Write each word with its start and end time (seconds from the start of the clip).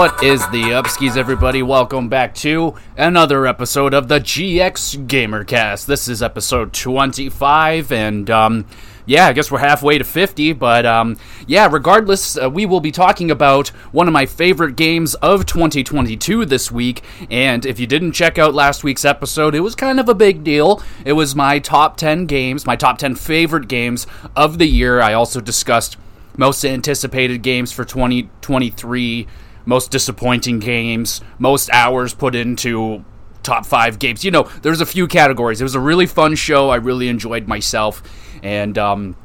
What 0.00 0.24
is 0.24 0.40
the 0.48 0.62
upskis, 0.62 1.18
everybody? 1.18 1.62
Welcome 1.62 2.08
back 2.08 2.34
to 2.36 2.74
another 2.96 3.46
episode 3.46 3.92
of 3.92 4.08
the 4.08 4.18
GX 4.18 5.06
Gamercast. 5.06 5.84
This 5.84 6.08
is 6.08 6.22
episode 6.22 6.72
25, 6.72 7.92
and 7.92 8.30
um, 8.30 8.64
yeah, 9.04 9.26
I 9.26 9.34
guess 9.34 9.50
we're 9.50 9.58
halfway 9.58 9.98
to 9.98 10.04
50, 10.04 10.54
but 10.54 10.86
um, 10.86 11.18
yeah, 11.46 11.68
regardless, 11.70 12.38
uh, 12.38 12.48
we 12.48 12.64
will 12.64 12.80
be 12.80 12.90
talking 12.90 13.30
about 13.30 13.68
one 13.92 14.06
of 14.06 14.14
my 14.14 14.24
favorite 14.24 14.74
games 14.74 15.16
of 15.16 15.44
2022 15.44 16.46
this 16.46 16.72
week. 16.72 17.02
And 17.30 17.66
if 17.66 17.78
you 17.78 17.86
didn't 17.86 18.12
check 18.12 18.38
out 18.38 18.54
last 18.54 18.82
week's 18.82 19.04
episode, 19.04 19.54
it 19.54 19.60
was 19.60 19.74
kind 19.74 20.00
of 20.00 20.08
a 20.08 20.14
big 20.14 20.42
deal. 20.42 20.82
It 21.04 21.12
was 21.12 21.36
my 21.36 21.58
top 21.58 21.98
10 21.98 22.24
games, 22.24 22.64
my 22.64 22.74
top 22.74 22.96
10 22.96 23.16
favorite 23.16 23.68
games 23.68 24.06
of 24.34 24.56
the 24.56 24.66
year. 24.66 25.02
I 25.02 25.12
also 25.12 25.42
discussed 25.42 25.98
most 26.38 26.64
anticipated 26.64 27.42
games 27.42 27.70
for 27.70 27.84
2023 27.84 29.26
most 29.64 29.90
disappointing 29.90 30.58
games, 30.58 31.20
most 31.38 31.70
hours 31.70 32.14
put 32.14 32.34
into 32.34 33.04
top 33.42 33.66
five 33.66 33.98
games. 33.98 34.24
You 34.24 34.30
know, 34.30 34.44
there's 34.62 34.80
a 34.80 34.86
few 34.86 35.06
categories. 35.06 35.60
It 35.60 35.64
was 35.64 35.74
a 35.74 35.80
really 35.80 36.06
fun 36.06 36.34
show. 36.34 36.70
I 36.70 36.76
really 36.76 37.08
enjoyed 37.08 37.48
myself, 37.48 38.02
and 38.42 38.76
um, 38.78 39.16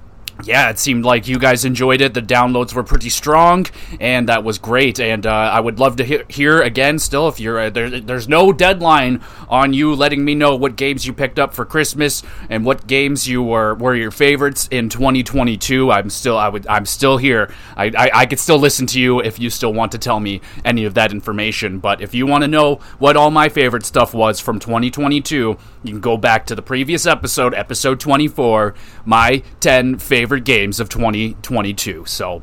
yeah, 0.43 0.69
it 0.69 0.77
seemed 0.79 1.05
like 1.05 1.27
you 1.27 1.39
guys 1.39 1.63
enjoyed 1.63 2.01
it. 2.01 2.13
The 2.13 2.21
downloads 2.21 2.73
were 2.73 2.83
pretty 2.83 3.09
strong, 3.09 3.65
and 3.99 4.27
that 4.27 4.43
was 4.43 4.57
great. 4.57 4.99
And 4.99 5.25
uh, 5.25 5.31
I 5.31 5.59
would 5.59 5.79
love 5.79 5.95
to 5.97 6.03
he- 6.03 6.23
hear 6.27 6.61
again. 6.61 6.99
Still, 6.99 7.27
if 7.29 7.39
you're 7.39 7.57
uh, 7.59 7.69
there, 7.69 7.89
there's 8.01 8.27
no 8.27 8.51
deadline 8.51 9.21
on 9.47 9.73
you 9.73 9.95
letting 9.95 10.25
me 10.25 10.35
know 10.35 10.55
what 10.55 10.75
games 10.75 11.07
you 11.07 11.13
picked 11.13 11.39
up 11.39 11.53
for 11.53 11.63
Christmas 11.63 12.21
and 12.49 12.65
what 12.65 12.85
games 12.85 13.27
you 13.27 13.41
were 13.41 13.75
were 13.75 13.95
your 13.95 14.11
favorites 14.11 14.67
in 14.71 14.89
2022. 14.89 15.89
I'm 15.89 16.09
still 16.09 16.37
I 16.37 16.49
would 16.49 16.67
I'm 16.67 16.85
still 16.85 17.17
here. 17.17 17.53
I, 17.77 17.85
I 17.85 18.11
I 18.13 18.25
could 18.25 18.39
still 18.39 18.57
listen 18.59 18.87
to 18.87 18.99
you 18.99 19.21
if 19.21 19.39
you 19.39 19.49
still 19.49 19.73
want 19.73 19.93
to 19.93 19.97
tell 19.97 20.19
me 20.19 20.41
any 20.65 20.83
of 20.83 20.95
that 20.95 21.11
information. 21.11 21.79
But 21.79 22.01
if 22.01 22.13
you 22.13 22.27
want 22.27 22.43
to 22.43 22.49
know 22.49 22.75
what 22.99 23.15
all 23.15 23.31
my 23.31 23.47
favorite 23.47 23.85
stuff 23.85 24.13
was 24.13 24.41
from 24.41 24.59
2022, 24.59 25.57
you 25.83 25.91
can 25.91 26.01
go 26.01 26.17
back 26.17 26.45
to 26.47 26.55
the 26.55 26.61
previous 26.61 27.05
episode, 27.05 27.53
episode 27.53 27.99
24, 27.99 28.75
my 29.05 29.41
10 29.61 29.97
favorite 29.97 30.24
favorite 30.25 30.43
games 30.43 30.79
of 30.79 30.89
2022. 30.89 32.03
So 32.07 32.41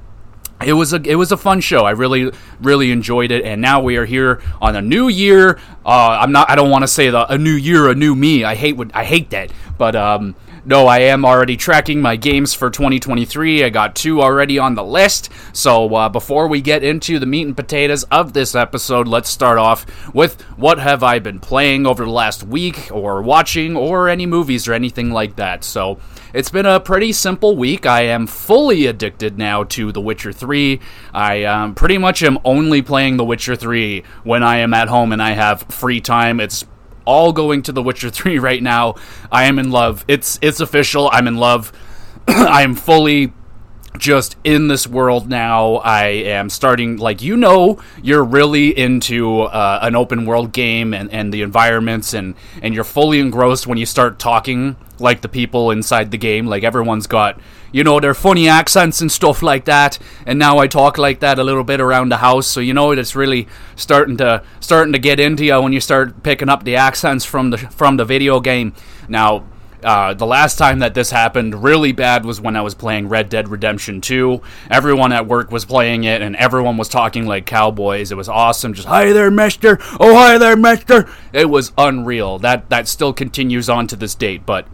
it 0.64 0.72
was 0.74 0.92
a 0.92 1.02
it 1.02 1.16
was 1.16 1.32
a 1.32 1.36
fun 1.36 1.60
show. 1.60 1.84
I 1.84 1.90
really 1.90 2.30
really 2.60 2.92
enjoyed 2.92 3.32
it, 3.32 3.44
and 3.44 3.60
now 3.60 3.82
we 3.82 3.96
are 3.96 4.04
here 4.04 4.40
on 4.60 4.76
a 4.76 4.80
new 4.80 5.08
year. 5.08 5.58
Uh, 5.84 6.18
I'm 6.20 6.30
not. 6.30 6.48
I 6.48 6.54
don't 6.54 6.70
want 6.70 6.84
to 6.84 6.88
say 6.88 7.10
the 7.10 7.26
a 7.26 7.36
new 7.36 7.50
year, 7.50 7.90
a 7.90 7.94
new 7.96 8.14
me. 8.14 8.44
I 8.44 8.54
hate 8.54 8.76
what 8.76 8.94
I 8.94 9.02
hate 9.02 9.30
that, 9.30 9.50
but 9.78 9.96
um, 9.96 10.36
no, 10.64 10.86
I 10.86 11.00
am 11.00 11.24
already 11.24 11.56
tracking 11.56 12.00
my 12.00 12.14
games 12.14 12.54
for 12.54 12.70
2023. 12.70 13.64
I 13.64 13.68
got 13.70 13.96
two 13.96 14.22
already 14.22 14.60
on 14.60 14.76
the 14.76 14.84
list. 14.84 15.30
So 15.52 15.92
uh, 15.92 16.08
before 16.08 16.46
we 16.46 16.60
get 16.60 16.84
into 16.84 17.18
the 17.18 17.26
meat 17.26 17.48
and 17.48 17.56
potatoes 17.56 18.04
of 18.04 18.32
this 18.32 18.54
episode, 18.54 19.08
let's 19.08 19.28
start 19.28 19.58
off 19.58 19.84
with 20.14 20.40
what 20.56 20.78
have 20.78 21.02
I 21.02 21.18
been 21.18 21.40
playing 21.40 21.84
over 21.84 22.04
the 22.04 22.12
last 22.12 22.44
week, 22.44 22.90
or 22.92 23.22
watching, 23.22 23.76
or 23.76 24.08
any 24.08 24.24
movies 24.24 24.68
or 24.68 24.72
anything 24.72 25.10
like 25.10 25.34
that. 25.34 25.64
So 25.64 25.98
it's 26.32 26.50
been 26.50 26.66
a 26.66 26.80
pretty 26.80 27.12
simple 27.12 27.56
week. 27.56 27.86
I 27.86 28.02
am 28.02 28.26
fully 28.26 28.86
addicted 28.86 29.36
now 29.36 29.64
to 29.64 29.92
The 29.92 30.00
Witcher 30.00 30.32
3. 30.32 30.80
I 31.12 31.44
um, 31.44 31.74
pretty 31.74 31.98
much 31.98 32.22
am 32.22 32.38
only 32.44 32.82
playing 32.82 33.16
The 33.16 33.24
Witcher 33.24 33.56
3 33.56 34.02
when 34.24 34.42
I 34.42 34.56
am 34.58 34.72
at 34.74 34.88
home 34.88 35.12
and 35.12 35.22
I 35.22 35.32
have 35.32 35.62
free 35.62 36.00
time. 36.00 36.40
It's 36.40 36.64
all 37.04 37.32
going 37.32 37.62
to 37.62 37.72
The 37.72 37.82
Witcher 37.82 38.10
3 38.10 38.38
right 38.38 38.62
now. 38.62 38.94
I 39.30 39.44
am 39.44 39.58
in 39.58 39.70
love. 39.70 40.04
It's 40.08 40.38
it's 40.42 40.60
official. 40.60 41.10
I'm 41.12 41.26
in 41.26 41.36
love. 41.36 41.72
I 42.28 42.62
am 42.62 42.74
fully 42.74 43.32
just 43.98 44.36
in 44.42 44.68
this 44.68 44.86
world 44.86 45.28
now. 45.28 45.74
I 45.76 46.06
am 46.06 46.48
starting, 46.48 46.96
like, 46.96 47.22
you 47.22 47.36
know, 47.36 47.80
you're 48.02 48.24
really 48.24 48.76
into 48.76 49.42
uh, 49.42 49.80
an 49.82 49.94
open 49.94 50.24
world 50.24 50.52
game 50.52 50.94
and, 50.94 51.10
and 51.12 51.32
the 51.32 51.42
environments, 51.42 52.14
and, 52.14 52.34
and 52.62 52.74
you're 52.74 52.84
fully 52.84 53.20
engrossed 53.20 53.66
when 53.66 53.78
you 53.78 53.86
start 53.86 54.18
talking 54.18 54.76
like 55.02 55.20
the 55.20 55.28
people 55.28 55.70
inside 55.70 56.10
the 56.10 56.18
game. 56.18 56.46
Like, 56.46 56.62
everyone's 56.64 57.06
got, 57.06 57.40
you 57.72 57.84
know, 57.84 58.00
their 58.00 58.14
funny 58.14 58.48
accents 58.48 59.00
and 59.00 59.10
stuff 59.10 59.42
like 59.42 59.64
that. 59.66 59.98
And 60.26 60.38
now 60.38 60.58
I 60.58 60.66
talk 60.66 60.98
like 60.98 61.20
that 61.20 61.38
a 61.38 61.44
little 61.44 61.64
bit 61.64 61.80
around 61.80 62.10
the 62.10 62.18
house, 62.18 62.46
so 62.46 62.60
you 62.60 62.72
know 62.74 62.92
it's 62.92 63.16
really 63.16 63.48
starting 63.76 64.16
to 64.18 64.42
starting 64.60 64.92
to 64.92 64.98
get 64.98 65.20
into 65.20 65.44
you 65.44 65.60
when 65.60 65.72
you 65.72 65.80
start 65.80 66.22
picking 66.22 66.48
up 66.48 66.64
the 66.64 66.76
accents 66.76 67.24
from 67.24 67.50
the 67.50 67.58
from 67.58 67.96
the 67.96 68.04
video 68.04 68.40
game. 68.40 68.74
Now, 69.08 69.44
uh, 69.82 70.14
the 70.14 70.26
last 70.26 70.58
time 70.58 70.78
that 70.78 70.94
this 70.94 71.10
happened 71.10 71.62
really 71.62 71.92
bad 71.92 72.24
was 72.24 72.40
when 72.40 72.56
I 72.56 72.60
was 72.60 72.74
playing 72.74 73.08
Red 73.08 73.28
Dead 73.28 73.48
Redemption 73.48 74.00
2. 74.00 74.40
Everyone 74.70 75.12
at 75.12 75.26
work 75.26 75.50
was 75.50 75.64
playing 75.64 76.04
it, 76.04 76.22
and 76.22 76.36
everyone 76.36 76.76
was 76.76 76.88
talking 76.88 77.26
like 77.26 77.46
cowboys. 77.46 78.12
It 78.12 78.16
was 78.16 78.28
awesome. 78.28 78.74
Just 78.74 78.88
hi 78.88 79.12
there, 79.12 79.30
Mister. 79.30 79.78
Oh, 79.98 80.14
hi 80.14 80.38
there, 80.38 80.56
Mister. 80.56 81.08
It 81.32 81.50
was 81.50 81.72
unreal. 81.76 82.38
That 82.38 82.70
that 82.70 82.86
still 82.86 83.12
continues 83.12 83.68
on 83.68 83.86
to 83.88 83.96
this 83.96 84.14
date, 84.14 84.46
but 84.46 84.66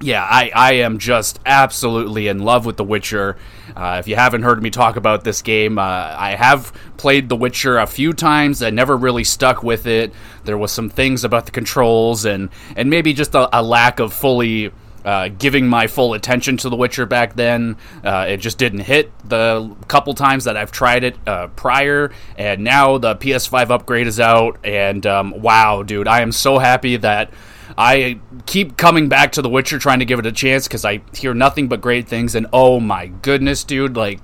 yeah, 0.00 0.24
I, 0.24 0.50
I 0.54 0.72
am 0.74 0.98
just 0.98 1.40
absolutely 1.46 2.28
in 2.28 2.40
love 2.40 2.66
with 2.66 2.76
The 2.76 2.84
Witcher. 2.84 3.36
Uh, 3.76 3.96
if 4.00 4.08
you 4.08 4.16
haven't 4.16 4.42
heard 4.42 4.62
me 4.62 4.70
talk 4.70 4.96
about 4.96 5.24
this 5.24 5.40
game, 5.40 5.78
uh, 5.78 5.82
I 5.82 6.34
have 6.36 6.72
played 6.96 7.28
The 7.28 7.36
Witcher 7.36 7.78
a 7.78 7.86
few 7.86 8.12
times. 8.12 8.62
I 8.62 8.70
never 8.70 8.96
really 8.96 9.24
stuck 9.24 9.62
with 9.62 9.86
it. 9.86 10.12
There 10.44 10.58
was 10.58 10.72
some 10.72 10.90
things 10.90 11.24
about 11.24 11.46
the 11.46 11.52
controls 11.52 12.24
and 12.24 12.50
and 12.76 12.90
maybe 12.90 13.12
just 13.12 13.34
a, 13.34 13.58
a 13.58 13.62
lack 13.62 14.00
of 14.00 14.12
fully. 14.12 14.72
Uh, 15.04 15.28
giving 15.28 15.68
my 15.68 15.86
full 15.86 16.14
attention 16.14 16.56
to 16.56 16.70
The 16.70 16.76
Witcher 16.76 17.04
back 17.04 17.34
then. 17.34 17.76
Uh, 18.02 18.24
it 18.26 18.38
just 18.38 18.56
didn't 18.56 18.78
hit 18.78 19.12
the 19.28 19.76
couple 19.86 20.14
times 20.14 20.44
that 20.44 20.56
I've 20.56 20.72
tried 20.72 21.04
it 21.04 21.14
uh, 21.26 21.48
prior, 21.48 22.10
and 22.38 22.64
now 22.64 22.96
the 22.96 23.14
PS5 23.14 23.68
upgrade 23.68 24.06
is 24.06 24.18
out, 24.18 24.58
and 24.64 25.04
um, 25.04 25.42
wow, 25.42 25.82
dude, 25.82 26.08
I 26.08 26.22
am 26.22 26.32
so 26.32 26.56
happy 26.56 26.96
that 26.96 27.30
I 27.76 28.20
keep 28.46 28.76
coming 28.76 29.08
back 29.08 29.32
to 29.32 29.42
The 29.42 29.48
Witcher 29.48 29.78
trying 29.78 29.98
to 29.98 30.04
give 30.04 30.18
it 30.18 30.26
a 30.26 30.32
chance 30.32 30.68
because 30.68 30.84
I 30.84 31.02
hear 31.14 31.34
nothing 31.34 31.68
but 31.68 31.80
great 31.80 32.08
things. 32.08 32.34
And 32.34 32.46
oh 32.52 32.80
my 32.80 33.06
goodness, 33.06 33.64
dude, 33.64 33.96
like. 33.96 34.20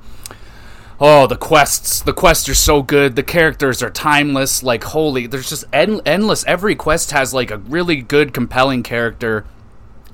Oh, 1.03 1.27
the 1.27 1.37
quests. 1.37 2.03
The 2.03 2.12
quests 2.12 2.47
are 2.51 2.55
so 2.55 2.83
good. 2.83 3.17
The 3.17 3.23
characters 3.23 3.83
are 3.83 3.89
timeless. 3.89 4.62
Like, 4.62 4.84
holy, 4.84 5.27
there's 5.27 5.49
just 5.49 5.65
end- 5.73 6.03
endless. 6.05 6.45
Every 6.47 6.75
quest 6.75 7.12
has, 7.12 7.33
like, 7.33 7.51
a 7.51 7.56
really 7.56 8.03
good, 8.03 8.34
compelling 8.34 8.83
character. 8.83 9.47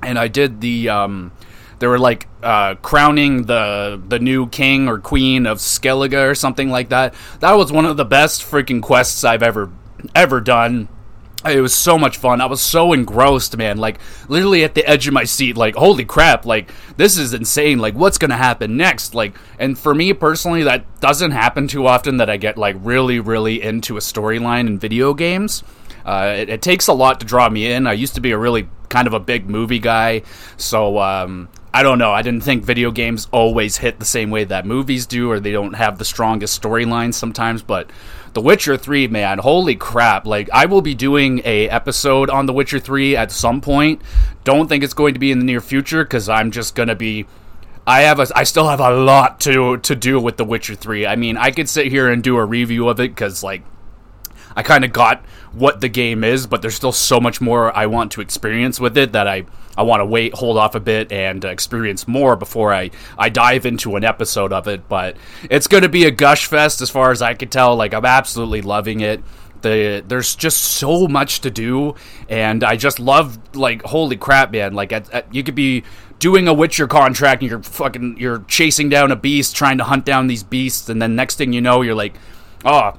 And 0.01 0.17
I 0.17 0.29
did 0.29 0.61
the, 0.61 0.87
um, 0.87 1.33
they 1.79 1.87
were 1.87 1.99
like 1.99 2.27
uh, 2.41 2.75
crowning 2.75 3.43
the 3.43 4.01
the 4.07 4.19
new 4.19 4.47
king 4.47 4.87
or 4.87 4.99
queen 4.99 5.45
of 5.45 5.59
Skellige 5.59 6.13
or 6.13 6.35
something 6.35 6.69
like 6.69 6.89
that. 6.89 7.13
That 7.39 7.53
was 7.53 7.71
one 7.71 7.85
of 7.85 7.97
the 7.97 8.05
best 8.05 8.41
freaking 8.41 8.81
quests 8.81 9.23
I've 9.23 9.43
ever 9.43 9.71
ever 10.15 10.41
done. 10.41 10.87
It 11.45 11.61
was 11.61 11.73
so 11.73 11.99
much 11.99 12.17
fun. 12.17 12.41
I 12.41 12.47
was 12.47 12.61
so 12.61 12.93
engrossed, 12.93 13.55
man. 13.57 13.77
Like 13.77 13.99
literally 14.27 14.63
at 14.63 14.73
the 14.73 14.85
edge 14.85 15.07
of 15.07 15.13
my 15.13 15.23
seat. 15.23 15.55
Like 15.55 15.75
holy 15.75 16.03
crap! 16.03 16.45
Like 16.45 16.71
this 16.97 17.17
is 17.17 17.33
insane. 17.33 17.77
Like 17.77 17.93
what's 17.93 18.17
gonna 18.17 18.37
happen 18.37 18.75
next? 18.75 19.13
Like 19.13 19.35
and 19.59 19.77
for 19.77 19.93
me 19.93 20.13
personally, 20.13 20.63
that 20.63 20.99
doesn't 20.99 21.31
happen 21.31 21.67
too 21.67 21.85
often. 21.85 22.17
That 22.17 22.29
I 22.29 22.37
get 22.37 22.57
like 22.57 22.75
really, 22.79 23.19
really 23.19 23.61
into 23.61 23.97
a 23.97 23.99
storyline 23.99 24.67
in 24.67 24.79
video 24.79 25.13
games. 25.13 25.63
Uh, 26.05 26.33
it, 26.37 26.49
it, 26.49 26.61
takes 26.61 26.87
a 26.87 26.93
lot 26.93 27.19
to 27.19 27.25
draw 27.25 27.49
me 27.49 27.69
in. 27.69 27.85
I 27.85 27.91
used 27.91 28.15
to 28.15 28.21
be 28.21 28.31
a 28.31 28.37
really 28.37 28.69
kind 28.87 29.07
of 29.07 29.13
a 29.13 29.19
big 29.19 29.49
movie 29.49 29.79
guy, 29.79 30.21
so 30.55 30.99
um, 30.99 31.49
I 31.77 31.83
don't 31.83 31.99
know. 31.99 32.11
I 32.11 32.23
didn't 32.23 32.41
think 32.41 32.63
video 32.63 32.89
games 32.89 33.27
always 33.31 33.77
hit 33.77 33.99
the 33.99 34.05
same 34.05 34.31
way 34.31 34.45
that 34.45 34.65
movies 34.65 35.05
do, 35.05 35.29
or 35.29 35.39
they 35.39 35.51
don't 35.51 35.73
have 35.73 35.99
the 35.99 36.05
strongest 36.05 36.59
storylines 36.59 37.13
sometimes. 37.13 37.61
But 37.61 37.91
The 38.33 38.41
Witcher 38.41 38.77
3, 38.77 39.09
man, 39.09 39.37
holy 39.37 39.75
crap. 39.75 40.25
Like, 40.25 40.49
I 40.51 40.65
will 40.65 40.81
be 40.81 40.95
doing 40.95 41.39
a 41.45 41.69
episode 41.69 42.31
on 42.31 42.47
The 42.47 42.53
Witcher 42.53 42.79
3 42.79 43.15
at 43.15 43.31
some 43.31 43.61
point. 43.61 44.01
Don't 44.43 44.67
think 44.67 44.83
it's 44.83 44.95
going 44.95 45.13
to 45.13 45.19
be 45.19 45.29
in 45.31 45.37
the 45.37 45.45
near 45.45 45.61
future, 45.61 46.03
because 46.03 46.27
I'm 46.27 46.49
just 46.49 46.75
to 46.75 46.95
be. 46.95 47.27
I 47.85 48.01
have 48.01 48.19
a, 48.19 48.25
I 48.35 48.43
still 48.43 48.69
have 48.69 48.79
a 48.79 48.95
lot 48.95 49.39
to 49.41 49.77
to 49.77 49.95
do 49.95 50.19
with 50.19 50.37
The 50.37 50.45
Witcher 50.45 50.73
3. 50.73 51.05
I 51.05 51.15
mean, 51.15 51.37
I 51.37 51.51
could 51.51 51.69
sit 51.69 51.89
here 51.89 52.09
and 52.09 52.23
do 52.23 52.37
a 52.37 52.43
review 52.43 52.89
of 52.89 52.99
it 52.99 53.09
because 53.09 53.43
like 53.43 53.61
I 54.57 54.63
kind 54.63 54.83
of 54.83 54.91
got 54.91 55.23
what 55.53 55.81
the 55.81 55.87
game 55.87 56.23
is, 56.23 56.47
but 56.47 56.63
there's 56.63 56.73
still 56.73 56.91
so 56.91 57.19
much 57.19 57.39
more 57.39 57.75
I 57.77 57.85
want 57.85 58.11
to 58.13 58.21
experience 58.21 58.79
with 58.79 58.97
it 58.97 59.11
that 59.11 59.27
I, 59.27 59.45
I 59.77 59.83
want 59.83 60.01
to 60.01 60.05
wait, 60.05 60.33
hold 60.33 60.57
off 60.57 60.73
a 60.73 60.79
bit, 60.79 61.11
and 61.11 61.45
experience 61.45 62.07
more 62.07 62.35
before 62.35 62.73
I, 62.73 62.89
I 63.19 63.29
dive 63.29 63.67
into 63.67 63.95
an 63.97 64.03
episode 64.03 64.51
of 64.51 64.67
it. 64.67 64.89
But 64.89 65.15
it's 65.47 65.67
going 65.67 65.83
to 65.83 65.89
be 65.89 66.05
a 66.05 66.11
gush 66.11 66.47
fest 66.47 66.81
as 66.81 66.89
far 66.89 67.11
as 67.11 67.21
I 67.21 67.35
can 67.35 67.49
tell. 67.49 67.75
Like, 67.75 67.93
I'm 67.93 68.03
absolutely 68.03 68.63
loving 68.63 69.01
it. 69.01 69.21
The, 69.61 70.03
there's 70.07 70.35
just 70.35 70.59
so 70.59 71.07
much 71.07 71.41
to 71.41 71.51
do, 71.51 71.93
and 72.27 72.63
I 72.63 72.77
just 72.77 72.99
love, 72.99 73.55
like, 73.55 73.83
holy 73.83 74.17
crap, 74.17 74.51
man. 74.51 74.73
Like, 74.73 74.91
at, 74.91 75.07
at, 75.11 75.33
you 75.33 75.43
could 75.43 75.55
be 75.55 75.83
doing 76.17 76.47
a 76.47 76.53
Witcher 76.53 76.87
contract 76.87 77.43
and 77.43 77.51
you're 77.51 77.61
fucking, 77.61 78.17
you're 78.17 78.39
chasing 78.47 78.89
down 78.89 79.11
a 79.11 79.15
beast, 79.15 79.55
trying 79.55 79.77
to 79.77 79.83
hunt 79.83 80.03
down 80.03 80.25
these 80.25 80.41
beasts, 80.41 80.89
and 80.89 80.99
then 80.99 81.15
next 81.15 81.35
thing 81.35 81.53
you 81.53 81.61
know, 81.61 81.83
you're 81.83 81.93
like, 81.93 82.15
oh, 82.65 82.93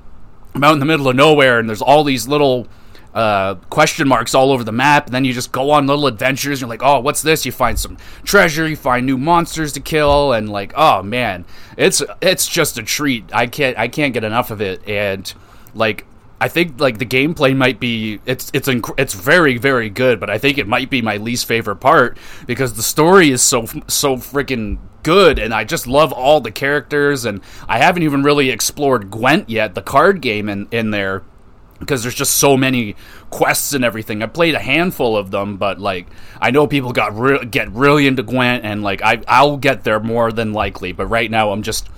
I'm 0.54 0.64
out 0.64 0.72
in 0.72 0.78
the 0.78 0.86
middle 0.86 1.08
of 1.08 1.16
nowhere 1.16 1.58
and 1.58 1.68
there's 1.68 1.82
all 1.82 2.04
these 2.04 2.26
little 2.26 2.68
uh, 3.14 3.56
question 3.70 4.06
marks 4.06 4.34
all 4.34 4.52
over 4.52 4.62
the 4.64 4.72
map. 4.72 5.06
And 5.06 5.14
then 5.14 5.24
you 5.24 5.32
just 5.32 5.52
go 5.52 5.70
on 5.70 5.86
little 5.86 6.06
adventures. 6.06 6.60
You're 6.60 6.68
like, 6.68 6.82
oh, 6.82 7.00
what's 7.00 7.22
this? 7.22 7.44
You 7.44 7.52
find 7.52 7.78
some 7.78 7.96
treasure. 8.24 8.68
You 8.68 8.76
find 8.76 9.06
new 9.06 9.18
monsters 9.18 9.72
to 9.74 9.80
kill, 9.80 10.32
and 10.32 10.48
like, 10.48 10.72
oh 10.76 11.02
man, 11.02 11.44
it's 11.76 12.02
it's 12.20 12.46
just 12.46 12.78
a 12.78 12.82
treat. 12.82 13.24
I 13.32 13.46
can't 13.46 13.78
I 13.78 13.88
can't 13.88 14.14
get 14.14 14.24
enough 14.24 14.50
of 14.50 14.60
it. 14.60 14.86
And 14.88 15.32
like 15.74 16.06
I 16.40 16.48
think 16.48 16.80
like 16.80 16.98
the 16.98 17.06
gameplay 17.06 17.56
might 17.56 17.80
be 17.80 18.20
it's 18.24 18.50
it's 18.54 18.68
inc- 18.68 18.94
it's 18.98 19.14
very 19.14 19.58
very 19.58 19.90
good, 19.90 20.20
but 20.20 20.30
I 20.30 20.38
think 20.38 20.58
it 20.58 20.68
might 20.68 20.88
be 20.90 21.02
my 21.02 21.16
least 21.16 21.46
favorite 21.46 21.76
part 21.76 22.16
because 22.46 22.74
the 22.74 22.82
story 22.82 23.30
is 23.30 23.42
so 23.42 23.66
so 23.88 24.16
freaking 24.16 24.78
good 25.02 25.38
and 25.38 25.52
I 25.52 25.64
just 25.64 25.86
love 25.86 26.12
all 26.12 26.40
the 26.40 26.50
characters 26.50 27.24
and 27.24 27.40
I 27.68 27.78
haven't 27.78 28.02
even 28.02 28.22
really 28.22 28.50
explored 28.50 29.10
Gwent 29.10 29.48
yet, 29.48 29.74
the 29.74 29.82
card 29.82 30.20
game 30.20 30.48
in 30.48 30.68
in 30.70 30.90
there 30.90 31.24
because 31.80 32.02
there's 32.02 32.14
just 32.14 32.36
so 32.36 32.56
many 32.56 32.96
quests 33.30 33.72
and 33.72 33.84
everything. 33.84 34.22
I 34.22 34.26
played 34.26 34.54
a 34.54 34.60
handful 34.60 35.16
of 35.16 35.30
them, 35.30 35.56
but 35.56 35.80
like 35.80 36.06
I 36.40 36.50
know 36.50 36.66
people 36.66 36.92
got 36.92 37.16
re- 37.16 37.44
get 37.46 37.70
really 37.72 38.06
into 38.06 38.22
Gwent 38.22 38.64
and 38.64 38.82
like 38.82 39.02
I 39.02 39.22
I'll 39.26 39.56
get 39.56 39.82
there 39.84 39.98
more 39.98 40.30
than 40.30 40.52
likely, 40.52 40.92
but 40.92 41.06
right 41.06 41.30
now 41.30 41.50
I'm 41.50 41.62
just 41.62 41.88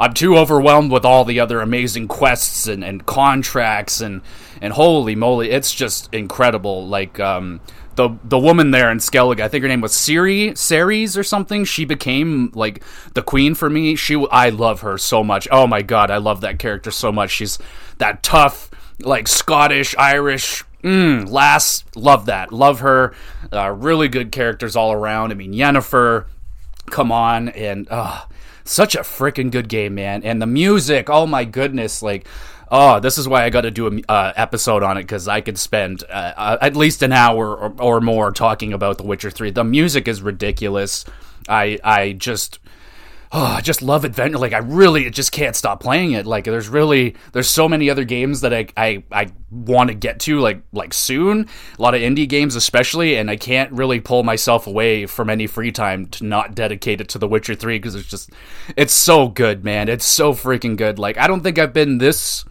I'm 0.00 0.14
too 0.14 0.38
overwhelmed 0.38 0.90
with 0.90 1.04
all 1.04 1.26
the 1.26 1.40
other 1.40 1.60
amazing 1.60 2.08
quests 2.08 2.66
and, 2.66 2.82
and 2.82 3.04
contracts 3.04 4.00
and 4.00 4.22
and 4.62 4.72
holy 4.72 5.14
moly, 5.14 5.50
it's 5.50 5.74
just 5.74 6.12
incredible. 6.12 6.86
Like 6.86 7.20
um, 7.20 7.60
the 7.96 8.16
the 8.24 8.38
woman 8.38 8.70
there 8.70 8.90
in 8.90 8.98
Skellige, 8.98 9.40
I 9.40 9.48
think 9.48 9.62
her 9.62 9.68
name 9.68 9.82
was 9.82 9.92
Siri 9.92 10.54
Ceres 10.56 11.18
or 11.18 11.22
something. 11.22 11.66
She 11.66 11.84
became 11.84 12.50
like 12.54 12.82
the 13.12 13.22
queen 13.22 13.54
for 13.54 13.68
me. 13.68 13.94
She 13.94 14.26
I 14.30 14.48
love 14.48 14.80
her 14.80 14.96
so 14.96 15.22
much. 15.22 15.46
Oh 15.50 15.66
my 15.66 15.82
god, 15.82 16.10
I 16.10 16.16
love 16.16 16.40
that 16.40 16.58
character 16.58 16.90
so 16.90 17.12
much. 17.12 17.30
She's 17.30 17.58
that 17.98 18.22
tough, 18.22 18.70
like 19.00 19.28
Scottish, 19.28 19.94
Irish. 19.98 20.64
Mm, 20.82 21.30
lass, 21.30 21.84
love 21.94 22.24
that. 22.24 22.52
Love 22.52 22.80
her. 22.80 23.14
Uh, 23.52 23.70
really 23.70 24.08
good 24.08 24.32
characters 24.32 24.76
all 24.76 24.92
around. 24.92 25.30
I 25.30 25.34
mean, 25.34 25.52
Yennefer, 25.52 26.24
come 26.86 27.12
on, 27.12 27.50
and 27.50 27.86
uh, 27.90 28.22
such 28.70 28.94
a 28.94 29.00
freaking 29.00 29.50
good 29.50 29.68
game, 29.68 29.94
man. 29.94 30.22
And 30.22 30.40
the 30.40 30.46
music, 30.46 31.10
oh 31.10 31.26
my 31.26 31.44
goodness, 31.44 32.02
like 32.02 32.26
oh, 32.70 33.00
this 33.00 33.18
is 33.18 33.26
why 33.26 33.44
I 33.44 33.50
got 33.50 33.62
to 33.62 33.70
do 33.70 33.86
an 33.88 34.02
uh, 34.08 34.32
episode 34.36 34.82
on 34.82 34.96
it 34.96 35.02
because 35.02 35.26
I 35.26 35.40
could 35.40 35.58
spend 35.58 36.04
uh, 36.08 36.32
uh, 36.36 36.58
at 36.60 36.76
least 36.76 37.02
an 37.02 37.12
hour 37.12 37.56
or, 37.56 37.74
or, 37.80 38.00
more 38.00 38.30
talking 38.30 38.72
about 38.72 38.96
The 38.98 39.02
Witcher 39.04 39.30
Three. 39.30 39.50
The 39.50 39.64
music 39.64 40.06
is 40.06 40.22
ridiculous. 40.22 41.04
I 41.48 41.78
I 41.82 42.12
just. 42.12 42.58
Oh, 43.32 43.44
I 43.44 43.60
just 43.60 43.80
love 43.80 44.04
adventure. 44.04 44.38
Like 44.38 44.52
I 44.52 44.58
really 44.58 45.08
just 45.08 45.30
can't 45.30 45.54
stop 45.54 45.80
playing 45.80 46.12
it. 46.12 46.26
Like 46.26 46.44
there's 46.44 46.68
really 46.68 47.14
there's 47.32 47.48
so 47.48 47.68
many 47.68 47.88
other 47.88 48.02
games 48.02 48.40
that 48.40 48.52
I 48.52 48.66
I, 48.76 49.04
I 49.12 49.30
want 49.52 49.88
to 49.88 49.94
get 49.94 50.18
to 50.20 50.40
like 50.40 50.62
like 50.72 50.92
soon. 50.92 51.46
A 51.78 51.82
lot 51.82 51.94
of 51.94 52.00
indie 52.00 52.28
games 52.28 52.56
especially, 52.56 53.16
and 53.16 53.30
I 53.30 53.36
can't 53.36 53.70
really 53.70 54.00
pull 54.00 54.24
myself 54.24 54.66
away 54.66 55.06
from 55.06 55.30
any 55.30 55.46
free 55.46 55.70
time 55.70 56.06
to 56.06 56.24
not 56.24 56.56
dedicate 56.56 57.00
it 57.00 57.08
to 57.10 57.18
The 57.18 57.28
Witcher 57.28 57.54
Three 57.54 57.78
because 57.78 57.94
it's 57.94 58.08
just 58.08 58.30
it's 58.76 58.92
so 58.92 59.28
good, 59.28 59.64
man. 59.64 59.88
It's 59.88 60.06
so 60.06 60.32
freaking 60.32 60.76
good. 60.76 60.98
Like 60.98 61.16
I 61.16 61.28
don't 61.28 61.42
think 61.42 61.56
I've 61.56 61.72
been 61.72 61.98
this 61.98 62.44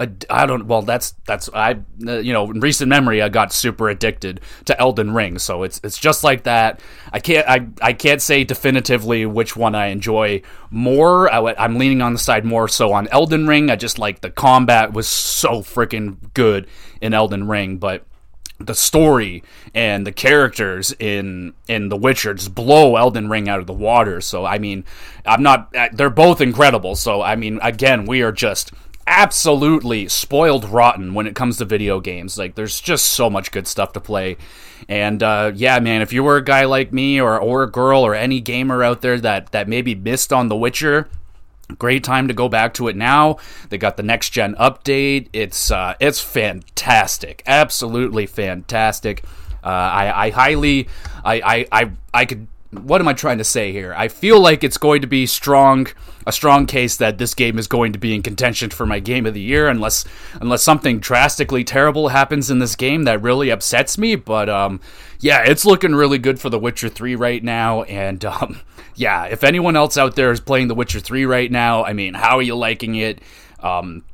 I 0.00 0.46
don't. 0.46 0.66
Well, 0.66 0.82
that's 0.82 1.14
that's 1.24 1.48
I. 1.54 1.78
You 1.98 2.32
know, 2.32 2.50
in 2.50 2.58
recent 2.58 2.88
memory, 2.88 3.22
I 3.22 3.28
got 3.28 3.52
super 3.52 3.88
addicted 3.88 4.40
to 4.64 4.78
Elden 4.78 5.14
Ring. 5.14 5.38
So 5.38 5.62
it's 5.62 5.80
it's 5.84 5.98
just 5.98 6.24
like 6.24 6.42
that. 6.44 6.80
I 7.12 7.20
can't 7.20 7.48
I 7.48 7.68
I 7.80 7.92
can't 7.92 8.20
say 8.20 8.42
definitively 8.42 9.24
which 9.24 9.56
one 9.56 9.76
I 9.76 9.86
enjoy 9.86 10.42
more. 10.70 11.32
I, 11.32 11.54
I'm 11.56 11.76
leaning 11.76 12.02
on 12.02 12.12
the 12.12 12.18
side 12.18 12.44
more 12.44 12.66
so 12.66 12.92
on 12.92 13.06
Elden 13.08 13.46
Ring. 13.46 13.70
I 13.70 13.76
just 13.76 14.00
like 14.00 14.20
the 14.20 14.30
combat 14.30 14.92
was 14.92 15.06
so 15.06 15.62
freaking 15.62 16.16
good 16.34 16.66
in 17.00 17.14
Elden 17.14 17.46
Ring, 17.46 17.78
but 17.78 18.04
the 18.58 18.74
story 18.74 19.42
and 19.74 20.06
the 20.06 20.12
characters 20.12 20.94
in 20.98 21.54
in 21.68 21.88
The 21.88 21.96
Witcher 21.96 22.34
just 22.34 22.54
blow 22.54 22.96
Elden 22.96 23.28
Ring 23.28 23.48
out 23.48 23.60
of 23.60 23.66
the 23.68 23.72
water. 23.72 24.20
So 24.20 24.44
I 24.44 24.58
mean, 24.58 24.84
I'm 25.24 25.42
not. 25.42 25.72
They're 25.92 26.10
both 26.10 26.40
incredible. 26.40 26.96
So 26.96 27.22
I 27.22 27.36
mean, 27.36 27.60
again, 27.62 28.06
we 28.06 28.22
are 28.22 28.32
just 28.32 28.72
absolutely 29.06 30.08
spoiled 30.08 30.64
rotten 30.64 31.14
when 31.14 31.26
it 31.26 31.34
comes 31.34 31.58
to 31.58 31.64
video 31.64 32.00
games. 32.00 32.38
Like, 32.38 32.54
there's 32.54 32.80
just 32.80 33.06
so 33.06 33.28
much 33.28 33.50
good 33.50 33.66
stuff 33.66 33.92
to 33.92 34.00
play. 34.00 34.36
And 34.88 35.22
uh, 35.22 35.52
yeah, 35.54 35.78
man, 35.80 36.02
if 36.02 36.12
you 36.12 36.22
were 36.22 36.36
a 36.36 36.44
guy 36.44 36.64
like 36.64 36.92
me 36.92 37.20
or 37.20 37.38
or 37.38 37.62
a 37.62 37.70
girl 37.70 38.04
or 38.04 38.14
any 38.14 38.40
gamer 38.40 38.82
out 38.82 39.00
there 39.00 39.18
that 39.20 39.52
that 39.52 39.68
maybe 39.68 39.94
missed 39.94 40.32
on 40.32 40.48
The 40.48 40.56
Witcher, 40.56 41.08
great 41.78 42.04
time 42.04 42.28
to 42.28 42.34
go 42.34 42.48
back 42.48 42.74
to 42.74 42.88
it 42.88 42.96
now. 42.96 43.38
They 43.70 43.78
got 43.78 43.96
the 43.96 44.02
next 44.02 44.30
gen 44.30 44.54
update. 44.56 45.28
It's 45.32 45.70
uh, 45.70 45.94
it's 46.00 46.20
fantastic, 46.20 47.42
absolutely 47.46 48.26
fantastic. 48.26 49.24
Uh, 49.62 49.68
I, 49.68 50.26
I 50.26 50.30
highly, 50.30 50.88
I, 51.24 51.40
I, 51.40 51.66
I, 51.72 51.90
I 52.12 52.24
could 52.26 52.46
what 52.78 53.00
am 53.00 53.08
I 53.08 53.12
trying 53.12 53.38
to 53.38 53.44
say 53.44 53.72
here? 53.72 53.94
I 53.94 54.08
feel 54.08 54.40
like 54.40 54.64
it's 54.64 54.76
going 54.76 55.00
to 55.02 55.06
be 55.06 55.26
strong, 55.26 55.86
a 56.26 56.32
strong 56.32 56.66
case 56.66 56.96
that 56.96 57.18
this 57.18 57.34
game 57.34 57.58
is 57.58 57.66
going 57.66 57.92
to 57.92 57.98
be 57.98 58.14
in 58.14 58.22
contention 58.22 58.70
for 58.70 58.86
my 58.86 59.00
game 59.00 59.26
of 59.26 59.34
the 59.34 59.40
year, 59.40 59.68
unless 59.68 60.04
unless 60.40 60.62
something 60.62 60.98
drastically 60.98 61.64
terrible 61.64 62.08
happens 62.08 62.50
in 62.50 62.58
this 62.58 62.76
game 62.76 63.04
that 63.04 63.22
really 63.22 63.50
upsets 63.50 63.98
me. 63.98 64.16
But 64.16 64.48
um, 64.48 64.80
yeah, 65.20 65.42
it's 65.42 65.64
looking 65.64 65.94
really 65.94 66.18
good 66.18 66.40
for 66.40 66.50
The 66.50 66.58
Witcher 66.58 66.88
Three 66.88 67.14
right 67.14 67.42
now, 67.42 67.82
and 67.84 68.24
um, 68.24 68.60
yeah, 68.94 69.24
if 69.24 69.44
anyone 69.44 69.76
else 69.76 69.96
out 69.96 70.16
there 70.16 70.30
is 70.30 70.40
playing 70.40 70.68
The 70.68 70.74
Witcher 70.74 71.00
Three 71.00 71.24
right 71.24 71.50
now, 71.50 71.84
I 71.84 71.92
mean, 71.92 72.14
how 72.14 72.38
are 72.38 72.42
you 72.42 72.54
liking 72.54 72.94
it? 72.94 73.20
Um, 73.60 74.04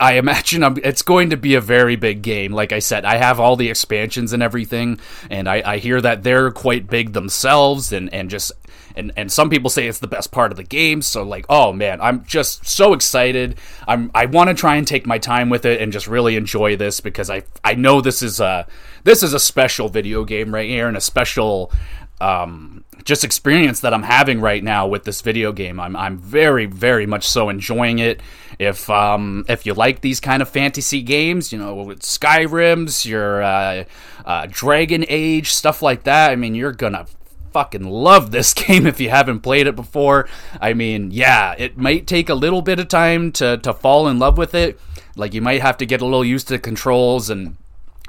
I 0.00 0.14
imagine 0.14 0.62
I'm, 0.64 0.76
it's 0.82 1.02
going 1.02 1.30
to 1.30 1.36
be 1.36 1.54
a 1.54 1.60
very 1.60 1.96
big 1.96 2.22
game. 2.22 2.52
Like 2.52 2.72
I 2.72 2.78
said, 2.78 3.04
I 3.04 3.16
have 3.16 3.40
all 3.40 3.56
the 3.56 3.70
expansions 3.70 4.32
and 4.32 4.42
everything, 4.42 5.00
and 5.30 5.48
I, 5.48 5.62
I 5.64 5.78
hear 5.78 6.00
that 6.00 6.22
they're 6.22 6.50
quite 6.50 6.88
big 6.88 7.12
themselves, 7.12 7.92
and, 7.92 8.12
and 8.12 8.30
just 8.30 8.52
and 8.98 9.12
and 9.16 9.30
some 9.30 9.48
people 9.48 9.70
say 9.70 9.86
it's 9.86 10.00
the 10.00 10.06
best 10.06 10.32
part 10.32 10.50
of 10.50 10.56
the 10.56 10.64
game. 10.64 11.00
So 11.02 11.22
like, 11.22 11.46
oh 11.48 11.72
man, 11.72 12.00
I'm 12.00 12.24
just 12.24 12.66
so 12.66 12.92
excited. 12.92 13.56
I'm 13.86 14.10
I 14.14 14.26
want 14.26 14.48
to 14.48 14.54
try 14.54 14.76
and 14.76 14.86
take 14.86 15.06
my 15.06 15.18
time 15.18 15.48
with 15.48 15.64
it 15.64 15.80
and 15.80 15.92
just 15.92 16.08
really 16.08 16.36
enjoy 16.36 16.76
this 16.76 17.00
because 17.00 17.30
I 17.30 17.44
I 17.64 17.74
know 17.74 18.00
this 18.00 18.22
is 18.22 18.40
a 18.40 18.66
this 19.04 19.22
is 19.22 19.32
a 19.32 19.40
special 19.40 19.88
video 19.88 20.24
game 20.24 20.52
right 20.52 20.68
here 20.68 20.88
and 20.88 20.96
a 20.96 21.00
special 21.00 21.72
um, 22.20 22.84
just 23.04 23.22
experience 23.22 23.80
that 23.80 23.94
I'm 23.94 24.02
having 24.02 24.40
right 24.40 24.62
now 24.62 24.88
with 24.88 25.04
this 25.04 25.20
video 25.20 25.52
game. 25.52 25.78
I'm 25.78 25.94
I'm 25.94 26.18
very 26.18 26.66
very 26.66 27.06
much 27.06 27.26
so 27.28 27.48
enjoying 27.48 28.00
it. 28.00 28.20
If 28.58 28.90
um 28.90 29.44
if 29.48 29.66
you 29.66 29.74
like 29.74 30.00
these 30.00 30.20
kind 30.20 30.42
of 30.42 30.48
fantasy 30.48 31.02
games, 31.02 31.52
you 31.52 31.58
know, 31.58 31.74
with 31.76 32.00
Skyrim's, 32.00 33.06
your 33.06 33.42
uh, 33.42 33.84
uh, 34.24 34.46
Dragon 34.50 35.04
Age 35.08 35.52
stuff 35.52 35.80
like 35.80 36.04
that, 36.04 36.32
I 36.32 36.36
mean, 36.36 36.54
you're 36.54 36.72
gonna 36.72 37.06
fucking 37.52 37.84
love 37.84 38.30
this 38.30 38.54
game 38.66 38.86
if 38.86 39.00
you 39.00 39.10
haven't 39.10 39.40
played 39.40 39.66
it 39.66 39.76
before. 39.76 40.28
I 40.60 40.74
mean, 40.74 41.10
yeah, 41.10 41.54
it 41.56 41.78
might 41.78 42.06
take 42.06 42.28
a 42.28 42.34
little 42.34 42.62
bit 42.62 42.78
of 42.78 42.88
time 42.88 43.32
to 43.32 43.58
to 43.58 43.72
fall 43.72 44.08
in 44.08 44.18
love 44.18 44.36
with 44.36 44.54
it. 44.54 44.80
Like 45.16 45.34
you 45.34 45.42
might 45.42 45.60
have 45.62 45.76
to 45.78 45.86
get 45.86 46.00
a 46.00 46.04
little 46.04 46.24
used 46.24 46.48
to 46.48 46.54
the 46.54 46.58
controls 46.58 47.30
and 47.30 47.56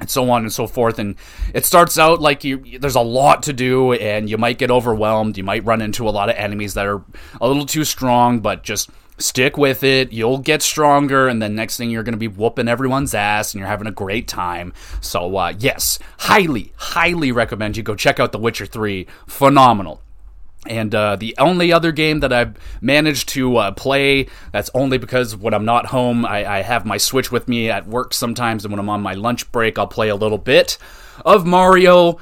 and 0.00 0.10
so 0.10 0.30
on 0.30 0.42
and 0.42 0.52
so 0.52 0.66
forth 0.66 0.98
and 0.98 1.14
it 1.52 1.66
starts 1.66 1.98
out 1.98 2.22
like 2.22 2.42
you 2.42 2.78
there's 2.78 2.94
a 2.94 3.00
lot 3.00 3.42
to 3.42 3.52
do 3.52 3.92
and 3.92 4.30
you 4.30 4.38
might 4.38 4.56
get 4.56 4.70
overwhelmed 4.70 5.36
you 5.36 5.44
might 5.44 5.62
run 5.64 5.82
into 5.82 6.08
a 6.08 6.10
lot 6.10 6.30
of 6.30 6.36
enemies 6.36 6.72
that 6.72 6.86
are 6.86 7.04
a 7.38 7.46
little 7.46 7.66
too 7.66 7.84
strong 7.84 8.40
but 8.40 8.62
just 8.62 8.88
stick 9.20 9.56
with 9.56 9.82
it 9.82 10.12
you'll 10.12 10.38
get 10.38 10.62
stronger 10.62 11.28
and 11.28 11.42
then 11.42 11.54
next 11.54 11.76
thing 11.76 11.90
you're 11.90 12.02
going 12.02 12.12
to 12.12 12.18
be 12.18 12.28
whooping 12.28 12.68
everyone's 12.68 13.14
ass 13.14 13.52
and 13.52 13.58
you're 13.58 13.68
having 13.68 13.86
a 13.86 13.92
great 13.92 14.26
time 14.26 14.72
so 15.00 15.36
uh, 15.36 15.52
yes 15.58 15.98
highly 16.18 16.72
highly 16.76 17.30
recommend 17.32 17.76
you 17.76 17.82
go 17.82 17.94
check 17.94 18.18
out 18.18 18.32
the 18.32 18.38
witcher 18.38 18.66
3 18.66 19.06
phenomenal 19.26 20.00
and 20.66 20.94
uh, 20.94 21.16
the 21.16 21.34
only 21.38 21.72
other 21.72 21.90
game 21.90 22.20
that 22.20 22.32
I've 22.32 22.54
managed 22.82 23.30
to 23.30 23.56
uh, 23.56 23.70
play, 23.72 24.26
that's 24.52 24.70
only 24.74 24.98
because 24.98 25.34
when 25.34 25.54
I'm 25.54 25.64
not 25.64 25.86
home, 25.86 26.26
I, 26.26 26.58
I, 26.58 26.60
have 26.60 26.84
my 26.84 26.98
Switch 26.98 27.32
with 27.32 27.48
me 27.48 27.70
at 27.70 27.86
work 27.86 28.12
sometimes, 28.12 28.64
and 28.64 28.72
when 28.72 28.78
I'm 28.78 28.90
on 28.90 29.00
my 29.00 29.14
lunch 29.14 29.50
break, 29.52 29.78
I'll 29.78 29.86
play 29.86 30.10
a 30.10 30.16
little 30.16 30.36
bit 30.36 30.76
of 31.24 31.46
Mario 31.46 32.18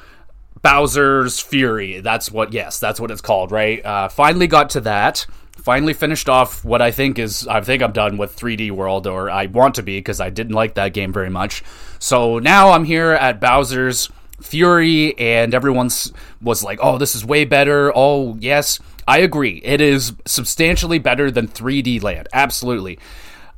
Bowser's 0.62 1.40
Fury. 1.40 2.00
That's 2.00 2.30
what, 2.30 2.52
yes, 2.52 2.78
that's 2.78 3.00
what 3.00 3.10
it's 3.10 3.20
called, 3.20 3.50
right? 3.50 3.84
Uh, 3.84 4.08
finally 4.08 4.46
got 4.46 4.70
to 4.70 4.80
that. 4.82 5.26
Finally 5.62 5.92
finished 5.92 6.28
off 6.28 6.64
what 6.64 6.80
I 6.80 6.90
think 6.90 7.18
is, 7.18 7.46
I 7.46 7.60
think 7.60 7.82
I'm 7.82 7.92
done 7.92 8.16
with 8.16 8.36
3D 8.36 8.70
World, 8.70 9.06
or 9.06 9.30
I 9.30 9.46
want 9.46 9.74
to 9.74 9.82
be 9.82 9.98
because 9.98 10.20
I 10.20 10.30
didn't 10.30 10.54
like 10.54 10.74
that 10.74 10.94
game 10.94 11.12
very 11.12 11.30
much. 11.30 11.62
So 11.98 12.38
now 12.38 12.70
I'm 12.70 12.84
here 12.84 13.10
at 13.10 13.40
Bowser's 13.40 14.08
Fury, 14.40 15.18
and 15.18 15.52
everyone's 15.52 16.12
was 16.40 16.62
like, 16.62 16.78
"Oh, 16.80 16.96
this 16.96 17.14
is 17.14 17.24
way 17.24 17.44
better." 17.44 17.92
Oh, 17.94 18.36
yes, 18.40 18.78
I 19.06 19.18
agree. 19.18 19.60
It 19.64 19.80
is 19.80 20.12
substantially 20.26 20.98
better 20.98 21.30
than 21.30 21.48
3D 21.48 22.02
Land. 22.02 22.28
Absolutely. 22.32 22.98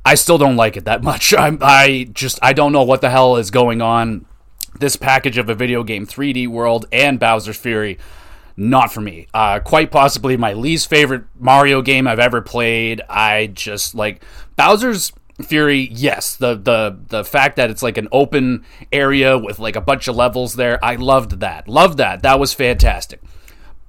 I 0.03 0.15
still 0.15 0.37
don't 0.37 0.55
like 0.55 0.77
it 0.77 0.85
that 0.85 1.03
much. 1.11 1.33
I'm, 1.33 1.59
I 1.61 2.09
just 2.13 2.39
I 2.41 2.53
don't 2.53 2.71
know 2.71 2.83
what 2.83 3.01
the 3.01 3.09
hell 3.09 3.37
is 3.37 3.51
going 3.51 3.81
on. 3.81 4.25
This 4.79 4.95
package 4.95 5.37
of 5.37 5.49
a 5.49 5.55
video 5.55 5.83
game, 5.83 6.07
3D 6.07 6.47
World 6.47 6.87
and 6.91 7.19
Bowser's 7.19 7.57
Fury, 7.57 7.99
not 8.57 8.91
for 8.91 9.01
me. 9.01 9.27
Uh, 9.33 9.59
quite 9.59 9.91
possibly 9.91 10.37
my 10.37 10.53
least 10.53 10.89
favorite 10.89 11.23
Mario 11.39 11.81
game 11.81 12.07
I've 12.07 12.19
ever 12.19 12.41
played. 12.41 13.01
I 13.09 13.47
just 13.47 13.95
like 13.95 14.23
Bowser's 14.55 15.11
Fury, 15.43 15.89
yes, 15.91 16.35
the 16.35 16.55
the 16.55 16.97
the 17.07 17.23
fact 17.23 17.55
that 17.55 17.69
it's 17.69 17.81
like 17.81 17.97
an 17.97 18.07
open 18.11 18.63
area 18.91 19.37
with 19.37 19.59
like 19.59 19.75
a 19.75 19.81
bunch 19.81 20.07
of 20.07 20.15
levels 20.15 20.53
there, 20.53 20.83
I 20.83 20.95
loved 20.95 21.39
that. 21.39 21.67
Loved 21.67 21.97
that. 21.97 22.21
That 22.21 22.39
was 22.39 22.53
fantastic. 22.53 23.21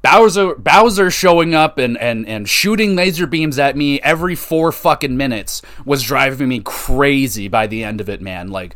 Bowser 0.02 0.56
Bowser 0.56 1.10
showing 1.10 1.54
up 1.54 1.78
and, 1.78 1.96
and, 1.96 2.26
and 2.26 2.48
shooting 2.48 2.96
laser 2.96 3.26
beams 3.26 3.58
at 3.58 3.76
me 3.76 4.00
every 4.00 4.34
four 4.34 4.72
fucking 4.72 5.16
minutes 5.16 5.62
was 5.84 6.02
driving 6.02 6.48
me 6.48 6.60
crazy 6.60 7.46
by 7.48 7.68
the 7.68 7.84
end 7.84 8.00
of 8.00 8.08
it, 8.08 8.20
man. 8.20 8.50
Like 8.50 8.74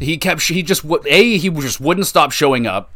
he 0.00 0.18
kept 0.18 0.42
he 0.42 0.62
just 0.62 0.84
a 0.84 1.36
he 1.36 1.50
just 1.50 1.80
wouldn't 1.80 2.06
stop 2.06 2.30
showing 2.30 2.66
up 2.66 2.92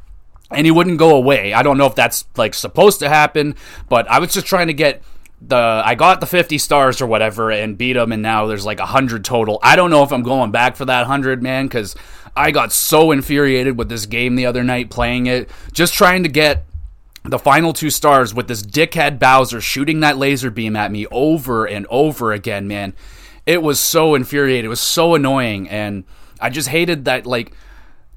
and 0.54 0.66
he 0.66 0.70
wouldn't 0.70 0.98
go 0.98 1.16
away. 1.16 1.52
I 1.52 1.62
don't 1.62 1.78
know 1.78 1.86
if 1.86 1.94
that's 1.94 2.24
like 2.36 2.54
supposed 2.54 3.00
to 3.00 3.08
happen, 3.08 3.56
but 3.88 4.08
I 4.08 4.18
was 4.18 4.32
just 4.32 4.46
trying 4.46 4.68
to 4.68 4.74
get 4.74 5.02
the 5.46 5.82
I 5.84 5.94
got 5.94 6.20
the 6.20 6.26
50 6.26 6.58
stars 6.58 7.00
or 7.00 7.06
whatever 7.06 7.50
and 7.50 7.76
beat 7.76 7.96
him 7.96 8.12
and 8.12 8.22
now 8.22 8.46
there's 8.46 8.64
like 8.64 8.78
100 8.78 9.24
total. 9.24 9.58
I 9.62 9.76
don't 9.76 9.90
know 9.90 10.02
if 10.02 10.12
I'm 10.12 10.22
going 10.22 10.52
back 10.52 10.76
for 10.76 10.84
that 10.84 11.00
100 11.02 11.42
man 11.42 11.68
cuz 11.68 11.96
I 12.36 12.50
got 12.50 12.72
so 12.72 13.10
infuriated 13.10 13.76
with 13.76 13.88
this 13.88 14.06
game 14.06 14.36
the 14.36 14.46
other 14.46 14.62
night 14.62 14.88
playing 14.90 15.26
it 15.26 15.50
just 15.72 15.94
trying 15.94 16.22
to 16.22 16.28
get 16.28 16.64
the 17.24 17.38
final 17.38 17.72
two 17.72 17.90
stars 17.90 18.34
with 18.34 18.48
this 18.48 18.62
dickhead 18.62 19.18
Bowser 19.18 19.60
shooting 19.60 20.00
that 20.00 20.18
laser 20.18 20.50
beam 20.50 20.76
at 20.76 20.90
me 20.90 21.06
over 21.06 21.66
and 21.66 21.86
over 21.88 22.32
again, 22.32 22.66
man. 22.66 22.94
It 23.46 23.62
was 23.62 23.78
so 23.78 24.14
infuriating. 24.14 24.66
It 24.66 24.68
was 24.68 24.80
so 24.80 25.14
annoying 25.14 25.68
and 25.68 26.04
I 26.40 26.50
just 26.50 26.68
hated 26.68 27.04
that 27.06 27.26
like 27.26 27.52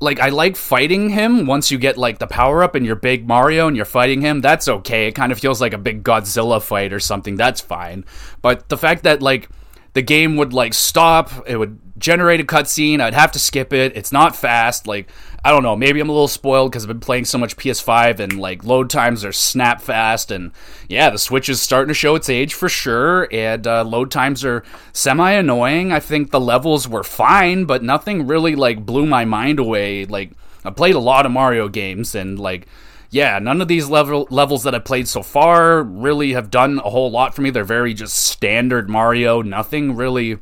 like 0.05 0.21
I 0.21 0.29
like 0.29 0.55
fighting 0.55 1.09
him 1.09 1.45
once 1.45 1.69
you 1.69 1.77
get 1.77 1.97
like 1.97 2.19
the 2.19 2.27
power 2.27 2.63
up 2.63 2.75
and 2.75 2.85
you're 2.85 2.95
big 2.95 3.27
Mario 3.27 3.67
and 3.67 3.75
you're 3.75 3.83
fighting 3.83 4.21
him. 4.21 4.39
That's 4.39 4.69
okay. 4.69 5.07
It 5.07 5.15
kind 5.15 5.33
of 5.33 5.39
feels 5.39 5.59
like 5.59 5.73
a 5.73 5.77
big 5.77 6.03
Godzilla 6.03 6.61
fight 6.61 6.93
or 6.93 7.01
something. 7.01 7.35
That's 7.35 7.59
fine. 7.59 8.05
But 8.41 8.69
the 8.69 8.77
fact 8.77 9.03
that 9.03 9.21
like 9.21 9.49
the 9.91 10.01
game 10.01 10.37
would 10.37 10.53
like 10.53 10.73
stop, 10.73 11.31
it 11.45 11.57
would 11.57 11.79
generate 11.97 12.39
a 12.39 12.43
cutscene. 12.43 12.99
I'd 12.99 13.13
have 13.13 13.31
to 13.33 13.39
skip 13.39 13.71
it. 13.73 13.95
It's 13.95 14.11
not 14.11 14.35
fast. 14.35 14.87
Like 14.87 15.09
I 15.43 15.51
don't 15.51 15.63
know. 15.63 15.75
Maybe 15.75 15.99
I'm 15.99 16.09
a 16.09 16.11
little 16.11 16.27
spoiled 16.27 16.71
because 16.71 16.83
I've 16.83 16.87
been 16.87 16.99
playing 16.99 17.25
so 17.25 17.37
much 17.37 17.55
PS5 17.55 18.19
and 18.19 18.39
like 18.39 18.63
load 18.63 18.89
times 18.89 19.23
are 19.23 19.31
snap 19.31 19.79
fast. 19.79 20.31
And 20.31 20.51
yeah, 20.89 21.09
the 21.09 21.19
Switch 21.19 21.49
is 21.49 21.61
starting 21.61 21.89
to 21.89 21.93
show 21.93 22.15
its 22.15 22.29
age 22.29 22.53
for 22.53 22.67
sure. 22.67 23.27
And 23.31 23.65
uh, 23.67 23.83
load 23.83 24.11
times 24.11 24.43
are 24.43 24.63
semi 24.91 25.31
annoying. 25.31 25.91
I 25.91 25.99
think 25.99 26.31
the 26.31 26.39
levels 26.39 26.87
were 26.87 27.03
fine, 27.03 27.65
but 27.65 27.83
nothing 27.83 28.27
really 28.27 28.55
like 28.55 28.85
blew 28.85 29.05
my 29.05 29.23
mind 29.23 29.59
away. 29.59 30.05
Like 30.05 30.31
I 30.63 30.71
played 30.71 30.95
a 30.95 30.99
lot 30.99 31.25
of 31.25 31.31
Mario 31.31 31.69
games 31.69 32.15
and 32.15 32.39
like 32.39 32.67
yeah, 33.11 33.39
none 33.39 33.61
of 33.61 33.67
these 33.67 33.87
level 33.87 34.27
levels 34.29 34.63
that 34.63 34.75
I've 34.75 34.83
played 34.83 35.07
so 35.07 35.21
far 35.21 35.83
really 35.83 36.33
have 36.33 36.49
done 36.49 36.79
a 36.79 36.89
whole 36.89 37.11
lot 37.11 37.35
for 37.35 37.43
me. 37.43 37.49
They're 37.49 37.63
very 37.63 37.93
just 37.93 38.17
standard 38.17 38.89
Mario. 38.89 39.41
Nothing 39.41 39.95
really 39.95 40.39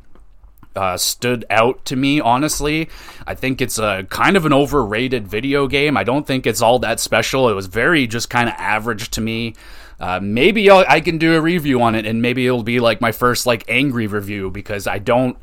uh, 0.76 0.98
stood 0.98 1.46
out 1.50 1.84
to 1.86 1.96
me, 1.96 2.20
honestly. 2.20 2.90
I 3.28 3.36
think 3.36 3.62
it's 3.62 3.78
a 3.78 4.06
kind 4.10 4.38
of 4.38 4.46
an 4.46 4.54
overrated 4.54 5.28
video 5.28 5.68
game. 5.68 5.98
I 5.98 6.04
don't 6.04 6.26
think 6.26 6.46
it's 6.46 6.62
all 6.62 6.80
that 6.80 7.00
special. 7.00 7.50
It 7.50 7.54
was 7.54 7.68
very 7.68 8.08
just 8.08 8.30
kind 8.30 8.50
of 8.50 8.56
average 8.58 9.10
to 9.12 9.22
me. 9.22 9.56
Uh, 10.00 10.20
maybe 10.22 10.70
I'll, 10.70 10.86
I 10.88 11.00
can 11.00 11.18
do 11.18 11.36
a 11.36 11.42
review 11.42 11.82
on 11.82 11.96
it, 11.96 12.06
and 12.06 12.22
maybe 12.22 12.46
it'll 12.46 12.64
be 12.64 12.80
like 12.80 13.02
my 13.02 13.12
first 13.12 13.46
like 13.46 13.64
angry 13.68 14.08
review 14.08 14.50
because 14.50 14.88
I 14.88 15.00
don't. 15.00 15.38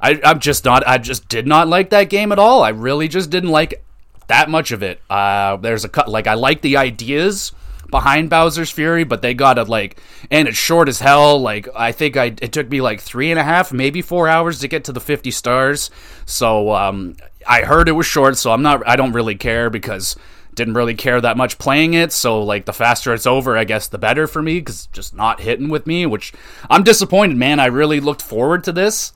I, 0.00 0.20
I'm 0.24 0.40
just 0.40 0.64
not. 0.64 0.86
I 0.86 0.98
just 0.98 1.28
did 1.28 1.46
not 1.46 1.68
like 1.68 1.90
that 1.90 2.10
game 2.10 2.32
at 2.32 2.38
all. 2.38 2.62
I 2.62 2.70
really 2.70 3.08
just 3.08 3.30
didn't 3.30 3.50
like 3.50 3.82
that 4.28 4.48
much 4.48 4.72
of 4.72 4.82
it. 4.82 5.00
Uh, 5.10 5.56
there's 5.56 5.84
a 5.84 5.88
cut. 5.88 6.08
Like 6.08 6.26
I 6.26 6.34
like 6.34 6.60
the 6.62 6.76
ideas 6.76 7.52
behind 7.90 8.30
Bowser's 8.30 8.70
Fury, 8.70 9.04
but 9.04 9.22
they 9.22 9.34
got 9.34 9.58
it 9.58 9.68
like, 9.68 10.00
and 10.30 10.48
it's 10.48 10.56
short 10.56 10.88
as 10.88 11.00
hell. 11.00 11.40
Like 11.40 11.68
I 11.74 11.92
think 11.92 12.16
I 12.16 12.26
it 12.40 12.52
took 12.52 12.68
me 12.68 12.80
like 12.80 13.00
three 13.00 13.30
and 13.30 13.40
a 13.40 13.44
half, 13.44 13.72
maybe 13.72 14.02
four 14.02 14.28
hours 14.28 14.60
to 14.60 14.68
get 14.68 14.84
to 14.84 14.92
the 14.92 15.00
fifty 15.00 15.30
stars. 15.30 15.90
So 16.24 16.74
um, 16.74 17.16
I 17.46 17.62
heard 17.62 17.88
it 17.88 17.92
was 17.92 18.06
short, 18.06 18.36
so 18.36 18.52
I'm 18.52 18.62
not. 18.62 18.86
I 18.86 18.96
don't 18.96 19.12
really 19.12 19.36
care 19.36 19.70
because 19.70 20.16
didn't 20.54 20.74
really 20.74 20.94
care 20.94 21.20
that 21.20 21.36
much 21.36 21.58
playing 21.58 21.94
it. 21.94 22.12
So 22.12 22.42
like 22.42 22.64
the 22.64 22.72
faster 22.72 23.12
it's 23.12 23.26
over, 23.26 23.56
I 23.56 23.64
guess 23.64 23.88
the 23.88 23.98
better 23.98 24.26
for 24.26 24.42
me 24.42 24.58
because 24.58 24.86
just 24.86 25.14
not 25.14 25.40
hitting 25.40 25.68
with 25.68 25.86
me. 25.86 26.06
Which 26.06 26.32
I'm 26.70 26.82
disappointed, 26.82 27.36
man. 27.36 27.60
I 27.60 27.66
really 27.66 28.00
looked 28.00 28.22
forward 28.22 28.64
to 28.64 28.72
this 28.72 29.12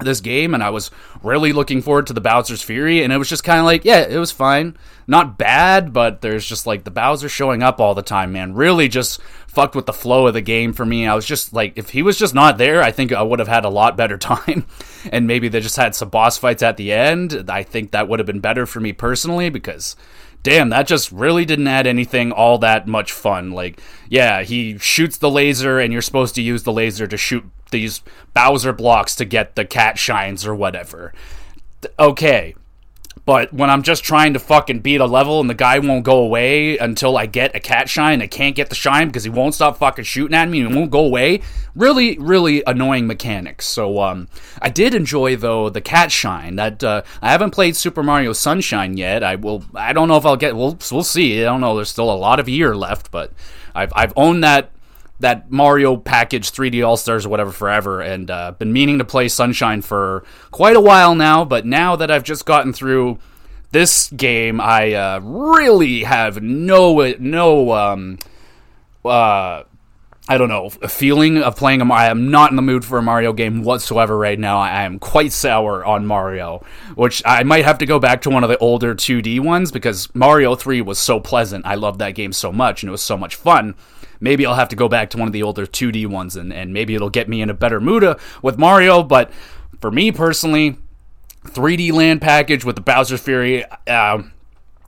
this 0.00 0.20
game 0.20 0.54
and 0.54 0.62
I 0.62 0.70
was 0.70 0.90
really 1.22 1.52
looking 1.52 1.82
forward 1.82 2.06
to 2.06 2.12
the 2.12 2.20
Bowser's 2.20 2.62
Fury 2.62 3.02
and 3.02 3.12
it 3.12 3.18
was 3.18 3.28
just 3.28 3.44
kind 3.44 3.58
of 3.58 3.64
like 3.64 3.84
yeah 3.84 4.00
it 4.00 4.18
was 4.18 4.30
fine. 4.30 4.76
Not 5.06 5.38
bad 5.38 5.92
but 5.92 6.20
there's 6.20 6.46
just 6.46 6.66
like 6.66 6.84
the 6.84 6.90
Bowser 6.90 7.28
showing 7.28 7.62
up 7.62 7.80
all 7.80 7.94
the 7.94 8.02
time 8.02 8.32
man 8.32 8.54
really 8.54 8.88
just 8.88 9.20
fucked 9.46 9.74
with 9.74 9.86
the 9.86 9.92
flow 9.92 10.26
of 10.26 10.34
the 10.34 10.40
game 10.40 10.72
for 10.72 10.86
me. 10.86 11.06
I 11.06 11.14
was 11.14 11.26
just 11.26 11.52
like 11.52 11.72
if 11.76 11.90
he 11.90 12.02
was 12.02 12.18
just 12.18 12.34
not 12.34 12.58
there 12.58 12.82
I 12.82 12.92
think 12.92 13.12
I 13.12 13.22
would 13.22 13.38
have 13.38 13.48
had 13.48 13.64
a 13.64 13.70
lot 13.70 13.96
better 13.96 14.18
time 14.18 14.66
and 15.10 15.26
maybe 15.26 15.48
they 15.48 15.60
just 15.60 15.76
had 15.76 15.94
some 15.94 16.10
boss 16.10 16.38
fights 16.38 16.62
at 16.62 16.76
the 16.76 16.92
end. 16.92 17.46
I 17.48 17.62
think 17.62 17.90
that 17.90 18.08
would 18.08 18.20
have 18.20 18.26
been 18.26 18.40
better 18.40 18.66
for 18.66 18.80
me 18.80 18.92
personally 18.92 19.50
because 19.50 19.96
damn, 20.42 20.68
that 20.70 20.86
just 20.86 21.10
really 21.12 21.44
didn't 21.44 21.66
add 21.66 21.86
anything 21.86 22.32
all 22.32 22.58
that 22.58 22.86
much 22.86 23.12
fun. 23.12 23.50
Like, 23.50 23.80
yeah, 24.08 24.42
he 24.42 24.78
shoots 24.78 25.18
the 25.18 25.30
laser, 25.30 25.78
and 25.78 25.92
you're 25.92 26.02
supposed 26.02 26.34
to 26.36 26.42
use 26.42 26.62
the 26.62 26.72
laser 26.72 27.06
to 27.06 27.16
shoot 27.16 27.44
these 27.70 28.02
Bowser 28.34 28.72
blocks 28.72 29.14
to 29.16 29.24
get 29.24 29.56
the 29.56 29.64
cat 29.64 29.98
shines 29.98 30.46
or 30.46 30.54
whatever. 30.54 31.12
Okay, 31.98 32.54
but 33.28 33.52
when 33.52 33.68
I'm 33.68 33.82
just 33.82 34.04
trying 34.04 34.32
to 34.32 34.38
fucking 34.38 34.80
beat 34.80 35.02
a 35.02 35.04
level 35.04 35.38
and 35.38 35.50
the 35.50 35.54
guy 35.54 35.78
won't 35.80 36.02
go 36.02 36.20
away 36.20 36.78
until 36.78 37.18
I 37.18 37.26
get 37.26 37.54
a 37.54 37.60
cat 37.60 37.86
shine, 37.90 38.22
I 38.22 38.26
can't 38.26 38.56
get 38.56 38.70
the 38.70 38.74
shine 38.74 39.08
because 39.08 39.24
he 39.24 39.28
won't 39.28 39.54
stop 39.54 39.76
fucking 39.76 40.06
shooting 40.06 40.34
at 40.34 40.48
me 40.48 40.62
and 40.62 40.74
won't 40.74 40.90
go 40.90 41.04
away. 41.04 41.42
Really, 41.74 42.16
really 42.18 42.62
annoying 42.66 43.06
mechanics. 43.06 43.66
So, 43.66 44.00
um, 44.00 44.28
I 44.62 44.70
did 44.70 44.94
enjoy 44.94 45.36
though 45.36 45.68
the 45.68 45.82
cat 45.82 46.10
shine. 46.10 46.56
That 46.56 46.82
uh, 46.82 47.02
I 47.20 47.30
haven't 47.30 47.50
played 47.50 47.76
Super 47.76 48.02
Mario 48.02 48.32
Sunshine 48.32 48.96
yet. 48.96 49.22
I 49.22 49.34
will. 49.34 49.62
I 49.74 49.92
don't 49.92 50.08
know 50.08 50.16
if 50.16 50.24
I'll 50.24 50.36
get. 50.36 50.56
We'll 50.56 50.78
we'll 50.90 51.04
see. 51.04 51.42
I 51.42 51.44
don't 51.44 51.60
know. 51.60 51.76
There's 51.76 51.90
still 51.90 52.10
a 52.10 52.16
lot 52.16 52.40
of 52.40 52.48
year 52.48 52.74
left, 52.74 53.10
but 53.10 53.30
I've 53.74 53.92
I've 53.94 54.14
owned 54.16 54.42
that 54.42 54.70
that 55.20 55.50
Mario 55.50 55.96
package 55.96 56.52
3D 56.52 56.86
All 56.86 56.96
Stars 56.96 57.26
or 57.26 57.28
whatever 57.28 57.50
forever, 57.50 58.00
and 58.00 58.30
uh, 58.30 58.52
been 58.52 58.72
meaning 58.72 58.98
to 58.98 59.04
play 59.04 59.28
Sunshine 59.28 59.82
for 59.82 60.24
quite 60.50 60.76
a 60.76 60.80
while 60.80 61.14
now. 61.14 61.44
But 61.44 61.66
now 61.66 61.96
that 61.96 62.10
I've 62.10 62.24
just 62.24 62.46
gotten 62.46 62.72
through 62.72 63.18
this 63.72 64.08
game, 64.10 64.60
I 64.60 64.92
uh, 64.92 65.20
really 65.22 66.04
have 66.04 66.42
no 66.42 67.14
no 67.18 67.72
um, 67.72 68.18
uh, 69.04 69.64
I 70.30 70.36
don't 70.36 70.50
know, 70.50 70.70
a 70.82 70.88
feeling 70.88 71.38
of 71.38 71.56
playing 71.56 71.80
a. 71.80 71.90
I 71.90 72.06
am 72.06 72.30
not 72.30 72.50
in 72.50 72.56
the 72.56 72.62
mood 72.62 72.84
for 72.84 72.98
a 72.98 73.02
Mario 73.02 73.32
game 73.32 73.62
whatsoever 73.62 74.16
right 74.16 74.38
now. 74.38 74.58
I 74.58 74.82
am 74.82 74.98
quite 74.98 75.32
sour 75.32 75.82
on 75.86 76.04
Mario, 76.04 76.62
which 76.96 77.22
I 77.24 77.44
might 77.44 77.64
have 77.64 77.78
to 77.78 77.86
go 77.86 77.98
back 77.98 78.20
to 78.22 78.30
one 78.30 78.44
of 78.44 78.50
the 78.50 78.58
older 78.58 78.94
2D 78.94 79.40
ones 79.40 79.72
because 79.72 80.14
Mario 80.14 80.54
3 80.54 80.82
was 80.82 80.98
so 80.98 81.18
pleasant. 81.18 81.64
I 81.64 81.76
loved 81.76 81.98
that 82.00 82.14
game 82.14 82.34
so 82.34 82.52
much 82.52 82.82
and 82.82 82.88
it 82.88 82.92
was 82.92 83.00
so 83.00 83.16
much 83.16 83.36
fun 83.36 83.74
maybe 84.20 84.46
I'll 84.46 84.54
have 84.54 84.68
to 84.70 84.76
go 84.76 84.88
back 84.88 85.10
to 85.10 85.18
one 85.18 85.28
of 85.28 85.32
the 85.32 85.42
older 85.42 85.66
2D 85.66 86.06
ones 86.06 86.36
and, 86.36 86.52
and 86.52 86.72
maybe 86.72 86.94
it'll 86.94 87.10
get 87.10 87.28
me 87.28 87.40
in 87.40 87.50
a 87.50 87.54
better 87.54 87.80
mood 87.80 88.04
uh, 88.04 88.16
with 88.42 88.58
Mario. 88.58 89.02
But 89.02 89.30
for 89.80 89.90
me 89.90 90.12
personally, 90.12 90.76
3D 91.44 91.92
land 91.92 92.20
package 92.20 92.64
with 92.64 92.76
the 92.76 92.82
Bowser 92.82 93.18
Fury, 93.18 93.64
uh, 93.86 94.22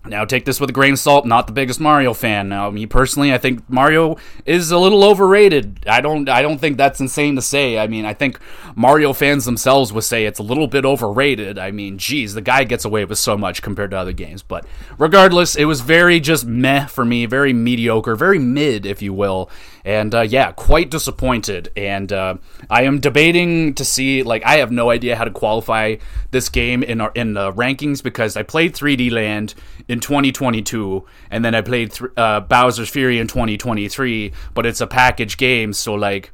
now, 0.06 0.24
take 0.24 0.46
this 0.46 0.58
with 0.58 0.70
a 0.70 0.72
grain 0.72 0.94
of 0.94 0.98
salt. 0.98 1.26
Not 1.26 1.46
the 1.46 1.52
biggest 1.52 1.78
Mario 1.78 2.14
fan. 2.14 2.48
Now, 2.48 2.70
me 2.70 2.86
personally, 2.86 3.34
I 3.34 3.38
think 3.38 3.68
Mario 3.68 4.16
is 4.46 4.70
a 4.70 4.78
little 4.78 5.04
overrated. 5.04 5.84
I 5.86 6.00
don't. 6.00 6.26
I 6.26 6.40
don't 6.40 6.58
think 6.58 6.78
that's 6.78 7.00
insane 7.00 7.36
to 7.36 7.42
say. 7.42 7.78
I 7.78 7.86
mean, 7.86 8.06
I 8.06 8.14
think 8.14 8.40
Mario 8.74 9.12
fans 9.12 9.44
themselves 9.44 9.92
would 9.92 10.04
say 10.04 10.24
it's 10.24 10.38
a 10.38 10.42
little 10.42 10.66
bit 10.66 10.86
overrated. 10.86 11.58
I 11.58 11.70
mean, 11.70 11.98
geez, 11.98 12.32
the 12.32 12.40
guy 12.40 12.64
gets 12.64 12.86
away 12.86 13.04
with 13.04 13.18
so 13.18 13.36
much 13.36 13.60
compared 13.60 13.90
to 13.90 13.98
other 13.98 14.14
games. 14.14 14.42
But 14.42 14.64
regardless, 14.96 15.54
it 15.54 15.66
was 15.66 15.82
very 15.82 16.18
just 16.18 16.46
meh 16.46 16.86
for 16.86 17.04
me. 17.04 17.26
Very 17.26 17.52
mediocre. 17.52 18.16
Very 18.16 18.38
mid, 18.38 18.86
if 18.86 19.02
you 19.02 19.12
will 19.12 19.50
and 19.84 20.14
uh, 20.14 20.22
yeah, 20.22 20.52
quite 20.52 20.90
disappointed. 20.90 21.72
And 21.76 22.12
uh, 22.12 22.36
I 22.68 22.82
am 22.82 23.00
debating 23.00 23.74
to 23.74 23.84
see 23.84 24.22
like 24.22 24.44
I 24.44 24.56
have 24.56 24.70
no 24.70 24.90
idea 24.90 25.16
how 25.16 25.24
to 25.24 25.30
qualify 25.30 25.96
this 26.30 26.48
game 26.48 26.82
in 26.82 27.00
our 27.00 27.12
in 27.14 27.34
the 27.34 27.52
rankings 27.52 28.02
because 28.02 28.36
I 28.36 28.42
played 28.42 28.74
3D 28.74 29.10
Land 29.10 29.54
in 29.90 30.00
2022, 30.00 31.04
and 31.30 31.44
then 31.44 31.54
I 31.54 31.60
played 31.60 31.92
th- 31.92 32.10
uh, 32.16 32.40
Bowser's 32.40 32.88
Fury 32.88 33.18
in 33.18 33.26
2023, 33.26 34.32
but 34.54 34.66
it's 34.66 34.80
a 34.80 34.86
package 34.86 35.36
game, 35.36 35.72
so 35.72 35.94
like. 35.94 36.32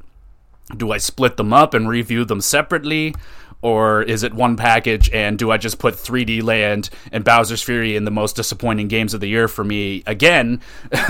Do 0.76 0.90
I 0.90 0.98
split 0.98 1.36
them 1.36 1.52
up 1.52 1.74
and 1.74 1.88
review 1.88 2.24
them 2.24 2.40
separately? 2.40 3.14
or 3.62 4.02
is 4.02 4.22
it 4.22 4.34
one 4.34 4.56
package 4.56 5.10
and 5.10 5.38
do 5.38 5.50
I 5.50 5.56
just 5.56 5.78
put 5.78 5.94
3D 5.94 6.42
Land 6.42 6.90
and 7.10 7.24
Bowser's 7.24 7.62
Fury 7.62 7.96
in 7.96 8.04
the 8.04 8.10
most 8.10 8.36
disappointing 8.36 8.88
games 8.88 9.14
of 9.14 9.20
the 9.20 9.28
year 9.28 9.48
for 9.48 9.64
me 9.64 10.02
again? 10.06 10.60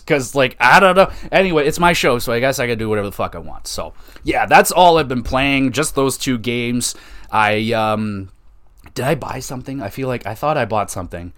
Because, 0.00 0.34
like, 0.34 0.56
I 0.58 0.80
don't 0.80 0.96
know. 0.96 1.10
Anyway, 1.30 1.66
it's 1.66 1.78
my 1.78 1.92
show, 1.92 2.18
so 2.18 2.32
I 2.32 2.40
guess 2.40 2.58
I 2.58 2.66
can 2.66 2.78
do 2.78 2.88
whatever 2.88 3.06
the 3.06 3.12
fuck 3.12 3.36
I 3.36 3.38
want. 3.38 3.66
So, 3.66 3.92
yeah, 4.24 4.46
that's 4.46 4.72
all 4.72 4.98
I've 4.98 5.08
been 5.08 5.22
playing, 5.22 5.72
just 5.72 5.94
those 5.94 6.18
two 6.18 6.36
games. 6.36 6.96
I, 7.30 7.72
um, 7.72 8.30
did 8.94 9.04
I 9.04 9.14
buy 9.14 9.38
something? 9.38 9.80
I 9.80 9.88
feel 9.88 10.08
like 10.08 10.26
I 10.26 10.34
thought 10.34 10.56
I 10.56 10.64
bought 10.64 10.90
something. 10.90 11.32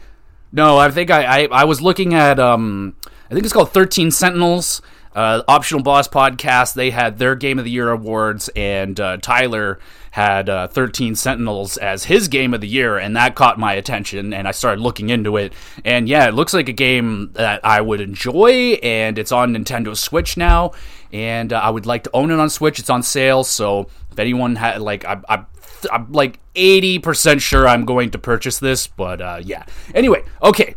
No, 0.52 0.76
I 0.76 0.90
think 0.90 1.10
I, 1.10 1.44
I, 1.44 1.48
I 1.50 1.64
was 1.64 1.80
looking 1.80 2.12
at, 2.14 2.38
um, 2.38 2.94
I 3.30 3.34
think 3.34 3.44
it's 3.44 3.54
called 3.54 3.72
13 3.72 4.10
Sentinels. 4.10 4.82
uh, 5.14 5.42
Optional 5.48 5.82
Boss 5.82 6.08
podcast, 6.08 6.74
they 6.74 6.90
had 6.90 7.18
their 7.18 7.34
Game 7.34 7.58
of 7.58 7.64
the 7.64 7.70
Year 7.70 7.90
awards, 7.90 8.48
and 8.56 8.98
uh, 8.98 9.16
Tyler 9.18 9.78
had 10.12 10.48
uh, 10.48 10.68
13 10.68 11.14
Sentinels 11.14 11.76
as 11.76 12.04
his 12.04 12.28
Game 12.28 12.54
of 12.54 12.60
the 12.60 12.68
Year, 12.68 12.98
and 12.98 13.16
that 13.16 13.34
caught 13.34 13.58
my 13.58 13.74
attention, 13.74 14.32
and 14.32 14.46
I 14.46 14.52
started 14.52 14.80
looking 14.80 15.10
into 15.10 15.36
it. 15.36 15.52
And 15.84 16.08
yeah, 16.08 16.28
it 16.28 16.34
looks 16.34 16.54
like 16.54 16.68
a 16.68 16.72
game 16.72 17.30
that 17.34 17.60
I 17.64 17.80
would 17.80 18.00
enjoy, 18.00 18.78
and 18.82 19.18
it's 19.18 19.32
on 19.32 19.54
Nintendo 19.54 19.96
Switch 19.96 20.36
now, 20.36 20.72
and 21.12 21.52
uh, 21.52 21.60
I 21.60 21.70
would 21.70 21.86
like 21.86 22.04
to 22.04 22.10
own 22.14 22.30
it 22.30 22.38
on 22.38 22.50
Switch. 22.50 22.78
It's 22.78 22.90
on 22.90 23.02
sale, 23.02 23.44
so 23.44 23.88
if 24.10 24.18
anyone 24.18 24.56
had, 24.56 24.80
like, 24.80 25.04
I, 25.04 25.20
I 25.28 25.44
I'm 25.90 26.12
like 26.12 26.38
80% 26.54 27.40
sure 27.40 27.66
I'm 27.66 27.84
going 27.84 28.10
to 28.10 28.18
purchase 28.18 28.58
this, 28.58 28.86
but 28.86 29.20
uh, 29.20 29.40
yeah. 29.42 29.64
Anyway, 29.94 30.24
okay, 30.42 30.74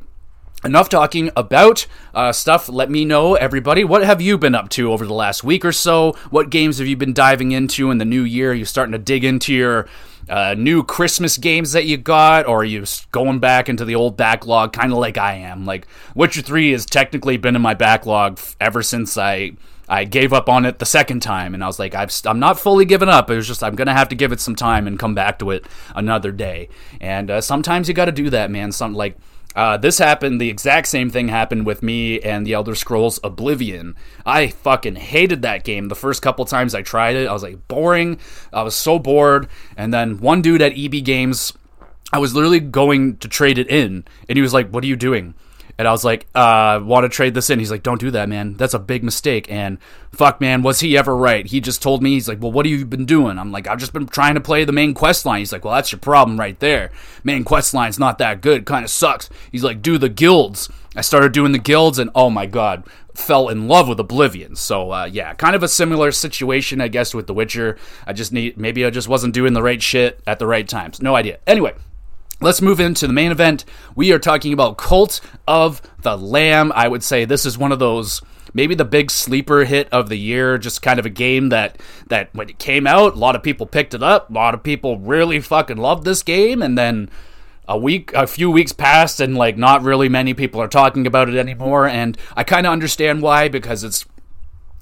enough 0.66 0.90
talking 0.90 1.30
about 1.36 1.86
uh, 2.14 2.32
stuff. 2.32 2.68
Let 2.68 2.90
me 2.90 3.06
know, 3.06 3.36
everybody, 3.36 3.84
what 3.84 4.04
have 4.04 4.22
you 4.22 4.38
been 4.38 4.56
up 4.56 4.70
to 4.70 4.92
over 4.92 5.06
the 5.06 5.14
last 5.14 5.44
week 5.44 5.64
or 5.64 5.72
so? 5.72 6.14
What 6.30 6.50
games 6.50 6.80
have 6.80 6.88
you 6.88 6.98
been 6.98 7.14
diving 7.14 7.52
into 7.52 7.92
in 7.92 8.00
the 8.00 8.06
new 8.06 8.24
year? 8.24 8.52
Are 8.52 8.56
you 8.56 8.66
starting 8.66 8.94
to 8.94 8.98
dig 8.98 9.24
into 9.24 9.54
your 9.54 9.88
uh, 10.28 10.56
new 10.58 10.84
Christmas 10.84 11.38
games 11.38 11.74
that 11.74 11.86
you 11.86 11.98
got, 11.98 12.48
or 12.48 12.62
are 12.62 12.66
you 12.66 12.86
going 13.12 13.40
back 13.40 13.70
into 13.70 13.86
the 13.86 13.96
old 13.96 14.18
backlog, 14.18 14.74
kind 14.74 14.92
of 14.92 14.98
like 14.98 15.18
I 15.18 15.36
am? 15.36 15.66
Like 15.66 15.88
Witcher 16.16 16.42
Three 16.42 16.72
has 16.72 16.86
technically 16.86 17.38
been 17.38 17.56
in 17.56 17.62
my 17.62 17.74
backlog 17.74 18.40
ever 18.60 18.82
since 18.82 19.18
I. 19.18 19.52
I 19.88 20.04
gave 20.04 20.34
up 20.34 20.50
on 20.50 20.66
it 20.66 20.80
the 20.80 20.86
second 20.86 21.22
time, 21.22 21.54
and 21.54 21.64
I 21.64 21.68
was 21.68 21.80
like, 21.80 21.94
i 21.96 22.08
am 22.26 22.40
not 22.40 22.60
fully 22.60 22.86
given 22.86 23.10
up. 23.10 23.30
It 23.30 23.36
was 23.36 23.48
just 23.48 23.64
I'm 23.64 23.76
gonna 23.76 23.94
have 23.94 24.10
to 24.10 24.16
give 24.16 24.32
it 24.32 24.40
some 24.40 24.56
time 24.56 24.88
and 24.88 25.00
come 25.00 25.16
back 25.16 25.40
to 25.40 25.52
it 25.52 25.66
another 25.96 26.32
day. 26.32 26.70
And 27.00 27.30
uh, 27.30 27.42
sometimes 27.42 27.88
you 27.88 27.94
got 27.94 28.06
to 28.06 28.12
do 28.12 28.30
that, 28.30 28.52
man. 28.52 28.72
Some 28.72 28.94
like 28.94 29.18
uh, 29.56 29.78
this 29.78 30.00
happened, 30.00 30.42
the 30.42 30.50
exact 30.50 30.88
same 30.88 31.10
thing 31.10 31.30
happened 31.30 31.66
with 31.66 31.82
me 31.82 32.20
and 32.20 32.46
the 32.46 32.54
Elder 32.54 32.76
Scrolls 32.76 33.20
Oblivion. 33.24 33.96
I 34.26 34.48
fucking 34.48 34.96
hated 34.98 35.44
that 35.44 35.64
game. 35.64 35.88
The 35.88 35.96
first 35.96 36.22
couple 36.22 36.44
times 36.44 36.76
I 36.76 36.82
tried 36.82 37.16
it, 37.16 37.28
I 37.28 37.34
was 37.34 37.44
like, 37.44 37.66
boring. 37.70 38.20
I 38.52 38.64
was 38.64 38.76
so 38.76 39.00
bored. 39.00 39.48
And 39.78 39.94
then 39.94 40.18
one 40.18 40.42
dude 40.42 40.62
at 40.62 40.78
EB 40.78 41.06
Games, 41.06 41.54
I 42.12 42.20
was 42.20 42.36
literally 42.36 42.60
going 42.60 43.18
to 43.18 43.30
trade 43.30 43.58
it 43.58 43.70
in, 43.70 44.04
and 44.28 44.38
he 44.38 44.42
was 44.42 44.54
like, 44.54 44.70
What 44.70 44.84
are 44.84 44.88
you 44.88 44.96
doing? 44.96 45.34
And 45.78 45.88
I 45.88 45.92
was 45.92 46.06
like, 46.06 46.26
uh, 46.34 46.80
want 46.84 47.04
to 47.04 47.10
trade 47.10 47.34
this 47.34 47.50
in? 47.50 47.60
He's 47.60 47.72
like, 47.72 47.84
don't 47.84 48.00
do 48.00 48.12
that, 48.12 48.30
man. 48.30 48.54
That's 48.54 48.74
a 48.74 48.80
big 48.80 49.04
mistake. 49.04 49.52
And 49.52 49.78
fuck, 50.12 50.40
man, 50.40 50.62
was 50.62 50.80
he 50.80 50.98
ever 50.98 51.16
right? 51.16 51.46
He 51.46 51.60
just 51.60 51.82
told 51.82 52.02
me, 52.02 52.12
he's 52.12 52.30
like, 52.30 52.42
well, 52.42 52.52
what 52.52 52.66
have 52.66 52.80
you 52.80 52.86
been 52.86 53.06
doing? 53.06 53.38
I'm 53.38 53.52
like, 53.52 53.68
I've 53.68 53.80
just 53.80 53.92
been 53.92 54.08
trying 54.08 54.36
to 54.36 54.42
play 54.42 54.64
the 54.64 54.72
main 54.72 54.94
quest 54.94 55.26
line. 55.26 55.40
He's 55.40 55.52
like, 55.52 55.66
well, 55.66 55.76
that's 55.76 55.92
your 55.92 56.00
problem 56.00 56.40
right 56.40 56.58
there. 56.60 56.92
Main 57.24 57.44
quest 57.44 57.74
line's 57.74 58.00
not 58.00 58.20
that 58.20 58.42
good. 58.42 58.66
Kind 58.66 58.86
of 58.86 58.92
sucks. 58.92 59.30
He's 59.52 59.64
like, 59.64 59.82
do 59.82 59.98
the 59.98 60.10
guilds. 60.10 60.70
I 60.96 61.02
started 61.02 61.34
doing 61.34 61.52
the 61.52 61.60
guilds, 61.60 62.00
and 62.00 62.10
oh 62.16 62.30
my 62.30 62.46
god, 62.46 62.86
fell 63.14 63.50
in 63.50 63.68
love 63.68 63.90
with 63.90 64.00
Oblivion. 64.00 64.56
So 64.56 64.92
uh, 64.92 65.10
yeah, 65.12 65.34
kind 65.34 65.56
of 65.56 65.62
a 65.62 65.68
similar 65.68 66.12
situation, 66.14 66.80
I 66.80 66.88
guess, 66.88 67.14
with 67.14 67.28
The 67.28 67.34
Witcher. 67.34 67.78
I 68.08 68.14
just 68.14 68.32
need 68.32 68.58
maybe 68.58 68.86
I 68.86 68.90
just 68.90 69.10
wasn't 69.10 69.34
doing 69.34 69.52
the 69.52 69.62
right 69.62 69.82
shit 69.82 70.22
at 70.26 70.40
the 70.40 70.48
right 70.48 70.68
times. 70.68 71.02
No 71.02 71.16
idea. 71.16 71.40
Anyway, 71.46 71.74
Let's 72.42 72.62
move 72.62 72.80
into 72.80 73.08
the 73.08 73.14
main 73.14 73.32
event. 73.32 73.64
We 73.96 74.12
are 74.12 74.20
talking 74.20 74.52
about 74.52 74.78
Cult 74.78 75.22
of 75.48 75.82
the 76.02 76.18
Lamb. 76.18 76.72
I 76.76 76.88
would 76.88 77.04
say 77.04 77.26
this 77.26 77.46
is 77.46 77.58
one 77.58 77.72
of 77.72 77.80
those 77.80 78.22
maybe 78.54 78.74
the 78.74 78.86
big 78.86 79.12
sleeper 79.12 79.66
hit 79.66 79.88
of 79.92 80.08
the 80.08 80.16
year, 80.16 80.58
just 80.58 80.82
kind 80.82 80.98
of 80.98 81.06
a 81.06 81.10
game 81.10 81.50
that 81.50 81.80
that 82.08 82.30
when 82.34 82.50
it 82.50 82.58
came 82.58 82.88
out, 82.88 83.14
a 83.14 83.20
lot 83.20 83.36
of 83.36 83.44
people 83.44 83.66
picked 83.66 83.94
it 83.94 84.02
up. 84.02 84.30
A 84.30 84.34
lot 84.34 84.54
of 84.54 84.64
people 84.64 84.98
really 84.98 85.40
fucking 85.40 85.78
loved 85.78 86.06
this 86.06 86.24
game 86.24 86.62
and 86.62 86.78
then 86.78 87.10
a 87.68 87.78
week 87.78 88.14
a 88.14 88.28
few 88.28 88.50
weeks 88.50 88.72
passed 88.72 89.20
and 89.20 89.36
like 89.36 89.58
not 89.58 89.82
really 89.82 90.08
many 90.08 90.34
people 90.34 90.62
are 90.62 90.68
talking 90.68 91.08
about 91.08 91.28
it 91.30 91.36
anymore 91.36 91.88
and 91.88 92.16
I 92.36 92.44
kind 92.44 92.68
of 92.68 92.72
understand 92.72 93.24
why 93.24 93.50
because 93.50 93.84
it's 93.84 94.06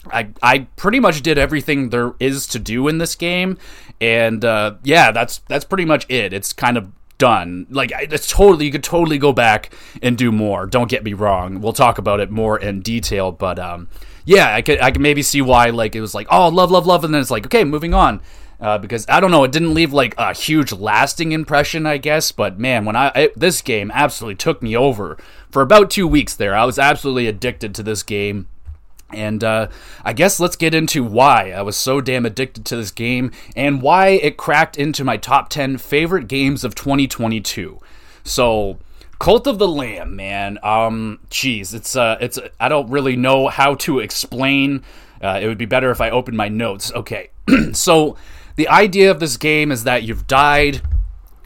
I 0.08 0.30
I 0.42 0.68
pretty 0.76 1.00
much 1.00 1.22
did 1.22 1.38
everything 1.38 1.90
there 1.90 2.14
is 2.20 2.46
to 2.48 2.60
do 2.60 2.90
in 2.90 2.98
this 2.98 3.16
game 3.16 3.58
and 4.02 4.44
uh, 4.44 4.76
yeah, 4.84 5.12
that's 5.12 5.40
that's 5.48 5.66
pretty 5.66 5.86
much 5.86 6.06
it. 6.10 6.34
It's 6.34 6.52
kind 6.52 6.78
of 6.78 6.92
done. 7.18 7.68
Like 7.70 7.92
it's 7.96 8.28
totally 8.28 8.66
you 8.66 8.72
could 8.72 8.84
totally 8.84 9.18
go 9.18 9.34
back 9.34 9.74
and 10.02 10.18
do 10.18 10.32
more. 10.32 10.66
Don't 10.66 10.90
get 10.90 11.04
me 11.04 11.14
wrong. 11.14 11.62
We'll 11.62 11.74
talk 11.74 11.98
about 11.98 12.20
it 12.20 12.32
more 12.32 12.60
in 12.60 12.82
detail, 12.82 13.32
but 13.32 13.60
um, 13.60 13.88
yeah, 14.26 14.54
I 14.54 14.62
could 14.62 14.80
I 14.82 14.92
could 14.92 15.02
maybe 15.02 15.22
see 15.22 15.42
why 15.42 15.70
like 15.70 15.96
it 15.96 16.02
was 16.02 16.16
like 16.16 16.28
oh 16.30 16.50
love 16.50 16.72
love 16.72 16.86
love, 16.86 17.04
and 17.04 17.14
then 17.14 17.22
it's 17.22 17.32
like 17.32 17.46
okay 17.46 17.64
moving 17.64 17.94
on. 17.94 18.22
Uh, 18.60 18.78
because 18.78 19.06
I 19.10 19.20
don't 19.20 19.32
know, 19.32 19.44
it 19.44 19.52
didn't 19.52 19.74
leave 19.74 19.92
like 19.92 20.16
a 20.18 20.34
huge 20.34 20.72
lasting 20.72 21.34
impression, 21.34 21.86
I 21.86 21.98
guess. 21.98 22.32
But 22.32 22.60
man, 22.60 22.86
when 22.86 22.96
I, 22.96 23.12
I 23.14 23.30
this 23.36 23.62
game 23.62 23.92
absolutely 23.94 24.36
took 24.36 24.64
me 24.64 24.76
over 24.76 25.18
for 25.52 25.62
about 25.62 25.92
two 25.92 26.08
weeks 26.08 26.36
there. 26.36 26.56
I 26.56 26.64
was 26.64 26.80
absolutely 26.80 27.28
addicted 27.28 27.76
to 27.76 27.84
this 27.84 28.04
game. 28.04 28.48
And 29.14 29.44
uh, 29.44 29.68
I 30.04 30.14
guess 30.14 30.40
let's 30.40 30.56
get 30.56 30.74
into 30.74 31.04
why 31.04 31.52
I 31.52 31.62
was 31.62 31.78
so 31.78 32.02
damn 32.02 32.26
addicted 32.26 32.66
to 32.66 32.76
this 32.76 32.92
game 32.92 33.32
and 33.56 33.82
why 33.82 34.10
it 34.10 34.38
cracked 34.38 34.78
into 34.78 35.04
my 35.04 35.18
top 35.18 35.50
10 35.50 35.78
favorite 35.78 36.28
games 36.28 36.64
of 36.64 36.76
2022. 36.76 37.80
So, 38.24 38.80
Cult 39.20 39.48
of 39.48 39.58
the 39.58 39.68
Lamb, 39.68 40.16
man. 40.16 40.60
Um, 40.64 41.20
geez, 41.30 41.74
it's 41.74 41.96
uh, 41.96 42.18
it's 42.20 42.40
I 42.60 42.68
don't 42.68 42.90
really 42.90 43.16
know 43.16 43.48
how 43.48 43.76
to 43.76 44.00
explain. 44.00 44.84
Uh, 45.22 45.40
it 45.42 45.48
would 45.48 45.58
be 45.58 45.66
better 45.66 45.92
if 45.92 46.02
I 46.02 46.10
opened 46.10 46.36
my 46.36 46.50
notes. 46.50 46.92
Okay, 46.94 47.30
so 47.74 48.18
the 48.56 48.68
idea 48.68 49.10
of 49.12 49.20
this 49.20 49.38
game 49.38 49.72
is 49.72 49.86
that 49.86 50.04
you've 50.04 50.28
died 50.28 50.82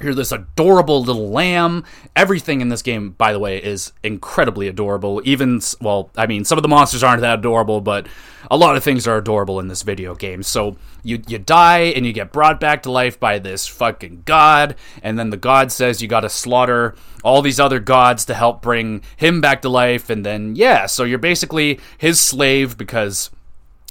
you're 0.01 0.13
this 0.13 0.31
adorable 0.31 1.03
little 1.03 1.29
lamb. 1.29 1.83
Everything 2.15 2.61
in 2.61 2.69
this 2.69 2.81
game, 2.81 3.11
by 3.11 3.33
the 3.33 3.39
way, 3.39 3.57
is 3.57 3.93
incredibly 4.03 4.67
adorable. 4.67 5.21
Even, 5.25 5.61
well, 5.81 6.11
I 6.15 6.27
mean, 6.27 6.45
some 6.45 6.57
of 6.57 6.61
the 6.61 6.67
monsters 6.67 7.03
aren't 7.03 7.21
that 7.21 7.39
adorable, 7.39 7.81
but 7.81 8.07
a 8.49 8.57
lot 8.57 8.75
of 8.75 8.83
things 8.83 9.07
are 9.07 9.17
adorable 9.17 9.59
in 9.59 9.67
this 9.67 9.81
video 9.81 10.15
game. 10.15 10.43
So 10.43 10.77
you 11.03 11.21
you 11.27 11.37
die 11.37 11.79
and 11.95 12.05
you 12.05 12.13
get 12.13 12.31
brought 12.31 12.59
back 12.59 12.83
to 12.83 12.91
life 12.91 13.19
by 13.19 13.39
this 13.39 13.67
fucking 13.67 14.23
god, 14.25 14.75
and 15.03 15.17
then 15.17 15.29
the 15.29 15.37
god 15.37 15.71
says 15.71 16.01
you 16.01 16.07
got 16.07 16.21
to 16.21 16.29
slaughter 16.29 16.95
all 17.23 17.41
these 17.41 17.59
other 17.59 17.79
gods 17.79 18.25
to 18.25 18.33
help 18.33 18.61
bring 18.61 19.01
him 19.17 19.41
back 19.41 19.61
to 19.63 19.69
life, 19.69 20.09
and 20.09 20.25
then 20.25 20.55
yeah, 20.55 20.85
so 20.85 21.03
you're 21.03 21.17
basically 21.17 21.79
his 21.97 22.19
slave 22.19 22.77
because 22.77 23.29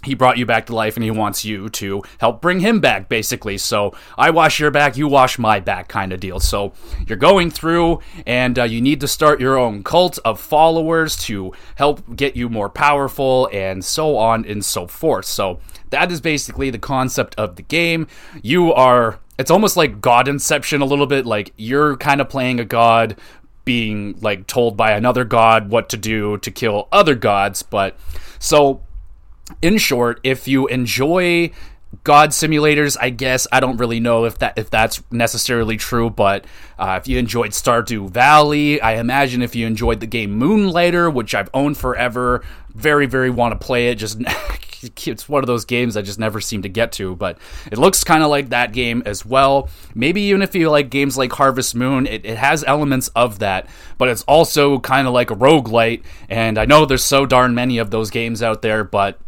he 0.07 0.15
brought 0.15 0.39
you 0.39 0.47
back 0.47 0.67
to 0.67 0.75
life 0.75 0.97
and 0.97 1.05
he 1.05 1.11
wants 1.11 1.45
you 1.45 1.69
to 1.69 2.03
help 2.19 2.41
bring 2.41 2.61
him 2.61 2.81
back 2.81 3.09
basically. 3.09 3.59
So 3.59 3.95
i 4.17 4.31
wash 4.31 4.59
your 4.59 4.71
back 4.71 4.97
you 4.97 5.09
wash 5.09 5.39
my 5.39 5.61
back 5.61 5.89
kind 5.89 6.13
of 6.13 6.21
deal. 6.21 6.41
So 6.41 6.73
you're 7.07 7.19
going 7.19 7.51
through 7.51 8.01
and 8.27 8.59
uh, 8.59 8.65
you 8.65 8.81
need 8.81 9.01
to 9.01 9.09
start 9.09 9.41
your 9.41 9.59
own 9.59 9.83
cult 9.83 10.19
of 10.25 10.41
followers 10.41 11.17
to 11.25 11.53
help 11.75 12.17
get 12.17 12.37
you 12.37 12.49
more 12.49 12.71
powerful 12.71 13.49
and 13.53 13.85
so 13.85 14.17
on 14.17 14.45
and 14.45 14.65
so 14.65 14.87
forth. 14.87 15.27
So 15.27 15.61
that 15.91 16.11
is 16.11 16.21
basically 16.21 16.71
the 16.71 16.79
concept 16.79 17.35
of 17.37 17.57
the 17.57 17.63
game. 17.63 18.07
You 18.43 18.73
are 18.73 19.19
it's 19.39 19.51
almost 19.51 19.77
like 19.77 20.01
god 20.01 20.29
inception 20.29 20.81
a 20.81 20.85
little 20.85 21.07
bit 21.07 21.27
like 21.27 21.53
you're 21.57 21.97
kind 21.97 22.21
of 22.21 22.29
playing 22.29 22.61
a 22.61 22.65
god 22.65 23.19
being 23.65 24.17
like 24.21 24.47
told 24.47 24.77
by 24.77 24.93
another 24.93 25.25
god 25.25 25.71
what 25.71 25.89
to 25.89 25.97
do 25.97 26.39
to 26.39 26.51
kill 26.51 26.89
other 26.93 27.15
gods 27.15 27.63
but 27.63 27.99
so 28.39 28.81
in 29.63 29.79
short, 29.79 30.21
if 30.23 30.49
you 30.49 30.67
enjoy 30.67 31.51
god 32.05 32.31
simulators 32.31 32.97
i 33.01 33.09
guess 33.11 33.47
i 33.53 33.61
don't 33.61 33.77
really 33.79 34.01
know 34.01 34.25
if 34.25 34.39
that 34.39 34.59
if 34.59 34.69
that's 34.69 35.03
necessarily 35.11 35.77
true 35.77 36.11
but 36.11 36.45
uh, 36.79 36.99
if 37.01 37.09
you 37.09 37.17
enjoyed 37.17 37.53
stardew 37.53 38.11
valley 38.11 38.81
i 38.81 38.95
imagine 38.97 39.41
if 39.41 39.55
you 39.55 39.67
enjoyed 39.67 40.01
the 40.01 40.07
game 40.07 40.37
moonlighter 40.37 41.09
which 41.09 41.35
i've 41.35 41.49
owned 41.55 41.79
forever 41.79 42.45
very 42.75 43.07
very 43.07 43.31
want 43.31 43.59
to 43.59 43.67
play 43.67 43.89
it 43.89 43.95
just 43.95 44.21
it's 45.07 45.29
one 45.29 45.43
of 45.43 45.47
those 45.47 45.65
games 45.65 45.97
i 45.97 46.03
just 46.03 46.19
never 46.19 46.41
seem 46.41 46.61
to 46.63 46.69
get 46.69 46.93
to 46.93 47.17
but 47.17 47.39
it 47.71 47.79
looks 47.79 48.05
kind 48.05 48.23
of 48.23 48.29
like 48.29 48.51
that 48.51 48.73
game 48.73 49.03
as 49.07 49.25
well. 49.25 49.69
Maybe 49.95 50.21
even 50.23 50.43
if 50.43 50.55
you 50.55 50.71
like 50.71 50.91
games 50.91 51.17
like 51.17 51.33
harvest 51.33 51.75
moon 51.75 52.07
it, 52.07 52.27
it 52.27 52.37
has 52.37 52.63
elements 52.65 53.09
of 53.09 53.39
that 53.39 53.69
but 53.97 54.09
it's 54.09 54.23
also 54.25 54.79
kind 54.81 55.09
of 55.09 55.15
like 55.15 55.31
a 55.31 55.35
roguelite 55.35 56.03
and 56.29 56.59
i 56.59 56.67
know 56.67 56.85
there's 56.85 57.05
so 57.05 57.25
darn 57.25 57.55
many 57.55 57.79
of 57.79 57.91
those 57.91 58.11
games 58.11 58.43
out 58.43 58.61
there 58.63 58.85
but 58.85 59.19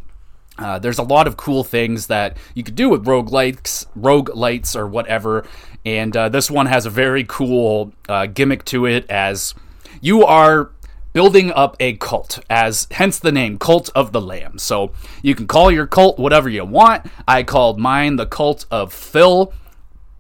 uh, 0.58 0.78
there's 0.78 0.98
a 0.98 1.02
lot 1.02 1.26
of 1.26 1.36
cool 1.36 1.64
things 1.64 2.08
that 2.08 2.36
you 2.54 2.62
could 2.62 2.74
do 2.74 2.88
with 2.88 3.06
rogue 3.06 3.30
lights, 3.30 3.86
rogue 3.94 4.34
lights 4.34 4.74
or 4.74 4.86
whatever, 4.86 5.46
and 5.84 6.16
uh, 6.16 6.28
this 6.28 6.50
one 6.50 6.66
has 6.66 6.84
a 6.84 6.90
very 6.90 7.24
cool 7.26 7.92
uh, 8.08 8.26
gimmick 8.26 8.64
to 8.66 8.86
it 8.86 9.08
as 9.08 9.54
you 10.00 10.24
are 10.24 10.70
building 11.12 11.50
up 11.52 11.76
a 11.80 11.94
cult, 11.94 12.40
as 12.50 12.86
hence 12.92 13.18
the 13.18 13.32
name 13.32 13.58
Cult 13.58 13.90
of 13.94 14.12
the 14.12 14.20
Lamb. 14.20 14.58
So 14.58 14.92
you 15.22 15.34
can 15.34 15.46
call 15.46 15.70
your 15.70 15.86
cult 15.86 16.18
whatever 16.18 16.48
you 16.48 16.64
want. 16.64 17.06
I 17.26 17.42
called 17.42 17.78
mine 17.78 18.16
the 18.16 18.26
Cult 18.26 18.66
of 18.70 18.92
Phil. 18.92 19.52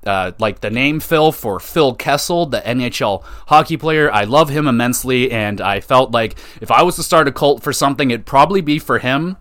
Uh, 0.06 0.30
like 0.38 0.60
the 0.60 0.70
name 0.70 1.00
Phil 1.00 1.32
for 1.32 1.60
Phil 1.60 1.92
Kessel, 1.94 2.46
the 2.46 2.60
NHL 2.60 3.22
hockey 3.48 3.76
player. 3.76 4.10
I 4.10 4.24
love 4.24 4.48
him 4.48 4.66
immensely, 4.66 5.30
and 5.30 5.60
I 5.60 5.80
felt 5.80 6.12
like 6.12 6.38
if 6.60 6.70
I 6.70 6.82
was 6.82 6.96
to 6.96 7.02
start 7.02 7.28
a 7.28 7.32
cult 7.32 7.62
for 7.62 7.72
something, 7.72 8.10
it'd 8.10 8.24
probably 8.24 8.60
be 8.60 8.78
for 8.78 9.00
him 9.00 9.36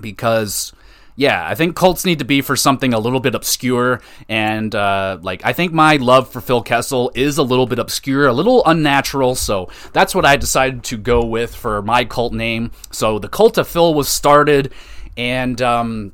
because 0.00 0.72
yeah, 1.16 1.46
I 1.46 1.54
think 1.54 1.76
cults 1.76 2.04
need 2.04 2.18
to 2.18 2.24
be 2.24 2.40
for 2.40 2.56
something 2.56 2.92
a 2.92 2.98
little 2.98 3.20
bit 3.20 3.36
obscure, 3.36 4.00
and 4.28 4.74
uh, 4.74 5.18
like 5.22 5.44
I 5.44 5.52
think 5.52 5.72
my 5.72 5.96
love 5.96 6.28
for 6.28 6.40
Phil 6.40 6.62
Kessel 6.62 7.12
is 7.14 7.38
a 7.38 7.42
little 7.42 7.66
bit 7.66 7.78
obscure, 7.78 8.26
a 8.26 8.32
little 8.32 8.64
unnatural. 8.66 9.36
So 9.36 9.70
that's 9.92 10.14
what 10.14 10.24
I 10.24 10.36
decided 10.36 10.82
to 10.84 10.96
go 10.96 11.24
with 11.24 11.54
for 11.54 11.82
my 11.82 12.04
cult 12.04 12.32
name. 12.32 12.72
So 12.90 13.20
the 13.20 13.28
cult 13.28 13.58
of 13.58 13.68
Phil 13.68 13.94
was 13.94 14.08
started, 14.08 14.72
and 15.16 15.62
um, 15.62 16.12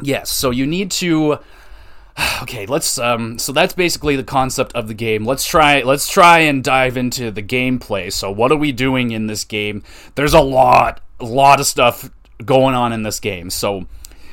yes, 0.00 0.30
so 0.30 0.50
you 0.50 0.66
need 0.66 0.90
to. 0.92 1.38
Okay, 2.42 2.66
let's. 2.66 2.98
Um, 2.98 3.38
so 3.38 3.52
that's 3.52 3.74
basically 3.74 4.16
the 4.16 4.24
concept 4.24 4.72
of 4.72 4.88
the 4.88 4.94
game. 4.94 5.24
Let's 5.24 5.46
try. 5.46 5.82
Let's 5.82 6.08
try 6.08 6.40
and 6.40 6.64
dive 6.64 6.96
into 6.96 7.30
the 7.30 7.44
gameplay. 7.44 8.12
So 8.12 8.32
what 8.32 8.50
are 8.50 8.56
we 8.56 8.72
doing 8.72 9.12
in 9.12 9.28
this 9.28 9.44
game? 9.44 9.84
There's 10.16 10.34
a 10.34 10.40
lot, 10.40 11.00
a 11.20 11.24
lot 11.24 11.60
of 11.60 11.66
stuff 11.66 12.10
going 12.44 12.74
on 12.74 12.92
in 12.92 13.02
this 13.02 13.20
game. 13.20 13.50
So 13.50 13.86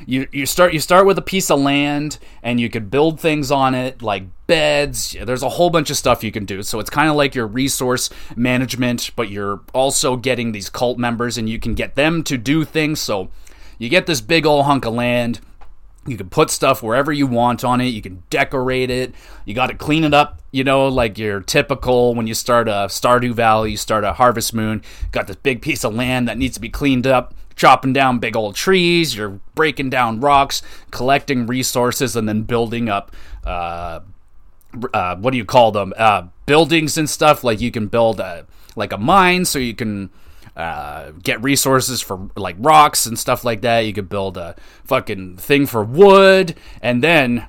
you 0.06 0.28
you 0.32 0.46
start 0.46 0.74
you 0.74 0.80
start 0.80 1.06
with 1.06 1.18
a 1.18 1.22
piece 1.22 1.50
of 1.50 1.60
land 1.60 2.20
and 2.44 2.60
you 2.60 2.70
could 2.70 2.92
build 2.92 3.20
things 3.20 3.52
on 3.52 3.74
it 3.74 4.02
like 4.02 4.24
beds 4.48 5.16
there's 5.24 5.42
a 5.42 5.50
whole 5.50 5.70
bunch 5.70 5.90
of 5.90 5.98
stuff 5.98 6.24
you 6.24 6.32
can 6.32 6.46
do 6.46 6.62
so 6.62 6.80
it's 6.80 6.90
kind 6.90 7.10
of 7.10 7.16
like 7.16 7.34
your 7.34 7.48
resource 7.48 8.10
management 8.36 9.10
but 9.16 9.30
you're 9.30 9.62
also 9.74 10.16
getting 10.16 10.52
these 10.52 10.70
cult 10.70 10.98
members 10.98 11.38
and 11.38 11.50
you 11.50 11.60
can 11.60 11.74
get 11.74 11.96
them 11.96 12.24
to 12.24 12.38
do 12.38 12.64
things 12.64 13.00
so 13.00 13.30
you 13.80 13.90
get 13.90 14.06
this 14.06 14.22
big 14.22 14.46
old 14.46 14.66
hunk 14.66 14.86
of 14.86 14.94
land 14.94 15.40
you 16.08 16.18
can 16.18 16.30
put 16.30 16.52
stuff 16.52 16.84
wherever 16.84 17.12
you 17.12 17.26
want 17.26 17.64
on 17.64 17.82
it. 17.82 17.86
You 17.86 18.00
can 18.00 18.22
decorate 18.30 18.92
it. 18.92 19.16
You 19.44 19.56
got 19.56 19.68
to 19.68 19.74
clean 19.74 20.04
it 20.04 20.14
up, 20.14 20.40
you 20.52 20.64
know, 20.64 20.88
like 20.88 21.18
your 21.18 21.42
typical 21.42 22.14
when 22.14 22.28
you 22.28 22.36
start 22.36 22.68
a 22.68 22.86
Stardew 22.90 23.34
Valley, 23.34 23.72
you 23.72 23.78
start 23.78 24.04
a 24.04 24.14
Harvest 24.14 24.54
Moon. 24.54 24.84
Got 25.12 25.26
this 25.26 25.38
big 25.38 25.64
piece 25.64 25.84
of 25.84 25.96
land 25.96 26.28
that 26.28 26.38
needs 26.38 26.54
to 26.54 26.62
be 26.62 26.70
cleaned 26.70 27.08
up 27.08 27.34
chopping 27.56 27.94
down 27.94 28.20
big 28.20 28.36
old 28.36 28.56
trees, 28.56 29.16
you're 29.16 29.40
breaking 29.56 29.90
down 29.90 30.20
rocks, 30.20 30.62
collecting 30.92 31.48
resources, 31.48 32.16
and 32.16 32.28
then 32.28 32.44
building 32.44 32.90
up. 32.90 33.16
Uh, 33.46 34.02
uh, 34.94 35.16
what 35.16 35.32
do 35.32 35.38
you 35.38 35.46
call 35.46 35.72
them? 35.72 35.94
Uh, 35.98 36.24
buildings 36.46 36.98
and 36.98 37.10
stuff. 37.10 37.44
Like 37.44 37.62
you 37.62 37.72
can 37.72 37.88
build 37.88 38.20
a 38.20 38.46
like 38.76 38.92
a 38.92 38.98
mine, 38.98 39.46
so 39.46 39.60
you 39.60 39.74
can 39.74 40.10
uh, 40.56 41.12
get 41.24 41.42
resources 41.44 42.02
for 42.02 42.30
like 42.36 42.56
rocks 42.60 43.06
and 43.06 43.18
stuff 43.18 43.44
like 43.44 43.62
that. 43.62 43.82
You 43.82 43.94
could 43.94 44.10
build 44.10 44.38
a 44.38 44.56
fucking 44.84 45.38
thing 45.38 45.66
for 45.66 45.84
wood, 45.84 46.56
and 46.82 47.04
then 47.04 47.48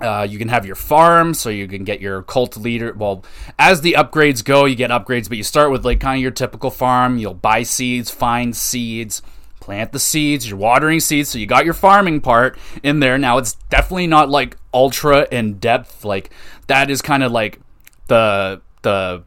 uh, 0.00 0.26
you 0.28 0.38
can 0.38 0.48
have 0.48 0.66
your 0.66 0.74
farm, 0.74 1.34
so 1.34 1.50
you 1.50 1.68
can 1.68 1.84
get 1.84 2.00
your 2.00 2.22
cult 2.22 2.56
leader. 2.56 2.92
Well, 2.92 3.24
as 3.58 3.80
the 3.80 3.94
upgrades 3.94 4.44
go, 4.44 4.64
you 4.64 4.74
get 4.74 4.90
upgrades, 4.90 5.28
but 5.28 5.38
you 5.38 5.44
start 5.44 5.70
with 5.70 5.84
like 5.84 6.00
kind 6.00 6.18
of 6.18 6.22
your 6.22 6.30
typical 6.30 6.70
farm. 6.70 7.18
You'll 7.18 7.34
buy 7.34 7.62
seeds, 7.62 8.10
find 8.10 8.56
seeds, 8.56 9.22
plant 9.60 9.92
the 9.92 9.98
seeds. 9.98 10.48
You're 10.48 10.58
watering 10.58 11.00
seeds, 11.00 11.30
so 11.30 11.38
you 11.38 11.46
got 11.46 11.64
your 11.64 11.74
farming 11.74 12.20
part 12.20 12.58
in 12.82 13.00
there. 13.00 13.18
Now 13.18 13.38
it's 13.38 13.54
definitely 13.70 14.06
not 14.06 14.28
like 14.28 14.56
ultra 14.72 15.26
in 15.30 15.58
depth. 15.58 16.04
Like 16.04 16.30
that 16.66 16.90
is 16.90 17.00
kind 17.00 17.22
of 17.22 17.32
like 17.32 17.60
the 18.08 18.60
the 18.82 19.22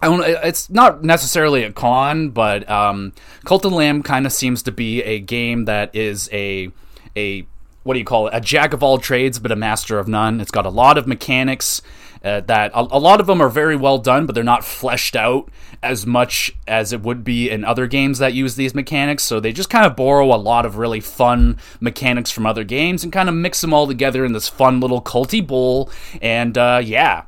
I 0.00 0.06
don't. 0.06 0.22
It's 0.24 0.70
not 0.70 1.02
necessarily 1.02 1.64
a 1.64 1.72
con, 1.72 2.30
but 2.30 2.68
um, 2.70 3.12
Cult 3.44 3.64
of 3.64 3.72
Lamb 3.72 4.02
kind 4.02 4.26
of 4.26 4.32
seems 4.32 4.62
to 4.62 4.72
be 4.72 5.02
a 5.02 5.18
game 5.18 5.64
that 5.64 5.94
is 5.94 6.28
a 6.32 6.70
a 7.16 7.46
what 7.88 7.94
do 7.94 8.00
you 8.00 8.04
call 8.04 8.26
it? 8.26 8.34
A 8.34 8.40
jack 8.42 8.74
of 8.74 8.82
all 8.82 8.98
trades, 8.98 9.38
but 9.38 9.50
a 9.50 9.56
master 9.56 9.98
of 9.98 10.06
none. 10.06 10.42
It's 10.42 10.50
got 10.50 10.66
a 10.66 10.68
lot 10.68 10.98
of 10.98 11.06
mechanics 11.06 11.80
uh, 12.22 12.40
that 12.42 12.70
a, 12.74 12.80
a, 12.80 13.00
lot 13.00 13.18
of 13.18 13.26
them 13.26 13.40
are 13.40 13.48
very 13.48 13.76
well 13.76 13.96
done, 13.96 14.26
but 14.26 14.34
they're 14.34 14.44
not 14.44 14.62
fleshed 14.62 15.16
out 15.16 15.48
as 15.82 16.04
much 16.04 16.54
as 16.66 16.92
it 16.92 17.00
would 17.00 17.24
be 17.24 17.48
in 17.48 17.64
other 17.64 17.86
games 17.86 18.18
that 18.18 18.34
use 18.34 18.56
these 18.56 18.74
mechanics. 18.74 19.22
So 19.22 19.40
they 19.40 19.52
just 19.52 19.70
kind 19.70 19.86
of 19.86 19.96
borrow 19.96 20.34
a 20.34 20.36
lot 20.36 20.66
of 20.66 20.76
really 20.76 21.00
fun 21.00 21.56
mechanics 21.80 22.30
from 22.30 22.44
other 22.44 22.62
games 22.62 23.04
and 23.04 23.10
kind 23.10 23.26
of 23.26 23.34
mix 23.34 23.62
them 23.62 23.72
all 23.72 23.86
together 23.86 24.22
in 24.22 24.34
this 24.34 24.50
fun 24.50 24.80
little 24.80 25.00
culty 25.00 25.44
bowl. 25.44 25.90
And 26.20 26.58
uh, 26.58 26.82
yeah, 26.84 27.22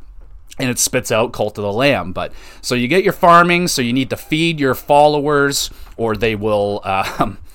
and 0.58 0.68
it 0.68 0.78
spits 0.78 1.10
out 1.10 1.32
Cult 1.32 1.56
of 1.56 1.62
the 1.62 1.72
Lamb. 1.72 2.12
But 2.12 2.34
so 2.60 2.74
you 2.74 2.86
get 2.86 3.02
your 3.02 3.14
farming, 3.14 3.68
so 3.68 3.80
you 3.80 3.94
need 3.94 4.10
to 4.10 4.16
feed 4.18 4.60
your 4.60 4.74
followers, 4.74 5.70
or 5.96 6.16
they 6.16 6.34
will. 6.34 6.82
Uh, 6.84 7.32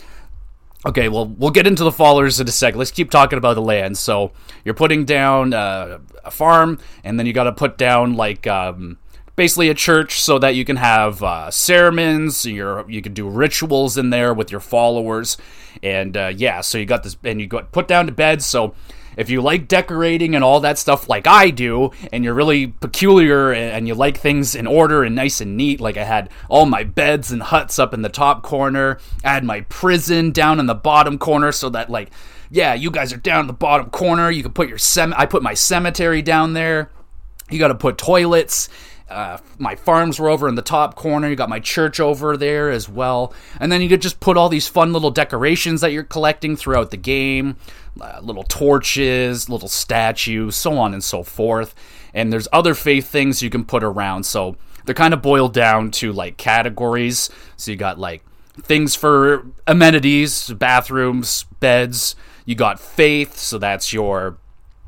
Okay, 0.85 1.09
well, 1.09 1.25
we'll 1.25 1.49
get 1.49 1.65
into 1.65 1.83
the 1.83 1.91
followers 1.91 2.39
in 2.39 2.47
a 2.47 2.51
sec. 2.51 2.75
Let's 2.75 2.91
keep 2.91 3.09
talking 3.09 3.37
about 3.37 3.55
the 3.55 3.61
land. 3.61 3.97
So 3.97 4.31
you're 4.63 4.75
putting 4.75 5.03
down 5.03 5.51
uh, 5.51 5.97
a 6.23 6.29
farm, 6.29 6.77
and 7.03 7.17
then 7.17 7.25
you 7.25 7.33
got 7.33 7.45
to 7.45 7.51
put 7.51 7.75
down 7.75 8.13
like 8.13 8.45
um, 8.45 8.99
basically 9.35 9.69
a 9.69 9.73
church 9.73 10.21
so 10.21 10.37
that 10.37 10.53
you 10.53 10.63
can 10.63 10.75
have 10.75 11.23
uh, 11.23 11.49
sermons. 11.49 12.45
Your 12.45 12.87
you 12.89 13.01
can 13.01 13.15
do 13.15 13.27
rituals 13.27 13.97
in 13.97 14.11
there 14.11 14.31
with 14.31 14.51
your 14.51 14.59
followers, 14.59 15.37
and 15.81 16.15
uh, 16.15 16.31
yeah. 16.35 16.61
So 16.61 16.77
you 16.77 16.85
got 16.85 17.01
this, 17.01 17.17
and 17.23 17.41
you 17.41 17.47
got 17.47 17.71
put 17.71 17.87
down 17.87 18.05
to 18.05 18.11
bed. 18.11 18.43
So 18.43 18.75
if 19.17 19.29
you 19.29 19.41
like 19.41 19.67
decorating 19.67 20.35
and 20.35 20.43
all 20.43 20.59
that 20.61 20.77
stuff 20.77 21.09
like 21.09 21.27
I 21.27 21.49
do, 21.49 21.91
and 22.11 22.23
you're 22.23 22.33
really 22.33 22.67
peculiar 22.67 23.51
and 23.51 23.87
you 23.87 23.95
like 23.95 24.17
things 24.17 24.55
in 24.55 24.67
order 24.67 25.03
and 25.03 25.15
nice 25.15 25.41
and 25.41 25.57
neat, 25.57 25.79
like 25.79 25.97
I 25.97 26.03
had 26.03 26.29
all 26.49 26.65
my 26.65 26.83
beds 26.83 27.31
and 27.31 27.41
huts 27.41 27.79
up 27.79 27.93
in 27.93 28.01
the 28.01 28.09
top 28.09 28.43
corner, 28.43 28.99
I 29.23 29.33
had 29.33 29.43
my 29.43 29.61
prison 29.61 30.31
down 30.31 30.59
in 30.59 30.65
the 30.65 30.75
bottom 30.75 31.17
corner 31.17 31.51
so 31.51 31.69
that 31.69 31.89
like 31.89 32.11
yeah, 32.49 32.73
you 32.73 32.91
guys 32.91 33.11
are 33.11 33.17
down 33.17 33.41
in 33.41 33.47
the 33.47 33.53
bottom 33.53 33.89
corner. 33.89 34.29
You 34.29 34.43
can 34.43 34.53
put 34.53 34.69
your 34.69 34.77
sem 34.77 35.13
I 35.17 35.25
put 35.25 35.43
my 35.43 35.53
cemetery 35.53 36.21
down 36.21 36.53
there. 36.53 36.91
You 37.49 37.59
got 37.59 37.67
to 37.67 37.75
put 37.75 37.97
toilets 37.97 38.69
uh, 39.09 39.37
my 39.59 39.75
farms 39.75 40.19
were 40.19 40.29
over 40.29 40.47
in 40.47 40.55
the 40.55 40.61
top 40.61 40.95
corner. 40.95 41.29
You 41.29 41.35
got 41.35 41.49
my 41.49 41.59
church 41.59 41.99
over 41.99 42.37
there 42.37 42.71
as 42.71 42.89
well. 42.89 43.33
And 43.59 43.71
then 43.71 43.81
you 43.81 43.89
could 43.89 44.01
just 44.01 44.19
put 44.19 44.35
all 44.35 44.49
these 44.49 44.67
fun 44.67 44.93
little 44.93 45.11
decorations 45.11 45.81
that 45.81 45.91
you're 45.91 46.03
collecting 46.03 46.55
throughout 46.55 46.91
the 46.91 46.97
game 46.97 47.57
uh, 48.01 48.19
little 48.21 48.43
torches, 48.43 49.49
little 49.49 49.67
statues, 49.67 50.55
so 50.55 50.77
on 50.77 50.93
and 50.93 51.03
so 51.03 51.23
forth. 51.23 51.73
And 52.13 52.31
there's 52.31 52.47
other 52.51 52.73
faith 52.73 53.07
things 53.07 53.41
you 53.41 53.49
can 53.49 53.65
put 53.65 53.83
around. 53.83 54.25
So 54.25 54.55
they're 54.85 54.95
kind 54.95 55.13
of 55.13 55.21
boiled 55.21 55.53
down 55.53 55.91
to 55.91 56.11
like 56.11 56.37
categories. 56.37 57.29
So 57.57 57.71
you 57.71 57.77
got 57.77 57.99
like 57.99 58.23
things 58.61 58.95
for 58.95 59.45
amenities, 59.67 60.51
bathrooms, 60.51 61.45
beds. 61.59 62.15
You 62.45 62.55
got 62.55 62.79
faith, 62.79 63.37
so 63.37 63.57
that's 63.57 63.91
your 63.91 64.37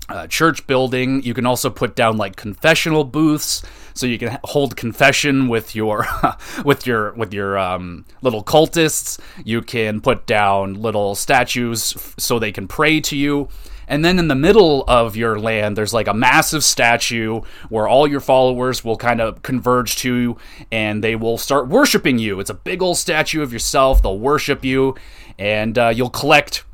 uh, 0.09 0.27
church 0.27 0.67
building. 0.67 1.23
You 1.23 1.33
can 1.33 1.45
also 1.45 1.69
put 1.69 1.95
down 1.95 2.17
like 2.17 2.35
confessional 2.35 3.03
booths 3.03 3.63
so 3.97 4.05
you 4.05 4.17
can 4.17 4.37
hold 4.43 4.75
confession 4.75 5.47
with 5.47 5.75
your 5.75 6.05
with 6.63 6.85
your 6.85 7.13
with 7.13 7.33
your 7.33 7.57
um, 7.57 8.05
little 8.21 8.43
cultists. 8.43 9.19
You 9.43 9.61
can 9.61 10.01
put 10.01 10.25
down 10.25 10.75
little 10.75 11.15
statues 11.15 11.95
so 12.17 12.39
they 12.39 12.51
can 12.51 12.67
pray 12.67 12.99
to 13.01 13.15
you. 13.15 13.49
And 13.87 14.03
then 14.03 14.19
in 14.19 14.27
the 14.27 14.35
middle 14.35 14.83
of 14.87 15.15
your 15.15 15.39
land, 15.39 15.77
there's 15.77 15.93
like 15.93 16.07
a 16.07 16.13
massive 16.13 16.63
statue 16.63 17.41
where 17.69 17.87
all 17.87 18.05
your 18.05 18.19
followers 18.19 18.83
will 18.83 18.97
kind 18.97 19.21
of 19.21 19.41
converge 19.43 19.95
to 19.97 20.35
and 20.71 21.01
they 21.03 21.15
will 21.15 21.37
start 21.37 21.69
worshiping 21.69 22.19
you. 22.19 22.39
It's 22.39 22.49
a 22.49 22.53
big 22.53 22.81
old 22.81 22.97
statue 22.97 23.41
of 23.41 23.53
yourself. 23.53 24.01
They'll 24.01 24.19
worship 24.19 24.65
you, 24.65 24.95
and 25.39 25.77
uh, 25.77 25.93
you'll 25.95 26.09
collect. 26.09 26.65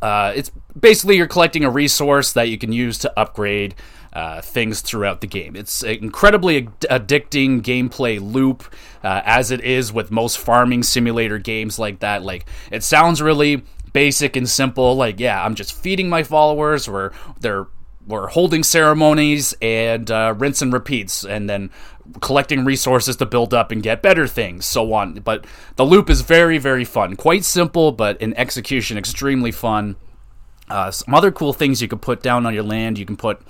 Uh, 0.00 0.32
it's 0.34 0.50
basically 0.78 1.18
you're 1.18 1.26
collecting 1.26 1.62
a 1.62 1.70
resource 1.70 2.32
that 2.32 2.48
you 2.48 2.56
can 2.56 2.72
use 2.72 2.96
to 2.98 3.20
upgrade 3.20 3.74
uh, 4.12 4.40
things 4.40 4.80
throughout 4.80 5.20
the 5.20 5.26
game. 5.26 5.56
It's 5.56 5.82
an 5.82 5.90
incredibly 6.02 6.62
addicting 6.62 7.62
gameplay 7.62 8.20
loop, 8.20 8.64
uh, 9.04 9.22
as 9.24 9.50
it 9.50 9.60
is 9.60 9.92
with 9.92 10.10
most 10.10 10.38
farming 10.38 10.82
simulator 10.82 11.38
games 11.38 11.78
like 11.78 12.00
that. 12.00 12.22
Like, 12.22 12.46
it 12.70 12.82
sounds 12.82 13.22
really 13.22 13.62
basic 13.92 14.36
and 14.36 14.48
simple. 14.48 14.96
Like, 14.96 15.20
yeah, 15.20 15.44
I'm 15.44 15.54
just 15.54 15.72
feeding 15.72 16.08
my 16.08 16.22
followers, 16.22 16.88
or 16.88 17.12
they're 17.40 17.66
we're 18.06 18.28
holding 18.28 18.62
ceremonies 18.62 19.54
and 19.62 20.10
uh, 20.10 20.34
rinse 20.36 20.62
and 20.62 20.72
repeats, 20.72 21.24
and 21.24 21.48
then 21.48 21.70
collecting 22.20 22.64
resources 22.64 23.14
to 23.16 23.26
build 23.26 23.54
up 23.54 23.70
and 23.70 23.82
get 23.82 24.02
better 24.02 24.26
things, 24.26 24.66
so 24.66 24.92
on. 24.92 25.14
But 25.20 25.46
the 25.76 25.84
loop 25.84 26.10
is 26.10 26.22
very, 26.22 26.58
very 26.58 26.84
fun. 26.84 27.14
Quite 27.14 27.44
simple, 27.44 27.92
but 27.92 28.20
in 28.20 28.34
execution, 28.34 28.98
extremely 28.98 29.52
fun. 29.52 29.96
Uh, 30.68 30.90
some 30.90 31.14
other 31.14 31.30
cool 31.30 31.52
things 31.52 31.80
you 31.82 31.88
can 31.88 31.98
put 31.98 32.22
down 32.22 32.46
on 32.46 32.54
your 32.54 32.62
land. 32.64 32.98
You 32.98 33.06
can 33.06 33.16
put 33.16 33.40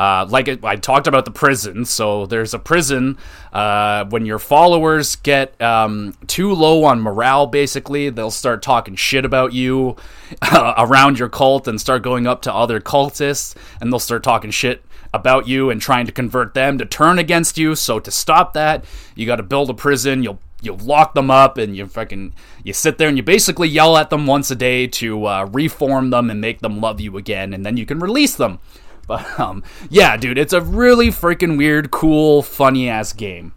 uh, 0.00 0.24
like 0.30 0.64
I 0.64 0.76
talked 0.76 1.06
about 1.06 1.26
the 1.26 1.30
prison, 1.30 1.84
so 1.84 2.24
there's 2.24 2.54
a 2.54 2.58
prison. 2.58 3.18
Uh, 3.52 4.06
when 4.06 4.24
your 4.24 4.38
followers 4.38 5.16
get 5.16 5.60
um, 5.60 6.14
too 6.26 6.54
low 6.54 6.84
on 6.84 7.02
morale, 7.02 7.46
basically, 7.46 8.08
they'll 8.08 8.30
start 8.30 8.62
talking 8.62 8.96
shit 8.96 9.26
about 9.26 9.52
you 9.52 9.96
uh, 10.40 10.72
around 10.78 11.18
your 11.18 11.28
cult 11.28 11.68
and 11.68 11.78
start 11.78 12.02
going 12.02 12.26
up 12.26 12.40
to 12.42 12.54
other 12.54 12.80
cultists, 12.80 13.54
and 13.78 13.92
they'll 13.92 13.98
start 13.98 14.22
talking 14.22 14.50
shit 14.50 14.82
about 15.12 15.46
you 15.46 15.68
and 15.68 15.82
trying 15.82 16.06
to 16.06 16.12
convert 16.12 16.54
them 16.54 16.78
to 16.78 16.86
turn 16.86 17.18
against 17.18 17.58
you. 17.58 17.74
So 17.74 18.00
to 18.00 18.10
stop 18.10 18.54
that, 18.54 18.86
you 19.14 19.26
got 19.26 19.36
to 19.36 19.42
build 19.42 19.68
a 19.68 19.74
prison. 19.74 20.22
You'll 20.22 20.38
you 20.62 20.74
lock 20.76 21.12
them 21.12 21.30
up 21.30 21.58
and 21.58 21.76
you 21.76 21.86
fucking 21.86 22.32
you 22.64 22.72
sit 22.72 22.96
there 22.96 23.08
and 23.08 23.18
you 23.18 23.22
basically 23.22 23.68
yell 23.68 23.98
at 23.98 24.08
them 24.08 24.26
once 24.26 24.50
a 24.50 24.56
day 24.56 24.86
to 24.86 25.26
uh, 25.26 25.44
reform 25.52 26.08
them 26.08 26.30
and 26.30 26.40
make 26.40 26.60
them 26.60 26.80
love 26.80 27.02
you 27.02 27.18
again, 27.18 27.52
and 27.52 27.66
then 27.66 27.76
you 27.76 27.84
can 27.84 28.00
release 28.00 28.34
them. 28.34 28.60
But 29.06 29.40
um, 29.40 29.62
yeah, 29.88 30.16
dude, 30.16 30.38
it's 30.38 30.52
a 30.52 30.60
really 30.60 31.08
freaking 31.08 31.58
weird, 31.58 31.90
cool, 31.90 32.42
funny 32.42 32.88
ass 32.88 33.12
game. 33.12 33.54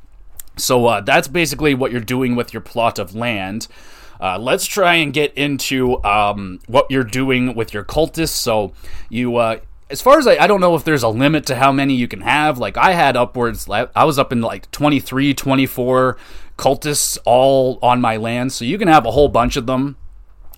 So 0.57 0.85
uh, 0.85 1.01
that's 1.01 1.27
basically 1.27 1.73
what 1.73 1.91
you're 1.91 2.01
doing 2.01 2.35
with 2.35 2.53
your 2.53 2.61
plot 2.61 2.99
of 2.99 3.15
land. 3.15 3.67
uh, 4.19 4.37
let's 4.39 4.65
try 4.65 4.95
and 4.95 5.11
get 5.13 5.33
into 5.33 6.01
um, 6.03 6.59
what 6.67 6.89
you're 6.89 7.03
doing 7.03 7.55
with 7.55 7.73
your 7.73 7.83
cultists. 7.83 8.29
So 8.29 8.73
you, 9.09 9.35
uh, 9.35 9.59
as 9.89 10.01
far 10.01 10.17
as 10.17 10.25
I, 10.27 10.37
I 10.37 10.47
don't 10.47 10.61
know 10.61 10.75
if 10.75 10.85
there's 10.85 11.03
a 11.03 11.09
limit 11.09 11.45
to 11.47 11.55
how 11.55 11.71
many 11.73 11.93
you 11.93 12.07
can 12.07 12.21
have. 12.21 12.57
Like 12.57 12.77
I 12.77 12.93
had 12.93 13.17
upwards, 13.17 13.69
I 13.69 14.03
was 14.05 14.17
up 14.17 14.31
in 14.31 14.41
like 14.41 14.71
23, 14.71 15.33
24 15.33 16.17
cultists 16.57 17.17
all 17.25 17.79
on 17.81 17.99
my 17.99 18.15
land, 18.15 18.53
so 18.53 18.63
you 18.63 18.77
can 18.77 18.87
have 18.87 19.05
a 19.05 19.11
whole 19.11 19.27
bunch 19.27 19.57
of 19.57 19.65
them. 19.65 19.97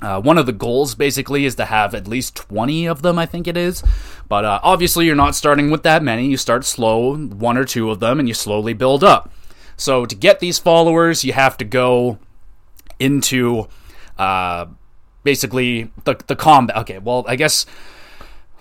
Uh, 0.02 0.22
one 0.22 0.38
of 0.38 0.46
the 0.46 0.52
goals 0.52 0.94
basically 0.94 1.46
is 1.46 1.56
to 1.56 1.66
have 1.66 1.96
at 1.96 2.08
least 2.08 2.36
20 2.36 2.86
of 2.86 3.02
them, 3.02 3.18
I 3.18 3.26
think 3.26 3.48
it 3.48 3.58
is. 3.58 3.82
But 4.28 4.46
uh, 4.46 4.60
obviously, 4.64 5.06
you're 5.06 5.16
not 5.16 5.36
starting 5.36 5.70
with 5.70 5.84
that 5.84 6.02
many. 6.02 6.28
You 6.28 6.38
start 6.38 6.66
slow, 6.66 7.16
one 7.16 7.58
or 7.58 7.66
two 7.66 7.92
of 7.92 8.00
them, 8.00 8.20
and 8.20 8.28
you 8.28 8.34
slowly 8.34 8.74
build 8.74 9.04
up. 9.04 9.32
So, 9.78 10.06
to 10.06 10.16
get 10.16 10.40
these 10.40 10.58
followers, 10.58 11.24
you 11.24 11.34
have 11.34 11.58
to 11.58 11.66
go 11.66 12.18
into 13.00 13.68
uh, 14.18 14.66
basically 15.24 15.92
the, 16.06 16.16
the 16.28 16.36
combat. 16.36 16.78
Okay, 16.78 16.98
well, 16.98 17.26
I 17.28 17.36
guess 17.36 17.66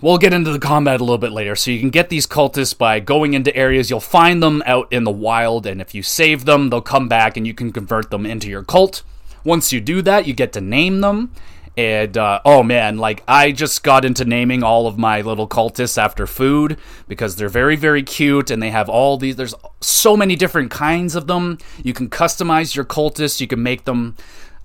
we'll 0.01 0.17
get 0.17 0.33
into 0.33 0.51
the 0.51 0.59
combat 0.59 0.99
a 0.99 1.03
little 1.03 1.17
bit 1.17 1.31
later. 1.31 1.55
So, 1.55 1.71
you 1.71 1.79
can 1.79 1.89
get 1.89 2.09
these 2.09 2.27
cultists 2.27 2.77
by 2.77 2.99
going 2.99 3.33
into 3.33 3.55
areas. 3.55 3.89
You'll 3.89 4.01
find 4.01 4.43
them 4.43 4.61
out 4.65 4.91
in 4.91 5.03
the 5.03 5.11
wild, 5.11 5.65
and 5.65 5.81
if 5.81 5.95
you 5.95 6.03
save 6.03 6.45
them, 6.45 6.69
they'll 6.69 6.81
come 6.81 7.07
back 7.07 7.37
and 7.37 7.47
you 7.47 7.53
can 7.53 7.71
convert 7.71 8.11
them 8.11 8.25
into 8.25 8.49
your 8.49 8.63
cult. 8.63 9.01
Once 9.43 9.71
you 9.71 9.79
do 9.79 10.01
that, 10.01 10.27
you 10.27 10.33
get 10.33 10.53
to 10.53 10.61
name 10.61 11.01
them. 11.01 11.31
And 11.77 12.17
uh, 12.17 12.39
oh 12.45 12.63
man, 12.63 12.97
like 12.97 13.23
I 13.27 13.51
just 13.51 13.83
got 13.83 14.05
into 14.05 14.23
naming 14.23 14.63
all 14.63 14.87
of 14.87 14.97
my 14.97 15.21
little 15.21 15.47
cultists 15.47 15.97
after 15.97 16.25
food 16.25 16.77
because 17.07 17.35
they're 17.35 17.49
very, 17.49 17.75
very 17.75 18.01
cute 18.01 18.49
and 18.49 18.63
they 18.63 18.69
have 18.69 18.87
all 18.87 19.17
these. 19.17 19.35
There's 19.35 19.55
so 19.81 20.15
many 20.15 20.35
different 20.35 20.71
kinds 20.71 21.15
of 21.15 21.27
them. 21.27 21.57
You 21.83 21.93
can 21.93 22.09
customize 22.09 22.75
your 22.75 22.85
cultists, 22.85 23.41
you 23.41 23.47
can 23.47 23.61
make 23.61 23.83
them. 23.83 24.15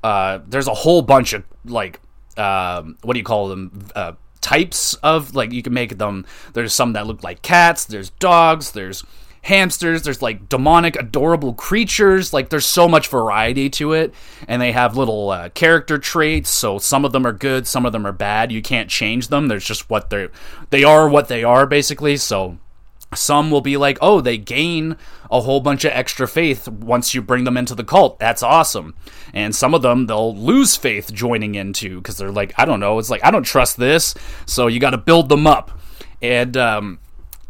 Uh, 0.04 0.38
there's 0.46 0.68
a 0.68 0.74
whole 0.74 1.02
bunch 1.02 1.32
of 1.32 1.44
like, 1.64 2.00
uh, 2.36 2.82
what 3.02 3.14
do 3.14 3.18
you 3.18 3.24
call 3.24 3.48
them? 3.48 3.88
Uh, 3.94 4.12
types 4.40 4.94
of 4.94 5.34
like 5.34 5.52
you 5.52 5.62
can 5.62 5.74
make 5.74 5.98
them. 5.98 6.24
There's 6.52 6.72
some 6.72 6.92
that 6.92 7.06
look 7.08 7.24
like 7.24 7.42
cats, 7.42 7.84
there's 7.84 8.10
dogs, 8.10 8.70
there's 8.70 9.04
hamsters, 9.42 10.02
there's 10.02 10.22
like 10.22 10.48
demonic, 10.48 10.96
adorable 10.96 11.54
creatures. 11.54 12.32
Like 12.32 12.50
there's 12.50 12.66
so 12.66 12.88
much 12.88 13.08
variety 13.08 13.70
to 13.70 13.92
it, 13.92 14.14
and 14.48 14.60
they 14.60 14.72
have 14.72 14.96
little 14.96 15.30
uh, 15.30 15.48
character 15.50 15.98
traits. 15.98 16.50
So 16.50 16.78
some 16.78 17.04
of 17.04 17.12
them 17.12 17.26
are 17.26 17.32
good, 17.32 17.66
some 17.66 17.86
of 17.86 17.92
them 17.92 18.06
are 18.06 18.12
bad. 18.12 18.52
You 18.52 18.62
can't 18.62 18.90
change 18.90 19.28
them. 19.28 19.48
There's 19.48 19.64
just 19.64 19.88
what 19.90 20.10
they're 20.10 20.30
they 20.70 20.84
are 20.84 21.08
what 21.08 21.28
they 21.28 21.44
are 21.44 21.66
basically. 21.66 22.16
So 22.16 22.58
some 23.14 23.50
will 23.50 23.60
be 23.60 23.76
like, 23.76 23.98
oh, 24.00 24.20
they 24.20 24.38
gain 24.38 24.96
a 25.30 25.40
whole 25.40 25.60
bunch 25.60 25.84
of 25.84 25.92
extra 25.92 26.28
faith 26.28 26.68
once 26.68 27.14
you 27.14 27.20
bring 27.22 27.44
them 27.44 27.56
into 27.56 27.74
the 27.74 27.84
cult. 27.84 28.18
That's 28.18 28.42
awesome. 28.42 28.94
And 29.34 29.54
some 29.54 29.74
of 29.74 29.82
them, 29.82 30.06
they'll 30.06 30.36
lose 30.36 30.76
faith 30.76 31.12
joining 31.12 31.56
into 31.56 31.98
because 31.98 32.18
they're 32.18 32.30
like, 32.30 32.52
I 32.56 32.64
don't 32.64 32.80
know. 32.80 32.98
It's 32.98 33.10
like, 33.10 33.24
I 33.24 33.30
don't 33.30 33.42
trust 33.42 33.76
this. 33.78 34.14
So 34.46 34.68
you 34.68 34.78
got 34.78 34.90
to 34.90 34.98
build 34.98 35.28
them 35.28 35.46
up. 35.46 35.72
And 36.22 36.56
um, 36.56 37.00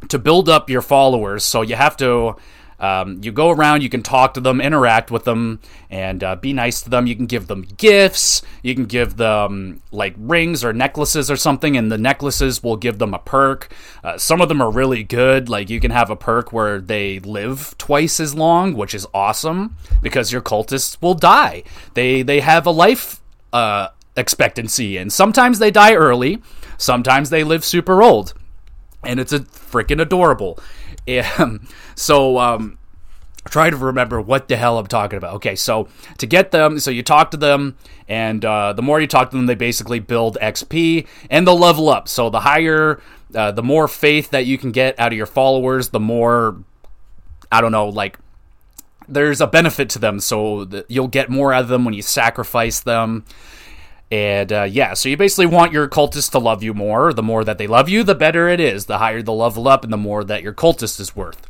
to 0.08 0.18
build 0.18 0.48
up 0.48 0.70
your 0.70 0.82
followers. 0.82 1.44
So 1.44 1.62
you 1.62 1.76
have 1.76 1.96
to. 1.98 2.36
Um, 2.78 3.20
you 3.22 3.30
go 3.30 3.50
around, 3.50 3.82
you 3.82 3.90
can 3.90 4.02
talk 4.02 4.32
to 4.32 4.40
them, 4.40 4.58
interact 4.58 5.10
with 5.10 5.24
them, 5.24 5.60
and 5.90 6.24
uh, 6.24 6.36
be 6.36 6.54
nice 6.54 6.80
to 6.80 6.88
them. 6.88 7.06
You 7.06 7.14
can 7.14 7.26
give 7.26 7.46
them 7.46 7.60
gifts. 7.76 8.40
You 8.62 8.74
can 8.74 8.86
give 8.86 9.18
them 9.18 9.82
like 9.92 10.14
rings 10.16 10.64
or 10.64 10.72
necklaces 10.72 11.30
or 11.30 11.36
something, 11.36 11.76
and 11.76 11.92
the 11.92 11.98
necklaces 11.98 12.62
will 12.62 12.78
give 12.78 12.98
them 12.98 13.12
a 13.12 13.18
perk. 13.18 13.70
Uh, 14.02 14.16
some 14.16 14.40
of 14.40 14.48
them 14.48 14.62
are 14.62 14.70
really 14.70 15.02
good. 15.02 15.50
Like 15.50 15.68
you 15.68 15.78
can 15.78 15.90
have 15.90 16.08
a 16.08 16.16
perk 16.16 16.54
where 16.54 16.80
they 16.80 17.18
live 17.18 17.76
twice 17.76 18.18
as 18.18 18.34
long, 18.34 18.72
which 18.72 18.94
is 18.94 19.06
awesome 19.12 19.76
because 20.00 20.32
your 20.32 20.40
cultists 20.40 20.96
will 21.02 21.12
die. 21.12 21.64
They 21.92 22.22
they 22.22 22.40
have 22.40 22.64
a 22.64 22.70
life 22.70 23.20
uh, 23.52 23.88
expectancy, 24.16 24.96
and 24.96 25.12
sometimes 25.12 25.58
they 25.58 25.70
die 25.70 25.92
early. 25.92 26.42
Sometimes 26.78 27.28
they 27.28 27.44
live 27.44 27.62
super 27.62 28.02
old 28.02 28.32
and 29.04 29.20
it's 29.20 29.32
a 29.32 29.40
freaking 29.40 30.00
adorable. 30.00 30.58
And 31.06 31.60
so 31.94 32.38
um, 32.38 32.78
try 33.48 33.70
to 33.70 33.76
remember 33.76 34.20
what 34.20 34.48
the 34.48 34.56
hell 34.56 34.78
I'm 34.78 34.86
talking 34.86 35.16
about. 35.16 35.34
Okay, 35.36 35.56
so 35.56 35.88
to 36.18 36.26
get 36.26 36.50
them, 36.50 36.78
so 36.78 36.90
you 36.90 37.02
talk 37.02 37.30
to 37.30 37.36
them, 37.36 37.76
and 38.08 38.44
uh, 38.44 38.72
the 38.72 38.82
more 38.82 39.00
you 39.00 39.06
talk 39.06 39.30
to 39.30 39.36
them, 39.36 39.46
they 39.46 39.54
basically 39.54 39.98
build 39.98 40.36
XP 40.40 41.06
and 41.30 41.46
they'll 41.46 41.58
level 41.58 41.88
up. 41.88 42.08
So 42.08 42.30
the 42.30 42.40
higher, 42.40 43.00
uh, 43.34 43.52
the 43.52 43.62
more 43.62 43.88
faith 43.88 44.30
that 44.30 44.46
you 44.46 44.58
can 44.58 44.72
get 44.72 44.98
out 44.98 45.12
of 45.12 45.16
your 45.16 45.26
followers, 45.26 45.90
the 45.90 46.00
more, 46.00 46.56
I 47.50 47.60
don't 47.60 47.72
know, 47.72 47.88
like 47.88 48.18
there's 49.08 49.40
a 49.40 49.46
benefit 49.46 49.90
to 49.90 49.98
them. 49.98 50.20
So 50.20 50.68
you'll 50.88 51.08
get 51.08 51.30
more 51.30 51.52
out 51.52 51.62
of 51.62 51.68
them 51.68 51.84
when 51.84 51.94
you 51.94 52.02
sacrifice 52.02 52.80
them. 52.80 53.24
And 54.10 54.52
uh, 54.52 54.62
yeah, 54.64 54.94
so 54.94 55.08
you 55.08 55.16
basically 55.16 55.46
want 55.46 55.72
your 55.72 55.88
cultist 55.88 56.32
to 56.32 56.38
love 56.38 56.62
you 56.62 56.74
more. 56.74 57.12
The 57.12 57.22
more 57.22 57.44
that 57.44 57.58
they 57.58 57.68
love 57.68 57.88
you, 57.88 58.02
the 58.02 58.14
better 58.14 58.48
it 58.48 58.58
is. 58.58 58.86
The 58.86 58.98
higher 58.98 59.22
the 59.22 59.32
level 59.32 59.68
up, 59.68 59.84
and 59.84 59.92
the 59.92 59.96
more 59.96 60.24
that 60.24 60.42
your 60.42 60.52
cultist 60.52 60.98
is 60.98 61.14
worth. 61.14 61.46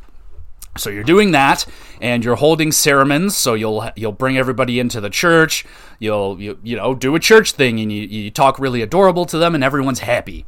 So 0.77 0.89
you're 0.89 1.03
doing 1.03 1.31
that, 1.31 1.65
and 1.99 2.23
you're 2.23 2.35
holding 2.35 2.71
ceremonies. 2.71 3.35
So 3.35 3.55
you'll 3.55 3.89
you'll 3.95 4.11
bring 4.11 4.37
everybody 4.37 4.79
into 4.79 5.01
the 5.01 5.09
church. 5.09 5.65
You'll 5.99 6.39
you, 6.39 6.59
you 6.63 6.75
know 6.77 6.93
do 6.93 7.15
a 7.15 7.19
church 7.19 7.53
thing, 7.53 7.79
and 7.79 7.91
you, 7.91 8.03
you 8.03 8.29
talk 8.29 8.59
really 8.59 8.83
adorable 8.83 9.25
to 9.25 9.37
them, 9.39 9.55
and 9.55 9.63
everyone's 9.63 9.99
happy. 9.99 10.45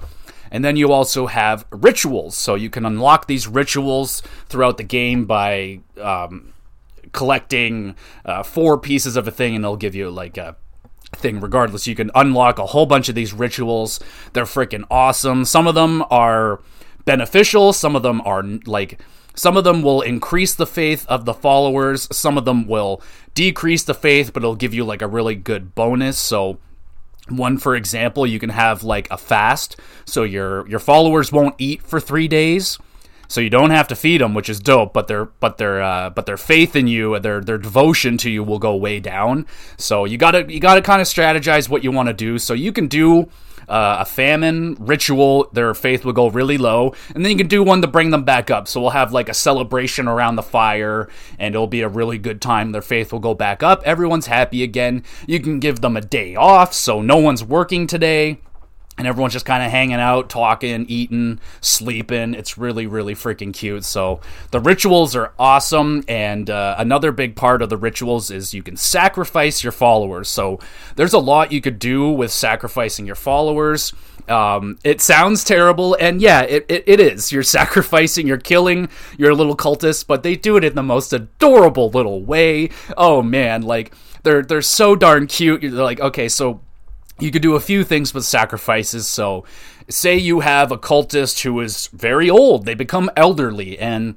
And 0.52 0.64
then 0.64 0.76
you 0.76 0.92
also 0.92 1.26
have 1.26 1.66
rituals. 1.72 2.38
So 2.38 2.54
you 2.54 2.70
can 2.70 2.86
unlock 2.86 3.26
these 3.26 3.48
rituals 3.48 4.22
throughout 4.50 4.78
the 4.78 4.84
game 4.84 5.26
by 5.26 5.80
um, 6.00 6.54
collecting 7.12 7.96
uh, 8.24 8.44
four 8.44 8.78
pieces 8.78 9.18
of 9.18 9.28
a 9.28 9.32
thing, 9.32 9.56
and 9.56 9.64
they'll 9.64 9.76
give 9.76 9.96
you 9.96 10.12
like 10.12 10.38
a 10.38 10.56
thing 11.16 11.40
regardless. 11.40 11.88
You 11.88 11.96
can 11.96 12.12
unlock 12.16 12.60
a 12.60 12.68
whole 12.68 12.86
bunch 12.86 13.10
of 13.10 13.16
these 13.16 13.34
rituals. 13.34 14.00
They're 14.34 14.46
freaking 14.46 14.86
awesome. 14.90 15.46
Some 15.46 15.68
of 15.68 15.76
them 15.76 16.04
are 16.10 16.60
beneficial. 17.06 17.74
Some 17.74 17.96
of 17.96 18.04
them 18.04 18.22
are 18.22 18.44
like 18.66 19.00
some 19.36 19.58
of 19.58 19.64
them 19.64 19.82
will 19.82 20.02
increase 20.02 20.54
the 20.54 20.68
faith 20.68 21.06
of 21.08 21.26
the 21.26 21.34
followers. 21.34 22.08
Some 22.12 22.38
of 22.38 22.46
them 22.46 22.68
will 22.68 23.02
decrease 23.34 23.84
the 23.84 23.96
faith 23.96 24.34
but 24.34 24.44
it'll 24.44 24.56
give 24.56 24.74
you 24.74 24.86
like 24.86 25.02
a 25.02 25.08
really 25.08 25.36
good 25.36 25.76
bonus. 25.76 26.18
So 26.18 26.60
one 27.30 27.58
for 27.58 27.76
example 27.76 28.28
you 28.28 28.40
can 28.40 28.50
have 28.50 28.84
like 28.84 29.10
a 29.10 29.18
fast. 29.18 29.76
So 30.06 30.24
your 30.24 30.68
your 30.68 30.80
followers 30.80 31.32
won't 31.32 31.56
eat 31.58 31.82
for 31.82 32.00
3 32.00 32.28
days 32.28 32.78
so 33.34 33.42
you 33.42 33.50
don't 33.50 33.72
have 33.72 33.88
to 33.88 33.96
feed 33.96 34.22
them, 34.22 34.36
which 34.36 34.48
is 34.48 34.60
dope. 34.60 34.94
But 34.94 35.08
their 35.08 35.26
but 35.26 35.58
their 35.58 35.82
uh, 35.82 36.12
but 36.12 36.28
their 36.28 36.38
faith 36.38 36.76
in 36.76 36.86
you, 36.86 37.18
their 37.18 37.42
their 37.42 37.58
devotion 37.58 38.16
to 38.20 38.30
you 38.30 38.44
will 38.44 38.60
go 38.60 38.76
way 38.76 39.00
down. 39.00 39.48
So 39.76 40.06
you 40.06 40.20
gotta 40.20 40.46
you 40.54 40.60
gotta 40.60 40.84
kind 40.84 41.02
of 41.02 41.08
strategize 41.08 41.68
what 41.68 41.84
you 41.84 41.92
want 41.92 42.10
to 42.10 42.14
do. 42.14 42.38
So 42.38 42.54
you 42.54 42.72
can 42.72 42.88
do. 42.88 43.30
Uh, 43.66 44.00
a 44.02 44.06
famine 44.06 44.76
ritual, 44.78 45.50
their 45.54 45.74
faith 45.74 46.04
will 46.04 46.12
go 46.12 46.30
really 46.30 46.58
low, 46.58 46.94
and 47.16 47.24
then 47.24 47.32
you 47.32 47.38
can 47.38 47.48
do 47.48 47.64
one 47.64 47.82
to 47.82 47.88
bring 47.88 48.10
them 48.10 48.26
back 48.26 48.52
up. 48.52 48.68
So 48.68 48.82
we'll 48.82 48.90
have 48.90 49.14
like 49.14 49.30
a 49.30 49.34
celebration 49.34 50.06
around 50.06 50.36
the 50.36 50.44
fire, 50.44 51.08
and 51.40 51.56
it'll 51.56 51.66
be 51.66 51.80
a 51.80 51.88
really 51.88 52.18
good 52.18 52.42
time. 52.42 52.74
Their 52.74 52.82
faith 52.82 53.14
will 53.14 53.22
go 53.22 53.34
back 53.34 53.64
up. 53.64 53.82
Everyone's 53.86 54.28
happy 54.28 54.64
again. 54.64 55.02
You 55.28 55.40
can 55.40 55.62
give 55.62 55.80
them 55.80 55.96
a 55.96 56.02
day 56.02 56.36
off, 56.36 56.74
so 56.74 57.02
no 57.02 57.16
one's 57.16 57.42
working 57.42 57.88
today 57.88 58.42
and 58.98 59.08
everyone's 59.08 59.34
just 59.34 59.46
kind 59.46 59.64
of 59.64 59.72
hanging 59.72 59.96
out, 59.96 60.30
talking, 60.30 60.86
eating, 60.88 61.40
sleeping. 61.62 62.34
It's 62.34 62.58
really, 62.58 62.86
really 62.86 63.16
freaking 63.16 63.54
cute. 63.54 63.84
So 63.86 64.20
the 64.52 64.60
rituals 64.60 65.16
are 65.16 65.34
awesome, 65.40 66.04
and 66.08 66.50
uh, 66.50 66.76
another 66.78 67.12
big 67.12 67.36
part 67.36 67.62
of 67.62 67.70
the 67.70 67.78
rituals 67.78 68.30
is 68.30 68.54
you 68.54 68.62
can 68.62 68.78
sacrifice 68.78 69.64
your 69.64 69.72
followers. 69.72 70.30
So 70.30 70.60
there's 70.96 71.14
a 71.14 71.20
lot 71.20 71.52
you 71.52 71.62
could 71.62 71.80
do 71.80 72.12
with 72.12 72.32
sacrificing 72.32 73.06
your 73.06 73.16
followers. 73.16 73.94
Um, 74.28 74.78
it 74.84 75.02
sounds 75.02 75.44
terrible, 75.44 75.98
and 76.00 76.22
yeah, 76.22 76.42
it, 76.42 76.66
it, 76.70 76.84
it 76.88 77.00
is. 77.00 77.32
You're 77.32 77.44
sacrificing, 77.44 78.28
you're 78.28 78.38
killing 78.38 78.90
your 79.18 79.34
little 79.34 79.58
cultists, 79.58 80.06
but 80.06 80.24
they 80.24 80.36
do 80.36 80.56
it 80.56 80.64
in 80.64 80.76
the 80.76 80.84
most 80.84 81.14
adorable 81.14 81.90
little 81.90 82.24
way. 82.24 82.70
Oh 82.96 83.22
man, 83.22 83.64
like 83.64 83.94
they're 84.24 84.44
they're 84.44 84.62
so 84.62 84.96
darn 84.96 85.28
cute. 85.28 85.64
You're 85.64 85.72
like, 85.72 86.00
okay, 86.00 86.30
so 86.30 86.62
you 87.20 87.32
could 87.32 87.42
do 87.42 87.56
a 87.56 87.60
few 87.60 87.84
things 87.84 88.14
with 88.14 88.26
sacrifices. 88.26 89.08
So, 89.08 89.46
say 89.90 90.18
you 90.18 90.42
have 90.42 90.72
a 90.72 90.78
cultist 90.78 91.44
who 91.44 91.60
is 91.60 91.88
very 91.88 92.30
old, 92.30 92.66
they 92.66 92.74
become 92.74 93.12
elderly, 93.16 93.78
and 93.78 94.16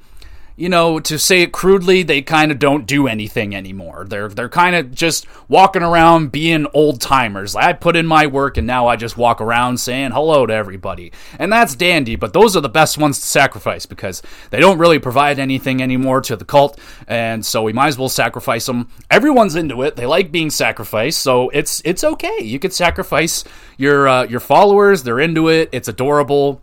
you 0.56 0.70
know, 0.70 0.98
to 1.00 1.18
say 1.18 1.42
it 1.42 1.52
crudely, 1.52 2.02
they 2.02 2.22
kind 2.22 2.50
of 2.50 2.58
don't 2.58 2.86
do 2.86 3.06
anything 3.06 3.54
anymore. 3.54 4.06
They're 4.08 4.28
they're 4.28 4.48
kind 4.48 4.74
of 4.74 4.94
just 4.94 5.26
walking 5.48 5.82
around 5.82 6.32
being 6.32 6.66
old 6.72 7.00
timers. 7.00 7.54
I 7.54 7.74
put 7.74 7.94
in 7.94 8.06
my 8.06 8.26
work 8.26 8.56
and 8.56 8.66
now 8.66 8.86
I 8.86 8.96
just 8.96 9.18
walk 9.18 9.42
around 9.42 9.78
saying 9.78 10.12
hello 10.12 10.46
to 10.46 10.54
everybody. 10.54 11.12
And 11.38 11.52
that's 11.52 11.74
dandy, 11.74 12.16
but 12.16 12.32
those 12.32 12.56
are 12.56 12.62
the 12.62 12.70
best 12.70 12.96
ones 12.96 13.20
to 13.20 13.26
sacrifice 13.26 13.84
because 13.84 14.22
they 14.48 14.58
don't 14.58 14.78
really 14.78 14.98
provide 14.98 15.38
anything 15.38 15.82
anymore 15.82 16.22
to 16.22 16.36
the 16.36 16.46
cult, 16.46 16.80
and 17.06 17.44
so 17.44 17.62
we 17.62 17.74
might 17.74 17.88
as 17.88 17.98
well 17.98 18.08
sacrifice 18.08 18.64
them. 18.64 18.88
Everyone's 19.10 19.56
into 19.56 19.82
it. 19.82 19.96
They 19.96 20.06
like 20.06 20.32
being 20.32 20.48
sacrificed, 20.48 21.20
so 21.20 21.50
it's 21.50 21.82
it's 21.84 22.02
okay. 22.02 22.38
You 22.40 22.58
could 22.58 22.72
sacrifice 22.72 23.44
your 23.76 24.08
uh, 24.08 24.24
your 24.24 24.40
followers. 24.40 25.02
They're 25.02 25.20
into 25.20 25.48
it. 25.48 25.68
It's 25.72 25.88
adorable 25.88 26.62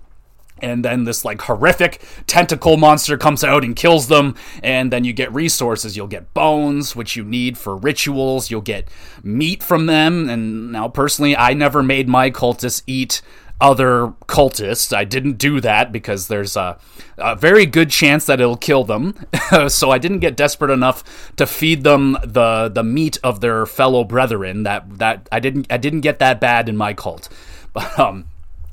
and 0.63 0.83
then 0.83 1.03
this 1.03 1.25
like 1.25 1.41
horrific 1.41 2.01
tentacle 2.25 2.77
monster 2.77 3.17
comes 3.17 3.43
out 3.43 3.63
and 3.63 3.75
kills 3.75 4.07
them 4.07 4.35
and 4.63 4.91
then 4.91 5.03
you 5.03 5.13
get 5.13 5.31
resources. 5.33 5.97
You'll 5.97 6.07
get 6.07 6.33
bones 6.33 6.95
which 6.95 7.15
you 7.15 7.23
need 7.23 7.57
for 7.57 7.75
rituals. 7.75 8.49
You'll 8.49 8.61
get 8.61 8.87
meat 9.21 9.61
from 9.61 9.85
them. 9.85 10.29
And 10.29 10.71
now 10.71 10.87
personally 10.87 11.35
i 11.35 11.53
never 11.53 11.83
made 11.83 12.07
my 12.07 12.31
cultists 12.31 12.81
eat 12.87 13.21
other 13.61 14.13
cultists. 14.27 14.95
I 14.95 15.03
didn't 15.03 15.37
do 15.37 15.61
that 15.61 15.91
because 15.91 16.27
there's 16.27 16.57
a, 16.57 16.77
a 17.17 17.35
very 17.35 17.65
good 17.65 17.89
chance 17.89 18.25
that 18.25 18.41
it'll 18.41 18.57
kill 18.57 18.83
them. 18.83 19.15
So 19.67 19.91
i 19.91 19.99
didn't 19.99 20.19
get 20.19 20.35
desperate 20.35 20.71
enough 20.71 21.03
to 21.35 21.45
feed 21.45 21.83
them 21.83 22.17
the 22.23 22.69
the 22.73 22.83
meat 22.83 23.17
of 23.23 23.41
their 23.41 23.65
fellow 23.65 24.03
brethren. 24.03 24.63
That 24.63 24.97
that 24.97 25.27
i 25.31 25.39
didn't 25.39 25.67
i 25.69 25.77
didn't 25.77 26.01
get 26.01 26.19
that 26.19 26.39
bad 26.39 26.69
in 26.69 26.77
my 26.77 26.93
cult. 26.93 27.29
But 27.73 27.97
um 27.99 28.25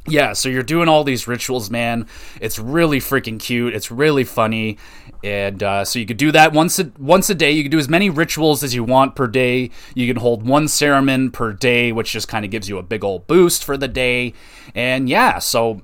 yeah, 0.09 0.33
so 0.33 0.49
you're 0.49 0.63
doing 0.63 0.89
all 0.89 1.05
these 1.05 1.29
rituals, 1.29 1.71
man. 1.71 2.07
It's 2.41 2.59
really 2.59 3.01
freaking 3.01 3.39
cute. 3.39 3.75
It's 3.75 3.91
really 3.91 4.25
funny, 4.25 4.79
and 5.23 5.63
uh, 5.63 5.85
so 5.85 5.99
you 5.99 6.07
could 6.07 6.17
do 6.17 6.33
that 6.33 6.53
once 6.53 6.79
a, 6.79 6.91
once 6.99 7.29
a 7.29 7.35
day. 7.35 7.51
You 7.51 7.63
can 7.63 7.71
do 7.71 7.79
as 7.79 7.89
many 7.89 8.09
rituals 8.09 8.63
as 8.63 8.75
you 8.75 8.83
want 8.83 9.15
per 9.15 9.27
day. 9.27 9.71
You 9.95 10.07
can 10.07 10.21
hold 10.21 10.47
one 10.47 10.69
ceremony 10.69 11.29
per 11.29 11.53
day, 11.53 11.93
which 11.93 12.13
just 12.13 12.29
kind 12.29 12.45
of 12.45 12.51
gives 12.51 12.69
you 12.69 12.79
a 12.79 12.83
big 12.83 13.05
old 13.05 13.27
boost 13.27 13.63
for 13.63 13.77
the 13.77 13.89
day. 13.89 14.33
And 14.75 15.09
yeah, 15.09 15.39
so 15.39 15.83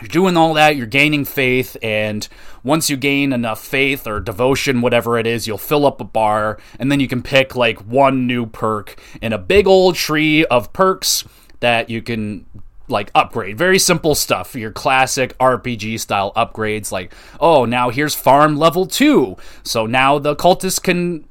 you're 0.00 0.08
doing 0.08 0.36
all 0.36 0.52
that. 0.54 0.76
You're 0.76 0.86
gaining 0.86 1.24
faith, 1.24 1.78
and 1.82 2.28
once 2.62 2.90
you 2.90 2.98
gain 2.98 3.32
enough 3.32 3.64
faith 3.64 4.06
or 4.06 4.20
devotion, 4.20 4.82
whatever 4.82 5.18
it 5.18 5.26
is, 5.26 5.46
you'll 5.46 5.56
fill 5.56 5.86
up 5.86 6.00
a 6.00 6.04
bar, 6.04 6.58
and 6.78 6.92
then 6.92 7.00
you 7.00 7.08
can 7.08 7.22
pick 7.22 7.56
like 7.56 7.78
one 7.80 8.26
new 8.26 8.44
perk 8.44 9.00
in 9.22 9.32
a 9.32 9.38
big 9.38 9.66
old 9.66 9.94
tree 9.94 10.44
of 10.44 10.74
perks 10.74 11.24
that 11.60 11.88
you 11.88 12.02
can 12.02 12.44
like 12.88 13.10
upgrade. 13.14 13.58
Very 13.58 13.78
simple 13.78 14.14
stuff. 14.14 14.54
Your 14.54 14.70
classic 14.70 15.36
RPG 15.38 16.00
style 16.00 16.32
upgrades 16.34 16.92
like, 16.92 17.12
oh, 17.40 17.64
now 17.64 17.90
here's 17.90 18.14
farm 18.14 18.56
level 18.56 18.86
2. 18.86 19.36
So 19.62 19.86
now 19.86 20.18
the 20.18 20.36
cultists 20.36 20.82
can 20.82 21.26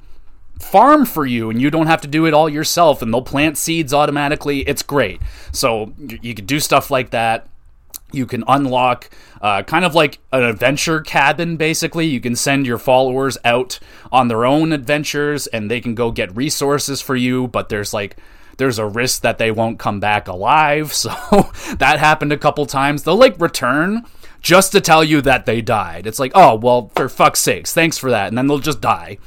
farm 0.58 1.04
for 1.04 1.26
you 1.26 1.50
and 1.50 1.60
you 1.60 1.70
don't 1.70 1.86
have 1.86 2.00
to 2.00 2.08
do 2.08 2.26
it 2.26 2.32
all 2.32 2.48
yourself 2.48 3.02
and 3.02 3.12
they'll 3.12 3.22
plant 3.22 3.58
seeds 3.58 3.92
automatically. 3.92 4.60
It's 4.60 4.82
great. 4.82 5.20
So 5.52 5.92
you 5.98 6.34
can 6.34 6.46
do 6.46 6.60
stuff 6.60 6.90
like 6.90 7.10
that. 7.10 7.48
You 8.12 8.24
can 8.24 8.44
unlock 8.46 9.10
uh, 9.40 9.62
kind 9.64 9.84
of 9.84 9.94
like 9.94 10.18
an 10.32 10.44
adventure 10.44 11.00
cabin, 11.00 11.56
basically. 11.56 12.06
You 12.06 12.20
can 12.20 12.36
send 12.36 12.66
your 12.66 12.78
followers 12.78 13.36
out 13.44 13.78
on 14.12 14.28
their 14.28 14.44
own 14.46 14.72
adventures 14.72 15.46
and 15.48 15.70
they 15.70 15.80
can 15.80 15.94
go 15.94 16.10
get 16.10 16.34
resources 16.34 17.02
for 17.02 17.16
you, 17.16 17.48
but 17.48 17.68
there's 17.68 17.92
like 17.92 18.16
there's 18.56 18.78
a 18.78 18.86
risk 18.86 19.22
that 19.22 19.38
they 19.38 19.50
won't 19.50 19.78
come 19.78 20.00
back 20.00 20.28
alive. 20.28 20.92
So 21.06 21.50
that 21.76 21.98
happened 21.98 22.32
a 22.32 22.38
couple 22.38 22.66
times. 22.66 23.02
They'll 23.02 23.16
like 23.16 23.40
return 23.40 24.04
just 24.40 24.72
to 24.72 24.80
tell 24.80 25.04
you 25.04 25.20
that 25.22 25.46
they 25.46 25.60
died. 25.60 26.06
It's 26.06 26.18
like, 26.18 26.32
oh, 26.34 26.56
well, 26.56 26.90
for 26.96 27.08
fuck's 27.08 27.40
sakes, 27.40 27.72
thanks 27.72 27.98
for 27.98 28.10
that. 28.10 28.28
And 28.28 28.38
then 28.38 28.46
they'll 28.46 28.58
just 28.58 28.80
die. 28.80 29.18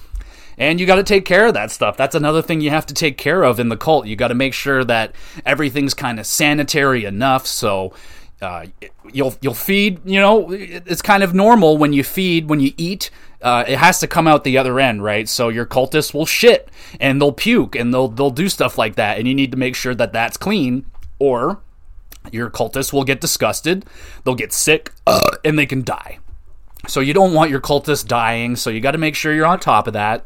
And 0.57 0.79
you 0.79 0.85
got 0.85 0.95
to 0.95 1.03
take 1.03 1.23
care 1.23 1.47
of 1.47 1.53
that 1.53 1.71
stuff. 1.71 1.95
That's 1.95 2.15
another 2.15 2.41
thing 2.41 2.59
you 2.59 2.69
have 2.69 2.85
to 2.87 2.93
take 2.93 3.17
care 3.17 3.43
of 3.43 3.59
in 3.59 3.69
the 3.69 3.77
cult. 3.77 4.07
You 4.07 4.17
got 4.17 4.27
to 4.27 4.35
make 4.35 4.53
sure 4.53 4.83
that 4.83 5.13
everything's 5.45 5.93
kind 5.93 6.19
of 6.19 6.25
sanitary 6.25 7.05
enough. 7.05 7.47
So 7.47 7.93
uh, 8.41 8.65
you'll 9.11 9.35
you'll 9.41 9.53
feed. 9.53 10.01
You 10.03 10.19
know, 10.19 10.51
it's 10.51 11.01
kind 11.01 11.23
of 11.23 11.33
normal 11.33 11.77
when 11.77 11.93
you 11.93 12.03
feed 12.03 12.49
when 12.49 12.59
you 12.59 12.73
eat 12.75 13.09
uh, 13.41 13.63
it 13.67 13.77
has 13.77 13.99
to 13.99 14.07
come 14.07 14.27
out 14.27 14.43
the 14.43 14.57
other 14.57 14.79
end, 14.79 15.03
right? 15.03 15.27
So 15.29 15.49
your 15.49 15.65
cultists 15.65 16.13
will 16.13 16.25
shit 16.25 16.69
and 16.99 17.21
they'll 17.21 17.31
puke 17.31 17.75
and 17.75 17.93
they'll 17.93 18.09
they'll 18.09 18.29
do 18.29 18.49
stuff 18.49 18.77
like 18.77 18.95
that, 18.95 19.17
and 19.17 19.27
you 19.27 19.33
need 19.33 19.51
to 19.51 19.57
make 19.57 19.75
sure 19.75 19.95
that 19.95 20.13
that's 20.13 20.37
clean, 20.37 20.85
or 21.19 21.61
your 22.31 22.49
cultists 22.49 22.91
will 22.91 23.05
get 23.05 23.21
disgusted, 23.21 23.85
they'll 24.23 24.35
get 24.35 24.53
sick, 24.53 24.93
uh, 25.07 25.21
and 25.45 25.57
they 25.57 25.65
can 25.65 25.83
die. 25.83 26.19
So 26.87 26.99
you 26.99 27.13
don't 27.13 27.33
want 27.33 27.51
your 27.51 27.61
cultists 27.61 28.05
dying, 28.05 28.55
so 28.55 28.69
you 28.69 28.81
got 28.81 28.91
to 28.91 28.97
make 28.97 29.15
sure 29.15 29.33
you're 29.33 29.45
on 29.45 29.59
top 29.59 29.87
of 29.87 29.93
that. 29.93 30.25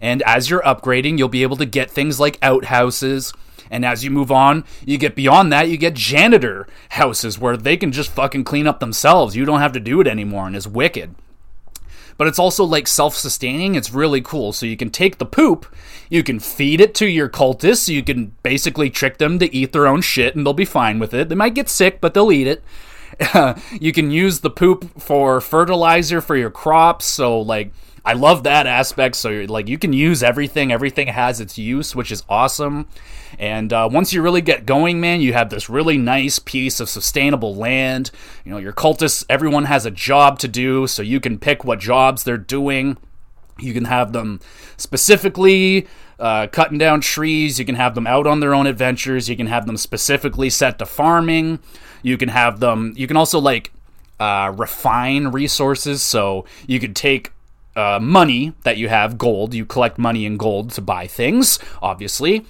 And 0.00 0.22
as 0.22 0.50
you're 0.50 0.62
upgrading, 0.62 1.18
you'll 1.18 1.28
be 1.28 1.42
able 1.42 1.56
to 1.56 1.66
get 1.66 1.90
things 1.90 2.18
like 2.20 2.38
outhouses. 2.42 3.32
And 3.70 3.84
as 3.84 4.04
you 4.04 4.10
move 4.10 4.30
on, 4.30 4.64
you 4.84 4.98
get 4.98 5.14
beyond 5.14 5.52
that, 5.52 5.68
you 5.68 5.76
get 5.76 5.94
janitor 5.94 6.66
houses 6.90 7.38
where 7.38 7.56
they 7.56 7.76
can 7.76 7.90
just 7.90 8.10
fucking 8.10 8.44
clean 8.44 8.66
up 8.66 8.80
themselves. 8.80 9.34
You 9.34 9.44
don't 9.44 9.60
have 9.60 9.72
to 9.72 9.80
do 9.80 10.00
it 10.00 10.06
anymore, 10.06 10.46
and 10.46 10.54
it's 10.56 10.66
wicked 10.66 11.14
but 12.16 12.26
it's 12.26 12.38
also 12.38 12.64
like 12.64 12.86
self 12.86 13.14
sustaining. 13.14 13.74
It's 13.74 13.92
really 13.92 14.20
cool. 14.20 14.52
So 14.52 14.66
you 14.66 14.76
can 14.76 14.90
take 14.90 15.18
the 15.18 15.26
poop, 15.26 15.66
you 16.08 16.22
can 16.22 16.38
feed 16.38 16.80
it 16.80 16.94
to 16.96 17.06
your 17.06 17.28
cultists, 17.28 17.88
you 17.88 18.02
can 18.02 18.34
basically 18.42 18.90
trick 18.90 19.18
them 19.18 19.38
to 19.38 19.54
eat 19.54 19.72
their 19.72 19.86
own 19.86 20.00
shit 20.00 20.34
and 20.34 20.46
they'll 20.46 20.52
be 20.52 20.64
fine 20.64 20.98
with 20.98 21.14
it. 21.14 21.28
They 21.28 21.34
might 21.34 21.54
get 21.54 21.68
sick, 21.68 22.00
but 22.00 22.14
they'll 22.14 22.32
eat 22.32 22.46
it. 22.46 22.62
you 23.80 23.92
can 23.92 24.10
use 24.10 24.40
the 24.40 24.50
poop 24.50 25.00
for 25.00 25.40
fertilizer 25.40 26.20
for 26.20 26.36
your 26.36 26.50
crops. 26.50 27.04
So, 27.04 27.40
like, 27.40 27.72
I 28.04 28.12
love 28.12 28.42
that 28.42 28.66
aspect. 28.66 29.16
So, 29.16 29.46
like, 29.48 29.68
you 29.68 29.78
can 29.78 29.92
use 29.92 30.22
everything, 30.22 30.72
everything 30.72 31.08
has 31.08 31.40
its 31.40 31.58
use, 31.58 31.94
which 31.94 32.12
is 32.12 32.22
awesome. 32.28 32.86
And 33.38 33.72
uh, 33.72 33.88
once 33.90 34.12
you 34.12 34.22
really 34.22 34.40
get 34.40 34.66
going, 34.66 35.00
man, 35.00 35.20
you 35.20 35.32
have 35.32 35.50
this 35.50 35.68
really 35.68 35.98
nice 35.98 36.38
piece 36.38 36.80
of 36.80 36.88
sustainable 36.88 37.54
land. 37.54 38.10
You 38.44 38.52
know, 38.52 38.58
your 38.58 38.72
cultists, 38.72 39.24
everyone 39.28 39.64
has 39.64 39.86
a 39.86 39.90
job 39.90 40.38
to 40.40 40.48
do, 40.48 40.86
so 40.86 41.02
you 41.02 41.20
can 41.20 41.38
pick 41.38 41.64
what 41.64 41.80
jobs 41.80 42.24
they're 42.24 42.38
doing. 42.38 42.96
You 43.58 43.72
can 43.72 43.84
have 43.84 44.12
them 44.12 44.40
specifically 44.76 45.86
uh, 46.18 46.48
cutting 46.48 46.78
down 46.78 47.00
trees. 47.00 47.58
You 47.58 47.64
can 47.64 47.76
have 47.76 47.94
them 47.94 48.06
out 48.06 48.26
on 48.26 48.40
their 48.40 48.54
own 48.54 48.66
adventures. 48.66 49.28
You 49.28 49.36
can 49.36 49.46
have 49.46 49.66
them 49.66 49.76
specifically 49.76 50.50
set 50.50 50.78
to 50.78 50.86
farming. 50.86 51.60
You 52.02 52.16
can 52.16 52.28
have 52.28 52.60
them, 52.60 52.92
you 52.96 53.06
can 53.06 53.16
also 53.16 53.38
like 53.38 53.72
uh, 54.20 54.52
refine 54.56 55.28
resources. 55.28 56.02
So 56.02 56.44
you 56.66 56.80
could 56.80 56.94
take 56.94 57.32
uh, 57.76 57.98
money 58.00 58.52
that 58.62 58.76
you 58.76 58.88
have, 58.88 59.18
gold. 59.18 59.54
You 59.54 59.64
collect 59.64 59.98
money 59.98 60.24
in 60.26 60.36
gold 60.36 60.70
to 60.72 60.80
buy 60.80 61.06
things, 61.06 61.58
obviously 61.82 62.44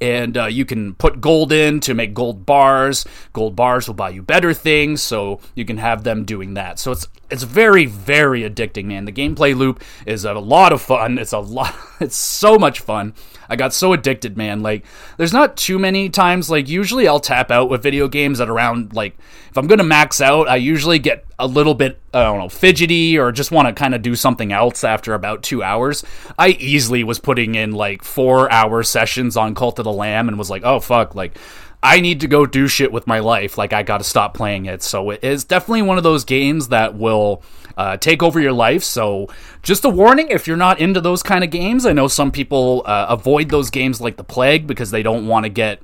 and 0.00 0.36
uh, 0.36 0.46
you 0.46 0.64
can 0.64 0.94
put 0.94 1.20
gold 1.20 1.52
in 1.52 1.80
to 1.80 1.94
make 1.94 2.14
gold 2.14 2.46
bars. 2.46 3.04
Gold 3.32 3.56
bars 3.56 3.86
will 3.86 3.94
buy 3.94 4.10
you 4.10 4.22
better 4.22 4.54
things, 4.54 5.02
so 5.02 5.40
you 5.54 5.64
can 5.64 5.78
have 5.78 6.04
them 6.04 6.24
doing 6.24 6.54
that. 6.54 6.78
So 6.78 6.92
it's 6.92 7.08
it's 7.30 7.42
very 7.42 7.86
very 7.86 8.42
addicting, 8.42 8.86
man. 8.86 9.04
The 9.04 9.12
gameplay 9.12 9.56
loop 9.56 9.82
is 10.06 10.24
a 10.24 10.34
lot 10.34 10.72
of 10.72 10.80
fun. 10.80 11.18
It's 11.18 11.32
a 11.32 11.38
lot. 11.38 11.74
It's 12.00 12.16
so 12.16 12.58
much 12.58 12.78
fun. 12.78 13.12
I 13.48 13.56
got 13.56 13.74
so 13.74 13.92
addicted, 13.92 14.36
man. 14.36 14.62
Like, 14.62 14.84
there's 15.16 15.32
not 15.32 15.56
too 15.56 15.80
many 15.80 16.08
times. 16.08 16.48
Like, 16.48 16.68
usually 16.68 17.08
I'll 17.08 17.18
tap 17.18 17.50
out 17.50 17.68
with 17.68 17.82
video 17.82 18.06
games 18.06 18.40
at 18.40 18.48
around 18.48 18.92
like 18.92 19.18
if 19.50 19.58
I'm 19.58 19.66
gonna 19.66 19.82
max 19.82 20.20
out, 20.20 20.48
I 20.48 20.56
usually 20.56 21.00
get 21.00 21.27
a 21.38 21.46
little 21.46 21.74
bit 21.74 22.00
I 22.12 22.24
don't 22.24 22.38
know 22.38 22.48
fidgety 22.48 23.16
or 23.18 23.30
just 23.30 23.52
want 23.52 23.68
to 23.68 23.74
kind 23.74 23.94
of 23.94 24.02
do 24.02 24.16
something 24.16 24.52
else 24.52 24.84
after 24.84 25.14
about 25.14 25.42
two 25.42 25.62
hours. 25.62 26.04
I 26.38 26.48
easily 26.48 27.04
was 27.04 27.18
putting 27.18 27.54
in 27.54 27.72
like 27.72 28.02
four 28.02 28.50
hour 28.50 28.82
sessions 28.82 29.36
on 29.36 29.54
Cult 29.54 29.78
of 29.78 29.84
the 29.84 29.92
Lamb 29.92 30.28
and 30.28 30.38
was 30.38 30.50
like, 30.50 30.62
oh 30.64 30.80
fuck, 30.80 31.14
like. 31.14 31.38
I 31.80 32.00
need 32.00 32.22
to 32.22 32.26
go 32.26 32.44
do 32.44 32.66
shit 32.66 32.90
with 32.90 33.06
my 33.06 33.20
life. 33.20 33.56
Like, 33.56 33.72
I 33.72 33.84
gotta 33.84 34.02
stop 34.02 34.34
playing 34.34 34.66
it. 34.66 34.82
So, 34.82 35.10
it 35.10 35.22
is 35.22 35.44
definitely 35.44 35.82
one 35.82 35.96
of 35.96 36.02
those 36.02 36.24
games 36.24 36.70
that 36.70 36.96
will 36.96 37.40
uh, 37.76 37.96
take 37.96 38.20
over 38.20 38.40
your 38.40 38.52
life. 38.52 38.82
So, 38.82 39.28
just 39.62 39.84
a 39.84 39.88
warning 39.88 40.26
if 40.28 40.48
you're 40.48 40.56
not 40.56 40.80
into 40.80 41.00
those 41.00 41.22
kind 41.22 41.44
of 41.44 41.50
games, 41.50 41.86
I 41.86 41.92
know 41.92 42.08
some 42.08 42.32
people 42.32 42.82
uh, 42.84 43.06
avoid 43.08 43.50
those 43.50 43.70
games 43.70 44.00
like 44.00 44.16
the 44.16 44.24
plague 44.24 44.66
because 44.66 44.90
they 44.90 45.04
don't 45.04 45.28
want 45.28 45.44
to 45.44 45.48
get 45.48 45.80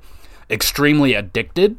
extremely 0.49 1.13
addicted. 1.13 1.77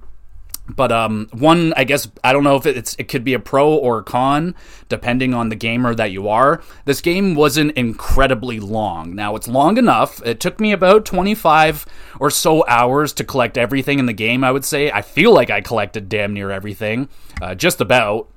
But 0.69 0.91
um, 0.91 1.29
one, 1.33 1.73
I 1.77 1.85
guess 1.85 2.09
I 2.25 2.33
don't 2.33 2.45
know 2.45 2.57
if 2.57 2.67
it's 2.67 2.97
it 2.99 3.09
could 3.09 3.25
be 3.25 3.35
a 3.35 3.39
pro 3.39 3.73
or 3.73 3.99
a 3.99 4.03
con 4.03 4.55
depending 4.89 5.33
on 5.35 5.49
the 5.49 5.57
gamer 5.57 5.95
that 5.95 6.11
you 6.11 6.29
are. 6.29 6.63
This 6.85 7.01
game 7.01 7.35
wasn't 7.35 7.73
incredibly 7.73 8.59
long. 8.59 9.15
Now 9.15 9.37
it's 9.37 9.49
long 9.49 9.79
enough. 9.79 10.21
It 10.25 10.41
took 10.41 10.59
me 10.61 10.73
about 10.73 11.05
25 11.05 11.87
or 12.19 12.31
so 12.31 12.67
hours 12.67 13.13
to 13.15 13.25
collect 13.25 13.57
everything 13.57 13.99
in 13.99 14.07
the 14.07 14.13
game. 14.13 14.43
I 14.43 14.51
would 14.51 14.65
say 14.65 14.91
I 14.91 15.03
feel 15.03 15.33
like 15.33 15.51
I 15.51 15.61
collected 15.61 16.09
damn 16.09 16.33
near 16.33 16.51
everything, 16.51 17.09
uh, 17.41 17.55
just 17.55 17.81
about 17.81 18.29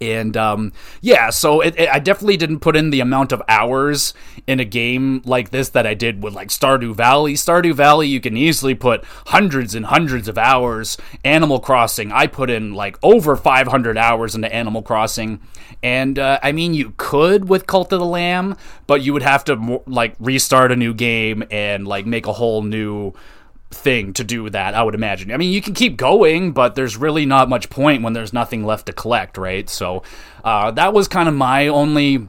and 0.00 0.36
um, 0.36 0.72
yeah, 1.00 1.30
so 1.30 1.60
it, 1.60 1.74
it, 1.78 1.88
I 1.88 1.98
definitely 1.98 2.36
didn't 2.36 2.60
put 2.60 2.76
in 2.76 2.90
the 2.90 3.00
amount 3.00 3.32
of 3.32 3.42
hours 3.48 4.14
in 4.46 4.60
a 4.60 4.64
game 4.64 5.22
like 5.24 5.50
this 5.50 5.70
that 5.70 5.86
I 5.86 5.94
did 5.94 6.22
with 6.22 6.34
like 6.34 6.48
Stardew 6.48 6.94
Valley. 6.94 7.34
Stardew 7.34 7.74
Valley, 7.74 8.06
you 8.06 8.20
can 8.20 8.36
easily 8.36 8.74
put 8.74 9.04
hundreds 9.26 9.74
and 9.74 9.86
hundreds 9.86 10.28
of 10.28 10.38
hours. 10.38 10.96
Animal 11.24 11.60
Crossing, 11.60 12.12
I 12.12 12.26
put 12.26 12.50
in 12.50 12.74
like 12.74 12.98
over 13.02 13.36
500 13.36 13.98
hours 13.98 14.34
into 14.34 14.52
Animal 14.52 14.82
Crossing, 14.82 15.40
and 15.82 16.18
uh, 16.18 16.38
I 16.42 16.52
mean 16.52 16.74
you 16.74 16.94
could 16.96 17.48
with 17.48 17.66
Cult 17.66 17.92
of 17.92 17.98
the 17.98 18.06
Lamb, 18.06 18.56
but 18.86 19.02
you 19.02 19.12
would 19.12 19.22
have 19.22 19.44
to 19.44 19.82
like 19.86 20.14
restart 20.20 20.70
a 20.70 20.76
new 20.76 20.94
game 20.94 21.44
and 21.50 21.86
like 21.86 22.06
make 22.06 22.26
a 22.26 22.32
whole 22.32 22.62
new 22.62 23.14
thing 23.70 24.12
to 24.14 24.24
do 24.24 24.48
that, 24.50 24.74
I 24.74 24.82
would 24.82 24.94
imagine. 24.94 25.32
I 25.32 25.36
mean, 25.36 25.52
you 25.52 25.60
can 25.60 25.74
keep 25.74 25.96
going, 25.96 26.52
but 26.52 26.74
there's 26.74 26.96
really 26.96 27.26
not 27.26 27.48
much 27.48 27.70
point 27.70 28.02
when 28.02 28.12
there's 28.12 28.32
nothing 28.32 28.64
left 28.64 28.86
to 28.86 28.92
collect, 28.92 29.36
right? 29.36 29.68
So 29.68 30.02
uh, 30.44 30.70
that 30.72 30.92
was 30.94 31.08
kind 31.08 31.28
of 31.28 31.34
my 31.34 31.68
only 31.68 32.28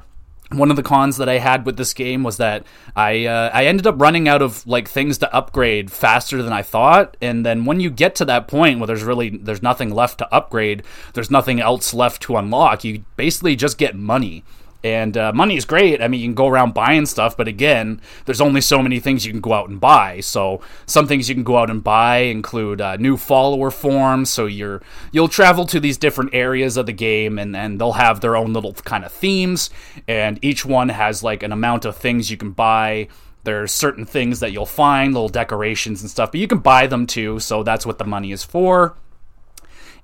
one 0.52 0.72
of 0.72 0.78
the 0.78 0.84
cons 0.84 1.18
that 1.18 1.30
I 1.30 1.38
had 1.38 1.66
with 1.66 1.78
this 1.78 1.94
game 1.94 2.24
was 2.24 2.38
that 2.38 2.66
I 2.96 3.26
uh, 3.26 3.52
I 3.54 3.66
ended 3.66 3.86
up 3.86 4.02
running 4.02 4.28
out 4.28 4.42
of 4.42 4.66
like 4.66 4.88
things 4.88 5.20
to 5.20 5.34
upgrade 5.34 5.92
faster 5.92 6.42
than 6.42 6.54
I 6.54 6.64
thought, 6.64 7.16
and 7.22 7.46
then 7.46 7.66
when 7.66 7.80
you 7.80 7.90
get 7.90 8.16
to 8.16 8.26
that 8.26 8.48
point 8.48 8.80
where 8.80 8.88
there's 8.88 9.04
really 9.04 9.30
there's 9.30 9.62
nothing 9.62 9.94
left 9.94 10.18
to 10.20 10.34
upgrade, 10.34 10.84
there's 11.14 11.30
nothing 11.30 11.60
else 11.60 11.94
left 11.94 12.24
to 12.24 12.38
unlock. 12.38 12.84
You 12.84 13.04
basically 13.16 13.56
just 13.56 13.78
get 13.78 13.96
money. 13.96 14.44
And 14.84 15.18
uh, 15.18 15.34
money 15.34 15.58
is 15.58 15.66
great. 15.66 16.02
I 16.02 16.08
mean, 16.08 16.22
you 16.22 16.28
can 16.28 16.36
go 16.36 16.48
around 16.48 16.74
buying 16.74 17.06
stuff, 17.06 17.36
but 17.36 17.50
again, 17.50 18.00
there's 18.26 18.40
only 18.40 18.62
so 18.62 18.82
many 18.82 19.02
things 19.02 19.26
you 19.26 19.32
can 19.32 19.42
go 19.42 19.52
out 19.52 19.68
and 19.68 19.80
buy. 19.80 20.22
So 20.22 20.62
some 20.86 21.06
things 21.06 21.28
you 21.28 21.36
can 21.36 21.44
go 21.44 21.58
out 21.58 21.70
and 21.70 21.84
buy 21.84 22.20
include 22.20 22.80
uh, 22.80 22.96
new 22.96 23.18
follower 23.18 23.72
forms. 23.72 24.30
So 24.30 24.46
you're 24.46 24.82
you'll 25.12 25.28
travel 25.28 25.66
to 25.66 25.82
these 25.82 25.98
different 25.98 26.34
areas 26.34 26.78
of 26.78 26.86
the 26.86 26.94
game, 26.94 27.38
and 27.38 27.56
and 27.56 27.80
they'll 27.80 27.94
have 27.94 28.22
their 28.22 28.38
own 28.38 28.54
little 28.54 28.74
kind 28.74 29.04
of 29.04 29.12
themes, 29.12 29.70
and 30.08 30.40
each 30.42 30.66
one 30.66 30.90
has 30.90 31.24
like 31.24 31.44
an 31.44 31.52
amount 31.52 31.84
of 31.84 31.98
things 31.98 32.32
you 32.32 32.38
can 32.38 32.52
buy. 32.52 33.10
There's 33.44 33.72
certain 33.72 34.06
things 34.06 34.40
that 34.40 34.52
you'll 34.52 34.66
find, 34.66 35.14
little 35.14 35.30
decorations 35.30 36.02
and 36.02 36.10
stuff, 36.10 36.32
but 36.32 36.40
you 36.40 36.48
can 36.48 36.60
buy 36.60 36.88
them 36.88 37.06
too. 37.06 37.40
So 37.40 37.64
that's 37.64 37.86
what 37.86 37.98
the 37.98 38.06
money 38.06 38.32
is 38.32 38.44
for. 38.44 38.96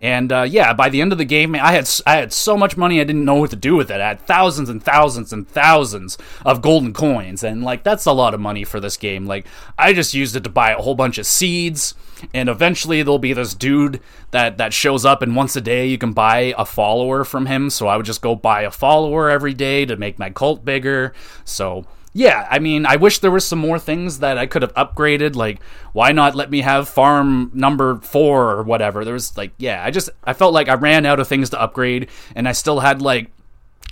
And 0.01 0.31
uh, 0.31 0.43
yeah, 0.43 0.73
by 0.73 0.89
the 0.89 1.01
end 1.01 1.11
of 1.11 1.17
the 1.17 1.25
game, 1.25 1.55
I 1.55 1.71
had 1.71 1.89
I 2.05 2.17
had 2.17 2.33
so 2.33 2.57
much 2.57 2.77
money 2.77 2.99
I 2.99 3.03
didn't 3.03 3.25
know 3.25 3.35
what 3.35 3.49
to 3.51 3.55
do 3.55 3.75
with 3.75 3.89
it. 3.89 4.01
I 4.01 4.09
had 4.09 4.21
thousands 4.21 4.69
and 4.69 4.83
thousands 4.83 5.31
and 5.31 5.47
thousands 5.47 6.17
of 6.45 6.61
golden 6.61 6.93
coins, 6.93 7.43
and 7.43 7.63
like 7.63 7.83
that's 7.83 8.05
a 8.05 8.11
lot 8.11 8.33
of 8.33 8.39
money 8.39 8.63
for 8.63 8.79
this 8.79 8.97
game. 8.97 9.25
Like 9.25 9.45
I 9.77 9.93
just 9.93 10.13
used 10.13 10.35
it 10.35 10.43
to 10.43 10.49
buy 10.49 10.71
a 10.71 10.81
whole 10.81 10.95
bunch 10.95 11.17
of 11.17 11.25
seeds, 11.25 11.95
and 12.33 12.49
eventually 12.49 13.03
there'll 13.03 13.19
be 13.19 13.33
this 13.33 13.53
dude 13.53 14.01
that 14.31 14.57
that 14.57 14.73
shows 14.73 15.05
up, 15.05 15.21
and 15.21 15.35
once 15.35 15.55
a 15.55 15.61
day 15.61 15.87
you 15.87 15.97
can 15.97 16.13
buy 16.13 16.53
a 16.57 16.65
follower 16.65 17.23
from 17.23 17.45
him. 17.45 17.69
So 17.69 17.87
I 17.87 17.97
would 17.97 18.05
just 18.05 18.21
go 18.21 18.35
buy 18.35 18.61
a 18.61 18.71
follower 18.71 19.29
every 19.29 19.53
day 19.53 19.85
to 19.85 19.95
make 19.95 20.19
my 20.19 20.29
cult 20.29 20.65
bigger. 20.65 21.13
So 21.45 21.85
yeah, 22.17 22.47
I 22.49 22.59
mean, 22.59 22.85
I 22.85 22.95
wish 22.95 23.19
there 23.19 23.29
was 23.29 23.45
some 23.45 23.59
more 23.59 23.77
things 23.77 24.19
that 24.19 24.37
I 24.37 24.45
could 24.45 24.61
have 24.61 24.73
upgraded. 24.75 25.35
Like, 25.35 25.61
why 25.91 26.13
not 26.13 26.33
let 26.33 26.49
me 26.49 26.61
have 26.61 26.87
farm 26.87 27.51
number 27.53 27.97
four 27.97 28.51
or 28.51 28.63
whatever? 28.63 29.03
There 29.03 29.13
was 29.13 29.35
like, 29.35 29.51
yeah, 29.57 29.83
I 29.83 29.91
just 29.91 30.09
I 30.23 30.31
felt 30.31 30.53
like 30.53 30.69
I 30.69 30.75
ran 30.75 31.05
out 31.05 31.19
of 31.19 31.27
things 31.27 31.49
to 31.49 31.61
upgrade, 31.61 32.07
and 32.33 32.47
I 32.47 32.53
still 32.53 32.79
had 32.79 33.01
like 33.01 33.31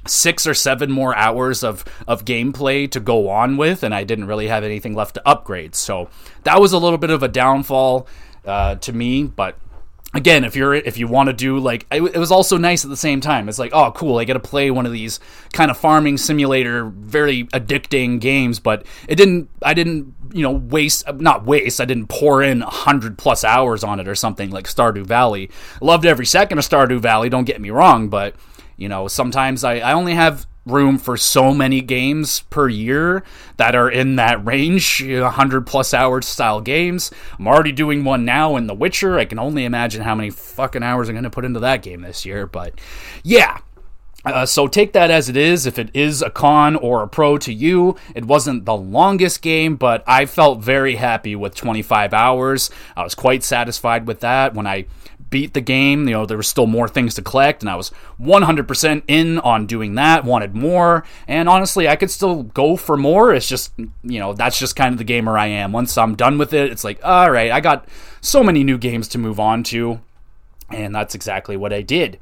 six 0.07 0.47
or 0.47 0.53
seven 0.53 0.89
more 0.89 1.13
hours 1.17 1.65
of 1.65 1.83
of 2.07 2.23
gameplay 2.23 2.89
to 2.91 3.01
go 3.01 3.27
on 3.27 3.57
with, 3.57 3.83
and 3.83 3.93
I 3.93 4.05
didn't 4.05 4.27
really 4.27 4.47
have 4.47 4.63
anything 4.63 4.95
left 4.95 5.15
to 5.15 5.27
upgrade. 5.27 5.75
So 5.75 6.07
that 6.43 6.61
was 6.61 6.71
a 6.71 6.77
little 6.77 6.97
bit 6.97 7.09
of 7.09 7.23
a 7.23 7.27
downfall 7.27 8.07
uh, 8.45 8.75
to 8.75 8.93
me, 8.93 9.23
but 9.23 9.57
again 10.13 10.43
if 10.43 10.55
you're 10.55 10.73
if 10.73 10.97
you 10.97 11.07
want 11.07 11.27
to 11.27 11.33
do 11.33 11.59
like 11.59 11.85
it, 11.91 12.17
was 12.17 12.31
also 12.31 12.57
nice 12.57 12.83
at 12.83 12.89
the 12.89 12.97
same 12.97 13.19
time. 13.21 13.49
It's 13.49 13.59
like 13.59 13.73
oh 13.73 13.91
cool 13.91 14.17
i 14.17 14.23
get 14.23 14.33
to 14.33 14.39
play 14.39 14.71
one 14.71 14.85
of 14.85 14.91
these 14.91 15.19
kind 15.51 15.71
of 15.71 15.77
farming 15.77 16.17
simulator 16.17 16.85
very 16.85 17.45
addicting 17.45 18.19
games 18.19 18.59
but 18.59 18.85
it 19.07 19.15
didn't 19.15 19.49
i 19.61 19.73
didn't 19.73 20.13
you 20.31 20.41
know 20.41 20.51
waste 20.51 21.03
not 21.15 21.45
waste 21.45 21.79
i 21.81 21.85
didn't 21.85 22.07
pour 22.07 22.41
in 22.41 22.59
100 22.59 23.17
plus 23.17 23.43
hours 23.43 23.83
on 23.83 23.99
it 23.99 24.07
or 24.07 24.15
something 24.15 24.49
like 24.51 24.65
stardew 24.65 25.05
valley. 25.05 25.49
Loved 25.81 26.05
every 26.05 26.25
second 26.25 26.57
of 26.57 26.65
stardew 26.65 26.99
valley 26.99 27.29
don't 27.29 27.45
get 27.45 27.61
me 27.61 27.69
wrong 27.69 28.09
but 28.09 28.35
you 28.77 28.89
know 28.89 29.07
sometimes 29.07 29.63
i, 29.63 29.75
I 29.75 29.93
only 29.93 30.13
have 30.13 30.47
room 30.65 30.97
for 30.97 31.17
so 31.17 31.53
many 31.53 31.81
games 31.81 32.41
per 32.49 32.69
year 32.69 33.23
that 33.57 33.75
are 33.75 33.89
in 33.89 34.15
that 34.15 34.43
range 34.45 35.03
100 35.03 35.67
plus 35.67 35.93
hours 35.93 36.25
style 36.25 36.61
games 36.61 37.11
i'm 37.37 37.47
already 37.47 37.71
doing 37.71 38.03
one 38.03 38.23
now 38.23 38.55
in 38.55 38.67
the 38.67 38.73
witcher 38.73 39.19
i 39.19 39.25
can 39.25 39.37
only 39.37 39.65
imagine 39.65 40.01
how 40.03 40.15
many 40.15 40.29
fucking 40.29 40.83
hours 40.83 41.09
i'm 41.09 41.15
going 41.15 41.23
to 41.23 41.29
put 41.29 41.45
into 41.45 41.59
that 41.59 41.81
game 41.81 42.01
this 42.01 42.25
year 42.25 42.47
but 42.47 42.73
yeah 43.23 43.57
uh, 44.25 44.45
so 44.45 44.67
take 44.67 44.93
that 44.93 45.11
as 45.11 45.27
it 45.27 45.35
is. 45.35 45.65
If 45.65 45.77
it 45.77 45.89
is 45.93 46.21
a 46.21 46.29
con 46.29 46.75
or 46.77 47.03
a 47.03 47.07
pro 47.07 47.37
to 47.39 47.53
you, 47.53 47.97
it 48.15 48.23
wasn't 48.25 48.65
the 48.65 48.75
longest 48.75 49.41
game, 49.41 49.75
but 49.75 50.03
I 50.07 50.25
felt 50.25 50.61
very 50.61 50.95
happy 50.95 51.35
with 51.35 51.55
25 51.55 52.13
hours. 52.13 52.69
I 52.95 53.03
was 53.03 53.15
quite 53.15 53.43
satisfied 53.43 54.07
with 54.07 54.21
that. 54.21 54.53
When 54.53 54.65
I 54.65 54.85
beat 55.33 55.55
the 55.55 55.61
game. 55.61 56.07
You 56.07 56.13
know, 56.13 56.25
there 56.27 56.37
was 56.37 56.47
still 56.47 56.67
more 56.67 56.87
things 56.87 57.15
to 57.15 57.23
collect, 57.23 57.63
and 57.63 57.69
I 57.69 57.75
was 57.75 57.89
100% 58.21 59.03
in 59.07 59.39
on 59.39 59.65
doing 59.65 59.95
that, 59.95 60.23
wanted 60.23 60.53
more. 60.53 61.03
And 61.27 61.49
honestly, 61.49 61.87
I 61.87 61.95
could 61.95 62.11
still 62.11 62.43
go 62.43 62.77
for 62.77 62.95
more. 62.95 63.33
It's 63.33 63.49
just, 63.49 63.73
you 64.03 64.19
know, 64.19 64.33
that's 64.33 64.59
just 64.59 64.75
kind 64.75 64.93
of 64.93 64.99
the 64.99 65.03
gamer 65.03 65.35
I 65.35 65.47
am. 65.47 65.71
Once 65.71 65.97
I'm 65.97 66.13
done 66.13 66.37
with 66.37 66.53
it, 66.53 66.71
it's 66.71 66.83
like, 66.83 67.03
all 67.03 67.31
right, 67.31 67.51
I 67.51 67.61
got 67.61 67.89
so 68.21 68.43
many 68.43 68.63
new 68.63 68.77
games 68.77 69.07
to 69.09 69.17
move 69.17 69.39
on 69.39 69.63
to. 69.63 70.01
And 70.69 70.93
that's 70.93 71.15
exactly 71.15 71.57
what 71.57 71.73
I 71.73 71.81
did. 71.81 72.19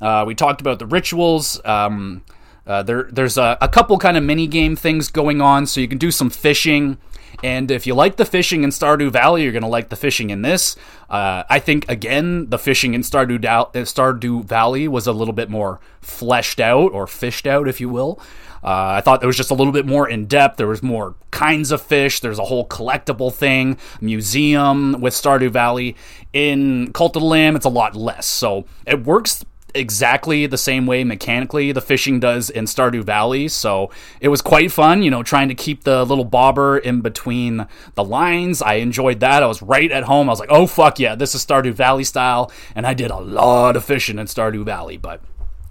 Uh, 0.00 0.24
we 0.26 0.34
talked 0.34 0.62
about 0.62 0.78
the 0.78 0.86
rituals. 0.86 1.60
Um, 1.66 2.24
uh, 2.66 2.82
there, 2.82 3.10
there's 3.12 3.36
a, 3.36 3.58
a 3.60 3.68
couple 3.68 3.98
kind 3.98 4.16
of 4.16 4.22
mini 4.22 4.46
game 4.46 4.74
things 4.74 5.08
going 5.08 5.42
on, 5.42 5.66
so 5.66 5.82
you 5.82 5.88
can 5.88 5.98
do 5.98 6.10
some 6.10 6.30
fishing. 6.30 6.96
And 7.42 7.70
if 7.70 7.86
you 7.86 7.94
like 7.94 8.16
the 8.16 8.24
fishing 8.24 8.64
in 8.64 8.70
Stardew 8.70 9.10
Valley, 9.10 9.42
you're 9.42 9.52
going 9.52 9.62
to 9.62 9.68
like 9.68 9.88
the 9.88 9.96
fishing 9.96 10.30
in 10.30 10.42
this. 10.42 10.76
Uh, 11.08 11.44
I 11.48 11.58
think, 11.58 11.88
again, 11.88 12.50
the 12.50 12.58
fishing 12.58 12.94
in 12.94 13.02
Stardew, 13.02 13.44
uh, 13.44 13.66
Stardew 13.72 14.44
Valley 14.44 14.88
was 14.88 15.06
a 15.06 15.12
little 15.12 15.34
bit 15.34 15.48
more 15.48 15.80
fleshed 16.00 16.60
out, 16.60 16.92
or 16.92 17.06
fished 17.06 17.46
out, 17.46 17.68
if 17.68 17.80
you 17.80 17.88
will. 17.88 18.20
Uh, 18.62 18.98
I 18.98 19.00
thought 19.00 19.22
it 19.22 19.26
was 19.26 19.36
just 19.36 19.50
a 19.52 19.54
little 19.54 19.72
bit 19.72 19.86
more 19.86 20.08
in 20.08 20.26
depth. 20.26 20.56
There 20.56 20.66
was 20.66 20.82
more 20.82 21.14
kinds 21.30 21.70
of 21.70 21.80
fish. 21.80 22.20
There's 22.20 22.40
a 22.40 22.44
whole 22.44 22.66
collectible 22.66 23.32
thing, 23.32 23.78
museum 24.00 25.00
with 25.00 25.14
Stardew 25.14 25.50
Valley. 25.50 25.96
In 26.32 26.92
Cult 26.92 27.14
of 27.16 27.22
the 27.22 27.28
Lamb, 27.28 27.54
it's 27.54 27.64
a 27.64 27.70
lot 27.70 27.94
less. 27.94 28.26
So 28.26 28.64
it 28.84 29.04
works 29.04 29.44
exactly 29.78 30.46
the 30.46 30.58
same 30.58 30.86
way 30.86 31.04
mechanically 31.04 31.72
the 31.72 31.80
fishing 31.80 32.20
does 32.20 32.50
in 32.50 32.66
Stardew 32.66 33.04
Valley. 33.04 33.48
So 33.48 33.90
it 34.20 34.28
was 34.28 34.42
quite 34.42 34.70
fun, 34.72 35.02
you 35.02 35.10
know, 35.10 35.22
trying 35.22 35.48
to 35.48 35.54
keep 35.54 35.84
the 35.84 36.04
little 36.04 36.24
bobber 36.24 36.76
in 36.76 37.00
between 37.00 37.66
the 37.94 38.04
lines. 38.04 38.60
I 38.60 38.74
enjoyed 38.74 39.20
that. 39.20 39.42
I 39.42 39.46
was 39.46 39.62
right 39.62 39.90
at 39.90 40.04
home. 40.04 40.28
I 40.28 40.32
was 40.32 40.40
like, 40.40 40.50
oh, 40.52 40.66
fuck 40.66 40.98
yeah, 40.98 41.14
this 41.14 41.34
is 41.34 41.44
Stardew 41.44 41.72
Valley 41.72 42.04
style. 42.04 42.52
And 42.74 42.86
I 42.86 42.94
did 42.94 43.10
a 43.10 43.18
lot 43.18 43.76
of 43.76 43.84
fishing 43.84 44.18
in 44.18 44.26
Stardew 44.26 44.64
Valley, 44.64 44.96
but 44.96 45.22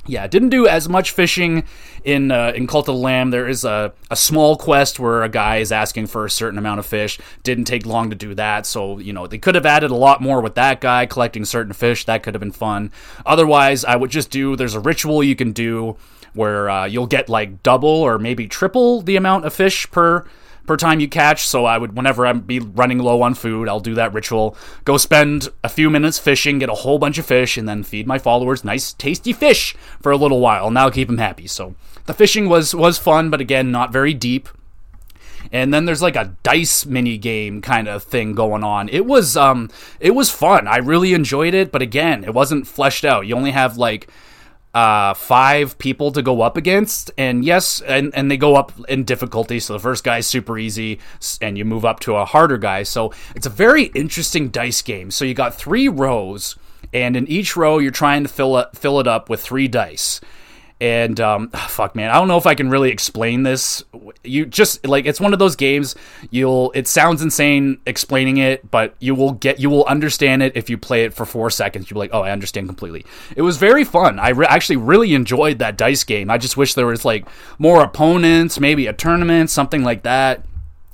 yeah, 0.07 0.25
didn't 0.27 0.49
do 0.49 0.67
as 0.67 0.89
much 0.89 1.11
fishing 1.11 1.63
in 2.03 2.31
uh, 2.31 2.53
in 2.55 2.67
Cult 2.67 2.87
of 2.87 2.95
the 2.95 3.01
Lamb. 3.01 3.31
There 3.31 3.47
is 3.47 3.65
a, 3.65 3.93
a 4.09 4.15
small 4.15 4.55
quest 4.57 4.99
where 4.99 5.23
a 5.23 5.29
guy 5.29 5.57
is 5.57 5.71
asking 5.71 6.07
for 6.07 6.25
a 6.25 6.29
certain 6.29 6.57
amount 6.57 6.79
of 6.79 6.85
fish. 6.85 7.19
Didn't 7.43 7.65
take 7.65 7.85
long 7.85 8.09
to 8.09 8.15
do 8.15 8.33
that, 8.35 8.65
so 8.65 8.99
you 8.99 9.13
know 9.13 9.27
they 9.27 9.37
could 9.37 9.55
have 9.55 9.65
added 9.65 9.91
a 9.91 9.95
lot 9.95 10.21
more 10.21 10.41
with 10.41 10.55
that 10.55 10.81
guy 10.81 11.05
collecting 11.05 11.45
certain 11.45 11.73
fish. 11.73 12.05
That 12.05 12.23
could 12.23 12.33
have 12.33 12.41
been 12.41 12.51
fun. 12.51 12.91
Otherwise, 13.25 13.85
I 13.85 13.95
would 13.95 14.11
just 14.11 14.31
do. 14.31 14.55
There's 14.55 14.75
a 14.75 14.79
ritual 14.79 15.23
you 15.23 15.35
can 15.35 15.51
do 15.51 15.97
where 16.33 16.69
uh, 16.69 16.85
you'll 16.85 17.07
get 17.07 17.29
like 17.29 17.63
double 17.63 17.89
or 17.89 18.17
maybe 18.19 18.47
triple 18.47 19.01
the 19.01 19.15
amount 19.15 19.45
of 19.45 19.53
fish 19.53 19.89
per 19.91 20.25
per 20.67 20.77
time 20.77 20.99
you 20.99 21.07
catch. 21.07 21.47
So 21.47 21.65
I 21.65 21.77
would, 21.77 21.95
whenever 21.95 22.27
I'm 22.27 22.41
be 22.41 22.59
running 22.59 22.99
low 22.99 23.23
on 23.23 23.33
food, 23.33 23.67
I'll 23.67 23.79
do 23.79 23.95
that 23.95 24.13
ritual. 24.13 24.55
Go 24.85 24.97
spend 24.97 25.49
a 25.63 25.69
few 25.69 25.89
minutes 25.89 26.19
fishing, 26.19 26.59
get 26.59 26.69
a 26.69 26.75
whole 26.75 26.99
bunch 26.99 27.17
of 27.17 27.25
fish, 27.25 27.57
and 27.57 27.67
then 27.67 27.83
feed 27.83 28.05
my 28.05 28.19
followers 28.19 28.63
nice, 28.63 28.93
tasty 28.93 29.33
fish 29.33 29.75
for 30.01 30.11
a 30.11 30.17
little 30.17 30.39
while, 30.39 30.67
and 30.67 30.77
that'll 30.77 30.91
keep 30.91 31.07
them 31.07 31.17
happy. 31.17 31.47
So 31.47 31.73
the 32.05 32.13
fishing 32.13 32.47
was 32.47 32.75
was 32.75 32.99
fun, 32.99 33.31
but 33.31 33.41
again, 33.41 33.71
not 33.71 33.91
very 33.91 34.13
deep. 34.13 34.49
And 35.51 35.73
then 35.73 35.85
there's 35.85 36.01
like 36.01 36.17
a 36.17 36.35
dice 36.43 36.85
mini 36.85 37.17
game 37.17 37.61
kind 37.61 37.87
of 37.87 38.03
thing 38.03 38.33
going 38.33 38.63
on. 38.63 38.89
It 38.89 39.05
was 39.05 39.37
um 39.37 39.69
it 39.99 40.11
was 40.11 40.29
fun. 40.29 40.67
I 40.67 40.77
really 40.77 41.13
enjoyed 41.13 41.53
it, 41.53 41.71
but 41.71 41.81
again, 41.81 42.23
it 42.23 42.33
wasn't 42.33 42.67
fleshed 42.67 43.05
out. 43.05 43.27
You 43.27 43.35
only 43.35 43.51
have 43.51 43.77
like 43.77 44.09
uh, 44.77 45.15
five 45.15 45.75
people 45.79 46.11
to 46.11 46.21
go 46.21 46.41
up 46.41 46.55
against, 46.55 47.09
and 47.17 47.43
yes, 47.43 47.81
and, 47.81 48.13
and 48.13 48.29
they 48.29 48.37
go 48.37 48.55
up 48.55 48.71
in 48.87 49.03
difficulty. 49.03 49.59
So 49.59 49.73
the 49.73 49.79
first 49.79 50.03
guy 50.03 50.19
is 50.19 50.27
super 50.27 50.55
easy, 50.55 50.99
and 51.41 51.57
you 51.57 51.65
move 51.65 51.83
up 51.83 51.99
to 52.01 52.15
a 52.15 52.25
harder 52.25 52.59
guy. 52.59 52.83
So 52.83 53.11
it's 53.35 53.47
a 53.47 53.49
very 53.49 53.85
interesting 53.95 54.49
dice 54.49 54.83
game. 54.83 55.09
So 55.09 55.25
you 55.25 55.33
got 55.33 55.55
three 55.55 55.87
rows, 55.87 56.57
and 56.93 57.17
in 57.17 57.27
each 57.27 57.57
row 57.57 57.79
you're 57.79 57.89
trying 57.89 58.21
to 58.21 58.29
fill 58.29 58.55
it 58.59 58.77
fill 58.77 58.99
it 58.99 59.07
up 59.07 59.31
with 59.31 59.41
three 59.41 59.67
dice 59.67 60.21
and 60.79 61.19
um, 61.19 61.49
fuck 61.67 61.95
man 61.95 62.09
i 62.09 62.13
don't 62.13 62.27
know 62.27 62.37
if 62.37 62.45
i 62.45 62.55
can 62.55 62.69
really 62.69 62.91
explain 62.91 63.43
this. 63.43 63.83
You 64.23 64.45
just 64.45 64.85
like 64.85 65.05
it's 65.05 65.19
one 65.19 65.33
of 65.33 65.39
those 65.39 65.55
games 65.55 65.95
you'll 66.29 66.71
it 66.75 66.87
sounds 66.87 67.21
insane 67.21 67.79
explaining 67.85 68.37
it 68.37 68.69
but 68.69 68.95
you 68.99 69.15
will 69.15 69.33
get 69.33 69.59
you 69.59 69.69
will 69.69 69.85
understand 69.85 70.43
it 70.43 70.53
if 70.55 70.69
you 70.69 70.77
play 70.77 71.03
it 71.03 71.13
for 71.13 71.25
four 71.25 71.49
seconds. 71.49 71.89
You'll 71.89 71.95
be 71.95 71.99
like 71.99 72.13
oh 72.13 72.21
i 72.21 72.31
understand 72.31 72.67
completely. 72.67 73.05
It 73.35 73.41
was 73.41 73.57
very 73.57 73.83
fun. 73.83 74.19
I 74.19 74.29
re- 74.29 74.47
actually 74.47 74.77
really 74.77 75.13
enjoyed 75.13 75.59
that 75.59 75.77
dice 75.77 76.03
game. 76.03 76.29
I 76.29 76.37
just 76.37 76.57
wish 76.57 76.73
there 76.73 76.87
was 76.87 77.05
like 77.05 77.27
more 77.57 77.83
opponents 77.83 78.59
maybe 78.59 78.87
a 78.87 78.93
tournament 78.93 79.49
something 79.49 79.83
like 79.83 80.03
that 80.03 80.45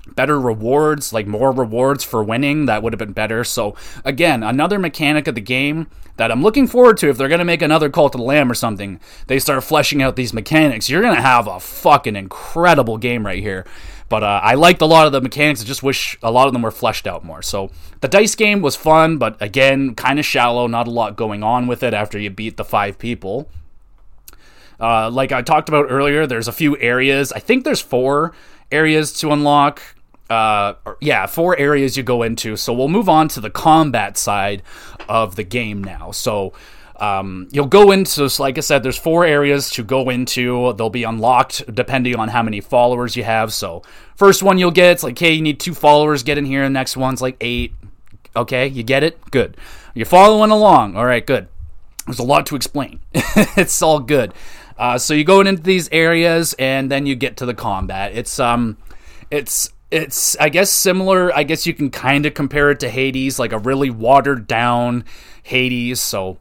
better 0.08 0.40
rewards, 0.40 1.14
like 1.14 1.28
more 1.28 1.52
rewards 1.52 2.04
for 2.04 2.24
winning. 2.24 2.66
That 2.66 2.84
would 2.84 2.94
have 2.94 3.00
been 3.00 3.14
better. 3.14 3.44
So, 3.44 3.76
again, 4.04 4.44
another 4.44 4.80
mechanic 4.80 5.28
of 5.28 5.36
the 5.36 5.42
game 5.42 5.88
that 6.18 6.32
I'm 6.32 6.44
looking 6.44 6.68
forward 6.68 6.98
to. 6.98 7.10
If 7.10 7.18
they're 7.18 7.28
going 7.28 7.40
to 7.40 7.46
make 7.46 7.62
another 7.62 7.90
Cult 7.90 8.16
of 8.16 8.20
the 8.20 8.26
Lamb 8.26 8.52
or 8.52 8.56
something, 8.56 9.00
they 9.28 9.40
start 9.40 9.64
fleshing 9.64 10.02
out 10.02 10.16
these 10.16 10.34
mechanics. 10.34 10.90
You're 10.90 11.02
going 11.02 11.16
to 11.16 11.22
have 11.22 11.48
a 11.48 11.60
fucking 11.60 12.16
incredible 12.16 12.98
game 12.98 13.26
right 13.26 13.42
here. 13.42 13.66
But 14.10 14.24
uh, 14.24 14.42
I 14.44 14.54
liked 14.54 14.82
a 14.82 14.86
lot 14.86 15.08
of 15.08 15.12
the 15.12 15.22
mechanics. 15.22 15.62
I 15.64 15.66
just 15.66 15.82
wish 15.82 16.20
a 16.22 16.30
lot 16.30 16.46
of 16.48 16.54
them 16.54 16.62
were 16.62 16.72
fleshed 16.72 17.08
out 17.08 17.24
more. 17.24 17.42
So 17.42 17.72
the 18.02 18.08
dice 18.08 18.36
game 18.36 18.62
was 18.62 18.76
fun, 18.76 19.18
but 19.18 19.42
again, 19.42 19.96
kind 19.96 20.20
of 20.20 20.26
shallow. 20.26 20.68
Not 20.68 20.88
a 20.88 20.92
lot 20.92 21.16
going 21.16 21.42
on 21.42 21.66
with 21.66 21.82
it 21.82 21.94
after 21.96 22.20
you 22.20 22.30
beat 22.30 22.58
the 22.58 22.66
five 22.66 23.00
people. 23.00 23.50
Uh, 24.80 25.10
like 25.10 25.32
I 25.32 25.42
talked 25.42 25.70
about 25.70 25.88
earlier, 25.90 26.28
there's 26.28 26.48
a 26.48 26.52
few 26.52 26.78
areas. 26.78 27.32
I 27.32 27.40
think 27.40 27.64
there's 27.64 27.82
four 27.82 28.34
areas 28.74 29.14
to 29.20 29.32
unlock. 29.32 29.82
Uh, 30.30 30.74
yeah, 31.00 31.26
four 31.28 31.58
areas 31.58 31.96
you 31.96 32.04
go 32.04 32.24
into. 32.24 32.58
So 32.58 32.74
we'll 32.74 32.88
move 32.88 33.08
on 33.08 33.28
to 33.30 33.40
the 33.40 33.50
combat 33.50 34.18
side 34.18 34.64
of 35.08 35.36
the 35.36 35.44
game 35.44 35.84
now. 35.84 36.12
So 36.12 36.54
um, 37.04 37.48
you'll 37.52 37.68
go 37.68 37.92
into, 37.92 38.30
so 38.30 38.44
like 38.44 38.58
I 38.58 38.62
said, 38.62 38.84
there's 38.84 38.98
four 38.98 39.26
areas 39.26 39.70
to 39.72 39.84
go 39.84 40.10
into. 40.10 40.74
They'll 40.74 40.90
be 40.90 41.04
unlocked 41.04 41.74
depending 41.74 42.16
on 42.16 42.30
how 42.30 42.44
many 42.44 42.62
followers 42.62 43.16
you 43.16 43.24
have. 43.24 43.52
So 43.54 43.84
first 44.16 44.42
one 44.44 44.58
you'll 44.58 44.72
get, 44.72 44.92
it's 44.92 45.04
like, 45.04 45.18
hey, 45.18 45.34
you 45.34 45.42
need 45.42 45.60
two 45.60 45.74
followers, 45.74 46.24
get 46.24 46.38
in 46.38 46.46
here. 46.46 46.64
The 46.64 46.70
next 46.70 46.96
one's 46.96 47.22
like 47.22 47.38
eight. 47.42 47.74
Okay, 48.36 48.68
you 48.68 48.84
get 48.84 49.04
it? 49.04 49.20
Good. 49.32 49.58
You're 49.94 50.06
following 50.06 50.50
along. 50.50 50.96
All 50.96 51.06
right, 51.06 51.26
good. 51.26 51.48
There's 52.06 52.20
a 52.20 52.24
lot 52.24 52.46
to 52.48 52.56
explain. 52.56 53.00
it's 53.14 53.82
all 53.82 54.00
good. 54.00 54.34
Uh, 54.78 54.98
so 54.98 55.14
you 55.14 55.24
go 55.24 55.42
into 55.42 55.62
these 55.62 55.90
areas 55.92 56.54
and 56.60 56.90
then 56.90 57.06
you 57.06 57.16
get 57.16 57.38
to 57.38 57.46
the 57.46 57.54
combat. 57.54 58.12
It's 58.14 58.40
um, 58.40 58.78
it's 59.30 59.72
it's 59.92 60.36
I 60.40 60.50
guess 60.50 60.72
similar. 60.72 61.34
I 61.36 61.44
guess 61.44 61.66
you 61.68 61.74
can 61.74 61.90
kind 61.90 62.26
of 62.26 62.34
compare 62.34 62.72
it 62.72 62.80
to 62.82 62.90
Hades, 62.90 63.40
like 63.40 63.52
a 63.52 63.60
really 63.60 63.90
watered 63.90 64.48
down 64.48 65.06
Hades. 65.44 66.00
So 66.00 66.38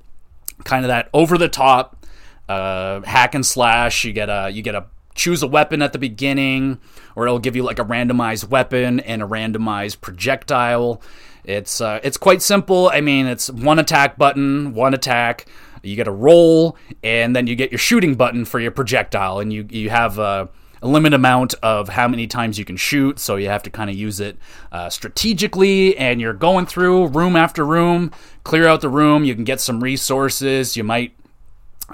kind 0.64 0.84
of 0.84 0.88
that 0.88 1.08
over 1.12 1.36
the 1.36 1.48
top 1.48 2.06
uh, 2.48 3.02
hack 3.02 3.34
and 3.34 3.44
slash. 3.44 4.04
You 4.04 4.12
get 4.12 4.28
a 4.28 4.50
you 4.50 4.62
get 4.62 4.74
a 4.74 4.86
choose 5.14 5.42
a 5.42 5.46
weapon 5.46 5.82
at 5.82 5.92
the 5.92 5.98
beginning, 5.98 6.80
or 7.14 7.26
it'll 7.26 7.38
give 7.38 7.54
you 7.54 7.62
like 7.62 7.78
a 7.78 7.84
randomized 7.84 8.48
weapon 8.48 9.00
and 9.00 9.22
a 9.22 9.26
randomized 9.26 10.00
projectile. 10.00 11.02
It's 11.44 11.80
uh, 11.80 12.00
it's 12.02 12.16
quite 12.16 12.40
simple. 12.40 12.88
I 12.88 13.00
mean, 13.00 13.26
it's 13.26 13.50
one 13.50 13.78
attack 13.78 14.16
button, 14.16 14.74
one 14.74 14.94
attack. 14.94 15.46
You 15.82 15.96
get 15.96 16.08
a 16.08 16.12
roll, 16.12 16.76
and 17.02 17.34
then 17.34 17.46
you 17.46 17.56
get 17.56 17.72
your 17.72 17.78
shooting 17.78 18.14
button 18.14 18.44
for 18.44 18.60
your 18.60 18.70
projectile, 18.70 19.38
and 19.40 19.52
you 19.52 19.66
you 19.70 19.90
have 19.90 20.18
a, 20.18 20.48
a 20.80 20.88
limit 20.88 21.14
amount 21.14 21.54
of 21.62 21.90
how 21.90 22.08
many 22.08 22.26
times 22.26 22.58
you 22.58 22.64
can 22.64 22.76
shoot. 22.76 23.18
So 23.18 23.36
you 23.36 23.48
have 23.48 23.62
to 23.64 23.70
kind 23.70 23.90
of 23.90 23.96
use 23.96 24.20
it 24.20 24.36
uh, 24.70 24.90
strategically, 24.90 25.96
and 25.96 26.20
you're 26.20 26.32
going 26.32 26.66
through 26.66 27.08
room 27.08 27.36
after 27.36 27.64
room, 27.64 28.12
clear 28.44 28.66
out 28.66 28.80
the 28.80 28.88
room. 28.88 29.24
You 29.24 29.34
can 29.34 29.44
get 29.44 29.60
some 29.60 29.82
resources. 29.82 30.76
You 30.76 30.84
might 30.84 31.14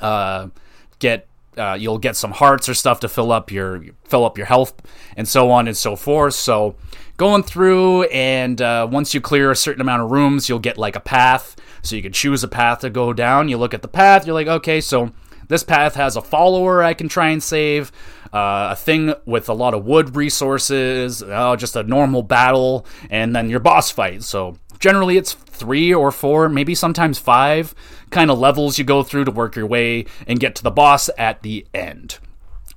uh, 0.00 0.48
get 0.98 1.28
uh, 1.58 1.76
you'll 1.78 1.98
get 1.98 2.16
some 2.16 2.30
hearts 2.30 2.68
or 2.68 2.74
stuff 2.74 3.00
to 3.00 3.08
fill 3.08 3.32
up 3.32 3.50
your 3.50 3.82
fill 4.04 4.24
up 4.24 4.38
your 4.38 4.46
health 4.46 4.74
and 5.16 5.26
so 5.26 5.50
on 5.50 5.66
and 5.66 5.76
so 5.76 5.96
forth. 5.96 6.34
So 6.34 6.76
going 7.16 7.42
through 7.42 8.04
and 8.04 8.62
uh, 8.62 8.86
once 8.90 9.12
you 9.12 9.20
clear 9.20 9.50
a 9.50 9.56
certain 9.56 9.80
amount 9.80 10.02
of 10.02 10.10
rooms, 10.10 10.48
you'll 10.48 10.60
get 10.60 10.78
like 10.78 10.96
a 10.96 11.00
path. 11.00 11.56
So 11.88 11.96
you 11.96 12.02
can 12.02 12.12
choose 12.12 12.44
a 12.44 12.48
path 12.48 12.80
to 12.80 12.90
go 12.90 13.12
down. 13.12 13.48
You 13.48 13.56
look 13.56 13.74
at 13.74 13.82
the 13.82 13.88
path, 13.88 14.26
you're 14.26 14.34
like, 14.34 14.46
okay, 14.46 14.80
so 14.80 15.12
this 15.48 15.62
path 15.64 15.94
has 15.94 16.16
a 16.16 16.22
follower 16.22 16.82
I 16.82 16.94
can 16.94 17.08
try 17.08 17.28
and 17.28 17.42
save, 17.42 17.90
uh, 18.32 18.68
a 18.72 18.76
thing 18.76 19.14
with 19.24 19.48
a 19.48 19.54
lot 19.54 19.74
of 19.74 19.84
wood 19.84 20.14
resources, 20.14 21.22
uh, 21.22 21.56
just 21.56 21.76
a 21.76 21.82
normal 21.82 22.22
battle, 22.22 22.86
and 23.10 23.34
then 23.34 23.48
your 23.48 23.60
boss 23.60 23.90
fight. 23.90 24.22
So 24.22 24.58
generally 24.78 25.16
it's 25.16 25.32
three 25.32 25.92
or 25.92 26.12
four, 26.12 26.48
maybe 26.48 26.74
sometimes 26.74 27.18
five 27.18 27.74
kind 28.10 28.30
of 28.30 28.38
levels 28.38 28.78
you 28.78 28.84
go 28.84 29.02
through 29.02 29.24
to 29.24 29.30
work 29.30 29.56
your 29.56 29.66
way 29.66 30.04
and 30.26 30.38
get 30.38 30.54
to 30.56 30.62
the 30.62 30.70
boss 30.70 31.08
at 31.16 31.42
the 31.42 31.66
end. 31.72 32.18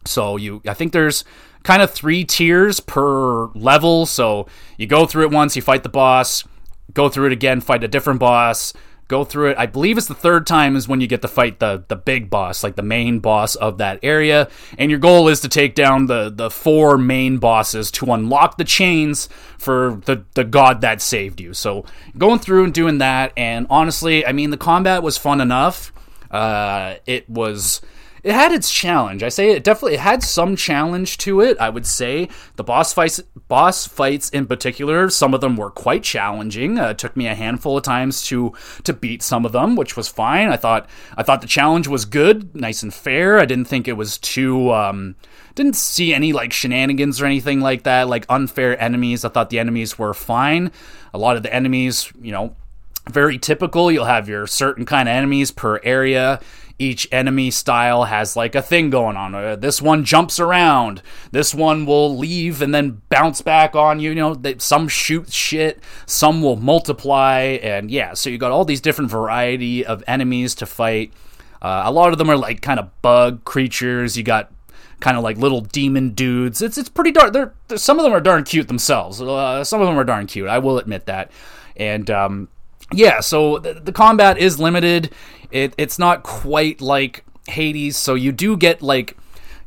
So 0.06 0.38
you, 0.38 0.62
I 0.66 0.74
think 0.74 0.94
there's 0.94 1.24
kind 1.64 1.82
of 1.82 1.92
three 1.92 2.24
tiers 2.24 2.80
per 2.80 3.48
level. 3.50 4.06
So 4.06 4.48
you 4.78 4.88
go 4.88 5.06
through 5.06 5.26
it 5.26 5.32
once, 5.32 5.56
you 5.56 5.62
fight 5.62 5.84
the 5.84 5.90
boss, 5.90 6.44
go 6.94 7.10
through 7.10 7.28
it 7.28 7.34
again, 7.34 7.62
fight 7.62 7.84
a 7.84 7.88
different 7.88 8.20
boss, 8.20 8.74
go 9.12 9.24
through 9.26 9.52
it. 9.52 9.58
I 9.60 9.68
believe 9.68 9.98
it's 9.98 10.08
the 10.08 10.16
third 10.16 10.48
time 10.48 10.76
is 10.76 10.88
when 10.88 11.02
you 11.02 11.06
get 11.06 11.22
to 11.22 11.28
fight 11.28 11.60
the 11.60 11.84
the 11.88 11.96
big 11.96 12.30
boss, 12.30 12.64
like 12.64 12.76
the 12.76 12.82
main 12.82 13.20
boss 13.20 13.56
of 13.56 13.78
that 13.78 14.00
area. 14.02 14.50
And 14.80 14.90
your 14.90 15.00
goal 15.00 15.28
is 15.28 15.42
to 15.42 15.50
take 15.50 15.76
down 15.76 16.08
the 16.08 16.32
the 16.34 16.50
four 16.50 16.98
main 16.98 17.38
bosses 17.38 17.92
to 17.92 18.12
unlock 18.14 18.58
the 18.58 18.64
chains 18.64 19.30
for 19.58 20.02
the 20.06 20.24
the 20.34 20.46
god 20.46 20.82
that 20.82 21.02
saved 21.02 21.42
you. 21.42 21.54
So 21.54 21.86
going 22.18 22.40
through 22.40 22.64
and 22.64 22.74
doing 22.74 22.98
that, 23.00 23.34
and 23.38 23.68
honestly, 23.70 24.26
I 24.26 24.32
mean 24.32 24.50
the 24.50 24.58
combat 24.58 25.04
was 25.04 25.18
fun 25.18 25.42
enough. 25.42 25.92
Uh, 26.32 26.96
it 27.06 27.30
was 27.30 27.82
it 28.24 28.34
had 28.34 28.52
its 28.52 28.72
challenge. 28.72 29.24
I 29.24 29.30
say 29.30 29.52
it 29.52 29.64
definitely 29.64 29.96
it 29.96 30.02
had 30.02 30.24
some 30.24 30.56
challenge 30.56 31.18
to 31.20 31.42
it. 31.42 31.58
I 31.60 31.70
would 31.70 31.86
say 31.86 32.30
the 32.56 32.64
boss 32.64 32.94
fights, 32.94 33.20
boss 33.48 33.88
fights 33.88 34.30
in 34.30 34.46
particular, 34.46 35.10
some 35.10 35.34
of 35.34 35.42
them 35.42 35.56
were 35.56 35.72
quite 35.72 36.04
challenging. 36.04 36.78
Uh, 36.78 36.90
it 36.90 36.98
took 36.98 37.18
me 37.18 37.28
a 37.28 37.36
handful 37.36 37.78
of 37.78 37.84
times 37.84 38.24
to 38.28 38.54
to 38.84 38.94
beat 38.94 39.24
some 39.24 39.46
of 39.46 39.52
them, 39.52 39.76
which 39.76 39.98
was 39.98 40.08
fine. 40.08 40.50
I 40.50 40.58
thought 40.58 40.88
I 41.18 41.24
thought 41.24 41.42
the 41.42 41.48
challenge 41.48 41.88
was 41.88 42.06
good, 42.06 42.56
nice 42.56 42.84
and 42.84 42.94
fair. 42.94 43.40
I 43.40 43.46
didn't 43.46 43.66
think 43.66 43.88
it 43.88 43.94
was 43.94 44.18
too. 44.18 44.72
Um, 44.72 45.16
didn't 45.56 45.76
see 45.76 46.14
any 46.14 46.32
like 46.32 46.54
shenanigans 46.54 47.22
or 47.22 47.26
anything 47.26 47.60
like 47.60 47.84
that, 47.84 48.08
like 48.08 48.26
unfair 48.30 48.80
enemies. 48.82 49.26
I 49.26 49.30
thought 49.30 49.50
the 49.50 49.60
enemies 49.60 49.98
were 49.98 50.14
fine. 50.14 50.72
A 51.14 51.18
lot 51.18 51.36
of 51.36 51.44
the 51.44 51.54
enemies, 51.54 52.12
you 52.22 52.32
know, 52.32 52.56
very 53.10 53.38
typical. 53.38 53.92
You'll 53.92 54.06
have 54.06 54.30
your 54.30 54.48
certain 54.48 54.86
kind 54.86 55.10
of 55.10 55.14
enemies 55.14 55.52
per 55.52 55.80
area 55.84 56.40
each 56.82 57.08
enemy 57.12 57.52
style 57.52 58.06
has 58.06 58.36
like 58.36 58.56
a 58.56 58.62
thing 58.62 58.90
going 58.90 59.16
on. 59.16 59.36
Uh, 59.36 59.56
this 59.56 59.82
one 59.82 60.04
jumps 60.04 60.40
around. 60.40 61.04
This 61.32 61.54
one 61.54 61.86
will 61.86 62.18
leave 62.18 62.62
and 62.62 62.74
then 62.74 63.04
bounce 63.10 63.42
back 63.42 63.76
on 63.76 64.00
you. 64.00 64.10
You 64.10 64.16
know, 64.16 64.34
they, 64.34 64.58
some 64.58 64.88
shoot 64.88 65.32
shit, 65.32 65.80
some 66.08 66.42
will 66.42 66.56
multiply, 66.56 67.60
and 67.62 67.92
yeah. 67.92 68.16
So 68.16 68.32
you 68.32 68.40
got 68.40 68.52
all 68.52 68.66
these 68.66 68.82
different 68.82 69.12
variety 69.12 69.86
of 69.86 70.04
enemies 70.08 70.56
to 70.56 70.66
fight. 70.66 71.14
Uh, 71.62 71.84
a 71.86 71.92
lot 71.92 72.12
of 72.12 72.18
them 72.18 72.30
are 72.32 72.38
like 72.38 72.62
kind 72.62 72.80
of 72.80 72.90
bug 73.04 73.46
creatures. 73.46 74.18
You 74.18 74.24
got 74.24 74.52
kind 75.00 75.18
of 75.18 75.24
like 75.24 75.38
little 75.38 75.62
demon 75.62 76.10
dudes. 76.12 76.64
It's 76.64 76.80
it's 76.80 76.90
pretty 76.90 77.12
dark. 77.12 77.32
They're, 77.32 77.54
they're 77.68 77.78
some 77.78 78.00
of 78.00 78.04
them 78.04 78.14
are 78.14 78.22
darn 78.22 78.44
cute 78.44 78.68
themselves. 78.68 79.22
Uh, 79.22 79.64
some 79.64 79.82
of 79.82 79.88
them 79.88 80.00
are 80.00 80.04
darn 80.04 80.26
cute. 80.26 80.48
I 80.48 80.58
will 80.58 80.80
admit 80.80 81.06
that. 81.06 81.32
And 81.78 82.10
um, 82.10 82.50
yeah, 82.94 83.20
so 83.20 83.60
the, 83.60 83.74
the 83.74 83.92
combat 83.92 84.38
is 84.38 84.60
limited. 84.60 85.14
It, 85.52 85.74
it's 85.78 86.00
not 86.00 86.24
quite 86.24 86.82
like 86.82 87.26
Hades, 87.48 87.98
so 87.98 88.16
you 88.16 88.32
do 88.32 88.58
get 88.58 88.82
like 88.82 89.18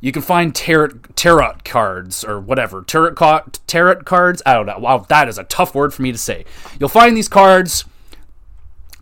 you 0.00 0.12
can 0.12 0.22
find 0.22 0.54
tarot 0.54 0.98
tarot 1.16 1.56
cards 1.64 2.24
or 2.24 2.38
whatever 2.40 2.82
tarot 2.82 3.14
tarot 3.66 4.02
cards. 4.02 4.42
I 4.44 4.54
don't 4.54 4.66
know. 4.66 4.78
Wow, 4.78 4.98
that 5.08 5.28
is 5.28 5.38
a 5.38 5.44
tough 5.44 5.74
word 5.74 5.94
for 5.94 6.02
me 6.02 6.12
to 6.12 6.18
say. 6.18 6.44
You'll 6.78 6.88
find 6.88 7.16
these 7.16 7.28
cards 7.28 7.84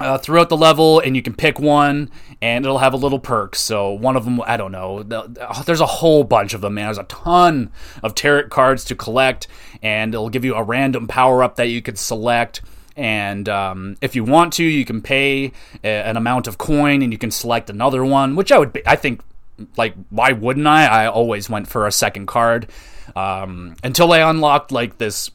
uh, 0.03 0.19
throughout 0.19 0.49
the 0.49 0.57
level, 0.57 1.01
and 1.01 1.15
you 1.15 1.23
can 1.23 1.35
pick 1.35 1.59
one, 1.59 2.11
and 2.41 2.65
it'll 2.65 2.79
have 2.79 2.93
a 2.93 2.97
little 2.97 3.19
perk. 3.19 3.55
So 3.55 3.93
one 3.93 4.17
of 4.17 4.25
them, 4.25 4.41
I 4.47 4.57
don't 4.57 4.73
know. 4.73 5.03
There's 5.03 5.81
a 5.81 5.87
whole 5.87 6.25
bunch 6.25 6.55
of 6.55 6.61
them, 6.61 6.75
man. 6.75 6.87
There's 6.87 6.99
a 6.99 7.05
ton 7.05 7.71
of 8.03 8.15
tarot 8.15 8.49
cards 8.49 8.85
to 8.87 8.95
collect, 8.95 9.47
and 9.83 10.15
it'll 10.15 10.31
give 10.31 10.45
you 10.45 10.55
a 10.55 10.63
random 10.63 11.07
power 11.07 11.43
up 11.43 11.57
that 11.57 11.69
you 11.69 11.83
could 11.83 11.99
select 11.99 12.61
and 12.97 13.49
um, 13.49 13.97
if 14.01 14.15
you 14.15 14.25
want 14.25 14.53
to, 14.55 14.65
you 14.65 14.85
can 14.85 15.03
pay 15.03 15.53
a, 15.83 15.89
an 15.89 16.17
amount 16.17 16.47
of 16.47 16.59
coin, 16.59 17.03
and 17.03 17.13
you 17.13 17.19
can 17.19 17.31
select 17.31 17.71
another 17.71 18.05
one. 18.05 18.37
Which 18.37 18.53
I 18.53 18.59
would, 18.59 18.73
be, 18.73 18.83
I 18.87 18.97
think, 18.97 19.23
like 19.77 19.95
why 20.11 20.33
wouldn't 20.33 20.67
I? 20.67 20.87
I 20.87 21.07
always 21.07 21.49
went 21.49 21.69
for 21.69 21.87
a 21.87 21.93
second 21.93 22.27
card 22.27 22.69
um, 23.17 23.77
until 23.83 24.13
I 24.13 24.19
unlocked 24.19 24.73
like 24.73 24.99
this. 24.99 25.31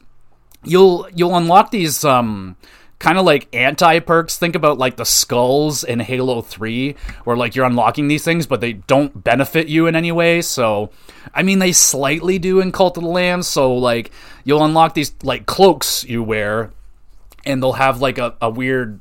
You'll 0.64 1.08
you'll 1.14 1.36
unlock 1.36 1.70
these 1.70 2.04
um, 2.04 2.56
kind 2.98 3.18
of 3.18 3.24
like 3.24 3.48
anti 3.54 4.00
perks. 4.00 4.36
Think 4.38 4.54
about 4.54 4.78
like 4.78 4.96
the 4.96 5.04
skulls 5.04 5.84
in 5.84 6.00
Halo 6.00 6.42
3, 6.42 6.94
where 7.24 7.36
like 7.36 7.54
you're 7.54 7.66
unlocking 7.66 8.08
these 8.08 8.24
things, 8.24 8.46
but 8.46 8.60
they 8.60 8.74
don't 8.74 9.22
benefit 9.22 9.68
you 9.68 9.86
in 9.86 9.96
any 9.96 10.12
way. 10.12 10.42
So, 10.42 10.90
I 11.34 11.42
mean, 11.42 11.58
they 11.58 11.72
slightly 11.72 12.38
do 12.38 12.60
in 12.60 12.72
Cult 12.72 12.96
of 12.96 13.04
the 13.04 13.08
Lamb. 13.08 13.42
So, 13.42 13.74
like, 13.74 14.10
you'll 14.44 14.64
unlock 14.64 14.94
these 14.94 15.14
like 15.22 15.46
cloaks 15.46 16.04
you 16.04 16.22
wear 16.22 16.72
and 17.48 17.62
they'll 17.62 17.72
have 17.72 18.00
like 18.00 18.18
a, 18.18 18.36
a 18.40 18.48
weird 18.50 19.00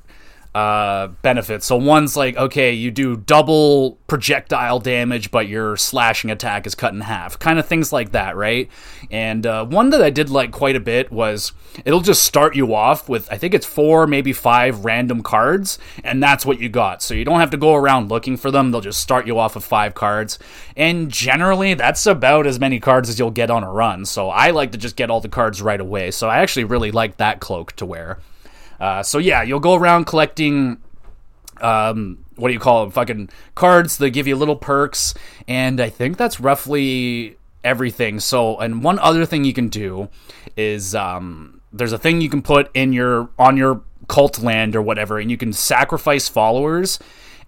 uh, 0.57 1.09
benefits. 1.21 1.67
So 1.67 1.75
one's 1.75 2.17
like, 2.17 2.35
okay, 2.35 2.73
you 2.73 2.89
do 2.89 3.15
double 3.15 3.99
projectile 4.07 4.79
damage, 4.79 5.29
but 5.29 5.47
your 5.47 5.77
slashing 5.77 6.31
attack 6.31 6.65
is 6.65 6.73
cut 6.73 6.93
in 6.93 7.01
half. 7.01 7.37
Kind 7.37 7.59
of 7.59 7.67
things 7.67 7.93
like 7.93 8.11
that, 8.13 8.35
right? 8.35 8.67
And 9.11 9.45
uh, 9.45 9.65
one 9.65 9.91
that 9.91 10.01
I 10.01 10.09
did 10.09 10.31
like 10.31 10.51
quite 10.51 10.75
a 10.75 10.79
bit 10.79 11.11
was 11.11 11.51
it'll 11.85 12.01
just 12.01 12.23
start 12.23 12.55
you 12.55 12.73
off 12.73 13.07
with, 13.07 13.31
I 13.31 13.37
think 13.37 13.53
it's 13.53 13.67
four, 13.67 14.07
maybe 14.07 14.33
five 14.33 14.83
random 14.83 15.21
cards, 15.21 15.77
and 16.03 16.23
that's 16.23 16.43
what 16.43 16.59
you 16.59 16.69
got. 16.69 17.03
So 17.03 17.13
you 17.13 17.23
don't 17.23 17.39
have 17.39 17.51
to 17.51 17.57
go 17.57 17.75
around 17.75 18.09
looking 18.09 18.35
for 18.35 18.49
them. 18.49 18.71
They'll 18.71 18.81
just 18.81 19.01
start 19.01 19.27
you 19.27 19.37
off 19.37 19.53
with 19.53 19.63
five 19.63 19.93
cards. 19.93 20.39
And 20.75 21.11
generally, 21.11 21.75
that's 21.75 22.07
about 22.07 22.47
as 22.47 22.59
many 22.59 22.79
cards 22.79 23.09
as 23.09 23.19
you'll 23.19 23.29
get 23.29 23.51
on 23.51 23.63
a 23.63 23.71
run. 23.71 24.05
So 24.05 24.29
I 24.29 24.49
like 24.49 24.71
to 24.71 24.79
just 24.79 24.95
get 24.95 25.11
all 25.11 25.21
the 25.21 25.29
cards 25.29 25.61
right 25.61 25.79
away. 25.79 26.09
So 26.09 26.29
I 26.29 26.39
actually 26.39 26.63
really 26.63 26.89
like 26.89 27.17
that 27.17 27.41
cloak 27.41 27.73
to 27.73 27.85
wear. 27.85 28.17
Uh, 28.79 29.03
so 29.03 29.17
yeah, 29.17 29.41
you'll 29.41 29.59
go 29.59 29.75
around 29.75 30.05
collecting. 30.05 30.77
Um, 31.61 32.25
what 32.35 32.49
do 32.49 32.53
you 32.53 32.59
call 32.59 32.83
them? 32.83 32.91
Fucking 32.91 33.29
cards. 33.55 33.97
They 33.97 34.11
give 34.11 34.27
you 34.27 34.35
little 34.35 34.55
perks, 34.55 35.13
and 35.47 35.79
I 35.81 35.89
think 35.89 36.17
that's 36.17 36.39
roughly 36.39 37.37
everything. 37.63 38.19
So, 38.19 38.57
and 38.57 38.83
one 38.83 38.99
other 38.99 39.25
thing 39.25 39.43
you 39.43 39.53
can 39.53 39.69
do 39.69 40.09
is 40.55 40.93
um, 40.93 41.61
there's 41.73 41.93
a 41.93 41.97
thing 41.97 42.21
you 42.21 42.29
can 42.29 42.41
put 42.41 42.69
in 42.73 42.93
your 42.93 43.29
on 43.39 43.57
your 43.57 43.81
cult 44.07 44.39
land 44.39 44.75
or 44.75 44.81
whatever, 44.81 45.19
and 45.19 45.31
you 45.31 45.37
can 45.37 45.51
sacrifice 45.51 46.29
followers, 46.29 46.99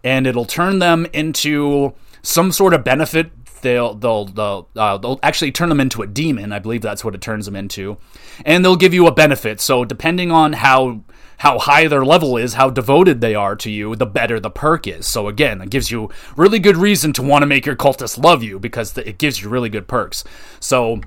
and 0.03 0.25
it'll 0.25 0.45
turn 0.45 0.79
them 0.79 1.05
into 1.13 1.93
some 2.21 2.51
sort 2.51 2.73
of 2.73 2.83
benefit 2.83 3.31
they'll 3.61 3.95
they'll 3.95 4.25
they'll, 4.25 4.69
uh, 4.75 4.97
they'll 4.97 5.19
actually 5.23 5.51
turn 5.51 5.69
them 5.69 5.79
into 5.79 6.01
a 6.01 6.07
demon. 6.07 6.51
I 6.51 6.59
believe 6.59 6.81
that's 6.81 7.03
what 7.03 7.15
it 7.15 7.21
turns 7.21 7.45
them 7.45 7.55
into, 7.55 7.97
and 8.45 8.63
they'll 8.63 8.75
give 8.75 8.93
you 8.93 9.07
a 9.07 9.11
benefit. 9.11 9.59
So 9.61 9.85
depending 9.85 10.31
on 10.31 10.53
how 10.53 11.01
how 11.39 11.57
high 11.57 11.87
their 11.87 12.05
level 12.05 12.37
is, 12.37 12.53
how 12.53 12.69
devoted 12.69 13.21
they 13.21 13.33
are 13.33 13.55
to 13.55 13.71
you, 13.71 13.95
the 13.95 14.05
better 14.05 14.39
the 14.39 14.49
perk 14.49 14.87
is. 14.87 15.07
So 15.07 15.27
again, 15.27 15.61
it 15.61 15.69
gives 15.69 15.89
you 15.89 16.09
really 16.35 16.59
good 16.59 16.77
reason 16.77 17.13
to 17.13 17.23
want 17.23 17.41
to 17.43 17.47
make 17.47 17.65
your 17.65 17.77
cultists 17.77 18.21
love 18.21 18.43
you 18.43 18.59
because 18.59 18.97
it 18.97 19.17
gives 19.17 19.41
you 19.41 19.49
really 19.49 19.69
good 19.69 19.87
perks. 19.87 20.23
So 20.59 21.01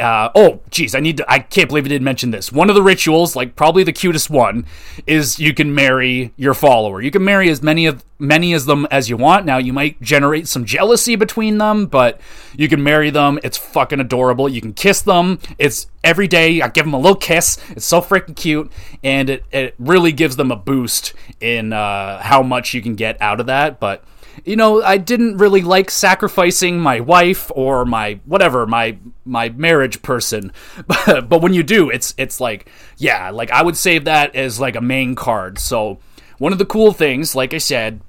uh, 0.00 0.30
oh, 0.34 0.60
geez, 0.70 0.94
I 0.94 1.00
need 1.00 1.18
to. 1.18 1.30
I 1.30 1.38
can't 1.38 1.68
believe 1.68 1.84
I 1.84 1.88
didn't 1.88 2.04
mention 2.04 2.30
this. 2.30 2.50
One 2.50 2.68
of 2.68 2.74
the 2.74 2.82
rituals, 2.82 3.36
like 3.36 3.54
probably 3.54 3.84
the 3.84 3.92
cutest 3.92 4.30
one, 4.30 4.66
is 5.06 5.38
you 5.38 5.54
can 5.54 5.74
marry 5.74 6.32
your 6.36 6.54
follower. 6.54 7.00
You 7.00 7.10
can 7.10 7.24
marry 7.24 7.50
as 7.50 7.62
many 7.62 7.86
of 7.86 8.04
many 8.18 8.52
as 8.54 8.66
them 8.66 8.86
as 8.90 9.08
you 9.10 9.16
want. 9.16 9.46
Now 9.46 9.58
you 9.58 9.72
might 9.72 10.00
generate 10.00 10.48
some 10.48 10.64
jealousy 10.64 11.16
between 11.16 11.58
them, 11.58 11.86
but 11.86 12.20
you 12.56 12.68
can 12.68 12.82
marry 12.82 13.10
them. 13.10 13.38
It's 13.42 13.56
fucking 13.56 14.00
adorable. 14.00 14.48
You 14.48 14.60
can 14.60 14.72
kiss 14.72 15.02
them. 15.02 15.38
It's 15.58 15.86
every 16.02 16.28
day. 16.28 16.62
I 16.62 16.68
give 16.68 16.86
them 16.86 16.94
a 16.94 16.98
little 16.98 17.16
kiss. 17.16 17.58
It's 17.70 17.86
so 17.86 18.00
freaking 18.00 18.36
cute, 18.36 18.72
and 19.04 19.28
it 19.28 19.44
it 19.52 19.74
really 19.78 20.12
gives 20.12 20.36
them 20.36 20.50
a 20.50 20.56
boost 20.56 21.12
in 21.40 21.72
uh, 21.72 22.22
how 22.22 22.42
much 22.42 22.74
you 22.74 22.82
can 22.82 22.94
get 22.94 23.20
out 23.20 23.40
of 23.40 23.46
that. 23.46 23.78
But 23.78 24.04
you 24.44 24.56
know, 24.56 24.82
I 24.82 24.96
didn't 24.96 25.38
really 25.38 25.62
like 25.62 25.90
sacrificing 25.90 26.80
my 26.80 27.00
wife 27.00 27.50
or 27.54 27.84
my 27.84 28.20
whatever, 28.24 28.66
my 28.66 28.98
my 29.24 29.48
marriage 29.50 30.02
person. 30.02 30.52
But, 30.86 31.20
but 31.28 31.42
when 31.42 31.54
you 31.54 31.62
do, 31.62 31.90
it's 31.90 32.14
it's 32.16 32.40
like, 32.40 32.70
yeah, 32.96 33.30
like 33.30 33.50
I 33.50 33.62
would 33.62 33.76
save 33.76 34.04
that 34.04 34.34
as 34.34 34.60
like 34.60 34.76
a 34.76 34.80
main 34.80 35.14
card. 35.14 35.58
So, 35.58 35.98
one 36.38 36.52
of 36.52 36.58
the 36.58 36.66
cool 36.66 36.92
things, 36.92 37.34
like 37.34 37.54
I 37.54 37.58
said, 37.58 38.00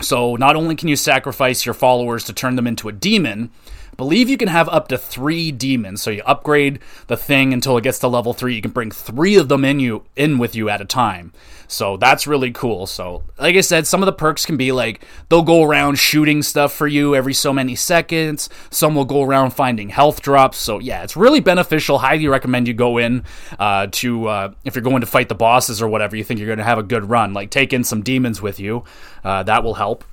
so 0.00 0.36
not 0.36 0.56
only 0.56 0.76
can 0.76 0.88
you 0.88 0.96
sacrifice 0.96 1.66
your 1.66 1.74
followers 1.74 2.24
to 2.24 2.32
turn 2.32 2.56
them 2.56 2.66
into 2.66 2.88
a 2.88 2.92
demon, 2.92 3.50
believe 3.98 4.30
you 4.30 4.38
can 4.38 4.48
have 4.48 4.68
up 4.68 4.86
to 4.88 4.96
three 4.96 5.50
demons. 5.52 6.00
So 6.00 6.10
you 6.10 6.22
upgrade 6.24 6.78
the 7.08 7.16
thing 7.16 7.52
until 7.52 7.76
it 7.76 7.82
gets 7.82 7.98
to 7.98 8.08
level 8.08 8.32
three. 8.32 8.54
You 8.54 8.62
can 8.62 8.70
bring 8.70 8.92
three 8.92 9.34
of 9.34 9.48
them 9.48 9.64
in 9.64 9.80
you 9.80 10.04
in 10.16 10.38
with 10.38 10.54
you 10.54 10.70
at 10.70 10.80
a 10.80 10.86
time. 10.86 11.32
So 11.66 11.96
that's 11.98 12.26
really 12.26 12.52
cool. 12.52 12.86
So 12.86 13.24
like 13.38 13.56
I 13.56 13.60
said, 13.60 13.88
some 13.88 14.00
of 14.00 14.06
the 14.06 14.12
perks 14.12 14.46
can 14.46 14.56
be 14.56 14.70
like 14.70 15.04
they'll 15.28 15.42
go 15.42 15.64
around 15.64 15.98
shooting 15.98 16.42
stuff 16.42 16.72
for 16.72 16.86
you 16.86 17.16
every 17.16 17.34
so 17.34 17.52
many 17.52 17.74
seconds. 17.74 18.48
Some 18.70 18.94
will 18.94 19.04
go 19.04 19.22
around 19.22 19.50
finding 19.50 19.88
health 19.88 20.22
drops. 20.22 20.58
So 20.58 20.78
yeah, 20.78 21.02
it's 21.02 21.16
really 21.16 21.40
beneficial. 21.40 21.98
Highly 21.98 22.28
recommend 22.28 22.68
you 22.68 22.74
go 22.74 22.98
in 22.98 23.24
uh, 23.58 23.88
to 23.90 24.28
uh, 24.28 24.52
if 24.64 24.76
you're 24.76 24.82
going 24.82 25.00
to 25.00 25.06
fight 25.06 25.28
the 25.28 25.34
bosses 25.34 25.82
or 25.82 25.88
whatever. 25.88 26.14
You 26.14 26.22
think 26.22 26.38
you're 26.38 26.46
going 26.46 26.58
to 26.58 26.64
have 26.64 26.78
a 26.78 26.84
good 26.84 27.10
run. 27.10 27.34
Like 27.34 27.50
take 27.50 27.72
in 27.72 27.82
some 27.82 28.02
demons 28.02 28.40
with 28.40 28.60
you. 28.60 28.84
Uh, 29.24 29.42
that 29.42 29.64
will 29.64 29.74
help. 29.74 30.04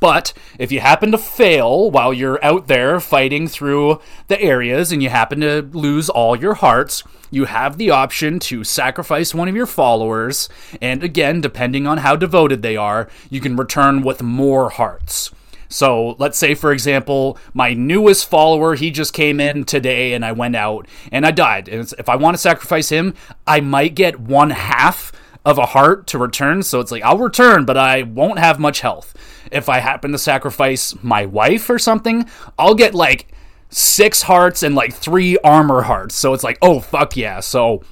But 0.00 0.32
if 0.58 0.72
you 0.72 0.80
happen 0.80 1.12
to 1.12 1.18
fail 1.18 1.90
while 1.90 2.12
you're 2.12 2.44
out 2.44 2.66
there 2.66 2.98
fighting 3.00 3.46
through 3.48 4.00
the 4.28 4.40
areas 4.40 4.92
and 4.92 5.02
you 5.02 5.08
happen 5.08 5.40
to 5.40 5.62
lose 5.62 6.08
all 6.08 6.36
your 6.36 6.54
hearts, 6.54 7.02
you 7.30 7.46
have 7.46 7.78
the 7.78 7.90
option 7.90 8.38
to 8.40 8.64
sacrifice 8.64 9.34
one 9.34 9.48
of 9.48 9.56
your 9.56 9.66
followers. 9.66 10.48
And 10.80 11.02
again, 11.02 11.40
depending 11.40 11.86
on 11.86 11.98
how 11.98 12.16
devoted 12.16 12.62
they 12.62 12.76
are, 12.76 13.08
you 13.30 13.40
can 13.40 13.56
return 13.56 14.02
with 14.02 14.22
more 14.22 14.70
hearts. 14.70 15.30
So 15.68 16.16
let's 16.18 16.36
say, 16.36 16.54
for 16.54 16.70
example, 16.70 17.38
my 17.54 17.72
newest 17.72 18.28
follower, 18.28 18.74
he 18.74 18.90
just 18.90 19.14
came 19.14 19.40
in 19.40 19.64
today 19.64 20.12
and 20.12 20.24
I 20.24 20.32
went 20.32 20.54
out 20.54 20.86
and 21.10 21.24
I 21.24 21.30
died. 21.30 21.68
And 21.68 21.90
if 21.98 22.10
I 22.10 22.16
want 22.16 22.34
to 22.34 22.42
sacrifice 22.42 22.90
him, 22.90 23.14
I 23.46 23.60
might 23.60 23.94
get 23.94 24.20
one 24.20 24.50
half 24.50 25.12
of 25.44 25.58
a 25.58 25.66
heart 25.66 26.06
to 26.08 26.18
return. 26.18 26.62
So 26.62 26.80
it's 26.80 26.92
like, 26.92 27.02
I'll 27.02 27.18
return, 27.18 27.64
but 27.64 27.76
I 27.76 28.02
won't 28.02 28.38
have 28.38 28.58
much 28.58 28.80
health 28.80 29.14
if 29.52 29.68
I 29.68 29.78
happen 29.78 30.12
to 30.12 30.18
sacrifice 30.18 30.96
my 31.02 31.26
wife 31.26 31.68
or 31.70 31.78
something, 31.78 32.28
I'll 32.58 32.74
get 32.74 32.94
like 32.94 33.28
six 33.68 34.22
hearts 34.22 34.62
and 34.62 34.74
like 34.74 34.92
three 34.92 35.38
armor 35.44 35.82
hearts. 35.82 36.14
So 36.14 36.32
it's 36.32 36.42
like, 36.42 36.58
oh, 36.62 36.80
fuck 36.80 37.16
yeah. 37.16 37.40
So 37.40 37.82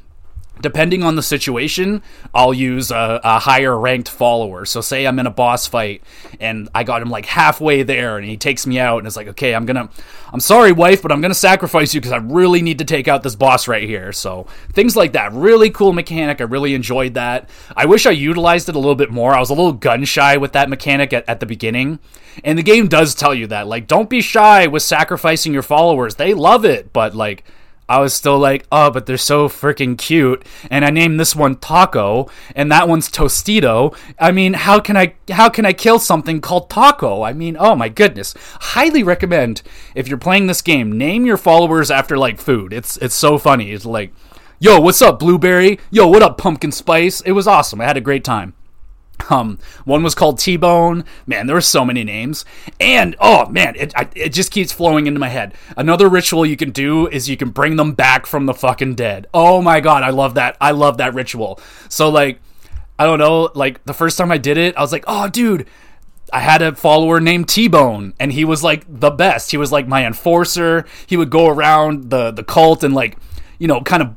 depending 0.61 1.03
on 1.03 1.17
the 1.17 1.23
situation, 1.23 2.03
I'll 2.35 2.55
use 2.55 2.91
a, 2.91 3.21
a, 3.23 3.39
higher 3.39 3.79
ranked 3.79 4.09
follower. 4.09 4.65
So 4.65 4.81
say 4.81 5.07
I'm 5.07 5.19
in 5.19 5.27
a 5.27 5.31
boss 5.31 5.67
fight 5.67 6.03
and 6.39 6.69
I 6.75 6.85
got 6.85 7.03
him 7.03 7.11
like 7.11 7.27
halfway 7.27 7.83
there 7.83 8.19
and 8.19 8.27
he 8.27 8.37
takes 8.37 8.67
me 8.67 8.79
out 8.79 8.99
and 8.99 9.07
it's 9.07 9.17
like, 9.17 9.29
okay, 9.29 9.55
I'm 9.55 9.67
gonna, 9.67 9.89
I'm 10.33 10.41
sorry, 10.41 10.73
wife, 10.73 11.03
but 11.03 11.13
I'm 11.13 11.21
gonna 11.21 11.35
sacrifice 11.35 11.95
you 11.95 12.01
because 12.01 12.13
I 12.13 12.19
really 12.19 12.63
need 12.63 12.79
to 12.79 12.85
take 12.85 13.09
out 13.09 13.23
this 13.23 13.35
boss 13.35 13.69
right 13.69 13.89
here. 13.89 14.13
So 14.13 14.47
things 14.73 14.97
like 14.97 15.13
that, 15.13 15.33
really 15.33 15.71
cool 15.71 15.93
mechanic. 15.93 16.41
I 16.41 16.45
really 16.45 16.75
enjoyed 16.75 17.15
that. 17.15 17.49
I 17.77 17.87
wish 17.87 18.07
I 18.07 18.11
utilized 18.11 18.69
it 18.69 18.77
a 18.77 18.79
little 18.79 18.95
bit 18.95 19.11
more. 19.11 19.35
I 19.35 19.41
was 19.41 19.51
a 19.51 19.55
little 19.55 19.73
gun 19.73 20.05
shy 20.05 20.37
with 20.37 20.53
that 20.53 20.69
mechanic 20.69 21.13
at, 21.13 21.29
at 21.29 21.41
the 21.41 21.47
beginning. 21.47 21.99
And 22.45 22.57
the 22.57 22.63
game 22.63 22.87
does 22.89 23.15
tell 23.15 23.35
you 23.35 23.49
that, 23.49 23.67
like, 23.67 23.87
don't 23.87 24.09
be 24.09 24.21
shy 24.21 24.67
with 24.67 24.83
sacrificing 24.83 25.53
your 25.53 25.63
followers. 25.63 26.15
They 26.15 26.33
love 26.33 26.65
it, 26.65 26.93
but 26.93 27.15
like, 27.15 27.45
I 27.91 27.99
was 27.99 28.15
still 28.15 28.39
like, 28.39 28.67
oh, 28.71 28.89
but 28.93 29.07
they're 29.07 29.17
so 29.17 29.49
freaking 29.49 29.99
cute. 29.99 30.47
And 30.71 30.85
I 30.85 30.91
named 30.91 31.19
this 31.19 31.35
one 31.35 31.57
Taco, 31.57 32.31
and 32.55 32.71
that 32.71 32.87
one's 32.87 33.11
Tostito. 33.11 33.97
I 34.17 34.31
mean, 34.31 34.53
how 34.53 34.79
can 34.79 34.97
I 34.97 35.15
how 35.29 35.49
can 35.49 35.67
I 35.67 35.73
kill 35.73 35.99
something 35.99 36.41
called 36.41 36.71
Taco? 36.71 37.23
I 37.23 37.33
mean, 37.33 37.57
oh 37.59 37.75
my 37.75 37.89
goodness. 37.89 38.33
Highly 38.61 39.03
recommend 39.03 39.63
if 39.97 40.07
you're 40.07 40.19
playing 40.19 40.47
this 40.47 40.63
game, 40.63 40.97
name 40.97 41.27
your 41.27 41.37
followers 41.37 41.91
after 41.91 42.17
like 42.17 42.39
food. 42.39 42.73
It's 42.73 42.97
it's 42.99 43.17
so 43.17 43.39
funny. 43.39 43.73
It's 43.73 43.85
like, 43.85 44.13
yo, 44.61 44.79
what's 44.79 45.03
up, 45.03 45.19
Blueberry? 45.19 45.81
Yo, 45.91 46.07
what 46.07 46.23
up, 46.23 46.39
Pumpkin 46.39 46.71
Spice? 46.71 47.21
It 47.23 47.33
was 47.33 47.49
awesome. 47.49 47.81
I 47.81 47.87
had 47.87 47.97
a 47.97 48.01
great 48.01 48.23
time. 48.23 48.55
Um, 49.29 49.59
one 49.85 50.03
was 50.03 50.15
called 50.15 50.39
T 50.39 50.57
Bone. 50.57 51.05
Man, 51.27 51.47
there 51.47 51.55
were 51.55 51.61
so 51.61 51.85
many 51.85 52.05
names, 52.05 52.45
and 52.79 53.15
oh 53.21 53.49
man, 53.49 53.75
it 53.77 53.93
I, 53.95 54.09
it 54.15 54.31
just 54.31 54.51
keeps 54.51 54.73
flowing 54.73 55.07
into 55.07 55.21
my 55.21 55.29
head. 55.29 55.55
Another 55.77 56.09
ritual 56.09 56.47
you 56.47 56.57
can 56.57 56.71
do 56.71 57.07
is 57.09 57.29
you 57.29 57.37
can 57.37 57.51
bring 57.51 57.77
them 57.77 57.93
back 57.93 58.27
from 58.27 58.47
the 58.47 58.55
fucking 58.55 58.95
dead. 58.95 59.27
Oh 59.35 59.61
my 59.61 59.81
god, 59.81 60.03
I 60.03 60.11
love 60.11 60.35
that. 60.35 60.57
I 60.61 60.71
love 60.71 60.97
that 60.99 61.15
ritual. 61.15 61.61
So 61.89 62.09
like, 62.09 62.41
I 62.99 63.05
don't 63.05 63.19
know, 63.19 63.51
like 63.55 63.85
the 63.85 63.95
first 63.95 64.17
time 64.17 64.33
I 64.33 64.39
did 64.39 64.57
it, 64.57 64.77
I 64.77 64.81
was 64.81 64.93
like, 64.93 65.05
oh 65.07 65.29
dude. 65.29 65.67
I 66.33 66.39
had 66.39 66.63
a 66.63 66.77
follower 66.77 67.19
named 67.19 67.49
T 67.49 67.67
Bone, 67.67 68.15
and 68.21 68.33
he 68.33 68.45
was 68.45 68.63
like 68.63 68.85
the 68.89 69.11
best. 69.11 69.51
He 69.51 69.57
was 69.57 69.73
like 69.73 69.89
my 69.89 70.07
enforcer. 70.07 70.87
He 71.09 71.17
would 71.17 71.29
go 71.29 71.49
around 71.49 72.11
the 72.11 72.31
the 72.31 72.45
cult 72.45 72.85
and 72.85 72.95
like, 72.95 73.19
you 73.59 73.67
know, 73.67 73.81
kind 73.81 74.01
of 74.01 74.15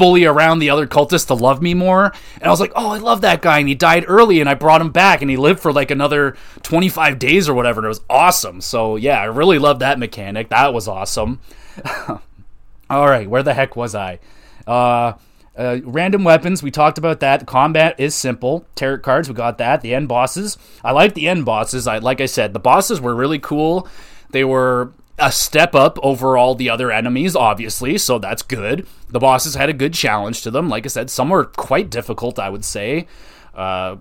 bully 0.00 0.24
around 0.24 0.60
the 0.60 0.70
other 0.70 0.86
cultists 0.86 1.26
to 1.26 1.34
love 1.34 1.60
me 1.60 1.74
more. 1.74 2.10
And 2.36 2.44
I 2.44 2.48
was 2.48 2.58
like, 2.58 2.72
oh, 2.74 2.88
I 2.88 2.96
love 2.96 3.20
that 3.20 3.42
guy. 3.42 3.58
And 3.58 3.68
he 3.68 3.74
died 3.74 4.06
early, 4.08 4.40
and 4.40 4.48
I 4.48 4.54
brought 4.54 4.80
him 4.80 4.90
back, 4.90 5.20
and 5.20 5.30
he 5.30 5.36
lived 5.36 5.60
for 5.60 5.74
like 5.74 5.90
another 5.90 6.36
25 6.62 7.18
days 7.18 7.50
or 7.50 7.54
whatever. 7.54 7.80
And 7.80 7.84
it 7.84 7.88
was 7.88 8.00
awesome. 8.08 8.62
So, 8.62 8.96
yeah, 8.96 9.20
I 9.20 9.26
really 9.26 9.58
love 9.58 9.78
that 9.80 9.98
mechanic. 9.98 10.48
That 10.48 10.72
was 10.72 10.88
awesome. 10.88 11.40
All 12.08 13.06
right, 13.06 13.28
where 13.28 13.42
the 13.42 13.52
heck 13.52 13.76
was 13.76 13.94
I? 13.94 14.20
Uh, 14.66 15.12
uh, 15.54 15.80
random 15.84 16.24
weapons, 16.24 16.62
we 16.62 16.70
talked 16.70 16.96
about 16.96 17.20
that. 17.20 17.46
Combat 17.46 17.94
is 17.98 18.14
simple. 18.14 18.64
Tarot 18.74 19.00
cards, 19.00 19.28
we 19.28 19.34
got 19.34 19.58
that. 19.58 19.82
The 19.82 19.94
end 19.94 20.08
bosses, 20.08 20.56
I 20.82 20.92
like 20.92 21.12
the 21.12 21.28
end 21.28 21.44
bosses. 21.44 21.86
I 21.86 21.98
like 21.98 22.22
I 22.22 22.26
said, 22.26 22.54
the 22.54 22.58
bosses 22.58 23.00
were 23.02 23.14
really 23.14 23.38
cool. 23.38 23.86
They 24.30 24.44
were 24.44 24.94
a 25.20 25.30
step 25.30 25.74
up 25.74 25.98
over 26.02 26.36
all 26.36 26.54
the 26.54 26.70
other 26.70 26.90
enemies, 26.90 27.36
obviously, 27.36 27.98
so 27.98 28.18
that's 28.18 28.42
good. 28.42 28.86
The 29.08 29.18
bosses 29.18 29.54
had 29.54 29.68
a 29.68 29.72
good 29.72 29.94
challenge 29.94 30.42
to 30.42 30.50
them. 30.50 30.68
Like 30.68 30.86
I 30.86 30.88
said, 30.88 31.10
some 31.10 31.28
were 31.28 31.44
quite 31.44 31.90
difficult, 31.90 32.38
I 32.38 32.48
would 32.48 32.64
say. 32.64 33.06
Uh, 33.54 33.96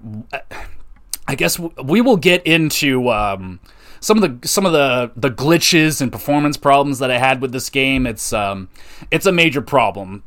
I 1.28 1.36
guess 1.36 1.60
we 1.60 2.02
will 2.02 2.18
get 2.18 2.46
into 2.46 3.10
um, 3.10 3.60
some 4.00 4.22
of 4.22 4.42
the 4.42 4.48
some 4.48 4.66
of 4.66 4.72
the 4.72 5.12
the 5.16 5.30
glitches 5.30 6.02
and 6.02 6.12
performance 6.12 6.58
problems 6.58 7.00
that 7.00 7.12
I 7.12 7.18
had 7.18 7.42
with 7.42 7.52
this 7.52 7.70
game. 7.70 8.08
It's 8.08 8.34
um, 8.34 8.70
it's 9.12 9.26
a 9.26 9.32
major 9.32 9.62
problem 9.62 10.24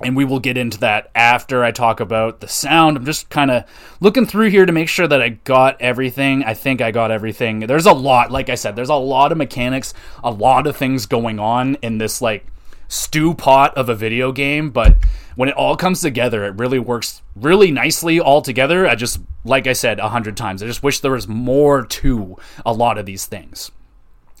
and 0.00 0.16
we 0.16 0.24
will 0.24 0.38
get 0.38 0.56
into 0.56 0.78
that 0.78 1.10
after 1.14 1.64
I 1.64 1.72
talk 1.72 2.00
about 2.00 2.40
the 2.40 2.48
sound. 2.48 2.96
I'm 2.96 3.04
just 3.04 3.28
kind 3.30 3.50
of 3.50 3.64
looking 4.00 4.26
through 4.26 4.50
here 4.50 4.64
to 4.64 4.72
make 4.72 4.88
sure 4.88 5.08
that 5.08 5.20
I 5.20 5.30
got 5.30 5.80
everything. 5.80 6.44
I 6.44 6.54
think 6.54 6.80
I 6.80 6.90
got 6.90 7.10
everything. 7.10 7.60
There's 7.60 7.86
a 7.86 7.92
lot, 7.92 8.30
like 8.30 8.48
I 8.48 8.54
said, 8.54 8.76
there's 8.76 8.88
a 8.88 8.94
lot 8.94 9.32
of 9.32 9.38
mechanics, 9.38 9.94
a 10.22 10.30
lot 10.30 10.66
of 10.66 10.76
things 10.76 11.06
going 11.06 11.40
on 11.40 11.76
in 11.76 11.98
this 11.98 12.22
like 12.22 12.46
stew 12.88 13.34
pot 13.34 13.76
of 13.76 13.88
a 13.88 13.94
video 13.94 14.32
game, 14.32 14.70
but 14.70 14.96
when 15.36 15.48
it 15.48 15.54
all 15.54 15.76
comes 15.76 16.00
together, 16.00 16.44
it 16.44 16.54
really 16.56 16.78
works 16.78 17.22
really 17.36 17.70
nicely 17.70 18.18
all 18.18 18.42
together. 18.42 18.86
I 18.86 18.94
just 18.94 19.20
like 19.44 19.66
I 19.66 19.72
said 19.72 20.00
a 20.00 20.08
hundred 20.08 20.36
times, 20.36 20.62
I 20.62 20.66
just 20.66 20.82
wish 20.82 21.00
there 21.00 21.12
was 21.12 21.28
more 21.28 21.84
to 21.84 22.36
a 22.64 22.72
lot 22.72 22.98
of 22.98 23.06
these 23.06 23.26
things. 23.26 23.70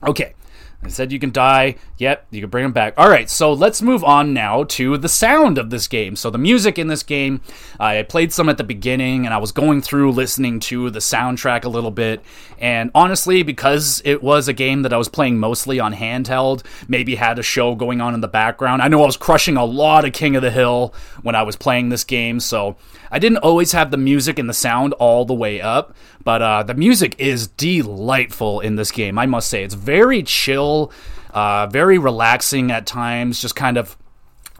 Okay. 0.06 0.34
I 0.80 0.88
said 0.88 1.10
you 1.10 1.18
can 1.18 1.32
die. 1.32 1.74
Yep, 1.98 2.28
you 2.30 2.40
can 2.40 2.50
bring 2.50 2.62
them 2.62 2.72
back. 2.72 2.94
All 2.96 3.10
right, 3.10 3.28
so 3.28 3.52
let's 3.52 3.82
move 3.82 4.04
on 4.04 4.32
now 4.32 4.62
to 4.64 4.96
the 4.96 5.08
sound 5.08 5.58
of 5.58 5.70
this 5.70 5.88
game. 5.88 6.14
So 6.14 6.30
the 6.30 6.38
music 6.38 6.78
in 6.78 6.86
this 6.86 7.02
game, 7.02 7.40
I 7.80 8.02
played 8.04 8.32
some 8.32 8.48
at 8.48 8.58
the 8.58 8.64
beginning, 8.64 9.24
and 9.24 9.34
I 9.34 9.38
was 9.38 9.50
going 9.50 9.82
through 9.82 10.12
listening 10.12 10.60
to 10.60 10.90
the 10.90 11.00
soundtrack 11.00 11.64
a 11.64 11.68
little 11.68 11.90
bit. 11.90 12.22
And 12.60 12.92
honestly, 12.94 13.42
because 13.42 14.00
it 14.04 14.22
was 14.22 14.46
a 14.46 14.52
game 14.52 14.82
that 14.82 14.92
I 14.92 14.98
was 14.98 15.08
playing 15.08 15.38
mostly 15.38 15.80
on 15.80 15.94
handheld, 15.94 16.64
maybe 16.86 17.16
had 17.16 17.40
a 17.40 17.42
show 17.42 17.74
going 17.74 18.00
on 18.00 18.14
in 18.14 18.20
the 18.20 18.28
background. 18.28 18.80
I 18.80 18.86
know 18.86 19.02
I 19.02 19.06
was 19.06 19.16
crushing 19.16 19.56
a 19.56 19.64
lot 19.64 20.04
of 20.04 20.12
King 20.12 20.36
of 20.36 20.42
the 20.42 20.50
Hill 20.52 20.94
when 21.22 21.34
I 21.34 21.42
was 21.42 21.56
playing 21.56 21.88
this 21.88 22.04
game, 22.04 22.38
so 22.38 22.76
I 23.10 23.18
didn't 23.18 23.38
always 23.38 23.72
have 23.72 23.90
the 23.90 23.96
music 23.96 24.38
and 24.38 24.48
the 24.48 24.54
sound 24.54 24.92
all 24.94 25.24
the 25.24 25.34
way 25.34 25.60
up, 25.60 25.94
but 26.24 26.42
uh, 26.42 26.62
the 26.62 26.74
music 26.74 27.14
is 27.18 27.48
delightful 27.48 28.60
in 28.60 28.76
this 28.76 28.90
game. 28.90 29.18
I 29.18 29.26
must 29.26 29.48
say, 29.48 29.64
it's 29.64 29.74
very 29.74 30.22
chill, 30.22 30.92
uh, 31.32 31.66
very 31.66 31.98
relaxing 31.98 32.70
at 32.70 32.86
times. 32.86 33.40
Just 33.40 33.56
kind 33.56 33.76
of 33.76 33.96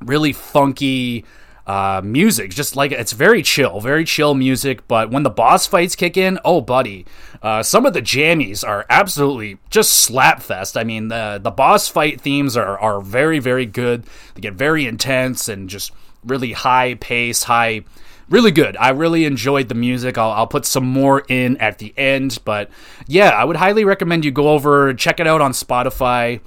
really 0.01 0.33
funky. 0.33 1.25
Uh, 1.67 2.01
music, 2.03 2.51
just 2.51 2.77
like 2.77 2.93
it's 2.93 3.13
very 3.13 3.43
chill, 3.43 3.79
very 3.79 4.03
chill 4.03 4.35
music. 4.35 4.89
But 4.89 5.11
when 5.11 5.23
the 5.23 5.29
boss 5.29 5.67
fights 5.67 5.95
kick 5.95 6.17
in, 6.17 6.39
oh 6.43 6.63
buddy, 6.63 7.05
uh, 7.43 7.63
some 7.63 7.85
of 7.85 7.93
the 7.93 8.01
jammies 8.01 8.67
are 8.67 8.87
absolutely 8.89 9.59
just 9.69 10.09
slapfest. 10.09 10.81
I 10.81 10.85
mean, 10.85 11.09
the 11.09 11.39
the 11.43 11.51
boss 11.51 11.87
fight 11.87 12.23
themes 12.23 12.57
are 12.57 12.79
are 12.79 13.03
very 13.03 13.39
very 13.39 13.67
good. 13.67 14.05
They 14.35 14.41
get 14.41 14.55
very 14.55 14.87
intense 14.87 15.47
and 15.47 15.69
just 15.69 15.93
really 16.25 16.53
high 16.53 16.95
pace, 16.95 17.43
high 17.43 17.83
really 18.29 18.51
good. 18.51 18.77
I 18.77 18.91
really 18.91 19.25
enjoyed 19.25 19.69
the 19.69 19.75
music. 19.75 20.19
I'll, 20.19 20.31
I'll, 20.31 20.47
put 20.47 20.65
some 20.65 20.87
more 20.87 21.25
in 21.29 21.57
at 21.59 21.79
the 21.79 21.93
end, 21.97 22.39
but 22.45 22.71
yeah, 23.07 23.31
I 23.31 23.45
would 23.45 23.57
highly 23.57 23.85
recommend 23.85 24.25
you 24.25 24.31
go 24.31 24.49
over 24.49 24.95
check 24.95 25.21
it 25.21 25.27
out 25.27 25.41
on 25.41 25.53
Spotify. 25.53 26.41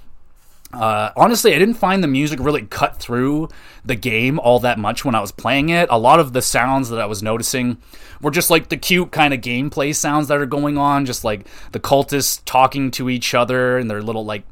Uh, 0.73 1.11
honestly, 1.17 1.53
I 1.53 1.59
didn't 1.59 1.75
find 1.75 2.01
the 2.01 2.07
music 2.07 2.39
really 2.39 2.61
cut 2.61 2.97
through 2.97 3.49
the 3.83 3.95
game 3.95 4.39
all 4.39 4.59
that 4.59 4.79
much 4.79 5.03
when 5.03 5.15
I 5.15 5.19
was 5.19 5.31
playing 5.31 5.69
it. 5.69 5.89
A 5.89 5.99
lot 5.99 6.19
of 6.19 6.33
the 6.33 6.41
sounds 6.41 6.89
that 6.89 6.99
I 6.99 7.05
was 7.05 7.21
noticing 7.21 7.77
were 8.21 8.31
just 8.31 8.49
like 8.49 8.69
the 8.69 8.77
cute 8.77 9.11
kind 9.11 9.33
of 9.33 9.41
gameplay 9.41 9.93
sounds 9.93 10.29
that 10.29 10.37
are 10.37 10.45
going 10.45 10.77
on, 10.77 11.05
just 11.05 11.23
like 11.23 11.45
the 11.73 11.79
cultists 11.79 12.41
talking 12.45 12.89
to 12.91 13.09
each 13.09 13.33
other 13.33 13.77
and 13.77 13.89
their 13.89 14.01
little 14.01 14.23
like 14.23 14.43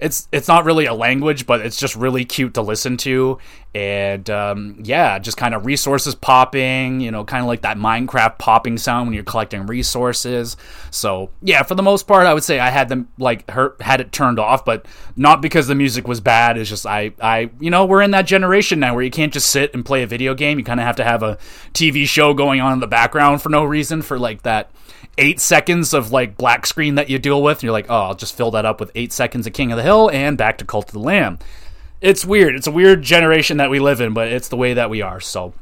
it's 0.00 0.28
it's 0.32 0.48
not 0.48 0.64
really 0.64 0.86
a 0.86 0.94
language, 0.94 1.46
but 1.46 1.60
it's 1.60 1.76
just 1.76 1.94
really 1.94 2.24
cute 2.24 2.54
to 2.54 2.62
listen 2.62 2.96
to. 2.98 3.38
And 3.72 4.28
um, 4.28 4.76
yeah, 4.82 5.20
just 5.20 5.36
kind 5.36 5.54
of 5.54 5.64
resources 5.64 6.16
popping, 6.16 7.00
you 7.00 7.12
know, 7.12 7.24
kind 7.24 7.40
of 7.40 7.46
like 7.46 7.62
that 7.62 7.76
Minecraft 7.76 8.36
popping 8.36 8.76
sound 8.78 9.06
when 9.06 9.14
you're 9.14 9.22
collecting 9.22 9.66
resources. 9.66 10.56
So 10.90 11.30
yeah, 11.40 11.62
for 11.62 11.76
the 11.76 11.82
most 11.82 12.08
part, 12.08 12.26
I 12.26 12.34
would 12.34 12.42
say 12.42 12.58
I 12.58 12.70
had 12.70 12.88
them 12.88 13.08
like 13.16 13.48
had 13.80 14.00
it 14.00 14.10
turned 14.10 14.40
off, 14.40 14.64
but 14.64 14.86
not 15.14 15.40
because 15.40 15.68
the 15.68 15.76
music 15.76 16.08
was 16.08 16.20
bad. 16.20 16.58
It's 16.58 16.68
just 16.68 16.84
I 16.84 17.12
I 17.20 17.50
you 17.60 17.70
know 17.70 17.84
we're 17.84 18.02
in 18.02 18.10
that 18.10 18.26
generation 18.26 18.80
now 18.80 18.94
where 18.94 19.04
you 19.04 19.10
can't 19.10 19.32
just 19.32 19.50
sit 19.50 19.72
and 19.72 19.86
play 19.86 20.02
a 20.02 20.06
video 20.06 20.34
game. 20.34 20.58
You 20.58 20.64
kind 20.64 20.80
of 20.80 20.86
have 20.86 20.96
to 20.96 21.04
have 21.04 21.22
a 21.22 21.38
TV 21.72 22.06
show 22.06 22.34
going 22.34 22.60
on 22.60 22.72
in 22.72 22.80
the 22.80 22.88
background 22.88 23.40
for 23.40 23.50
no 23.50 23.62
reason 23.62 24.02
for 24.02 24.18
like 24.18 24.42
that 24.42 24.72
eight 25.18 25.38
seconds 25.38 25.94
of 25.94 26.10
like 26.10 26.36
black 26.36 26.66
screen 26.66 26.96
that 26.96 27.08
you 27.08 27.18
deal 27.18 27.42
with. 27.42 27.58
And 27.58 27.64
you're 27.64 27.72
like, 27.72 27.86
oh, 27.88 28.02
I'll 28.02 28.14
just 28.14 28.36
fill 28.36 28.50
that 28.52 28.64
up 28.64 28.80
with 28.80 28.90
eight 28.94 29.12
seconds 29.12 29.46
of 29.46 29.52
King 29.52 29.70
of 29.70 29.76
the 29.76 29.82
Hill 29.82 30.10
and 30.10 30.36
back 30.36 30.58
to 30.58 30.64
Cult 30.64 30.88
of 30.88 30.92
the 30.92 30.98
Lamb. 30.98 31.38
It's 32.00 32.24
weird. 32.24 32.54
It's 32.54 32.66
a 32.66 32.70
weird 32.70 33.02
generation 33.02 33.58
that 33.58 33.70
we 33.70 33.78
live 33.78 34.00
in, 34.00 34.14
but 34.14 34.28
it's 34.28 34.48
the 34.48 34.56
way 34.56 34.74
that 34.74 34.88
we 34.88 35.02
are. 35.02 35.20
So 35.20 35.52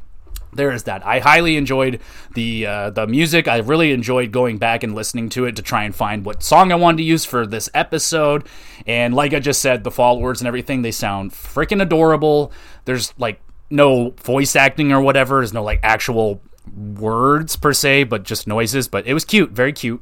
there 0.53 0.71
is 0.71 0.83
that. 0.83 1.05
I 1.05 1.19
highly 1.19 1.57
enjoyed 1.57 1.99
the 2.33 2.65
uh, 2.65 2.89
the 2.91 3.07
music. 3.07 3.47
I 3.47 3.57
really 3.57 3.91
enjoyed 3.91 4.31
going 4.31 4.57
back 4.57 4.83
and 4.83 4.95
listening 4.95 5.29
to 5.29 5.45
it 5.45 5.55
to 5.57 5.61
try 5.61 5.83
and 5.83 5.93
find 5.93 6.25
what 6.25 6.41
song 6.41 6.71
I 6.71 6.75
wanted 6.75 6.97
to 6.97 7.03
use 7.03 7.25
for 7.25 7.45
this 7.45 7.69
episode. 7.73 8.47
And 8.87 9.13
like 9.13 9.33
I 9.33 9.39
just 9.39 9.61
said, 9.61 9.83
the 9.83 9.91
followers 9.91 10.41
and 10.41 10.47
everything 10.47 10.81
they 10.81 10.91
sound 10.91 11.31
freaking 11.31 11.81
adorable. 11.81 12.51
There's 12.85 13.13
like 13.17 13.41
no 13.69 14.11
voice 14.11 14.55
acting 14.55 14.91
or 14.91 15.01
whatever. 15.01 15.39
There's 15.39 15.53
no 15.53 15.63
like 15.63 15.79
actual 15.83 16.41
words 16.73 17.55
per 17.55 17.73
se, 17.73 18.05
but 18.05 18.23
just 18.23 18.47
noises. 18.47 18.87
But 18.87 19.05
it 19.05 19.13
was 19.13 19.25
cute, 19.25 19.51
very 19.51 19.73
cute. 19.73 20.01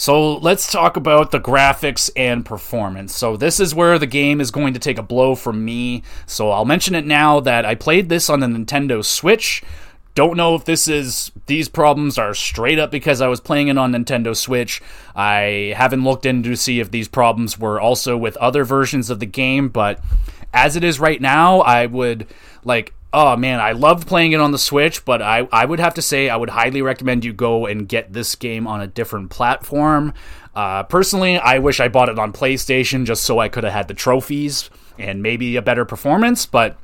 So 0.00 0.36
let's 0.36 0.70
talk 0.70 0.96
about 0.96 1.32
the 1.32 1.40
graphics 1.40 2.08
and 2.14 2.46
performance. 2.46 3.12
So 3.16 3.36
this 3.36 3.58
is 3.58 3.74
where 3.74 3.98
the 3.98 4.06
game 4.06 4.40
is 4.40 4.52
going 4.52 4.72
to 4.74 4.80
take 4.80 4.96
a 4.96 5.02
blow 5.02 5.34
from 5.34 5.64
me. 5.64 6.04
So 6.24 6.52
I'll 6.52 6.64
mention 6.64 6.94
it 6.94 7.04
now 7.04 7.40
that 7.40 7.64
I 7.64 7.74
played 7.74 8.08
this 8.08 8.30
on 8.30 8.38
the 8.38 8.46
Nintendo 8.46 9.04
Switch. 9.04 9.60
Don't 10.14 10.36
know 10.36 10.54
if 10.54 10.64
this 10.64 10.86
is 10.86 11.32
these 11.46 11.68
problems 11.68 12.16
are 12.16 12.32
straight 12.32 12.78
up 12.78 12.92
because 12.92 13.20
I 13.20 13.26
was 13.26 13.40
playing 13.40 13.66
it 13.66 13.76
on 13.76 13.90
Nintendo 13.90 14.36
Switch. 14.36 14.80
I 15.16 15.74
haven't 15.76 16.04
looked 16.04 16.26
into 16.26 16.50
to 16.50 16.56
see 16.56 16.78
if 16.78 16.92
these 16.92 17.08
problems 17.08 17.58
were 17.58 17.80
also 17.80 18.16
with 18.16 18.36
other 18.36 18.62
versions 18.62 19.10
of 19.10 19.18
the 19.18 19.26
game, 19.26 19.68
but 19.68 20.00
as 20.54 20.76
it 20.76 20.84
is 20.84 21.00
right 21.00 21.20
now, 21.20 21.60
I 21.60 21.86
would 21.86 22.28
like 22.64 22.94
oh 23.12 23.36
man, 23.36 23.60
I 23.60 23.72
loved 23.72 24.06
playing 24.06 24.32
it 24.32 24.40
on 24.40 24.52
the 24.52 24.58
Switch, 24.58 25.04
but 25.04 25.22
I, 25.22 25.48
I 25.52 25.64
would 25.64 25.80
have 25.80 25.94
to 25.94 26.02
say 26.02 26.28
I 26.28 26.36
would 26.36 26.50
highly 26.50 26.82
recommend 26.82 27.24
you 27.24 27.32
go 27.32 27.66
and 27.66 27.88
get 27.88 28.12
this 28.12 28.34
game 28.34 28.66
on 28.66 28.80
a 28.80 28.86
different 28.86 29.30
platform. 29.30 30.14
Uh, 30.54 30.82
personally, 30.82 31.38
I 31.38 31.58
wish 31.58 31.80
I 31.80 31.88
bought 31.88 32.08
it 32.08 32.18
on 32.18 32.32
PlayStation 32.32 33.04
just 33.04 33.24
so 33.24 33.38
I 33.38 33.48
could 33.48 33.64
have 33.64 33.72
had 33.72 33.88
the 33.88 33.94
trophies 33.94 34.70
and 34.98 35.22
maybe 35.22 35.56
a 35.56 35.62
better 35.62 35.84
performance, 35.84 36.46
but 36.46 36.76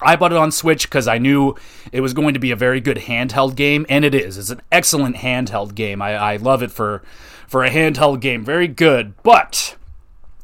I 0.00 0.16
bought 0.16 0.32
it 0.32 0.38
on 0.38 0.52
Switch 0.52 0.88
because 0.88 1.08
I 1.08 1.18
knew 1.18 1.54
it 1.92 2.00
was 2.00 2.14
going 2.14 2.34
to 2.34 2.40
be 2.40 2.50
a 2.50 2.56
very 2.56 2.80
good 2.80 2.98
handheld 2.98 3.56
game, 3.56 3.84
and 3.88 4.04
it 4.04 4.14
is. 4.14 4.38
It's 4.38 4.50
an 4.50 4.62
excellent 4.70 5.16
handheld 5.16 5.74
game. 5.74 6.00
I, 6.00 6.14
I 6.14 6.36
love 6.36 6.62
it 6.62 6.70
for 6.70 7.02
for 7.46 7.64
a 7.64 7.70
handheld 7.70 8.20
game. 8.20 8.44
Very 8.44 8.68
good, 8.68 9.14
but 9.22 9.76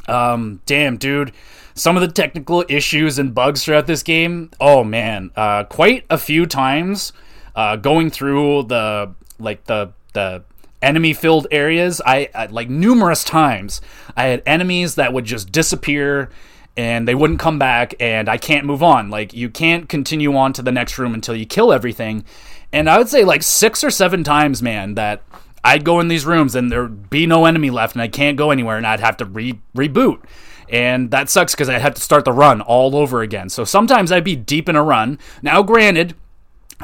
um, 0.09 0.61
damn, 0.67 0.97
dude 0.97 1.33
some 1.75 1.97
of 1.97 2.01
the 2.03 2.09
technical 2.09 2.65
issues 2.69 3.19
and 3.19 3.35
bugs 3.35 3.65
throughout 3.65 3.87
this 3.87 4.03
game. 4.03 4.51
Oh 4.61 4.85
man, 4.85 5.31
uh, 5.37 5.65
quite 5.65 6.05
a 6.09 6.17
few 6.17 6.47
times 6.47 7.13
uh, 7.55 7.77
going 7.77 8.11
through 8.11 8.65
the 8.65 9.15
like 9.39 9.65
the 9.65 9.93
the 10.13 10.45
enemy 10.81 11.13
filled 11.13 11.47
areas. 11.51 12.01
I, 12.05 12.29
I 12.35 12.47
like 12.47 12.69
numerous 12.69 13.25
times 13.25 13.81
I 14.17 14.25
had 14.25 14.43
enemies 14.47 14.97
that 14.97 15.13
would 15.13 15.25
just 15.25 15.51
disappear 15.51 16.31
and 16.77 17.09
they 17.09 17.15
wouldn't 17.15 17.41
come 17.41 17.59
back 17.59 17.95
and 18.01 18.29
I 18.29 18.37
can't 18.37 18.67
move 18.67 18.83
on. 18.83 19.11
Like 19.11 19.33
you 19.33 19.49
can't 19.49 19.89
continue 19.89 20.37
on 20.37 20.53
to 20.55 20.63
the 20.63 20.73
next 20.73 20.99
room 20.99 21.15
until 21.15 21.35
you 21.35 21.47
kill 21.47 21.73
everything. 21.73 22.25
And 22.73 22.91
I 22.91 22.99
would 22.99 23.09
say 23.09 23.25
like 23.25 23.43
6 23.43 23.85
or 23.85 23.91
7 23.91 24.25
times, 24.25 24.61
man, 24.61 24.95
that 24.95 25.23
I'd 25.65 25.85
go 25.85 25.99
in 26.01 26.09
these 26.09 26.27
rooms 26.27 26.55
and 26.55 26.71
there'd 26.71 27.09
be 27.11 27.27
no 27.27 27.47
enemy 27.47 27.71
left 27.71 27.95
and 27.95 28.03
I 28.03 28.09
can't 28.09 28.37
go 28.37 28.51
anywhere 28.51 28.77
and 28.77 28.87
I'd 28.87 29.01
have 29.01 29.17
to 29.19 29.25
re- 29.25 29.61
reboot 29.77 30.23
and 30.69 31.11
that 31.11 31.29
sucks 31.29 31.55
because 31.55 31.69
I'd 31.69 31.81
have 31.81 31.95
to 31.95 32.01
start 32.01 32.25
the 32.25 32.33
run 32.33 32.61
all 32.61 32.97
over 32.97 33.23
again. 33.23 33.49
So 33.49 33.65
sometimes 33.65 34.11
I'd 34.11 34.25
be 34.25 34.37
deep 34.37 34.69
in 34.69 34.77
a 34.77 34.83
run. 34.83 35.19
Now, 35.43 35.62
granted, 35.62 36.15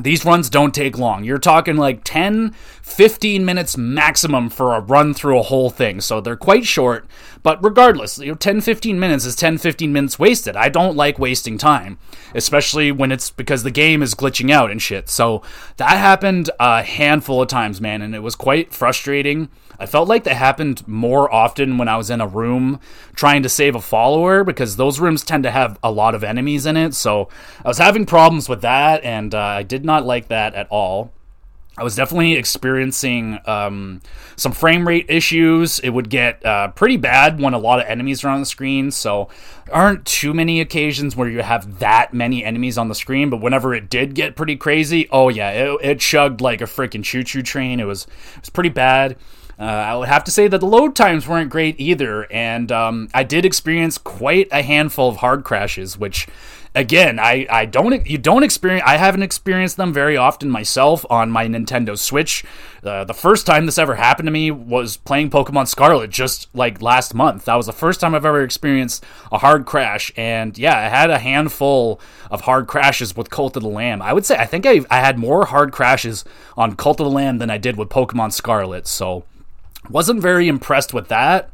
these 0.00 0.24
runs 0.24 0.48
don't 0.48 0.74
take 0.74 0.98
long. 0.98 1.24
You're 1.24 1.38
talking 1.38 1.76
like 1.76 2.02
10, 2.04 2.52
15 2.82 3.44
minutes 3.44 3.76
maximum 3.76 4.48
for 4.48 4.74
a 4.74 4.80
run 4.80 5.14
through 5.14 5.38
a 5.38 5.42
whole 5.42 5.70
thing. 5.70 6.00
So 6.00 6.20
they're 6.20 6.36
quite 6.36 6.64
short, 6.64 7.06
but 7.42 7.62
regardless, 7.62 8.18
you 8.18 8.28
know, 8.28 8.34
10, 8.34 8.60
15 8.60 9.00
minutes 9.00 9.24
is 9.24 9.34
10, 9.36 9.58
15 9.58 9.92
minutes 9.92 10.18
wasted. 10.18 10.56
I 10.56 10.68
don't 10.68 10.96
like 10.96 11.18
wasting 11.18 11.58
time, 11.58 11.98
especially 12.34 12.92
when 12.92 13.10
it's 13.10 13.30
because 13.30 13.62
the 13.62 13.70
game 13.70 14.02
is 14.02 14.14
glitching 14.14 14.50
out 14.50 14.70
and 14.70 14.80
shit. 14.80 15.08
So 15.08 15.42
that 15.76 15.98
happened 15.98 16.50
a 16.60 16.82
handful 16.82 17.42
of 17.42 17.48
times, 17.48 17.80
man, 17.80 18.00
and 18.00 18.14
it 18.14 18.22
was 18.22 18.36
quite 18.36 18.72
frustrating. 18.72 19.48
I 19.80 19.86
felt 19.86 20.08
like 20.08 20.24
that 20.24 20.36
happened 20.36 20.86
more 20.86 21.32
often 21.32 21.78
when 21.78 21.88
I 21.88 21.96
was 21.96 22.10
in 22.10 22.20
a 22.20 22.28
room 22.28 22.80
trying 23.14 23.42
to 23.42 23.48
save 23.48 23.74
a 23.74 23.80
follower 23.80 24.44
because 24.44 24.76
those 24.76 25.00
rooms 25.00 25.24
tend 25.24 25.44
to 25.44 25.50
have 25.50 25.78
a 25.82 25.90
lot 25.90 26.14
of 26.14 26.22
enemies 26.22 26.66
in 26.66 26.76
it. 26.76 26.94
So 26.94 27.30
I 27.64 27.68
was 27.68 27.78
having 27.78 28.04
problems 28.04 28.48
with 28.48 28.60
that, 28.60 29.02
and 29.02 29.34
uh, 29.34 29.38
I 29.38 29.62
did 29.62 29.84
not 29.84 30.04
like 30.04 30.28
that 30.28 30.54
at 30.54 30.68
all. 30.70 31.12
I 31.78 31.82
was 31.82 31.96
definitely 31.96 32.34
experiencing 32.34 33.38
um, 33.46 34.02
some 34.36 34.52
frame 34.52 34.86
rate 34.86 35.06
issues. 35.08 35.78
It 35.78 35.88
would 35.88 36.10
get 36.10 36.44
uh, 36.44 36.68
pretty 36.68 36.98
bad 36.98 37.40
when 37.40 37.54
a 37.54 37.58
lot 37.58 37.78
of 37.78 37.86
enemies 37.86 38.22
are 38.22 38.28
on 38.28 38.40
the 38.40 38.46
screen. 38.46 38.90
So 38.90 39.30
aren't 39.72 40.04
too 40.04 40.34
many 40.34 40.60
occasions 40.60 41.16
where 41.16 41.28
you 41.28 41.40
have 41.40 41.78
that 41.78 42.12
many 42.12 42.44
enemies 42.44 42.76
on 42.76 42.88
the 42.88 42.94
screen. 42.94 43.30
But 43.30 43.40
whenever 43.40 43.72
it 43.72 43.88
did 43.88 44.14
get 44.14 44.36
pretty 44.36 44.56
crazy, 44.56 45.08
oh 45.10 45.30
yeah, 45.30 45.50
it, 45.52 45.78
it 45.82 46.00
chugged 46.00 46.42
like 46.42 46.60
a 46.60 46.64
freaking 46.64 47.02
choo 47.02 47.24
choo 47.24 47.40
train. 47.40 47.80
It 47.80 47.84
was 47.84 48.04
it 48.34 48.40
was 48.42 48.50
pretty 48.50 48.68
bad. 48.68 49.16
Uh, 49.60 49.64
I 49.64 49.94
would 49.94 50.08
have 50.08 50.24
to 50.24 50.30
say 50.30 50.48
that 50.48 50.58
the 50.58 50.66
load 50.66 50.96
times 50.96 51.28
weren't 51.28 51.50
great 51.50 51.78
either, 51.78 52.26
and 52.32 52.72
um, 52.72 53.08
I 53.12 53.24
did 53.24 53.44
experience 53.44 53.98
quite 53.98 54.48
a 54.50 54.62
handful 54.62 55.10
of 55.10 55.18
hard 55.18 55.44
crashes, 55.44 55.98
which 55.98 56.26
again 56.74 57.18
I, 57.18 57.46
I 57.50 57.64
don't 57.66 58.06
you 58.06 58.16
don't 58.16 58.44
experience 58.44 58.84
I 58.86 58.96
haven't 58.96 59.24
experienced 59.24 59.76
them 59.76 59.92
very 59.92 60.16
often 60.16 60.48
myself 60.48 61.04
on 61.10 61.30
my 61.30 61.46
Nintendo 61.46 61.98
Switch. 61.98 62.42
Uh, 62.82 63.04
the 63.04 63.12
first 63.12 63.44
time 63.44 63.66
this 63.66 63.76
ever 63.76 63.96
happened 63.96 64.28
to 64.28 64.32
me 64.32 64.50
was 64.50 64.96
playing 64.96 65.28
Pokemon 65.28 65.68
Scarlet 65.68 66.10
just 66.10 66.48
like 66.54 66.80
last 66.80 67.12
month. 67.12 67.44
That 67.44 67.56
was 67.56 67.66
the 67.66 67.72
first 67.72 68.00
time 68.00 68.14
I've 68.14 68.24
ever 68.24 68.42
experienced 68.42 69.04
a 69.30 69.36
hard 69.38 69.66
crash, 69.66 70.10
and 70.16 70.56
yeah, 70.56 70.78
I 70.78 70.88
had 70.88 71.10
a 71.10 71.18
handful 71.18 72.00
of 72.30 72.42
hard 72.42 72.66
crashes 72.66 73.14
with 73.14 73.28
Cult 73.28 73.58
of 73.58 73.62
the 73.62 73.68
Lamb. 73.68 74.00
I 74.00 74.14
would 74.14 74.24
say 74.24 74.38
I 74.38 74.46
think 74.46 74.64
I 74.64 74.80
I 74.90 75.00
had 75.00 75.18
more 75.18 75.44
hard 75.44 75.70
crashes 75.70 76.24
on 76.56 76.76
Cult 76.76 76.98
of 76.98 77.04
the 77.04 77.10
Lamb 77.10 77.36
than 77.36 77.50
I 77.50 77.58
did 77.58 77.76
with 77.76 77.90
Pokemon 77.90 78.32
Scarlet. 78.32 78.86
So 78.86 79.26
wasn't 79.90 80.20
very 80.20 80.48
impressed 80.48 80.94
with 80.94 81.08
that. 81.08 81.50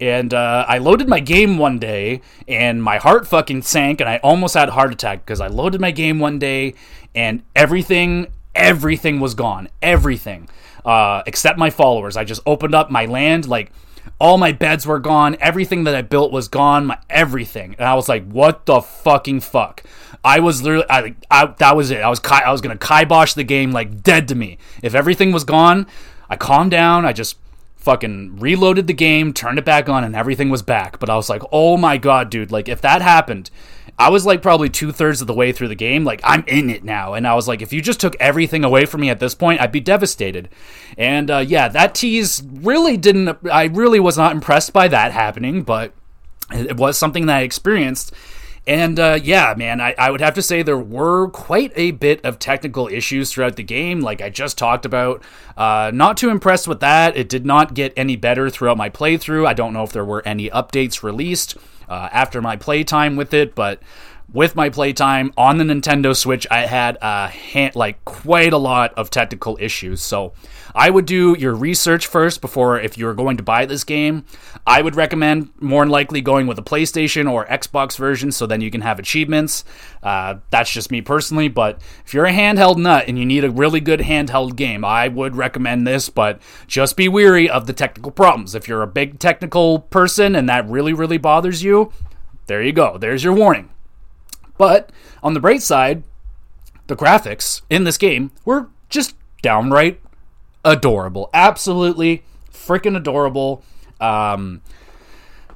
And 0.00 0.34
uh, 0.34 0.64
I 0.68 0.78
loaded 0.78 1.08
my 1.08 1.20
game 1.20 1.56
one 1.56 1.78
day, 1.78 2.20
and 2.48 2.82
my 2.82 2.98
heart 2.98 3.28
fucking 3.28 3.62
sank, 3.62 4.00
and 4.00 4.08
I 4.08 4.16
almost 4.18 4.54
had 4.54 4.68
a 4.68 4.72
heart 4.72 4.92
attack 4.92 5.24
because 5.24 5.40
I 5.40 5.46
loaded 5.46 5.80
my 5.80 5.92
game 5.92 6.18
one 6.18 6.38
day, 6.38 6.74
and 7.14 7.42
everything, 7.54 8.26
everything 8.56 9.20
was 9.20 9.34
gone, 9.34 9.68
everything, 9.80 10.48
uh, 10.84 11.22
except 11.26 11.58
my 11.58 11.70
followers. 11.70 12.16
I 12.16 12.24
just 12.24 12.42
opened 12.44 12.74
up 12.74 12.90
my 12.90 13.06
land, 13.06 13.46
like 13.46 13.70
all 14.18 14.36
my 14.36 14.50
beds 14.50 14.84
were 14.84 14.98
gone, 14.98 15.36
everything 15.40 15.84
that 15.84 15.94
I 15.94 16.02
built 16.02 16.32
was 16.32 16.48
gone, 16.48 16.86
my 16.86 16.98
everything, 17.08 17.76
and 17.78 17.86
I 17.86 17.94
was 17.94 18.08
like, 18.08 18.28
what 18.28 18.66
the 18.66 18.80
fucking 18.80 19.40
fuck? 19.40 19.84
I 20.24 20.40
was 20.40 20.62
literally, 20.62 20.86
I, 20.90 21.14
I 21.30 21.46
that 21.58 21.76
was 21.76 21.90
it. 21.90 22.00
I 22.00 22.08
was, 22.08 22.20
I 22.24 22.50
was 22.50 22.60
gonna 22.60 22.78
kibosh 22.78 23.34
the 23.34 23.44
game 23.44 23.72
like 23.72 24.02
dead 24.02 24.26
to 24.28 24.34
me. 24.34 24.58
If 24.82 24.94
everything 24.94 25.32
was 25.32 25.44
gone, 25.44 25.86
I 26.28 26.36
calmed 26.36 26.70
down. 26.70 27.04
I 27.04 27.12
just 27.12 27.36
fucking 27.84 28.38
reloaded 28.38 28.86
the 28.86 28.94
game, 28.94 29.34
turned 29.34 29.58
it 29.58 29.64
back 29.64 29.88
on, 29.88 30.02
and 30.02 30.16
everything 30.16 30.48
was 30.48 30.62
back. 30.62 30.98
But 30.98 31.10
I 31.10 31.16
was 31.16 31.28
like, 31.28 31.42
oh 31.52 31.76
my 31.76 31.98
god, 31.98 32.30
dude, 32.30 32.50
like 32.50 32.68
if 32.68 32.80
that 32.80 33.02
happened, 33.02 33.50
I 33.98 34.08
was 34.08 34.24
like 34.24 34.42
probably 34.42 34.70
two 34.70 34.90
thirds 34.90 35.20
of 35.20 35.26
the 35.26 35.34
way 35.34 35.52
through 35.52 35.68
the 35.68 35.74
game. 35.74 36.02
Like 36.02 36.20
I'm 36.24 36.44
in 36.46 36.70
it 36.70 36.82
now, 36.82 37.12
and 37.12 37.26
I 37.26 37.34
was 37.34 37.46
like, 37.46 37.60
if 37.60 37.72
you 37.72 37.82
just 37.82 38.00
took 38.00 38.16
everything 38.18 38.64
away 38.64 38.86
from 38.86 39.02
me 39.02 39.10
at 39.10 39.20
this 39.20 39.34
point, 39.34 39.60
I'd 39.60 39.70
be 39.70 39.80
devastated. 39.80 40.48
And 40.96 41.30
uh, 41.30 41.38
yeah, 41.38 41.68
that 41.68 41.94
tease 41.94 42.42
really 42.42 42.96
didn't. 42.96 43.38
I 43.50 43.64
really 43.64 44.00
was 44.00 44.16
not 44.16 44.32
impressed 44.32 44.72
by 44.72 44.88
that 44.88 45.12
happening, 45.12 45.62
but 45.62 45.92
it 46.52 46.78
was 46.78 46.96
something 46.96 47.26
that 47.26 47.36
I 47.36 47.42
experienced. 47.42 48.12
And 48.66 48.98
uh, 48.98 49.18
yeah, 49.22 49.52
man, 49.56 49.80
I, 49.80 49.94
I 49.98 50.10
would 50.10 50.22
have 50.22 50.34
to 50.34 50.42
say 50.42 50.62
there 50.62 50.78
were 50.78 51.28
quite 51.28 51.72
a 51.76 51.90
bit 51.90 52.24
of 52.24 52.38
technical 52.38 52.88
issues 52.88 53.30
throughout 53.30 53.56
the 53.56 53.62
game, 53.62 54.00
like 54.00 54.22
I 54.22 54.30
just 54.30 54.56
talked 54.56 54.86
about. 54.86 55.22
Uh, 55.56 55.90
not 55.92 56.16
too 56.16 56.30
impressed 56.30 56.66
with 56.66 56.80
that. 56.80 57.14
It 57.16 57.28
did 57.28 57.44
not 57.44 57.74
get 57.74 57.92
any 57.94 58.16
better 58.16 58.48
throughout 58.48 58.78
my 58.78 58.88
playthrough. 58.88 59.46
I 59.46 59.52
don't 59.52 59.74
know 59.74 59.82
if 59.82 59.92
there 59.92 60.04
were 60.04 60.26
any 60.26 60.48
updates 60.48 61.02
released 61.02 61.58
uh, 61.90 62.08
after 62.10 62.40
my 62.40 62.56
playtime 62.56 63.16
with 63.16 63.34
it, 63.34 63.54
but 63.54 63.80
with 64.32 64.56
my 64.56 64.70
playtime 64.70 65.32
on 65.36 65.58
the 65.58 65.64
Nintendo 65.64 66.16
Switch, 66.16 66.46
I 66.50 66.60
had 66.60 66.96
a 67.02 67.28
hand, 67.28 67.76
like 67.76 68.02
quite 68.06 68.54
a 68.54 68.58
lot 68.58 68.94
of 68.94 69.10
technical 69.10 69.58
issues. 69.60 70.00
So 70.00 70.32
I 70.74 70.90
would 70.90 71.06
do 71.06 71.36
your 71.38 71.54
research 71.54 72.06
first 72.06 72.40
before 72.40 72.80
if 72.80 72.98
you're 72.98 73.14
going 73.14 73.36
to 73.36 73.42
buy 73.42 73.64
this 73.64 73.84
game. 73.84 74.24
I 74.66 74.82
would 74.82 74.96
recommend 74.96 75.50
more 75.60 75.82
than 75.82 75.90
likely 75.90 76.20
going 76.20 76.46
with 76.46 76.58
a 76.58 76.62
PlayStation 76.62 77.30
or 77.30 77.46
Xbox 77.46 77.96
version 77.96 78.32
so 78.32 78.46
then 78.46 78.60
you 78.60 78.70
can 78.70 78.80
have 78.80 78.98
achievements. 78.98 79.64
Uh, 80.02 80.36
that's 80.50 80.72
just 80.72 80.90
me 80.90 81.00
personally, 81.00 81.48
but 81.48 81.80
if 82.04 82.12
you're 82.12 82.26
a 82.26 82.32
handheld 82.32 82.78
nut 82.78 83.04
and 83.06 83.18
you 83.18 83.24
need 83.24 83.44
a 83.44 83.50
really 83.50 83.80
good 83.80 84.00
handheld 84.00 84.56
game, 84.56 84.84
I 84.84 85.06
would 85.06 85.36
recommend 85.36 85.86
this, 85.86 86.08
but 86.08 86.42
just 86.66 86.96
be 86.96 87.08
weary 87.08 87.48
of 87.48 87.66
the 87.66 87.72
technical 87.72 88.10
problems. 88.10 88.54
If 88.54 88.66
you're 88.66 88.82
a 88.82 88.88
big 88.88 89.20
technical 89.20 89.78
person 89.78 90.34
and 90.34 90.48
that 90.48 90.68
really, 90.68 90.92
really 90.92 91.18
bothers 91.18 91.62
you, 91.62 91.92
there 92.46 92.62
you 92.62 92.72
go. 92.72 92.98
There's 92.98 93.22
your 93.22 93.32
warning. 93.32 93.70
But 94.58 94.90
on 95.22 95.34
the 95.34 95.40
bright 95.40 95.62
side, 95.62 96.02
the 96.86 96.96
graphics 96.96 97.62
in 97.70 97.84
this 97.84 97.96
game 97.96 98.30
were 98.44 98.68
just 98.88 99.14
downright 99.42 100.00
adorable. 100.64 101.30
Absolutely 101.34 102.24
freaking 102.52 102.96
adorable. 102.96 103.62
Um, 104.00 104.62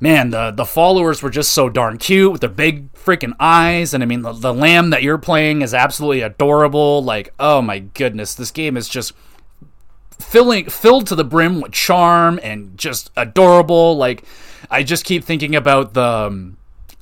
man, 0.00 0.30
the 0.30 0.50
the 0.50 0.64
followers 0.64 1.22
were 1.22 1.30
just 1.30 1.52
so 1.52 1.68
darn 1.68 1.98
cute 1.98 2.32
with 2.32 2.40
their 2.40 2.50
big 2.50 2.92
freaking 2.92 3.34
eyes, 3.40 3.94
and 3.94 4.02
I 4.02 4.06
mean 4.06 4.22
the, 4.22 4.32
the 4.32 4.54
lamb 4.54 4.90
that 4.90 5.02
you're 5.02 5.18
playing 5.18 5.62
is 5.62 5.74
absolutely 5.74 6.20
adorable. 6.20 7.02
Like, 7.02 7.32
oh 7.38 7.62
my 7.62 7.80
goodness, 7.80 8.34
this 8.34 8.50
game 8.50 8.76
is 8.76 8.88
just 8.88 9.12
filling 10.18 10.68
filled 10.68 11.06
to 11.06 11.14
the 11.14 11.24
brim 11.24 11.60
with 11.60 11.72
charm 11.72 12.38
and 12.42 12.76
just 12.76 13.10
adorable. 13.16 13.96
Like, 13.96 14.24
I 14.70 14.82
just 14.82 15.04
keep 15.04 15.24
thinking 15.24 15.56
about 15.56 15.94
the. 15.94 16.02
Um, 16.02 16.57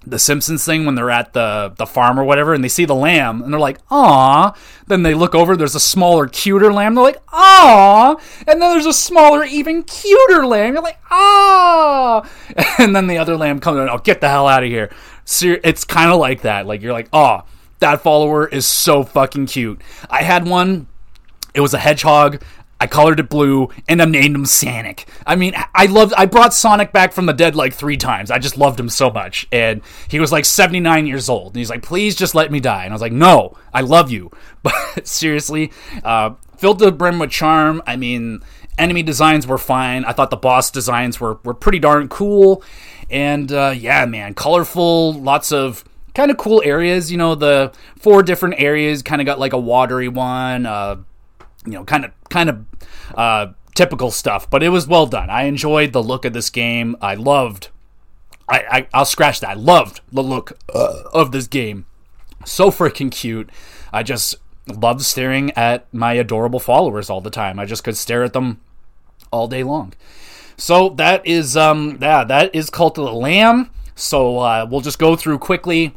the 0.06 0.18
Simpsons 0.18 0.64
thing 0.64 0.86
when 0.86 0.94
they're 0.94 1.10
at 1.10 1.32
the 1.32 1.72
the 1.76 1.86
farm 1.86 2.18
or 2.18 2.24
whatever, 2.24 2.54
and 2.54 2.62
they 2.62 2.68
see 2.68 2.84
the 2.84 2.94
lamb, 2.94 3.42
and 3.42 3.52
they're 3.52 3.60
like, 3.60 3.78
"Aw!" 3.90 4.54
Then 4.86 5.02
they 5.02 5.14
look 5.14 5.34
over, 5.34 5.56
there's 5.56 5.74
a 5.74 5.80
smaller, 5.80 6.28
cuter 6.28 6.72
lamb. 6.72 6.94
They're 6.94 7.04
like, 7.04 7.22
"Aw!" 7.32 8.16
And 8.46 8.62
then 8.62 8.70
there's 8.70 8.86
a 8.86 8.92
smaller, 8.92 9.44
even 9.44 9.82
cuter 9.82 10.46
lamb. 10.46 10.74
You're 10.74 10.82
like, 10.82 11.00
"Ah!" 11.10 12.28
And 12.78 12.94
then 12.94 13.06
the 13.08 13.18
other 13.18 13.36
lamb 13.36 13.58
comes, 13.58 13.88
"Oh, 13.90 13.98
get 13.98 14.20
the 14.20 14.28
hell 14.28 14.46
out 14.46 14.62
of 14.62 14.70
here!" 14.70 14.90
So 15.24 15.56
it's 15.64 15.84
kind 15.84 16.10
of 16.10 16.18
like 16.20 16.42
that. 16.42 16.66
Like 16.66 16.82
you're 16.82 16.92
like, 16.92 17.08
"Oh, 17.12 17.42
that 17.80 18.00
follower 18.00 18.46
is 18.46 18.66
so 18.66 19.02
fucking 19.02 19.46
cute." 19.46 19.80
I 20.08 20.22
had 20.22 20.46
one. 20.46 20.86
It 21.54 21.60
was 21.60 21.74
a 21.74 21.78
hedgehog. 21.78 22.42
I 22.78 22.86
colored 22.86 23.20
it 23.20 23.30
blue 23.30 23.70
and 23.88 24.02
I 24.02 24.04
named 24.04 24.34
him 24.34 24.44
Sonic. 24.44 25.08
I 25.26 25.34
mean, 25.34 25.54
I 25.74 25.86
loved. 25.86 26.12
I 26.16 26.26
brought 26.26 26.52
Sonic 26.52 26.92
back 26.92 27.12
from 27.12 27.26
the 27.26 27.32
dead 27.32 27.56
like 27.56 27.72
three 27.72 27.96
times. 27.96 28.30
I 28.30 28.38
just 28.38 28.58
loved 28.58 28.78
him 28.78 28.88
so 28.88 29.10
much, 29.10 29.46
and 29.50 29.80
he 30.08 30.20
was 30.20 30.30
like 30.30 30.44
79 30.44 31.06
years 31.06 31.28
old, 31.28 31.48
and 31.48 31.56
he's 31.56 31.70
like, 31.70 31.82
"Please 31.82 32.14
just 32.14 32.34
let 32.34 32.52
me 32.52 32.60
die." 32.60 32.84
And 32.84 32.92
I 32.92 32.94
was 32.94 33.00
like, 33.00 33.12
"No, 33.12 33.56
I 33.72 33.80
love 33.80 34.10
you." 34.10 34.30
But 34.66 35.06
seriously, 35.06 35.70
uh, 36.02 36.34
filled 36.58 36.80
to 36.80 36.86
the 36.86 36.92
brim 36.92 37.20
with 37.20 37.30
charm. 37.30 37.82
I 37.86 37.94
mean, 37.94 38.40
enemy 38.76 39.04
designs 39.04 39.46
were 39.46 39.58
fine. 39.58 40.04
I 40.04 40.12
thought 40.12 40.30
the 40.30 40.36
boss 40.36 40.70
designs 40.72 41.20
were 41.20 41.38
were 41.44 41.54
pretty 41.54 41.78
darn 41.78 42.08
cool, 42.08 42.64
and 43.08 43.50
uh, 43.52 43.72
yeah, 43.76 44.04
man, 44.06 44.34
colorful. 44.34 45.14
Lots 45.14 45.52
of 45.52 45.84
kind 46.14 46.32
of 46.32 46.36
cool 46.36 46.62
areas. 46.64 47.12
You 47.12 47.18
know, 47.18 47.36
the 47.36 47.72
four 47.96 48.22
different 48.24 48.56
areas 48.58 49.02
kind 49.02 49.20
of 49.22 49.26
got 49.26 49.38
like 49.38 49.52
a 49.52 49.58
watery 49.58 50.08
one. 50.08 50.66
Uh, 50.66 50.96
you 51.66 51.72
know, 51.72 51.84
kind 51.84 52.04
of 52.04 52.12
kind 52.30 52.48
of 52.50 52.64
uh, 53.14 53.48
typical 53.74 54.10
stuff, 54.10 54.48
but 54.48 54.62
it 54.62 54.70
was 54.70 54.88
well 54.88 55.06
done. 55.06 55.30
I 55.30 55.42
enjoyed 55.42 55.92
the 55.92 56.02
look 56.02 56.24
of 56.24 56.32
this 56.32 56.50
game. 56.50 56.96
I 57.00 57.14
loved. 57.14 57.68
I, 58.48 58.86
I 58.92 58.98
will 58.98 59.04
scratch 59.04 59.40
that. 59.40 59.50
I 59.50 59.54
loved 59.54 60.00
the 60.12 60.22
look 60.22 60.56
uh, 60.72 61.02
of 61.12 61.32
this 61.32 61.48
game. 61.48 61.86
So 62.44 62.70
freaking 62.70 63.10
cute. 63.10 63.50
I 63.92 64.04
just 64.04 64.36
loved 64.68 65.02
staring 65.02 65.50
at 65.52 65.92
my 65.92 66.12
adorable 66.14 66.60
followers 66.60 67.10
all 67.10 67.20
the 67.20 67.30
time. 67.30 67.58
I 67.58 67.64
just 67.64 67.84
could 67.84 67.96
stare 67.96 68.22
at 68.22 68.32
them 68.32 68.60
all 69.32 69.48
day 69.48 69.62
long. 69.62 69.94
So 70.56 70.88
that 70.90 71.26
is 71.26 71.56
um 71.56 71.98
yeah 72.00 72.24
that 72.24 72.54
is 72.54 72.70
Cult 72.70 72.98
of 72.98 73.04
the 73.04 73.12
Lamb. 73.12 73.70
So 73.94 74.38
uh, 74.38 74.66
we'll 74.68 74.80
just 74.80 74.98
go 74.98 75.16
through 75.16 75.38
quickly 75.38 75.94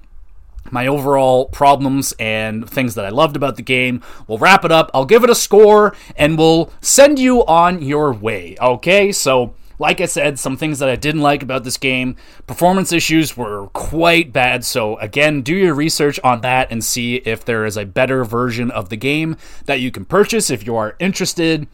my 0.72 0.88
overall 0.88 1.46
problems 1.46 2.14
and 2.20 2.70
things 2.70 2.96
that 2.96 3.06
I 3.06 3.10
loved 3.10 3.36
about 3.36 3.56
the 3.56 3.62
game. 3.62 4.02
We'll 4.28 4.38
wrap 4.38 4.64
it 4.66 4.72
up. 4.72 4.92
I'll 4.94 5.06
give 5.06 5.24
it 5.24 5.30
a 5.30 5.36
score 5.36 5.96
and 6.16 6.38
we'll 6.38 6.72
send 6.82 7.20
you 7.20 7.46
on 7.46 7.82
your 7.82 8.12
way. 8.12 8.56
Okay, 8.62 9.12
so 9.12 9.56
like 9.80 10.02
I 10.02 10.06
said, 10.06 10.38
some 10.38 10.58
things 10.58 10.80
that 10.80 10.90
I 10.90 10.98
didn't 10.98 11.22
like 11.22 11.42
about 11.42 11.64
this 11.64 11.78
game. 11.78 12.18
Performance 12.46 12.92
issues 12.92 13.38
were 13.38 13.68
quite 13.68 14.34
bad, 14.34 14.66
so 14.66 14.98
again, 14.98 15.42
do 15.42 15.56
your 15.56 15.74
research 15.74 16.20
on 16.24 16.42
that 16.42 16.70
and 16.70 16.84
see 16.84 17.16
if 17.16 17.46
there 17.46 17.66
is 17.66 17.78
a 17.78 17.86
better 17.86 18.26
version 18.26 18.70
of 18.72 18.90
the 18.90 18.98
game 18.98 19.38
that 19.66 19.80
you 19.80 19.90
can 19.90 20.04
purchase 20.04 20.50
if 20.50 20.68
you 20.68 20.76
are 20.76 20.96
interested. 21.00 21.68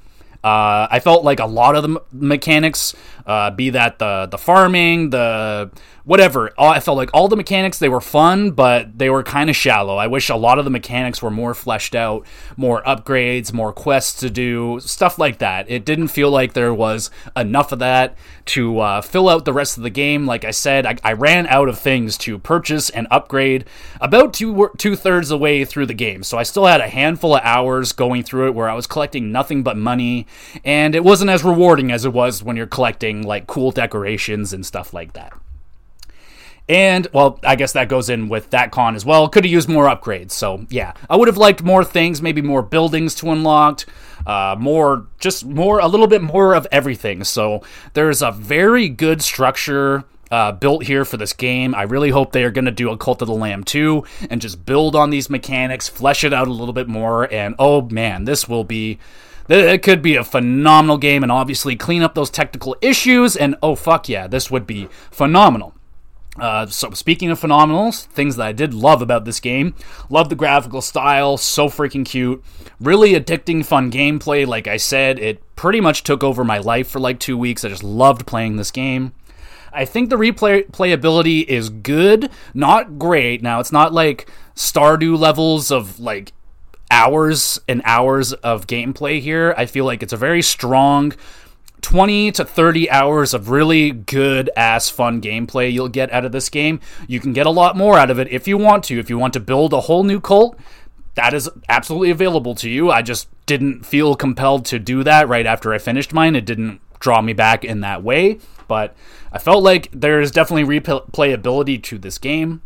Uh, 0.43 0.87
I 0.91 0.99
felt 0.99 1.23
like 1.23 1.39
a 1.39 1.47
lot 1.47 1.75
of 1.75 1.81
the 1.81 1.99
mechanics, 2.11 2.95
uh, 3.25 3.49
be 3.49 3.71
that 3.71 3.97
the 3.97 4.27
the 4.29 4.37
farming, 4.37 5.09
the 5.09 5.71
whatever. 6.05 6.51
I 6.57 6.79
felt 6.79 6.97
like 6.97 7.09
all 7.13 7.27
the 7.27 7.35
mechanics 7.35 7.79
they 7.79 7.89
were 7.89 7.99
fun, 7.99 8.51
but 8.51 8.97
they 8.97 9.09
were 9.09 9.23
kind 9.23 9.49
of 9.49 9.55
shallow. 9.55 9.97
I 9.97 10.07
wish 10.07 10.29
a 10.29 10.35
lot 10.35 10.59
of 10.59 10.65
the 10.65 10.71
mechanics 10.71 11.21
were 11.21 11.31
more 11.31 11.53
fleshed 11.53 11.95
out, 11.95 12.25
more 12.55 12.81
upgrades, 12.83 13.51
more 13.51 13.73
quests 13.73 14.19
to 14.21 14.29
do, 14.29 14.79
stuff 14.79 15.19
like 15.19 15.39
that. 15.39 15.69
It 15.69 15.83
didn't 15.83 16.09
feel 16.09 16.29
like 16.29 16.53
there 16.53 16.73
was 16.73 17.09
enough 17.35 17.71
of 17.71 17.79
that 17.79 18.15
to 18.45 18.79
uh, 18.79 19.01
fill 19.01 19.27
out 19.27 19.45
the 19.45 19.53
rest 19.53 19.77
of 19.77 19.83
the 19.83 19.89
game. 19.89 20.25
Like 20.25 20.45
I 20.45 20.51
said, 20.51 20.85
I, 20.85 20.95
I 21.03 21.13
ran 21.13 21.47
out 21.47 21.67
of 21.67 21.79
things 21.79 22.17
to 22.19 22.37
purchase 22.37 22.89
and 22.91 23.07
upgrade 23.09 23.65
about 23.99 24.33
two 24.33 24.69
two 24.77 24.95
thirds 24.95 25.31
of 25.31 25.39
the 25.39 25.43
way 25.43 25.65
through 25.65 25.87
the 25.87 25.93
game. 25.93 26.23
So 26.23 26.37
I 26.37 26.43
still 26.43 26.67
had 26.67 26.81
a 26.81 26.87
handful 26.87 27.35
of 27.35 27.41
hours 27.43 27.91
going 27.91 28.23
through 28.23 28.47
it 28.47 28.55
where 28.55 28.69
I 28.69 28.75
was 28.75 28.87
collecting 28.87 29.31
nothing 29.31 29.63
but 29.63 29.75
money, 29.75 30.27
and 30.63 30.93
it 30.93 31.03
wasn't 31.03 31.31
as 31.31 31.43
rewarding 31.43 31.91
as 31.91 32.05
it 32.05 32.13
was 32.13 32.43
when 32.43 32.55
you're 32.55 32.67
collecting 32.67 33.23
like 33.23 33.47
cool 33.47 33.71
decorations 33.71 34.53
and 34.53 34.63
stuff 34.63 34.93
like 34.93 35.13
that. 35.13 35.33
And, 36.67 37.07
well, 37.13 37.39
I 37.43 37.55
guess 37.55 37.73
that 37.73 37.89
goes 37.89 38.09
in 38.09 38.27
with 38.27 38.49
that 38.49 38.71
con 38.71 38.95
as 38.95 39.05
well. 39.05 39.29
Could 39.29 39.45
have 39.45 39.51
used 39.51 39.69
more 39.69 39.85
upgrades. 39.85 40.31
So, 40.31 40.65
yeah, 40.69 40.93
I 41.09 41.15
would 41.15 41.27
have 41.27 41.37
liked 41.37 41.61
more 41.61 41.83
things, 41.83 42.21
maybe 42.21 42.41
more 42.41 42.63
buildings 42.63 43.13
to 43.15 43.29
unlock, 43.29 43.85
uh, 44.25 44.55
more, 44.57 45.05
just 45.19 45.45
more, 45.45 45.79
a 45.79 45.87
little 45.87 46.07
bit 46.07 46.23
more 46.23 46.55
of 46.55 46.65
everything. 46.71 47.23
So, 47.23 47.61
there's 47.93 48.23
a 48.23 48.31
very 48.31 48.89
good 48.89 49.21
structure 49.21 50.05
uh, 50.31 50.51
built 50.51 50.83
here 50.85 51.05
for 51.05 51.17
this 51.17 51.33
game. 51.33 51.75
I 51.75 51.83
really 51.83 52.09
hope 52.09 52.31
they 52.31 52.43
are 52.43 52.51
going 52.51 52.65
to 52.65 52.71
do 52.71 52.89
a 52.89 52.97
Cult 52.97 53.21
of 53.21 53.27
the 53.27 53.35
Lamb 53.35 53.63
2 53.63 54.03
and 54.29 54.41
just 54.41 54.65
build 54.65 54.95
on 54.95 55.09
these 55.09 55.29
mechanics, 55.29 55.87
flesh 55.87 56.23
it 56.23 56.33
out 56.33 56.47
a 56.47 56.53
little 56.53 56.73
bit 56.73 56.87
more. 56.87 57.31
And, 57.31 57.55
oh 57.59 57.83
man, 57.83 58.25
this 58.25 58.47
will 58.47 58.63
be. 58.63 58.99
It 59.47 59.83
could 59.83 60.01
be 60.01 60.15
a 60.15 60.23
phenomenal 60.23 60.97
game 60.97 61.21
and 61.21 61.31
obviously 61.31 61.75
clean 61.75 62.01
up 62.01 62.15
those 62.15 62.31
technical 62.31 62.75
issues. 62.81 63.35
And 63.35 63.55
oh, 63.61 63.75
fuck 63.75 64.09
yeah, 64.09 64.25
this 64.25 64.49
would 64.49 64.65
be 64.65 64.89
phenomenal. 65.11 65.75
Uh, 66.37 66.65
so 66.65 66.91
speaking 66.91 67.31
of 67.31 67.39
phenomenals, 67.39 68.05
things 68.07 68.35
that 68.35 68.45
I 68.45 68.51
did 68.51 68.73
love 68.73 69.01
about 69.01 69.23
this 69.23 69.39
game, 69.39 69.73
love 70.09 70.29
the 70.29 70.35
graphical 70.35 70.81
style, 70.81 71.37
so 71.37 71.69
freaking 71.69 72.05
cute, 72.05 72.43
really 72.79 73.13
addicting, 73.13 73.65
fun 73.65 73.89
gameplay. 73.89 74.45
Like 74.45 74.67
I 74.67 74.77
said, 74.77 75.17
it 75.17 75.41
pretty 75.55 75.79
much 75.79 76.03
took 76.03 76.23
over 76.23 76.43
my 76.43 76.57
life 76.57 76.89
for 76.89 76.99
like 76.99 77.19
two 77.19 77.37
weeks. 77.37 77.63
I 77.63 77.69
just 77.69 77.83
loved 77.83 78.27
playing 78.27 78.57
this 78.57 78.71
game. 78.71 79.13
I 79.71 79.85
think 79.85 80.09
the 80.09 80.17
replay 80.17 80.69
playability 80.71 81.45
is 81.45 81.69
good, 81.69 82.29
not 82.53 82.97
great. 82.97 83.41
Now 83.41 83.59
it's 83.59 83.73
not 83.73 83.93
like 83.93 84.29
Stardew 84.55 85.17
levels 85.17 85.69
of 85.69 85.99
like 85.99 86.31
hours 86.91 87.59
and 87.67 87.81
hours 87.83 88.33
of 88.33 88.67
gameplay 88.67 89.19
here. 89.19 89.53
I 89.57 89.65
feel 89.65 89.85
like 89.85 90.01
it's 90.01 90.13
a 90.13 90.17
very 90.17 90.41
strong 90.41 91.13
20 91.85 92.31
to 92.31 92.43
30 92.43 92.89
hours 92.89 93.35
of 93.35 93.51
really 93.51 93.91
good 93.91 94.49
ass 94.57 94.89
fun 94.89 95.21
gameplay 95.21 95.71
you'll 95.71 95.87
get 95.87 96.11
out 96.11 96.25
of 96.25 96.31
this 96.31 96.49
game. 96.49 96.79
You 97.07 97.19
can 97.19 97.31
get 97.31 97.45
a 97.45 97.51
lot 97.51 97.77
more 97.77 97.99
out 97.99 98.09
of 98.09 98.17
it 98.17 98.27
if 98.29 98.47
you 98.47 98.57
want 98.57 98.85
to. 98.85 98.97
If 98.97 99.07
you 99.07 99.19
want 99.19 99.33
to 99.33 99.39
build 99.39 99.71
a 99.71 99.81
whole 99.81 100.03
new 100.03 100.19
cult, 100.19 100.59
that 101.13 101.35
is 101.35 101.47
absolutely 101.69 102.09
available 102.09 102.55
to 102.55 102.71
you. 102.71 102.89
I 102.89 103.03
just 103.03 103.27
didn't 103.45 103.85
feel 103.85 104.15
compelled 104.15 104.65
to 104.65 104.79
do 104.79 105.03
that 105.03 105.29
right 105.29 105.45
after 105.45 105.75
I 105.75 105.77
finished 105.77 106.11
mine. 106.11 106.35
It 106.35 106.43
didn't 106.45 106.81
draw 106.99 107.21
me 107.21 107.33
back 107.33 107.63
in 107.63 107.81
that 107.81 108.01
way, 108.01 108.39
but 108.67 108.95
I 109.31 109.37
felt 109.37 109.63
like 109.63 109.89
there's 109.93 110.31
definitely 110.31 110.79
replayability 110.79 111.83
to 111.83 111.99
this 111.99 112.17
game. 112.17 112.63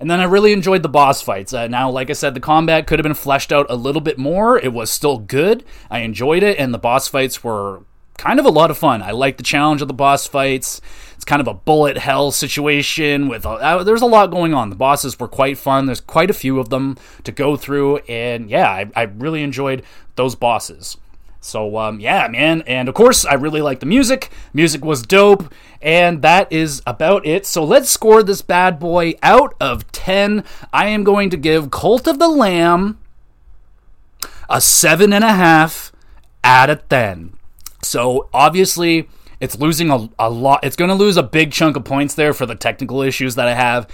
And 0.00 0.10
then 0.10 0.18
I 0.18 0.24
really 0.24 0.52
enjoyed 0.52 0.82
the 0.82 0.88
boss 0.88 1.22
fights. 1.22 1.54
Uh, 1.54 1.68
now, 1.68 1.88
like 1.88 2.10
I 2.10 2.14
said, 2.14 2.34
the 2.34 2.40
combat 2.40 2.88
could 2.88 2.98
have 2.98 3.04
been 3.04 3.14
fleshed 3.14 3.52
out 3.52 3.66
a 3.68 3.76
little 3.76 4.00
bit 4.00 4.18
more. 4.18 4.58
It 4.58 4.72
was 4.72 4.90
still 4.90 5.18
good. 5.18 5.64
I 5.88 6.00
enjoyed 6.00 6.42
it, 6.42 6.58
and 6.58 6.74
the 6.74 6.78
boss 6.78 7.06
fights 7.06 7.44
were 7.44 7.82
kind 8.18 8.38
of 8.38 8.44
a 8.44 8.50
lot 8.50 8.70
of 8.70 8.76
fun. 8.76 9.00
I 9.00 9.12
like 9.12 9.38
the 9.38 9.42
challenge 9.42 9.80
of 9.80 9.88
the 9.88 9.94
boss 9.94 10.26
fights. 10.26 10.82
It's 11.14 11.24
kind 11.24 11.40
of 11.40 11.48
a 11.48 11.54
bullet 11.54 11.96
hell 11.96 12.30
situation 12.30 13.28
with 13.28 13.46
uh, 13.46 13.82
there's 13.82 14.02
a 14.02 14.06
lot 14.06 14.30
going 14.30 14.52
on. 14.52 14.68
The 14.68 14.76
bosses 14.76 15.18
were 15.18 15.28
quite 15.28 15.56
fun. 15.56 15.86
There's 15.86 16.00
quite 16.00 16.28
a 16.28 16.34
few 16.34 16.60
of 16.60 16.68
them 16.68 16.98
to 17.24 17.32
go 17.32 17.56
through, 17.56 17.98
and 18.08 18.50
yeah, 18.50 18.68
I, 18.68 18.90
I 18.94 19.02
really 19.04 19.42
enjoyed 19.42 19.82
those 20.16 20.34
bosses. 20.34 20.98
So 21.40 21.76
um, 21.78 22.00
yeah, 22.00 22.28
man, 22.28 22.62
and 22.66 22.88
of 22.88 22.94
course 22.94 23.24
I 23.24 23.34
really 23.34 23.62
like 23.62 23.80
the 23.80 23.86
music. 23.86 24.30
Music 24.52 24.84
was 24.84 25.02
dope, 25.02 25.52
and 25.80 26.20
that 26.22 26.52
is 26.52 26.82
about 26.86 27.24
it. 27.26 27.46
So 27.46 27.64
let's 27.64 27.88
score 27.88 28.22
this 28.22 28.42
bad 28.42 28.78
boy 28.78 29.14
out 29.22 29.54
of 29.60 29.90
ten. 29.92 30.44
I 30.72 30.88
am 30.88 31.04
going 31.04 31.30
to 31.30 31.36
give 31.36 31.70
Cult 31.70 32.06
of 32.06 32.18
the 32.18 32.28
Lamb 32.28 32.98
a 34.50 34.60
seven 34.60 35.12
and 35.12 35.24
a 35.24 35.32
half 35.32 35.92
out 36.42 36.70
of 36.70 36.88
ten. 36.88 37.37
So 37.82 38.28
obviously 38.32 39.08
it's 39.40 39.58
losing 39.58 39.90
a, 39.90 40.08
a 40.18 40.30
lot. 40.30 40.64
It's 40.64 40.76
going 40.76 40.88
to 40.88 40.94
lose 40.94 41.16
a 41.16 41.22
big 41.22 41.52
chunk 41.52 41.76
of 41.76 41.84
points 41.84 42.14
there 42.14 42.32
for 42.32 42.46
the 42.46 42.54
technical 42.54 43.02
issues 43.02 43.36
that 43.36 43.46
I 43.46 43.54
have, 43.54 43.86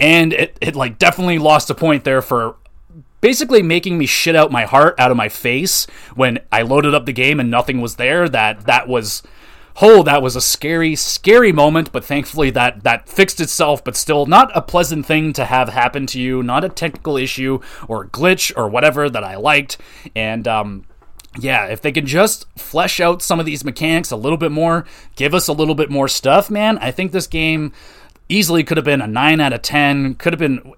and 0.00 0.32
it 0.32 0.58
it 0.60 0.74
like 0.74 0.98
definitely 0.98 1.38
lost 1.38 1.70
a 1.70 1.74
point 1.74 2.04
there 2.04 2.22
for 2.22 2.56
basically 3.20 3.62
making 3.62 3.98
me 3.98 4.06
shit 4.06 4.36
out 4.36 4.50
my 4.52 4.64
heart 4.64 4.94
out 4.98 5.10
of 5.10 5.16
my 5.16 5.28
face 5.28 5.86
when 6.14 6.38
I 6.52 6.62
loaded 6.62 6.94
up 6.94 7.06
the 7.06 7.12
game 7.12 7.40
and 7.40 7.50
nothing 7.50 7.80
was 7.80 7.96
there. 7.96 8.28
That 8.28 8.66
that 8.66 8.88
was 8.88 9.22
oh, 9.80 10.02
that 10.02 10.22
was 10.22 10.34
a 10.34 10.40
scary, 10.40 10.96
scary 10.96 11.52
moment, 11.52 11.92
but 11.92 12.04
thankfully 12.04 12.50
that 12.50 12.82
that 12.82 13.08
fixed 13.08 13.40
itself, 13.40 13.84
but 13.84 13.96
still 13.96 14.26
not 14.26 14.50
a 14.56 14.62
pleasant 14.62 15.06
thing 15.06 15.32
to 15.34 15.44
have 15.44 15.68
happen 15.68 16.06
to 16.06 16.20
you, 16.20 16.42
not 16.42 16.64
a 16.64 16.68
technical 16.68 17.16
issue 17.16 17.60
or 17.86 18.08
glitch 18.08 18.52
or 18.56 18.68
whatever 18.68 19.08
that 19.08 19.22
I 19.22 19.36
liked. 19.36 19.78
And 20.16 20.48
um 20.48 20.84
yeah, 21.38 21.66
if 21.66 21.80
they 21.80 21.92
could 21.92 22.06
just 22.06 22.46
flesh 22.58 23.00
out 23.00 23.22
some 23.22 23.40
of 23.40 23.46
these 23.46 23.64
mechanics 23.64 24.10
a 24.10 24.16
little 24.16 24.38
bit 24.38 24.52
more, 24.52 24.84
give 25.16 25.34
us 25.34 25.48
a 25.48 25.52
little 25.52 25.74
bit 25.74 25.90
more 25.90 26.08
stuff, 26.08 26.50
man, 26.50 26.78
I 26.78 26.90
think 26.90 27.12
this 27.12 27.26
game 27.26 27.72
easily 28.28 28.62
could 28.64 28.76
have 28.76 28.84
been 28.84 29.00
a 29.00 29.06
9 29.06 29.40
out 29.40 29.52
of 29.52 29.62
10, 29.62 30.16
could 30.16 30.32
have 30.32 30.40
been 30.40 30.74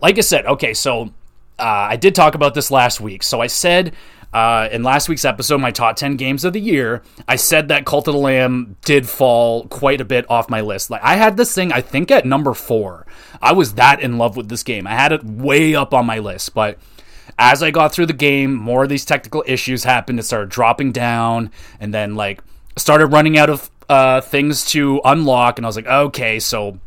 like 0.00 0.18
I 0.18 0.22
said, 0.22 0.46
okay, 0.46 0.74
so 0.74 1.10
uh, 1.58 1.88
I 1.90 1.96
did 1.96 2.14
talk 2.14 2.34
about 2.34 2.54
this 2.54 2.70
last 2.70 3.00
week. 3.00 3.22
So 3.22 3.40
I 3.40 3.46
said 3.46 3.94
uh, 4.32 4.68
in 4.70 4.82
last 4.82 5.08
week's 5.08 5.24
episode, 5.24 5.60
my 5.60 5.70
top 5.70 5.96
10 5.96 6.16
games 6.16 6.44
of 6.44 6.52
the 6.52 6.60
year, 6.60 7.02
I 7.28 7.36
said 7.36 7.68
that 7.68 7.84
Cult 7.84 8.08
of 8.08 8.14
the 8.14 8.20
Lamb 8.20 8.76
did 8.82 9.08
fall 9.08 9.66
quite 9.66 10.00
a 10.00 10.04
bit 10.04 10.28
off 10.30 10.48
my 10.48 10.60
list. 10.60 10.90
Like, 10.90 11.02
I 11.02 11.16
had 11.16 11.36
this 11.36 11.54
thing, 11.54 11.72
I 11.72 11.80
think, 11.80 12.10
at 12.10 12.24
number 12.24 12.54
four. 12.54 13.06
I 13.42 13.52
was 13.52 13.74
that 13.74 14.00
in 14.00 14.18
love 14.18 14.36
with 14.36 14.48
this 14.48 14.62
game. 14.62 14.86
I 14.86 14.94
had 14.94 15.12
it 15.12 15.24
way 15.24 15.74
up 15.74 15.92
on 15.92 16.06
my 16.06 16.18
list, 16.18 16.54
but 16.54 16.78
as 17.38 17.62
I 17.62 17.70
got 17.70 17.92
through 17.92 18.06
the 18.06 18.12
game, 18.12 18.54
more 18.54 18.82
of 18.82 18.88
these 18.88 19.04
technical 19.04 19.44
issues 19.46 19.84
happened. 19.84 20.18
It 20.18 20.24
started 20.24 20.48
dropping 20.48 20.92
down, 20.92 21.50
and 21.78 21.92
then, 21.92 22.14
like, 22.14 22.42
started 22.76 23.06
running 23.06 23.38
out 23.38 23.50
of 23.50 23.70
uh, 23.88 24.20
things 24.20 24.64
to 24.66 25.00
unlock, 25.04 25.58
and 25.58 25.66
I 25.66 25.68
was 25.68 25.76
like, 25.76 25.86
okay, 25.86 26.38
so 26.38 26.78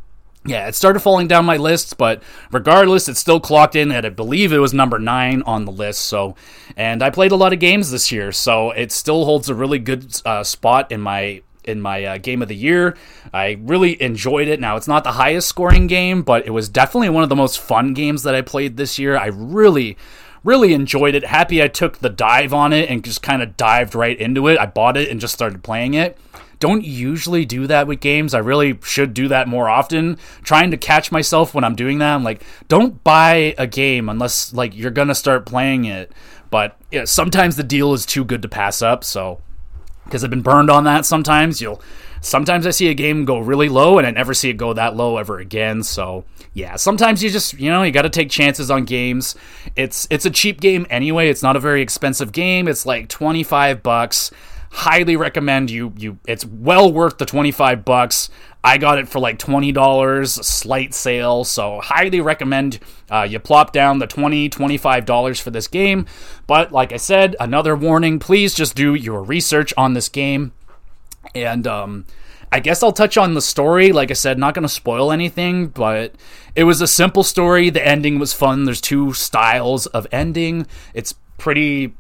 yeah, 0.46 0.68
it 0.68 0.76
started 0.76 1.00
falling 1.00 1.28
down 1.28 1.46
my 1.46 1.58
list, 1.58 1.98
but 1.98 2.22
regardless, 2.52 3.08
it 3.08 3.16
still 3.16 3.40
clocked 3.40 3.76
in 3.76 3.92
at 3.92 4.06
I 4.06 4.10
believe 4.10 4.52
it 4.52 4.58
was 4.58 4.74
number 4.74 5.00
nine 5.00 5.42
on 5.44 5.66
the 5.66 5.72
list. 5.72 6.02
So, 6.02 6.36
and 6.76 7.02
I 7.02 7.10
played 7.10 7.32
a 7.32 7.38
lot 7.38 7.54
of 7.54 7.60
games 7.60 7.92
this 7.92 8.12
year, 8.12 8.32
so 8.32 8.72
it 8.72 8.92
still 8.92 9.24
holds 9.26 9.50
a 9.50 9.56
really 9.56 9.80
good 9.80 10.20
uh, 10.26 10.44
spot 10.44 10.92
in 10.92 11.00
my 11.02 11.42
in 11.64 11.80
my 11.80 12.04
uh, 12.04 12.18
game 12.18 12.42
of 12.42 12.50
the 12.50 12.56
year. 12.56 12.98
I 13.34 13.58
really 13.62 14.02
enjoyed 14.02 14.50
it. 14.50 14.60
Now, 14.60 14.76
it's 14.76 14.88
not 14.88 15.06
the 15.06 15.14
highest 15.14 15.48
scoring 15.48 15.88
game, 15.88 16.22
but 16.22 16.46
it 16.46 16.50
was 16.50 16.68
definitely 16.68 17.08
one 17.08 17.24
of 17.24 17.30
the 17.30 17.38
most 17.38 17.58
fun 17.58 17.94
games 17.94 18.24
that 18.24 18.36
I 18.36 18.42
played 18.42 18.76
this 18.76 19.00
year. 19.00 19.16
I 19.18 19.28
really, 19.28 19.98
really 20.44 20.74
enjoyed 20.74 21.16
it. 21.16 21.26
Happy 21.26 21.62
I 21.62 21.68
took 21.68 22.00
the 22.00 22.10
dive 22.10 22.54
on 22.54 22.74
it 22.74 22.90
and 22.90 23.04
just 23.04 23.22
kind 23.22 23.42
of 23.42 23.58
dived 23.58 23.96
right 23.96 24.20
into 24.20 24.48
it. 24.48 24.60
I 24.60 24.66
bought 24.66 24.98
it 24.98 25.10
and 25.10 25.20
just 25.20 25.34
started 25.34 25.64
playing 25.64 25.94
it 25.94 26.18
don't 26.64 26.86
usually 26.86 27.44
do 27.44 27.68
that 27.68 27.88
with 27.88 28.00
games. 28.00 28.34
I 28.34 28.38
really 28.38 28.80
should 28.84 29.14
do 29.14 29.28
that 29.28 29.50
more 29.50 29.68
often. 29.68 30.18
Trying 30.44 30.72
to 30.72 30.78
catch 30.78 31.12
myself 31.12 31.54
when 31.54 31.66
I'm 31.66 31.76
doing 31.76 31.98
that. 31.98 32.16
I'm 32.16 32.24
like, 32.24 32.42
don't 32.70 33.04
buy 33.04 33.54
a 33.58 33.68
game 33.68 34.08
unless 34.08 34.54
like 34.54 34.74
you're 34.74 34.90
gonna 34.90 35.14
start 35.14 35.46
playing 35.46 35.84
it. 35.84 36.14
But 36.50 36.78
yeah, 36.90 37.04
sometimes 37.04 37.58
the 37.58 37.64
deal 37.64 37.92
is 37.92 38.06
too 38.06 38.24
good 38.24 38.42
to 38.44 38.48
pass 38.48 38.82
up. 38.82 39.04
So 39.04 39.42
because 40.06 40.24
I've 40.24 40.30
been 40.30 40.42
burned 40.42 40.70
on 40.70 40.86
that 40.86 41.06
sometimes, 41.06 41.60
you'll 41.60 41.82
sometimes 42.24 42.66
I 42.66 42.72
see 42.72 42.88
a 42.90 42.94
game 42.94 43.26
go 43.26 43.40
really 43.40 43.70
low 43.70 43.98
and 43.98 44.08
I 44.08 44.12
never 44.12 44.34
see 44.34 44.50
it 44.50 44.58
go 44.58 44.74
that 44.74 44.96
low 44.96 45.18
ever 45.18 45.40
again. 45.40 45.84
So 45.84 46.26
yeah, 46.54 46.76
sometimes 46.76 47.24
you 47.24 47.30
just 47.30 47.54
you 47.54 47.70
know 47.70 47.84
you 47.84 47.92
got 47.92 48.04
to 48.04 48.10
take 48.10 48.30
chances 48.30 48.72
on 48.72 48.86
games. 48.86 49.36
It's 49.76 50.08
it's 50.10 50.26
a 50.26 50.32
cheap 50.32 50.62
game 50.62 50.88
anyway. 50.90 51.30
It's 51.30 51.44
not 51.44 51.56
a 51.56 51.60
very 51.60 51.82
expensive 51.82 52.32
game. 52.32 52.68
It's 52.68 52.86
like 52.86 53.10
twenty 53.10 53.44
five 53.44 53.84
bucks 53.84 54.32
highly 54.74 55.16
recommend 55.16 55.70
you 55.70 55.94
you 55.98 56.18
it's 56.28 56.44
well 56.46 56.92
worth 56.92 57.20
the 57.20 57.28
25 57.28 57.86
bucks 57.86 58.32
i 58.64 58.76
got 58.76 58.98
it 58.98 59.08
for 59.08 59.20
like 59.20 59.38
$20 59.38 60.28
slight 60.44 60.96
sale 60.96 61.44
so 61.44 61.80
highly 61.80 62.20
recommend 62.20 62.80
uh, 63.12 63.22
you 63.22 63.38
plop 63.38 63.72
down 63.72 64.00
the 64.00 64.08
20 64.08 64.50
$25 64.50 65.42
for 65.42 65.52
this 65.52 65.68
game 65.68 66.08
but 66.48 66.72
like 66.72 66.92
i 66.92 66.98
said 66.98 67.36
another 67.40 67.76
warning 67.76 68.18
please 68.18 68.56
just 68.56 68.76
do 68.76 68.96
your 68.96 69.22
research 69.22 69.76
on 69.78 69.94
this 69.94 70.10
game 70.10 70.52
and 71.36 71.66
um, 71.68 72.06
I 72.52 72.60
guess 72.60 72.84
I'll 72.84 72.92
touch 72.92 73.18
on 73.18 73.34
the 73.34 73.42
story. 73.42 73.92
Like 73.92 74.12
I 74.12 74.14
said, 74.14 74.38
not 74.38 74.54
going 74.54 74.64
to 74.64 74.70
spoil 74.70 75.12
anything, 75.12 75.68
but 75.68 76.14
it 76.56 76.66
was 76.66 76.82
a 76.82 76.88
simple 76.88 77.24
story. 77.24 77.70
The 77.70 77.86
ending 77.86 78.20
was 78.20 78.34
fun. 78.34 78.66
There's 78.66 78.82
two 78.82 79.14
styles 79.14 79.88
of 79.88 80.08
ending. 80.12 80.68
It's 80.94 81.14
pretty 81.38 81.94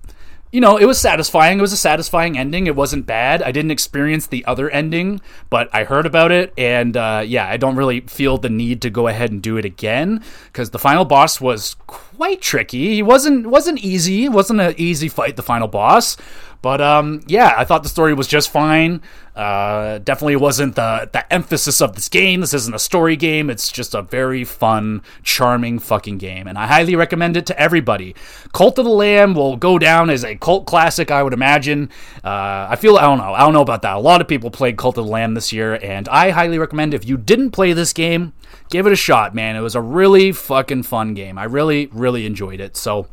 you 0.53 0.61
know, 0.61 0.77
it 0.77 0.85
was 0.85 1.01
satisfying. 1.01 1.57
It 1.57 1.61
was 1.61 1.73
a 1.73 1.77
satisfying 1.77 2.37
ending. 2.37 2.67
It 2.67 2.75
wasn't 2.75 3.07
bad. 3.07 3.41
I 3.41 3.51
didn't 3.51 3.71
experience 3.71 4.27
the 4.27 4.45
other 4.45 4.69
ending, 4.69 5.19
but 5.49 5.67
I 5.73 5.83
heard 5.83 6.05
about 6.05 6.31
it, 6.31 6.53
and 6.59 6.95
uh, 6.95 7.23
yeah, 7.25 7.49
I 7.49 7.57
don't 7.57 7.75
really 7.75 8.01
feel 8.01 8.37
the 8.37 8.51
need 8.51 8.83
to 8.83 8.91
go 8.91 9.07
ahead 9.07 9.31
and 9.31 9.41
do 9.41 9.57
it 9.57 9.65
again 9.65 10.23
because 10.45 10.69
the 10.69 10.77
final 10.77 11.05
boss 11.05 11.41
was 11.41 11.75
quite 12.15 12.41
tricky. 12.41 12.95
He 12.95 13.03
wasn't 13.03 13.47
wasn't 13.47 13.79
easy. 13.79 14.25
It 14.25 14.31
wasn't 14.31 14.61
an 14.61 14.73
easy 14.77 15.09
fight. 15.09 15.35
The 15.35 15.43
final 15.43 15.67
boss, 15.67 16.17
but 16.61 16.81
um, 16.81 17.21
yeah, 17.27 17.53
I 17.57 17.65
thought 17.65 17.83
the 17.83 17.89
story 17.89 18.13
was 18.13 18.27
just 18.27 18.49
fine. 18.49 19.01
Uh, 19.35 19.97
definitely 19.97 20.35
wasn't 20.35 20.75
the 20.75 21.09
the 21.11 21.33
emphasis 21.33 21.81
of 21.81 21.95
this 21.95 22.07
game. 22.07 22.41
This 22.41 22.53
isn't 22.53 22.73
a 22.73 22.79
story 22.79 23.15
game. 23.15 23.49
It's 23.49 23.71
just 23.71 23.95
a 23.95 24.01
very 24.01 24.43
fun, 24.43 25.01
charming 25.23 25.79
fucking 25.79 26.19
game, 26.19 26.47
and 26.47 26.57
I 26.57 26.67
highly 26.67 26.95
recommend 26.95 27.35
it 27.35 27.45
to 27.47 27.59
everybody. 27.59 28.15
Cult 28.53 28.77
of 28.77 28.85
the 28.85 28.91
Lamb 28.91 29.33
will 29.33 29.57
go 29.57 29.79
down 29.79 30.09
as 30.09 30.23
a 30.23 30.35
cult 30.35 30.65
classic, 30.65 31.09
I 31.11 31.23
would 31.23 31.33
imagine. 31.33 31.89
Uh, 32.23 32.67
I 32.69 32.75
feel 32.75 32.97
I 32.97 33.01
don't 33.01 33.17
know. 33.17 33.33
I 33.33 33.39
don't 33.39 33.53
know 33.53 33.61
about 33.61 33.81
that. 33.81 33.95
A 33.95 33.99
lot 33.99 34.21
of 34.21 34.27
people 34.27 34.51
played 34.51 34.77
Cult 34.77 34.97
of 34.97 35.05
the 35.05 35.11
Lamb 35.11 35.33
this 35.33 35.51
year, 35.51 35.79
and 35.81 36.07
I 36.09 36.29
highly 36.29 36.59
recommend 36.59 36.93
if 36.93 37.07
you 37.07 37.17
didn't 37.17 37.51
play 37.51 37.73
this 37.73 37.91
game, 37.91 38.33
give 38.69 38.87
it 38.87 38.93
a 38.93 38.97
shot, 38.97 39.33
man. 39.35 39.55
It 39.55 39.61
was 39.61 39.75
a 39.75 39.81
really 39.81 40.31
fucking 40.31 40.83
fun 40.83 41.13
game. 41.13 41.37
I 41.37 41.45
really, 41.45 41.87
really 41.91 42.25
enjoyed 42.25 42.59
it. 42.59 42.77
So 42.77 43.07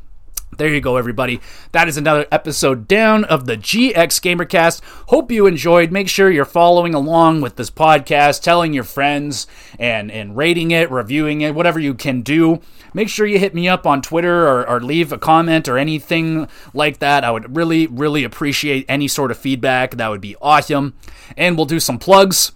there 0.57 0.69
you 0.69 0.81
go, 0.81 0.97
everybody. 0.97 1.41
That 1.73 1.89
is 1.89 1.97
another 1.97 2.27
episode 2.33 2.89
down 2.89 3.25
of 3.25 3.47
the 3.47 3.57
GX 3.57 3.95
Gamercast. 3.95 4.83
Hope 5.09 5.31
you 5.31 5.47
enjoyed. 5.47 5.93
Make 5.93 6.09
sure 6.09 6.31
you're 6.31 6.45
following 6.45 6.93
along 6.93 7.41
with 7.41 7.57
this 7.57 7.71
podcast, 7.71 8.43
telling 8.43 8.75
your 8.75 8.85
friends, 8.85 9.47
and, 9.79 10.11
and 10.11 10.37
rating 10.37 10.73
it, 10.73 10.91
reviewing 10.91 11.41
it, 11.41 11.55
whatever 11.55 11.79
you 11.79 11.95
can 11.95 12.23
do. 12.23 12.61
Make 12.93 13.09
sure 13.09 13.27
you 13.27 13.39
hit 13.39 13.55
me 13.55 13.69
up 13.69 13.87
on 13.87 14.03
Twitter 14.03 14.49
or, 14.49 14.69
or 14.69 14.81
leave 14.81 15.13
a 15.13 15.19
comment 15.19 15.69
or 15.69 15.79
anything 15.79 16.49
like 16.75 16.99
that. 16.99 17.23
I 17.25 17.31
would 17.31 17.57
really, 17.57 17.87
really 17.87 18.25
appreciate 18.25 18.85
any 18.89 19.07
sort 19.07 19.31
of 19.31 19.39
feedback. 19.39 19.93
That 19.93 20.09
would 20.09 20.21
be 20.21 20.37
awesome. 20.43 20.95
And 21.37 21.57
we'll 21.57 21.67
do 21.67 21.81
some 21.81 21.99
plugs. 21.99 22.53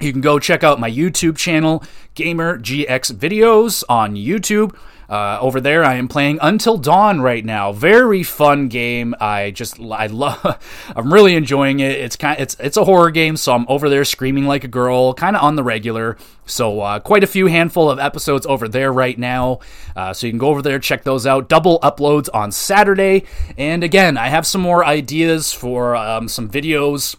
You 0.00 0.12
can 0.12 0.20
go 0.20 0.38
check 0.38 0.62
out 0.62 0.78
my 0.78 0.90
YouTube 0.90 1.36
channel, 1.36 1.82
Gamer 2.14 2.58
GX 2.58 3.12
Videos 3.14 3.82
on 3.88 4.14
YouTube. 4.14 4.76
Uh, 5.08 5.38
over 5.40 5.58
there, 5.58 5.84
I 5.84 5.94
am 5.94 6.06
playing 6.06 6.38
Until 6.42 6.76
Dawn 6.76 7.22
right 7.22 7.44
now. 7.44 7.72
Very 7.72 8.22
fun 8.22 8.68
game. 8.68 9.14
I 9.18 9.50
just 9.50 9.80
I 9.80 10.06
love. 10.06 10.62
I'm 10.96 11.12
really 11.12 11.34
enjoying 11.34 11.80
it. 11.80 11.92
It's 11.92 12.14
kind 12.14 12.38
it's 12.38 12.56
it's 12.60 12.76
a 12.76 12.84
horror 12.84 13.10
game, 13.10 13.36
so 13.36 13.54
I'm 13.54 13.64
over 13.68 13.88
there 13.88 14.04
screaming 14.04 14.46
like 14.46 14.64
a 14.64 14.68
girl, 14.68 15.14
kind 15.14 15.34
of 15.34 15.42
on 15.42 15.56
the 15.56 15.64
regular. 15.64 16.18
So 16.44 16.80
uh, 16.80 17.00
quite 17.00 17.24
a 17.24 17.26
few 17.26 17.46
handful 17.46 17.90
of 17.90 17.98
episodes 17.98 18.44
over 18.46 18.68
there 18.68 18.92
right 18.92 19.18
now. 19.18 19.60
Uh, 19.96 20.12
so 20.12 20.26
you 20.26 20.32
can 20.32 20.38
go 20.38 20.48
over 20.48 20.60
there 20.60 20.78
check 20.78 21.04
those 21.04 21.26
out. 21.26 21.48
Double 21.48 21.80
uploads 21.80 22.28
on 22.34 22.52
Saturday, 22.52 23.24
and 23.56 23.82
again, 23.82 24.18
I 24.18 24.28
have 24.28 24.46
some 24.46 24.60
more 24.60 24.84
ideas 24.84 25.54
for 25.54 25.96
um, 25.96 26.28
some 26.28 26.50
videos 26.50 27.16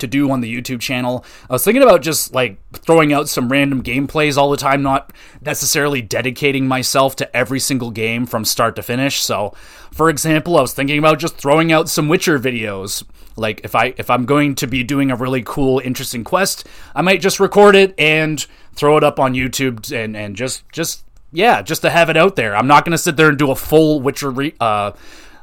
to 0.00 0.06
do 0.06 0.30
on 0.30 0.40
the 0.40 0.54
YouTube 0.54 0.80
channel. 0.80 1.24
I 1.48 1.52
was 1.52 1.64
thinking 1.64 1.82
about 1.82 2.02
just 2.02 2.34
like 2.34 2.58
throwing 2.72 3.12
out 3.12 3.28
some 3.28 3.50
random 3.50 3.82
gameplays 3.82 4.36
all 4.36 4.50
the 4.50 4.56
time, 4.56 4.82
not 4.82 5.12
necessarily 5.40 6.02
dedicating 6.02 6.66
myself 6.66 7.16
to 7.16 7.36
every 7.36 7.60
single 7.60 7.90
game 7.90 8.26
from 8.26 8.44
start 8.44 8.76
to 8.76 8.82
finish. 8.82 9.22
So, 9.22 9.54
for 9.92 10.10
example, 10.10 10.56
I 10.56 10.62
was 10.62 10.74
thinking 10.74 10.98
about 10.98 11.18
just 11.18 11.36
throwing 11.36 11.72
out 11.72 11.88
some 11.88 12.08
Witcher 12.08 12.38
videos. 12.38 13.04
Like 13.36 13.60
if 13.64 13.74
I 13.74 13.94
if 13.96 14.10
I'm 14.10 14.26
going 14.26 14.54
to 14.56 14.66
be 14.66 14.82
doing 14.82 15.10
a 15.10 15.16
really 15.16 15.42
cool 15.42 15.80
interesting 15.80 16.24
quest, 16.24 16.66
I 16.94 17.02
might 17.02 17.20
just 17.20 17.40
record 17.40 17.76
it 17.76 17.94
and 17.98 18.44
throw 18.74 18.96
it 18.96 19.04
up 19.04 19.18
on 19.18 19.34
YouTube 19.34 19.90
and 19.92 20.16
and 20.16 20.36
just 20.36 20.68
just 20.70 21.04
yeah, 21.32 21.62
just 21.62 21.82
to 21.82 21.90
have 21.90 22.10
it 22.10 22.16
out 22.16 22.36
there. 22.36 22.56
I'm 22.56 22.66
not 22.66 22.84
going 22.84 22.92
to 22.92 22.98
sit 22.98 23.16
there 23.16 23.28
and 23.28 23.38
do 23.38 23.50
a 23.50 23.56
full 23.56 24.00
Witcher 24.00 24.30
re- 24.30 24.54
uh 24.60 24.92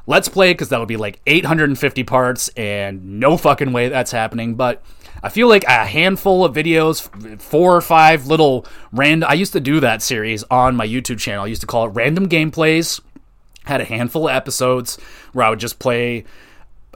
Let's 0.08 0.26
Play 0.26 0.52
because 0.52 0.70
that'll 0.70 0.86
be 0.86 0.96
like 0.96 1.20
850 1.26 2.02
parts, 2.04 2.48
and 2.56 3.20
no 3.20 3.36
fucking 3.36 3.74
way 3.74 3.90
that's 3.90 4.10
happening. 4.10 4.54
But 4.54 4.82
I 5.22 5.28
feel 5.28 5.48
like 5.48 5.64
a 5.64 5.84
handful 5.84 6.46
of 6.46 6.54
videos, 6.54 7.42
four 7.42 7.76
or 7.76 7.82
five 7.82 8.26
little 8.26 8.64
random. 8.90 9.28
I 9.28 9.34
used 9.34 9.52
to 9.52 9.60
do 9.60 9.80
that 9.80 10.00
series 10.00 10.44
on 10.44 10.76
my 10.76 10.88
YouTube 10.88 11.18
channel. 11.18 11.44
I 11.44 11.48
used 11.48 11.60
to 11.60 11.66
call 11.66 11.86
it 11.86 11.90
Random 11.90 12.26
Gameplays. 12.26 13.02
Had 13.66 13.82
a 13.82 13.84
handful 13.84 14.30
of 14.30 14.34
episodes 14.34 14.96
where 15.34 15.44
I 15.44 15.50
would 15.50 15.60
just 15.60 15.78
play 15.78 16.24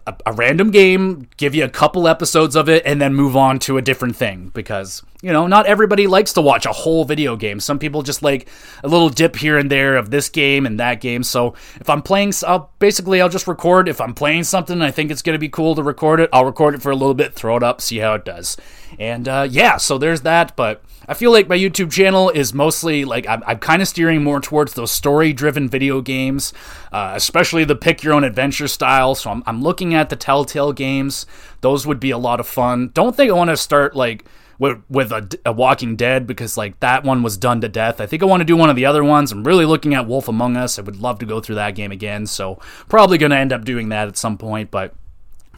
a, 0.07 0.14
a, 0.26 0.32
random 0.32 0.70
game, 0.70 1.28
give 1.36 1.55
you 1.55 1.64
a 1.64 1.68
couple 1.68 2.09
episodes 2.09 2.57
of 2.57 2.68
it, 2.68 2.82
and 2.84 3.00
then 3.00 3.14
move 3.14 3.36
on 3.36 3.59
to 3.61 3.78
a 3.78 3.82
different 3.82 4.16
thing. 4.16 4.50
Because, 4.55 5.03
you 5.22 5.32
know, 5.32 5.46
not 5.46 5.66
everybody 5.66 6.07
likes 6.07 6.32
to 6.34 6.40
watch 6.40 6.66
a 6.66 6.72
whole 6.72 7.05
video 7.05 7.36
game. 7.36 7.61
Some 7.61 7.78
people 7.78 8.03
just 8.03 8.22
like 8.22 8.48
a 8.82 8.88
little 8.88 9.09
dip 9.09 9.36
here 9.36 9.59
and 9.59 9.70
there 9.70 9.96
of 9.96 10.11
this 10.11 10.28
game 10.28 10.66
and 10.66 10.78
that 10.80 11.00
game. 11.00 11.22
So 11.22 11.55
if 11.80 11.88
I'm 11.88 12.03
playing, 12.03 12.32
I'll, 12.46 12.70
basically, 12.78 13.20
I'll 13.20 13.28
just 13.28 13.46
record. 13.46 13.88
If 13.88 14.00
I'm 14.00 14.14
playing 14.14 14.44
something 14.44 14.82
I 14.82 14.90
think 14.90 15.11
it's 15.11 15.22
going 15.22 15.34
to 15.34 15.40
be 15.40 15.48
cool 15.48 15.74
to 15.74 15.82
record 15.82 16.20
it, 16.20 16.30
I'll 16.32 16.44
record 16.44 16.74
it 16.74 16.82
for 16.82 16.90
a 16.90 16.96
little 16.96 17.14
bit, 17.14 17.34
throw 17.34 17.57
it 17.57 17.62
up, 17.62 17.80
see 17.80 17.98
how 17.98 18.14
it 18.14 18.24
does. 18.24 18.57
And 18.98 19.28
uh, 19.28 19.46
yeah, 19.48 19.76
so 19.76 19.98
there's 19.98 20.22
that. 20.22 20.57
But 20.57 20.82
I 21.09 21.14
feel 21.14 21.32
like 21.32 21.48
my 21.48 21.59
YouTube 21.59 21.90
channel 21.90 22.30
is 22.30 22.55
mostly 22.55 23.05
like 23.05 23.26
I'm, 23.26 23.42
I'm 23.46 23.59
kind 23.59 23.82
of 23.82 23.88
steering 23.88 24.22
more 24.22 24.40
towards 24.40 24.74
those 24.74 24.90
story 24.90 25.32
driven 25.32 25.68
video 25.68 26.00
games, 26.00 26.53
uh, 26.92 27.12
especially 27.14 27.64
the 27.64 27.76
pick 27.76 28.03
your 28.03 28.14
own 28.14 28.24
adventure 28.24 28.68
style. 28.68 29.14
So 29.14 29.30
I'm, 29.30 29.42
I'm 29.46 29.62
looking 29.62 29.91
at 29.95 30.11
the 30.11 30.16
Telltale 30.16 30.72
games. 30.72 31.26
Those 31.61 31.86
would 31.86 32.01
be 32.01 32.11
a 32.11 32.18
lot 32.18 32.40
of 32.40 32.47
fun. 32.47 32.90
Don't 32.95 33.16
think 33.16 33.30
I 33.30 33.34
want 33.34 33.51
to 33.51 33.57
start 33.57 33.95
like 33.97 34.24
with, 34.59 34.82
with 34.88 35.12
a, 35.12 35.28
a, 35.45 35.53
Walking 35.53 35.97
Dead 35.97 36.26
because 36.26 36.57
like 36.57 36.78
that 36.80 37.05
one 37.05 37.22
was 37.22 37.36
done 37.36 37.61
to 37.62 37.68
death. 37.68 38.01
I 38.01 38.07
think 38.07 38.22
I 38.22 38.26
want 38.26 38.40
to 38.40 38.45
do 38.45 38.57
one 38.57 38.70
of 38.70 38.76
the 38.76 38.86
other 38.86 39.03
ones. 39.03 39.32
I'm 39.32 39.45
really 39.45 39.64
looking 39.64 39.95
at 39.95 40.07
Wolf 40.07 40.28
Among 40.28 40.57
Us. 40.57 40.78
I 40.78 40.82
would 40.82 41.01
love 41.01 41.18
to 41.18 41.26
go 41.26 41.40
through 41.40 41.57
that 41.57 41.74
game 41.74 41.90
again. 41.90 42.26
So 42.26 42.61
probably 42.88 43.18
going 43.18 43.30
to 43.30 43.36
end 43.36 43.53
up 43.53 43.64
doing 43.64 43.88
that 43.88 44.09
at 44.09 44.16
some 44.16 44.38
point. 44.38 44.70
But 44.70 44.95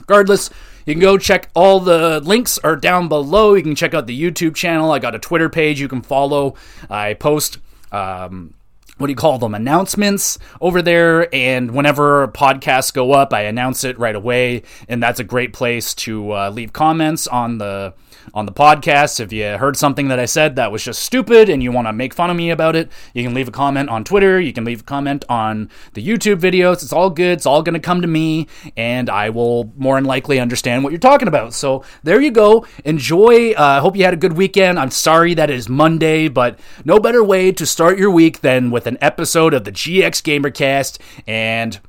regardless, 0.00 0.50
you 0.86 0.94
can 0.94 1.00
go 1.00 1.18
check 1.18 1.50
all 1.54 1.80
the 1.80 2.20
links 2.20 2.58
are 2.58 2.76
down 2.76 3.08
below. 3.08 3.54
You 3.54 3.62
can 3.62 3.74
check 3.74 3.94
out 3.94 4.06
the 4.06 4.18
YouTube 4.18 4.54
channel. 4.54 4.90
I 4.90 4.98
got 4.98 5.14
a 5.14 5.18
Twitter 5.18 5.48
page 5.48 5.80
you 5.80 5.88
can 5.88 6.02
follow. 6.02 6.54
I 6.88 7.14
post 7.14 7.58
um, 7.92 8.54
what 8.98 9.08
do 9.08 9.12
you 9.12 9.16
call 9.16 9.38
them 9.38 9.54
announcements 9.54 10.38
over 10.60 10.82
there. 10.82 11.34
And 11.34 11.72
whenever 11.72 12.28
podcasts 12.28 12.92
go 12.92 13.12
up 13.12 13.32
i 13.32 13.42
announce 13.42 13.84
it 13.84 13.98
right 13.98 14.14
away. 14.14 14.62
And 14.88 15.02
that's 15.02 15.20
a 15.20 15.24
great 15.24 15.52
place 15.52 15.94
to 15.96 16.32
uh, 16.32 16.50
leave 16.50 16.72
comments 16.72 17.26
on 17.26 17.58
the 17.58 17.94
on 18.32 18.46
the 18.46 18.52
podcast. 18.52 19.20
If 19.20 19.32
you 19.32 19.44
heard 19.58 19.76
something 19.76 20.08
that 20.08 20.18
I 20.18 20.24
said 20.24 20.56
that 20.56 20.72
was 20.72 20.84
just 20.84 21.02
stupid 21.02 21.48
and 21.48 21.62
you 21.62 21.72
want 21.72 21.86
to 21.86 21.92
make 21.92 22.14
fun 22.14 22.30
of 22.30 22.36
me 22.36 22.50
about 22.50 22.76
it, 22.76 22.90
you 23.12 23.22
can 23.22 23.34
leave 23.34 23.48
a 23.48 23.52
comment 23.52 23.88
on 23.88 24.04
Twitter. 24.04 24.40
You 24.40 24.52
can 24.52 24.64
leave 24.64 24.80
a 24.80 24.84
comment 24.84 25.24
on 25.28 25.70
the 25.92 26.06
YouTube 26.06 26.40
videos. 26.40 26.82
It's 26.82 26.92
all 26.92 27.10
good. 27.10 27.32
It's 27.32 27.46
all 27.46 27.62
going 27.62 27.74
to 27.74 27.80
come 27.80 28.00
to 28.00 28.08
me, 28.08 28.48
and 28.76 29.10
I 29.10 29.30
will 29.30 29.72
more 29.76 29.96
than 29.96 30.04
likely 30.04 30.40
understand 30.40 30.84
what 30.84 30.90
you're 30.90 30.98
talking 30.98 31.28
about. 31.28 31.54
So 31.54 31.84
there 32.02 32.20
you 32.20 32.30
go. 32.30 32.66
Enjoy. 32.84 33.50
I 33.52 33.78
uh, 33.78 33.80
hope 33.80 33.96
you 33.96 34.04
had 34.04 34.14
a 34.14 34.18
good 34.18 34.34
weekend. 34.34 34.78
I'm 34.78 34.90
sorry 34.90 35.34
that 35.34 35.50
it 35.50 35.56
is 35.56 35.68
Monday, 35.68 36.28
but 36.28 36.58
no 36.84 36.98
better 36.98 37.22
way 37.22 37.52
to 37.52 37.66
start 37.66 37.98
your 37.98 38.10
week 38.10 38.40
than 38.40 38.70
with 38.70 38.86
an 38.86 38.98
episode 39.00 39.54
of 39.54 39.64
the 39.64 39.72
GX 39.72 40.22
Gamercast 40.22 40.98
and 41.26 41.80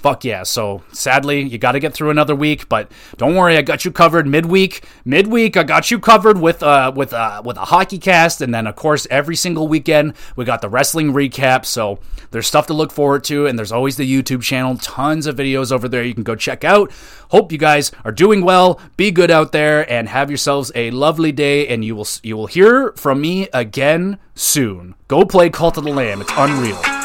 fuck 0.00 0.24
yeah. 0.24 0.42
So 0.42 0.82
sadly, 0.92 1.42
you 1.42 1.58
got 1.58 1.72
to 1.72 1.80
get 1.80 1.94
through 1.94 2.10
another 2.10 2.34
week, 2.34 2.68
but 2.68 2.90
don't 3.16 3.34
worry, 3.34 3.56
I 3.56 3.62
got 3.62 3.84
you 3.84 3.92
covered 3.92 4.26
midweek. 4.26 4.84
Midweek, 5.04 5.56
I 5.56 5.62
got 5.62 5.90
you 5.90 5.98
covered 5.98 6.38
with 6.38 6.62
uh 6.62 6.92
with 6.94 7.12
uh 7.12 7.42
with 7.44 7.56
a 7.56 7.66
hockey 7.66 7.98
cast, 7.98 8.40
and 8.40 8.52
then 8.52 8.66
of 8.66 8.76
course 8.76 9.06
every 9.10 9.36
single 9.36 9.68
weekend 9.68 10.14
we 10.36 10.44
got 10.44 10.62
the 10.62 10.68
wrestling 10.68 11.12
recap. 11.12 11.64
So 11.64 12.00
there's 12.30 12.46
stuff 12.46 12.66
to 12.68 12.74
look 12.74 12.92
forward 12.92 13.24
to, 13.24 13.46
and 13.46 13.58
there's 13.58 13.72
always 13.72 13.96
the 13.96 14.10
YouTube 14.10 14.42
channel, 14.42 14.76
tons 14.76 15.26
of 15.26 15.36
videos 15.36 15.70
over 15.70 15.88
there 15.88 16.02
you 16.02 16.14
can 16.14 16.22
go 16.24 16.34
check 16.34 16.64
out. 16.64 16.90
Hope 17.30 17.52
you 17.52 17.58
guys 17.58 17.92
are 18.04 18.12
doing 18.12 18.44
well. 18.44 18.80
Be 18.96 19.10
good 19.10 19.30
out 19.30 19.52
there, 19.52 19.90
and 19.90 20.08
have 20.08 20.30
yourselves 20.30 20.72
a 20.74 20.90
lovely 20.90 21.32
day. 21.32 21.68
And 21.68 21.84
you 21.84 21.94
will 21.94 22.08
you 22.22 22.36
will 22.36 22.46
hear 22.46 22.92
from 22.96 23.20
me 23.20 23.48
again 23.52 24.18
soon. 24.34 24.94
Go 25.08 25.24
play 25.24 25.50
Cult 25.50 25.76
of 25.76 25.84
the 25.84 25.92
Lamb. 25.92 26.20
It's 26.20 26.32
unreal. 26.36 26.99